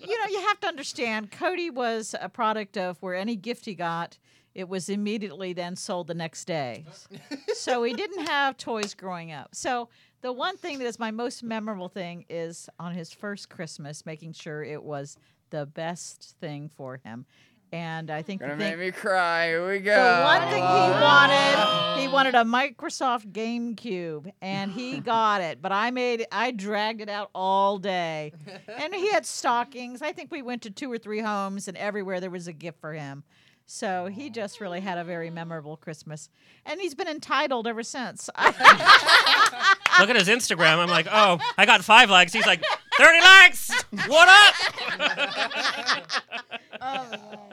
you 0.00 0.18
know, 0.18 0.26
you 0.30 0.40
have 0.46 0.60
to 0.60 0.66
understand, 0.66 1.30
Cody 1.30 1.70
was 1.70 2.14
a 2.20 2.28
product 2.28 2.76
of 2.76 2.96
where 3.00 3.14
any 3.14 3.36
gift 3.36 3.64
he 3.64 3.74
got, 3.74 4.18
it 4.54 4.68
was 4.68 4.88
immediately 4.88 5.52
then 5.52 5.76
sold 5.76 6.06
the 6.06 6.14
next 6.14 6.46
day. 6.46 6.84
so 7.54 7.82
he 7.82 7.92
didn't 7.92 8.26
have 8.26 8.56
toys 8.56 8.94
growing 8.94 9.30
up. 9.30 9.54
So 9.54 9.88
the 10.22 10.32
one 10.32 10.56
thing 10.56 10.78
that 10.78 10.86
is 10.86 10.98
my 10.98 11.10
most 11.10 11.42
memorable 11.42 11.88
thing 11.88 12.24
is 12.28 12.68
on 12.78 12.94
his 12.94 13.12
first 13.12 13.50
Christmas, 13.50 14.06
making 14.06 14.32
sure 14.32 14.64
it 14.64 14.82
was 14.82 15.18
the 15.50 15.66
best 15.66 16.34
thing 16.40 16.70
for 16.74 16.96
him. 17.04 17.26
And 17.72 18.10
I 18.10 18.22
think 18.22 18.40
the 18.40 18.46
Gonna 18.46 18.58
thing- 18.58 18.78
make 18.78 18.86
me 18.86 18.92
cry. 18.92 19.48
Here 19.48 19.68
we 19.68 19.80
go. 19.80 19.94
the 19.94 20.22
one 20.22 20.42
thing 20.48 20.62
he 20.62 21.02
wanted, 21.02 22.00
he 22.00 22.08
wanted 22.08 22.34
a 22.36 22.44
Microsoft 22.44 23.32
GameCube, 23.32 24.30
and 24.40 24.70
he 24.70 25.00
got 25.00 25.40
it. 25.40 25.60
But 25.60 25.72
I 25.72 25.90
made, 25.90 26.26
I 26.30 26.52
dragged 26.52 27.00
it 27.00 27.08
out 27.08 27.30
all 27.34 27.78
day, 27.78 28.32
and 28.80 28.94
he 28.94 29.10
had 29.10 29.26
stockings. 29.26 30.00
I 30.00 30.12
think 30.12 30.30
we 30.30 30.42
went 30.42 30.62
to 30.62 30.70
two 30.70 30.90
or 30.90 30.98
three 30.98 31.20
homes, 31.20 31.66
and 31.66 31.76
everywhere 31.76 32.20
there 32.20 32.30
was 32.30 32.46
a 32.46 32.52
gift 32.52 32.80
for 32.80 32.92
him. 32.92 33.24
So 33.68 34.06
he 34.06 34.30
just 34.30 34.60
really 34.60 34.80
had 34.80 34.96
a 34.96 35.02
very 35.04 35.28
memorable 35.28 35.76
Christmas, 35.76 36.30
and 36.64 36.80
he's 36.80 36.94
been 36.94 37.08
entitled 37.08 37.66
ever 37.66 37.82
since. 37.82 38.30
Look 38.38 40.08
at 40.10 40.16
his 40.16 40.28
Instagram. 40.28 40.78
I'm 40.78 40.88
like, 40.88 41.08
oh, 41.10 41.38
I 41.58 41.66
got 41.66 41.82
five 41.82 42.08
likes. 42.08 42.32
He's 42.32 42.46
like, 42.46 42.62
30 42.98 43.20
likes. 43.20 43.70
What 44.06 44.28
up? 44.30 44.54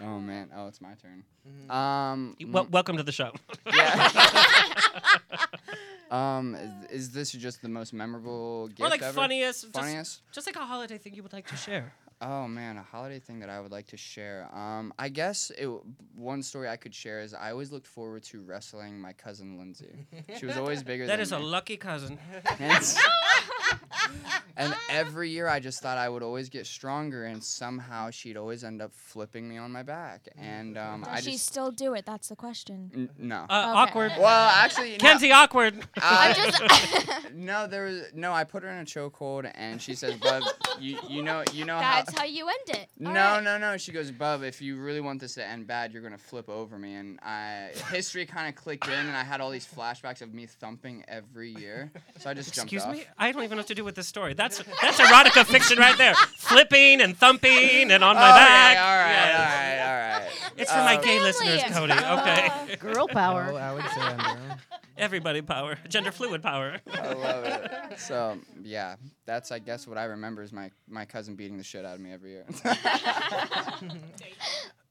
Oh 0.00 0.20
man. 0.20 0.48
Oh, 0.54 0.68
it's 0.68 0.80
my 0.80 0.92
turn. 1.02 1.24
Um. 1.68 2.36
Well, 2.52 2.68
welcome 2.70 2.96
to 2.98 3.02
the 3.02 3.10
show. 3.12 3.32
Um. 6.10 6.54
Is, 6.90 7.08
is 7.08 7.10
this 7.10 7.32
just 7.32 7.60
the 7.60 7.68
most 7.68 7.92
memorable 7.92 8.68
gift 8.68 8.80
or 8.80 8.88
like 8.88 9.02
ever? 9.02 9.12
funniest, 9.12 9.62
just- 9.64 9.74
Funniest. 9.74 10.22
Just, 10.32 10.46
like 10.46 10.56
a 10.56 10.60
holiday 10.64 10.96
thing 10.96 11.12
you 11.14 11.22
would 11.22 11.34
like 11.34 11.46
to 11.48 11.56
share. 11.56 11.92
Oh 12.20 12.48
man, 12.48 12.76
a 12.76 12.82
holiday 12.82 13.20
thing 13.20 13.38
that 13.40 13.48
I 13.48 13.60
would 13.60 13.70
like 13.70 13.86
to 13.88 13.96
share. 13.96 14.48
Um, 14.52 14.92
I 14.98 15.08
guess 15.08 15.52
it, 15.56 15.68
one 16.16 16.42
story 16.42 16.68
I 16.68 16.76
could 16.76 16.92
share 16.92 17.20
is 17.20 17.32
I 17.32 17.52
always 17.52 17.70
looked 17.70 17.86
forward 17.86 18.24
to 18.24 18.40
wrestling 18.42 18.98
my 18.98 19.12
cousin 19.12 19.56
Lindsay. 19.56 20.06
She 20.36 20.44
was 20.44 20.56
always 20.56 20.82
bigger 20.90 21.06
That 21.06 21.20
is 21.20 21.30
a 21.30 21.38
lucky 21.38 21.76
cousin. 21.76 22.18
And, 24.56 24.74
every 24.90 25.30
year 25.30 25.46
I 25.46 25.60
just 25.60 25.80
thought 25.82 25.98
I 25.98 26.08
would 26.08 26.22
always 26.24 26.48
get 26.48 26.66
stronger, 26.66 27.26
and 27.26 27.42
somehow 27.44 28.10
she'd 28.10 28.36
always 28.36 28.64
end 28.64 28.82
up 28.82 28.92
flipping 28.92 29.48
me 29.48 29.56
on 29.56 29.70
my 29.70 29.84
back. 29.84 30.22
And 30.36 30.76
um, 30.76 31.04
I 31.06 31.16
Does 31.16 31.24
she 31.26 31.32
just 31.32 31.46
still 31.46 31.70
do 31.70 31.94
it? 31.94 32.04
That's 32.04 32.28
the 32.28 32.34
question. 32.34 32.90
N- 32.92 33.10
no. 33.18 33.46
Uh, 33.48 33.68
Okay. 33.68 33.78
Awkward. 33.78 34.12
Well, 34.18 34.26
actually, 34.56 34.92
no. 34.92 34.96
Kenzie, 34.98 35.30
awkward. 35.30 35.78
Uh, 35.96 36.00
I'm 36.02 36.34
just- 36.34 37.30
no, 37.34 37.66
there 37.68 37.84
was 37.84 38.02
no. 38.14 38.32
I 38.32 38.42
put 38.44 38.64
her 38.64 38.68
in 38.70 38.78
a 38.78 38.84
chokehold, 38.84 39.48
and 39.54 39.80
she 39.80 39.94
says, 39.94 40.16
"Bub, 40.16 40.42
you 40.80 40.98
you 41.08 41.22
know 41.22 41.44
you 41.52 41.64
know 41.64 41.76
how." 41.76 42.02
That's 42.02 42.18
how 42.18 42.24
you 42.24 42.48
end 42.48 42.80
it. 42.80 42.88
All 43.06 43.12
No, 43.12 43.20
right. 43.20 43.42
no, 43.44 43.58
no. 43.58 43.76
She 43.76 43.92
goes, 43.92 44.10
Bub, 44.10 44.42
if 44.42 44.60
you 44.60 44.76
really 44.76 45.00
want 45.00 45.20
this 45.20 45.34
to 45.34 45.46
end 45.46 45.66
bad, 45.68 45.92
you're 45.92 46.02
gonna 46.02 46.18
flip 46.18 46.48
over 46.48 46.78
me. 46.78 46.94
And 46.94 47.20
I 47.22 47.70
history 47.92 48.26
kind 48.26 48.48
of 48.48 48.56
clicked 48.60 48.88
in, 48.88 48.94
and 48.94 49.16
I 49.16 49.22
had 49.22 49.40
all 49.40 49.50
these 49.50 49.66
flashbacks 49.66 50.20
of 50.22 50.34
me 50.34 50.46
thumping 50.46 51.04
every 51.06 51.50
year. 51.54 51.92
So 52.18 52.30
I 52.30 52.34
just 52.34 52.48
Excuse 52.48 52.82
jumped 52.82 52.96
me? 52.98 53.02
off. 53.04 53.08
I 53.18 53.30
don't 53.32 53.44
even 53.44 53.57
enough 53.58 53.66
to 53.66 53.74
do 53.74 53.84
with 53.84 53.94
this 53.94 54.06
story. 54.08 54.34
That's 54.34 54.62
that's 54.80 54.98
erotica 55.00 55.44
fiction 55.44 55.78
right 55.78 55.96
there. 55.98 56.14
Flipping 56.14 57.00
and 57.00 57.16
thumping 57.16 57.90
and 57.90 58.02
on 58.04 58.14
my 58.16 58.30
Okay, 58.30 58.38
back. 58.38 58.78
all 58.78 58.96
right, 58.96 59.12
Yes. 59.12 59.38
all 59.38 59.44
right, 59.44 59.88
all 59.88 59.98
right. 60.20 60.28
It's 60.56 60.72
for 60.72 60.78
my 60.78 60.96
Um, 60.96 61.02
gay 61.04 61.20
listeners, 61.20 61.62
Cody. 61.64 61.92
Okay. 61.92 62.76
Girl 62.76 63.06
power. 63.08 63.50
Oh, 63.52 63.56
Alexander. 63.56 64.56
Everybody 64.98 65.42
power. 65.42 65.78
Gender 65.88 66.10
fluid 66.10 66.42
power. 66.42 66.80
I 66.92 67.12
love 67.12 67.44
it. 67.44 68.00
So 68.00 68.38
yeah, 68.62 68.96
that's 69.26 69.52
I 69.52 69.58
guess 69.60 69.86
what 69.86 69.96
I 69.98 70.04
remember 70.04 70.42
is 70.42 70.52
my 70.52 70.70
my 70.88 71.04
cousin 71.04 71.36
beating 71.36 71.56
the 71.58 71.64
shit 71.64 71.84
out 71.84 71.94
of 71.94 72.00
me 72.00 72.12
every 72.12 72.30
year. 72.30 72.44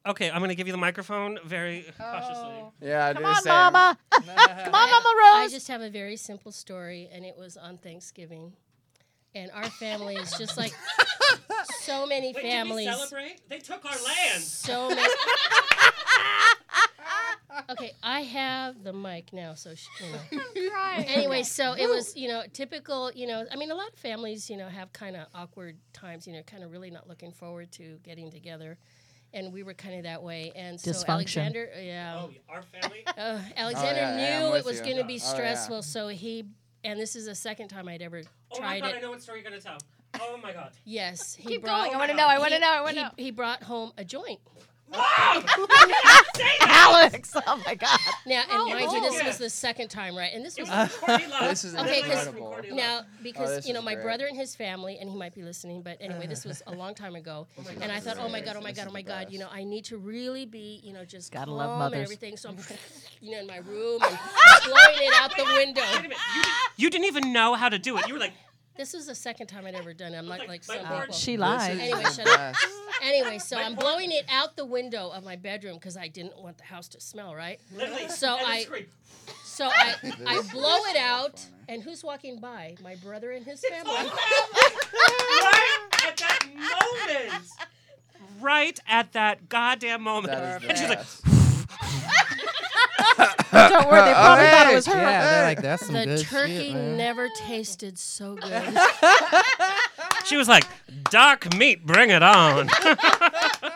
Okay, 0.08 0.32
I'm 0.32 0.40
gonna 0.40 0.56
give 0.56 0.68
you 0.68 0.74
the 0.74 0.78
microphone 0.78 1.38
very 1.46 1.86
oh. 2.00 2.04
cautiously. 2.04 2.64
yeah, 2.82 3.14
Come 3.14 3.24
do 3.24 3.28
the 3.28 3.36
on, 3.36 3.42
same. 3.44 3.54
Mama. 3.54 3.98
Come 4.12 4.24
on, 4.30 4.72
Mama 4.72 5.10
Rose 5.20 5.34
I 5.34 5.42
Rose. 5.44 5.52
just 5.52 5.68
have 5.68 5.82
a 5.82 5.90
very 5.90 6.16
simple 6.16 6.54
story, 6.54 7.10
and 7.12 7.26
it 7.26 7.36
was 7.38 7.58
on 7.58 7.78
Thanksgiving. 7.78 8.54
And 9.36 9.52
our 9.52 9.70
family 9.70 10.16
is 10.16 10.32
just 10.38 10.58
like 10.58 10.74
so 11.82 12.08
many 12.08 12.34
Wait, 12.34 12.42
families. 12.42 12.88
Did 12.88 12.94
we 12.94 12.98
celebrate? 12.98 13.50
They 13.50 13.60
took 13.60 13.84
our 13.86 13.92
land. 13.92 14.42
So 14.42 14.90
many. 14.90 15.02
okay, 17.70 17.92
I 18.02 18.22
have 18.22 18.84
the 18.84 18.94
mic 18.94 19.34
now, 19.34 19.54
so 19.54 19.76
sh- 19.76 19.88
you 20.02 20.12
know. 20.12 20.74
Anyway, 20.96 21.44
so 21.44 21.74
it 21.74 21.88
was 21.88 22.16
you 22.16 22.30
know 22.30 22.44
typical. 22.54 23.12
You 23.14 23.28
know, 23.28 23.46
I 23.52 23.58
mean, 23.58 23.72
a 23.72 23.76
lot 23.76 23.90
of 23.90 24.00
families 24.00 24.50
you 24.50 24.56
know 24.58 24.70
have 24.70 24.94
kind 24.94 25.18
of 25.18 25.28
awkward 25.36 25.78
times. 25.92 26.26
You 26.26 26.34
know, 26.34 26.42
kind 26.44 26.64
of 26.64 26.72
really 26.72 26.90
not 26.90 27.08
looking 27.08 27.34
forward 27.34 27.72
to 27.74 28.00
getting 28.04 28.32
together. 28.32 28.78
And 29.38 29.54
we 29.54 29.62
were 29.62 29.76
kind 29.76 29.94
of 29.98 30.04
that 30.04 30.24
way, 30.24 30.52
and 30.56 30.80
so 30.82 30.90
Dysfunction. 30.90 31.10
Alexander, 31.10 31.70
yeah, 31.80 32.22
Oh, 32.24 32.32
our 32.50 32.64
family. 32.64 33.04
uh, 33.18 33.40
Alexander 33.56 34.02
yeah, 34.02 34.18
yeah, 34.18 34.38
I'm 34.38 34.50
knew 34.50 34.56
it 34.58 34.66
was 34.66 34.82
going 34.82 34.98
to 34.98 35.04
be 35.04 35.14
Oh, 35.14 35.28
yeah. 35.28 35.34
stressful, 35.34 35.84
so 35.84 36.08
he, 36.08 36.46
and 36.84 37.00
this 37.00 37.16
is 37.16 37.28
the 37.28 37.36
second 37.36 37.68
time 37.68 37.88
I'd 37.88 38.02
ever 38.02 38.24
Oh 38.52 38.60
my 38.60 38.80
tried 38.80 38.80
god, 38.82 38.90
it. 38.90 38.98
I 38.98 39.02
know 39.02 39.12
what 39.12 39.22
story 39.22 39.42
you're 39.42 39.50
gonna 39.52 39.62
tell. 39.62 39.78
Oh 40.20 40.40
my 40.42 40.54
god. 40.54 40.72
Yes, 40.86 41.36
he 41.36 41.50
Keep 41.50 41.62
brought. 41.66 41.84
going. 41.86 41.96
I 41.96 42.00
want 42.00 42.10
to 42.10 42.18
know. 42.18 42.26
I 42.26 42.40
want 42.40 42.54
to 42.54 42.60
know. 42.60 42.72
I 42.72 42.82
want 42.82 42.96
to 42.96 43.04
know. 43.04 43.10
he 43.16 43.30
brought 43.30 43.62
home 43.62 43.92
a 43.98 44.04
joint. 44.04 44.40
Alex. 46.62 47.34
Oh 47.46 47.62
my 47.66 47.76
God. 47.76 48.00
Now, 48.26 48.42
and 48.44 48.52
Oh, 48.52 48.70
mind 48.70 48.92
you, 48.92 49.02
this 49.02 49.14
Lord. 49.14 49.26
was 49.28 49.38
the 49.38 49.50
second 49.50 49.90
time, 49.90 50.16
right? 50.16 50.32
And 50.34 50.44
this 50.46 50.58
was 50.58 50.68
This 51.42 51.64
is 51.64 51.76
okay 51.76 52.02
because 52.02 52.28
incredible. 52.28 52.76
now 52.76 53.02
because 53.22 53.50
Oh, 53.50 53.56
this 53.56 53.68
you 53.68 53.74
know 53.74 53.80
is 53.80 53.86
my 53.86 53.94
great. 53.96 54.04
brother 54.04 54.26
and 54.28 54.38
his 54.38 54.56
family, 54.56 54.98
and 55.00 55.10
he 55.10 55.16
might 55.16 55.34
be 55.36 55.44
listening, 55.44 55.82
but 55.82 55.98
anyway, 56.00 56.28
this 56.28 56.46
was 56.46 56.62
a 56.68 56.72
long 56.74 56.96
time 56.96 57.16
ago, 57.16 57.48
oh 57.60 57.64
and 57.82 57.92
I 57.92 58.00
thought, 58.00 58.18
oh 58.20 58.30
my 58.30 58.42
god, 58.42 58.56
oh 58.58 58.62
my 58.62 58.72
god, 58.72 58.88
oh 58.90 58.94
my 58.94 59.02
god, 59.02 59.28
you 59.32 59.40
know, 59.40 59.48
I 59.52 59.64
need 59.64 59.86
to 59.86 59.98
really 59.98 60.46
be, 60.46 60.80
you 60.84 60.94
know, 60.94 61.06
just 61.06 61.32
Gotta 61.32 61.48
calm 61.48 61.58
love 61.58 61.94
and 61.94 62.02
everything. 62.02 62.38
So 62.38 62.50
I'm, 62.50 62.58
you 63.22 63.32
know, 63.32 63.40
in 63.40 63.48
my 63.48 63.58
room 63.58 64.02
and 64.04 64.20
blowing 64.66 64.98
it 65.08 65.14
out 65.22 65.36
the 65.36 65.44
window. 65.54 65.82
Wait 65.82 66.00
a 66.00 66.02
minute. 66.04 66.18
You, 66.36 66.44
did, 66.44 66.52
you 66.78 66.90
didn't 66.90 67.06
even 67.06 67.34
know 67.34 67.56
how 67.56 67.70
to 67.70 67.80
do 67.80 67.98
it. 67.98 68.08
You 68.08 68.14
were 68.16 68.20
like, 68.20 68.34
This 68.78 68.94
was 68.94 69.08
the 69.08 69.16
second 69.16 69.48
time 69.48 69.66
I'd 69.66 69.76
ever 69.76 69.94
done 69.94 70.14
it. 70.14 70.18
I'm 70.18 70.28
not 70.28 70.40
like 70.40 70.48
like 70.48 70.64
some 70.64 70.78
board- 70.88 71.02
people. 71.02 71.16
She 71.16 71.36
This 71.36 71.42
lied. 71.42 71.80
Anyway, 71.80 72.04
shut 72.04 72.28
up. 72.28 72.56
Anyway, 73.04 73.40
so 73.40 73.58
I'm 73.58 73.76
blowing 73.76 74.12
it 74.12 74.26
out 74.30 74.56
the 74.56 74.66
window 74.66 75.10
of 75.10 75.24
my 75.24 75.36
bedroom 75.36 75.76
because 75.76 75.98
I 75.98 76.08
didn't 76.08 76.38
want 76.42 76.58
the 76.58 76.64
house 76.64 76.88
to 76.90 77.00
smell, 77.02 77.36
right? 77.36 77.60
literally. 77.76 78.08
So 78.10 78.36
I- 78.40 78.66
So 79.44 79.66
I, 79.66 79.96
I 80.26 80.42
blow 80.54 80.78
it 80.86 80.96
out, 80.98 81.40
funny. 81.40 81.54
and 81.70 81.84
who's 81.84 82.04
walking 82.04 82.40
by? 82.40 82.76
My 82.82 82.96
brother 82.96 83.32
and 83.32 83.44
his 83.46 83.62
family. 83.68 83.92
right 83.92 84.10
at 86.08 86.18
that 86.18 86.40
moment. 86.56 87.44
Right 88.42 88.80
at 88.88 89.14
that 89.14 89.50
goddamn 89.50 90.04
moment. 90.04 90.34
That 90.34 90.64
is 90.64 90.70
and 90.70 90.78
she's 90.78 90.90
like, 90.90 90.98
best. 91.00 91.24
Don't 93.52 93.88
worry, 93.90 94.02
they 94.02 94.14
probably 94.14 94.46
Oh, 94.46 94.50
thought 94.52 94.68
it 94.72 94.76
was 94.76 94.86
her. 94.88 94.98
Yeah, 94.98 95.30
they're 95.32 95.44
like 95.46 95.62
that's 95.62 95.86
some 95.86 95.94
the 95.96 96.06
good 96.06 96.26
turkey 96.26 96.58
shit, 96.68 96.74
man. 96.74 96.98
never 96.98 97.30
tasted 97.38 97.98
so 97.98 98.36
good. 98.36 98.78
she 100.26 100.36
was 100.38 100.48
like, 100.48 100.66
dark 101.10 101.54
meat, 101.56 101.86
bring 101.86 102.10
it 102.10 102.24
on. 102.24 102.70
Oh 103.64 103.70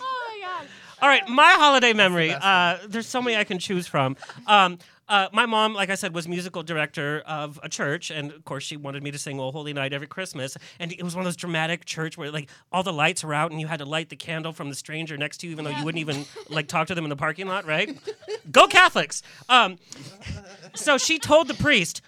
my 0.00 0.40
god. 0.46 0.66
All 1.02 1.08
right, 1.08 1.26
my 1.28 1.50
holiday 1.52 1.92
memory. 1.92 2.32
Uh, 2.32 2.78
there's 2.88 3.06
so 3.06 3.20
many 3.20 3.36
I 3.36 3.44
can 3.44 3.58
choose 3.58 3.86
from. 3.86 4.16
Um, 4.46 4.78
uh, 5.08 5.28
my 5.32 5.44
mom, 5.46 5.74
like 5.74 5.90
I 5.90 5.96
said, 5.96 6.14
was 6.14 6.26
musical 6.26 6.62
director 6.62 7.22
of 7.26 7.60
a 7.62 7.68
church, 7.68 8.10
and 8.10 8.32
of 8.32 8.44
course, 8.44 8.64
she 8.64 8.76
wanted 8.76 9.02
me 9.02 9.10
to 9.10 9.18
sing 9.18 9.38
"O 9.38 9.50
Holy 9.50 9.72
Night" 9.72 9.92
every 9.92 10.06
Christmas. 10.06 10.56
And 10.78 10.92
it 10.92 11.02
was 11.02 11.14
one 11.14 11.22
of 11.22 11.26
those 11.26 11.36
dramatic 11.36 11.84
church 11.84 12.16
where 12.16 12.30
like 12.30 12.48
all 12.72 12.82
the 12.82 12.92
lights 12.92 13.22
were 13.22 13.34
out, 13.34 13.50
and 13.50 13.60
you 13.60 13.66
had 13.66 13.80
to 13.80 13.84
light 13.84 14.08
the 14.08 14.16
candle 14.16 14.52
from 14.52 14.70
the 14.70 14.74
stranger 14.74 15.16
next 15.16 15.38
to 15.38 15.46
you, 15.46 15.52
even 15.52 15.64
though 15.64 15.70
you 15.70 15.84
wouldn't 15.84 16.00
even 16.00 16.24
like 16.48 16.68
talk 16.68 16.86
to 16.88 16.94
them 16.94 17.04
in 17.04 17.10
the 17.10 17.16
parking 17.16 17.46
lot, 17.46 17.66
right? 17.66 17.98
Go 18.50 18.66
Catholics! 18.66 19.22
Um, 19.48 19.76
so 20.74 20.96
she 20.98 21.18
told 21.18 21.48
the 21.48 21.54
priest. 21.54 22.00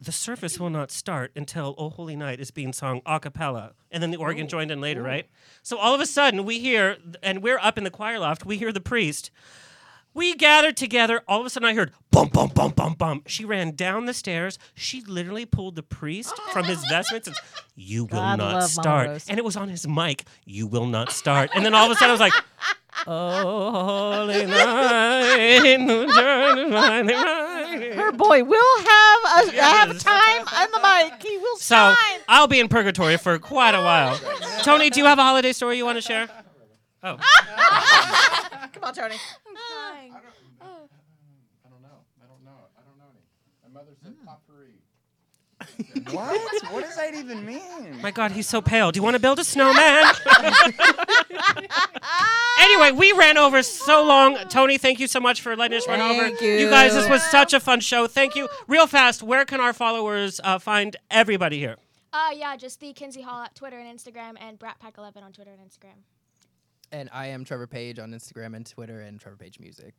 The 0.00 0.12
service 0.12 0.60
will 0.60 0.70
not 0.70 0.90
start 0.90 1.32
until 1.34 1.74
"O 1.78 1.88
Holy 1.88 2.14
Night" 2.14 2.38
is 2.38 2.50
being 2.50 2.72
sung 2.72 3.00
a 3.06 3.18
cappella, 3.18 3.72
and 3.90 4.02
then 4.02 4.10
the 4.10 4.18
organ 4.18 4.46
joined 4.48 4.70
in 4.70 4.80
later, 4.80 5.02
right? 5.02 5.26
So 5.62 5.78
all 5.78 5.94
of 5.94 6.00
a 6.00 6.06
sudden, 6.06 6.44
we 6.44 6.58
hear, 6.58 6.98
and 7.22 7.42
we're 7.42 7.58
up 7.58 7.78
in 7.78 7.84
the 7.84 7.90
choir 7.90 8.18
loft. 8.18 8.44
We 8.44 8.58
hear 8.58 8.70
the 8.70 8.80
priest. 8.80 9.30
We 10.14 10.34
gathered 10.36 10.76
together. 10.76 11.22
All 11.26 11.40
of 11.40 11.46
a 11.46 11.50
sudden, 11.50 11.68
I 11.68 11.74
heard 11.74 11.90
bum 12.12 12.28
bum 12.28 12.48
bum 12.54 12.70
bum 12.70 12.94
bum. 12.94 13.22
She 13.26 13.44
ran 13.44 13.72
down 13.74 14.06
the 14.06 14.14
stairs. 14.14 14.58
She 14.74 15.00
literally 15.02 15.44
pulled 15.44 15.74
the 15.74 15.82
priest 15.82 16.32
from 16.52 16.66
his 16.66 16.84
vestments 16.88 17.26
and, 17.26 17.36
"You 17.74 18.04
will 18.04 18.20
God 18.20 18.38
not 18.38 18.44
love 18.44 18.52
Mama 18.54 18.68
start." 18.68 19.08
Rose. 19.08 19.28
And 19.28 19.38
it 19.38 19.44
was 19.44 19.56
on 19.56 19.68
his 19.68 19.88
mic. 19.88 20.24
You 20.44 20.68
will 20.68 20.86
not 20.86 21.10
start. 21.10 21.50
And 21.54 21.66
then 21.66 21.74
all 21.74 21.86
of 21.86 21.90
a 21.90 21.94
sudden, 21.96 22.10
I 22.10 22.12
was 22.12 22.20
like. 22.20 22.32
Oh, 23.08 23.72
holy 24.22 24.46
night, 24.46 25.76
no 25.78 26.06
journey 26.06 26.70
find 26.70 27.08
the 27.08 27.12
right. 27.14 27.92
Her 27.92 28.12
boy 28.12 28.44
will 28.44 28.78
have 28.78 29.24
a 29.24 29.50
have 29.60 29.88
Yes. 29.94 30.02
time 30.04 30.44
on 30.46 30.70
the 30.70 30.78
mic. 31.10 31.20
He 31.20 31.36
will 31.36 31.56
So 31.56 31.74
shine. 31.74 32.20
I'll 32.28 32.46
be 32.46 32.60
in 32.60 32.68
purgatory 32.68 33.16
for 33.16 33.36
quite 33.40 33.74
a 33.74 33.82
while. 33.82 34.16
Tony, 34.62 34.90
do 34.90 35.00
you 35.00 35.06
have 35.06 35.18
a 35.18 35.22
holiday 35.24 35.52
story 35.52 35.76
you 35.76 35.84
want 35.84 35.96
to 35.98 36.02
share? 36.02 36.28
Oh, 37.04 37.16
Come 38.72 38.82
on, 38.82 38.94
Tony. 38.94 39.16
I'm 39.46 39.54
crying. 39.54 40.14
Oh. 40.62 40.64
I 40.64 41.68
don't 41.68 41.82
know. 41.82 41.98
I 42.22 42.26
don't 42.26 42.42
know. 42.42 42.56
I 42.78 42.80
don't 42.80 42.96
know 42.96 43.04
any. 43.10 43.20
My 43.62 43.68
mother 43.80 43.92
said 44.02 44.14
potpourri. 44.24 44.80
What? 46.12 46.40
What 46.72 46.82
does 46.82 46.96
that 46.96 47.14
even 47.14 47.44
mean? 47.44 48.00
my 48.00 48.10
God, 48.10 48.32
he's 48.32 48.48
so 48.48 48.62
pale. 48.62 48.90
Do 48.90 48.98
you 48.98 49.02
want 49.02 49.14
to 49.14 49.20
build 49.20 49.38
a 49.38 49.44
snowman? 49.44 50.04
anyway, 52.58 52.90
we 52.90 53.12
ran 53.12 53.36
over 53.36 53.62
so 53.62 54.02
long. 54.04 54.36
Tony, 54.48 54.78
thank 54.78 54.98
you 54.98 55.06
so 55.06 55.20
much 55.20 55.42
for 55.42 55.54
letting 55.54 55.76
us 55.76 55.86
run 55.86 56.00
over. 56.00 56.22
Thank 56.22 56.40
you. 56.40 56.68
guys, 56.70 56.94
this 56.94 57.08
was 57.08 57.22
such 57.22 57.52
a 57.52 57.60
fun 57.60 57.80
show. 57.80 58.06
Thank 58.06 58.34
you. 58.34 58.48
Real 58.66 58.86
fast, 58.86 59.22
where 59.22 59.44
can 59.44 59.60
our 59.60 59.72
followers 59.72 60.40
uh, 60.42 60.58
find 60.58 60.96
everybody 61.10 61.58
here? 61.58 61.76
Uh, 62.12 62.30
yeah, 62.34 62.56
just 62.56 62.80
the 62.80 62.92
Kenzie 62.92 63.22
Hall 63.22 63.42
at 63.42 63.54
Twitter 63.54 63.78
and 63.78 63.98
Instagram, 63.98 64.34
and 64.40 64.58
Brat 64.58 64.78
Pack 64.80 64.98
11 64.98 65.22
on 65.22 65.32
Twitter 65.32 65.52
and 65.52 65.60
Instagram. 65.60 66.02
And 66.94 67.10
I 67.12 67.26
am 67.26 67.44
Trevor 67.44 67.66
Page 67.66 67.98
on 67.98 68.12
Instagram 68.12 68.54
and 68.54 68.64
Twitter 68.64 69.00
and 69.00 69.20
Trevor 69.20 69.36
Page 69.36 69.58
Music. 69.58 69.94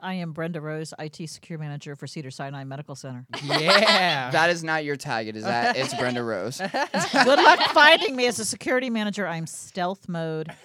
I 0.00 0.14
am 0.14 0.32
Brenda 0.32 0.60
Rose, 0.60 0.92
IT 0.98 1.28
Secure 1.30 1.60
Manager 1.60 1.94
for 1.94 2.08
Cedar 2.08 2.32
Sinai 2.32 2.64
Medical 2.64 2.96
Center. 2.96 3.24
Yeah. 3.44 4.30
That 4.32 4.50
is 4.50 4.64
not 4.64 4.84
your 4.84 4.96
tag. 4.96 5.28
It 5.28 5.36
is 5.36 5.44
that. 5.44 5.76
It's 5.76 5.94
Brenda 5.94 6.24
Rose. 6.24 6.58
Good 7.12 7.38
luck 7.38 7.60
finding 7.72 8.16
me 8.16 8.26
as 8.26 8.40
a 8.40 8.44
security 8.44 8.90
manager. 8.90 9.28
I'm 9.28 9.46
stealth 9.46 10.08
mode. 10.08 10.52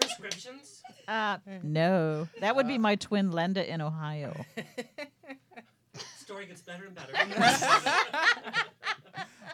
prescriptions? 0.00 0.82
Uh, 1.06 1.38
no, 1.62 2.26
that 2.40 2.56
would 2.56 2.66
be 2.66 2.78
my 2.78 2.96
twin 2.96 3.30
Lenda 3.30 3.64
in 3.64 3.80
Ohio. 3.80 4.44
Story 6.18 6.46
gets 6.46 6.62
better 6.62 6.86
and 6.86 6.96
better. 6.96 7.12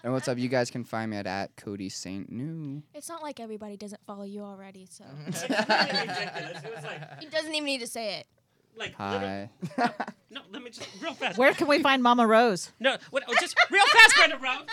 And 0.04 0.12
what's 0.12 0.28
up? 0.28 0.38
You 0.38 0.48
guys 0.48 0.70
can 0.70 0.84
find 0.84 1.10
me 1.10 1.16
at, 1.16 1.26
at 1.26 1.56
Cody 1.56 1.88
Saintgnue. 1.90 2.82
It's 2.94 3.08
not 3.08 3.22
like 3.22 3.40
everybody 3.40 3.76
doesn't 3.76 4.00
follow 4.06 4.24
you 4.24 4.42
already, 4.42 4.86
so. 4.88 5.04
It's 5.26 5.42
really 5.42 6.00
ridiculous. 6.00 6.64
It 6.64 6.72
was 6.74 6.84
like, 6.84 7.20
he 7.20 7.26
doesn't 7.26 7.54
even 7.54 7.64
need 7.64 7.80
to 7.80 7.86
say 7.86 8.18
it. 8.20 8.26
like 8.76 8.94
Hi. 8.94 9.50
no, 10.30 10.40
let 10.52 10.62
me 10.62 10.70
just 10.70 10.88
real 11.02 11.14
fast. 11.14 11.38
Where 11.38 11.52
can 11.52 11.66
we 11.68 11.80
find 11.82 12.02
Mama 12.02 12.26
Rose? 12.26 12.70
No, 12.80 12.96
what, 13.10 13.24
oh, 13.28 13.34
just 13.40 13.56
real 13.70 13.84
fast, 13.86 14.16
Brenda 14.16 14.38
Rose. 14.38 14.66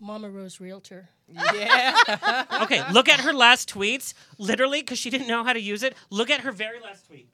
Mama 0.00 0.30
Rose 0.30 0.60
Realtor. 0.60 1.08
Yeah. 1.28 2.44
Okay, 2.62 2.82
look 2.92 3.08
at 3.08 3.20
her 3.20 3.32
last 3.32 3.72
tweets. 3.72 4.14
Literally, 4.38 4.80
because 4.80 4.98
she 4.98 5.10
didn't 5.10 5.28
know 5.28 5.44
how 5.44 5.52
to 5.52 5.60
use 5.60 5.82
it. 5.82 5.94
Look 6.10 6.28
at 6.28 6.40
her 6.40 6.52
very 6.52 6.80
last 6.80 7.06
tweet. 7.06 7.28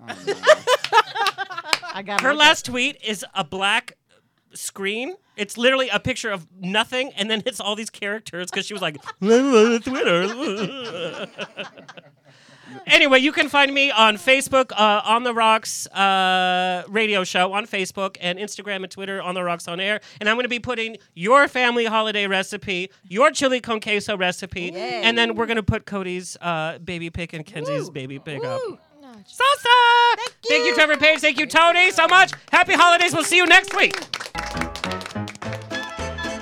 Oh, 0.00 0.06
I 1.92 2.02
got 2.04 2.20
Her 2.20 2.34
last 2.34 2.66
tweet 2.66 3.02
is 3.04 3.24
a 3.34 3.42
black 3.42 3.97
screen. 4.54 5.14
It's 5.36 5.56
literally 5.56 5.88
a 5.88 6.00
picture 6.00 6.30
of 6.30 6.46
nothing, 6.60 7.12
and 7.16 7.30
then 7.30 7.42
it's 7.46 7.60
all 7.60 7.76
these 7.76 7.90
characters 7.90 8.50
because 8.50 8.66
she 8.66 8.74
was 8.74 8.82
like, 8.82 8.96
Twitter. 9.20 10.26
anyway, 12.86 13.20
you 13.20 13.32
can 13.32 13.48
find 13.48 13.72
me 13.72 13.90
on 13.90 14.16
Facebook, 14.16 14.72
uh, 14.72 15.02
on 15.04 15.22
the 15.22 15.32
Rocks 15.32 15.86
uh, 15.88 16.84
radio 16.88 17.24
show 17.24 17.52
on 17.52 17.66
Facebook, 17.66 18.16
and 18.20 18.38
Instagram 18.38 18.82
and 18.82 18.90
Twitter 18.90 19.22
on 19.22 19.34
the 19.34 19.44
Rocks 19.44 19.68
on 19.68 19.80
air. 19.80 20.00
And 20.20 20.28
I'm 20.28 20.36
going 20.36 20.44
to 20.44 20.48
be 20.48 20.58
putting 20.58 20.96
your 21.14 21.48
family 21.48 21.84
holiday 21.84 22.26
recipe, 22.26 22.90
your 23.04 23.30
chili 23.30 23.60
con 23.60 23.80
queso 23.80 24.16
recipe, 24.16 24.74
and 24.74 25.16
then 25.16 25.34
we're 25.34 25.46
going 25.46 25.56
to 25.56 25.62
put 25.62 25.86
Cody's 25.86 26.36
uh, 26.40 26.78
baby 26.78 27.10
pick 27.10 27.32
and 27.32 27.46
Kenzie's 27.46 27.90
baby 27.90 28.18
pick 28.18 28.44
up. 28.44 28.60
No, 29.18 29.24
just- 29.24 29.40
Salsa! 29.40 30.30
Thank 30.48 30.66
you, 30.66 30.74
Trevor 30.74 30.96
Page. 30.96 31.18
Thank 31.20 31.38
you, 31.38 31.46
Tony, 31.46 31.90
so 31.90 32.06
much. 32.06 32.32
Happy 32.52 32.74
holidays. 32.74 33.12
We'll 33.12 33.24
see 33.24 33.36
you 33.36 33.46
next 33.46 33.74
week. 33.76 33.94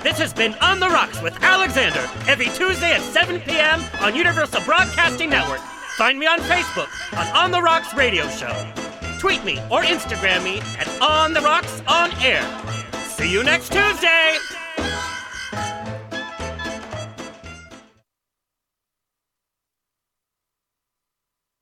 This 0.03 0.17
has 0.19 0.31
been 0.33 0.53
On 0.61 0.79
the 0.79 0.87
Rocks 0.87 1.21
with 1.21 1.35
Alexander, 1.43 2.07
every 2.27 2.45
Tuesday 2.49 2.93
at 2.93 3.01
7 3.01 3.41
p.m. 3.41 3.83
on 3.99 4.15
Universal 4.15 4.61
Broadcasting 4.61 5.29
Network. 5.29 5.59
Find 5.97 6.19
me 6.19 6.27
on 6.27 6.39
Facebook 6.41 6.87
on 7.17 7.27
On 7.35 7.51
the 7.51 7.61
Rocks 7.61 7.93
Radio 7.95 8.29
Show. 8.29 8.53
Tweet 9.19 9.43
me 9.43 9.57
or 9.71 9.81
Instagram 9.81 10.43
me 10.43 10.59
at 10.77 10.87
On 11.01 11.33
the 11.33 11.41
Rocks 11.41 11.81
On 11.87 12.11
Air. 12.21 12.43
See 13.07 13.29
you 13.31 13.43
next 13.43 13.71
Tuesday! 13.71 14.37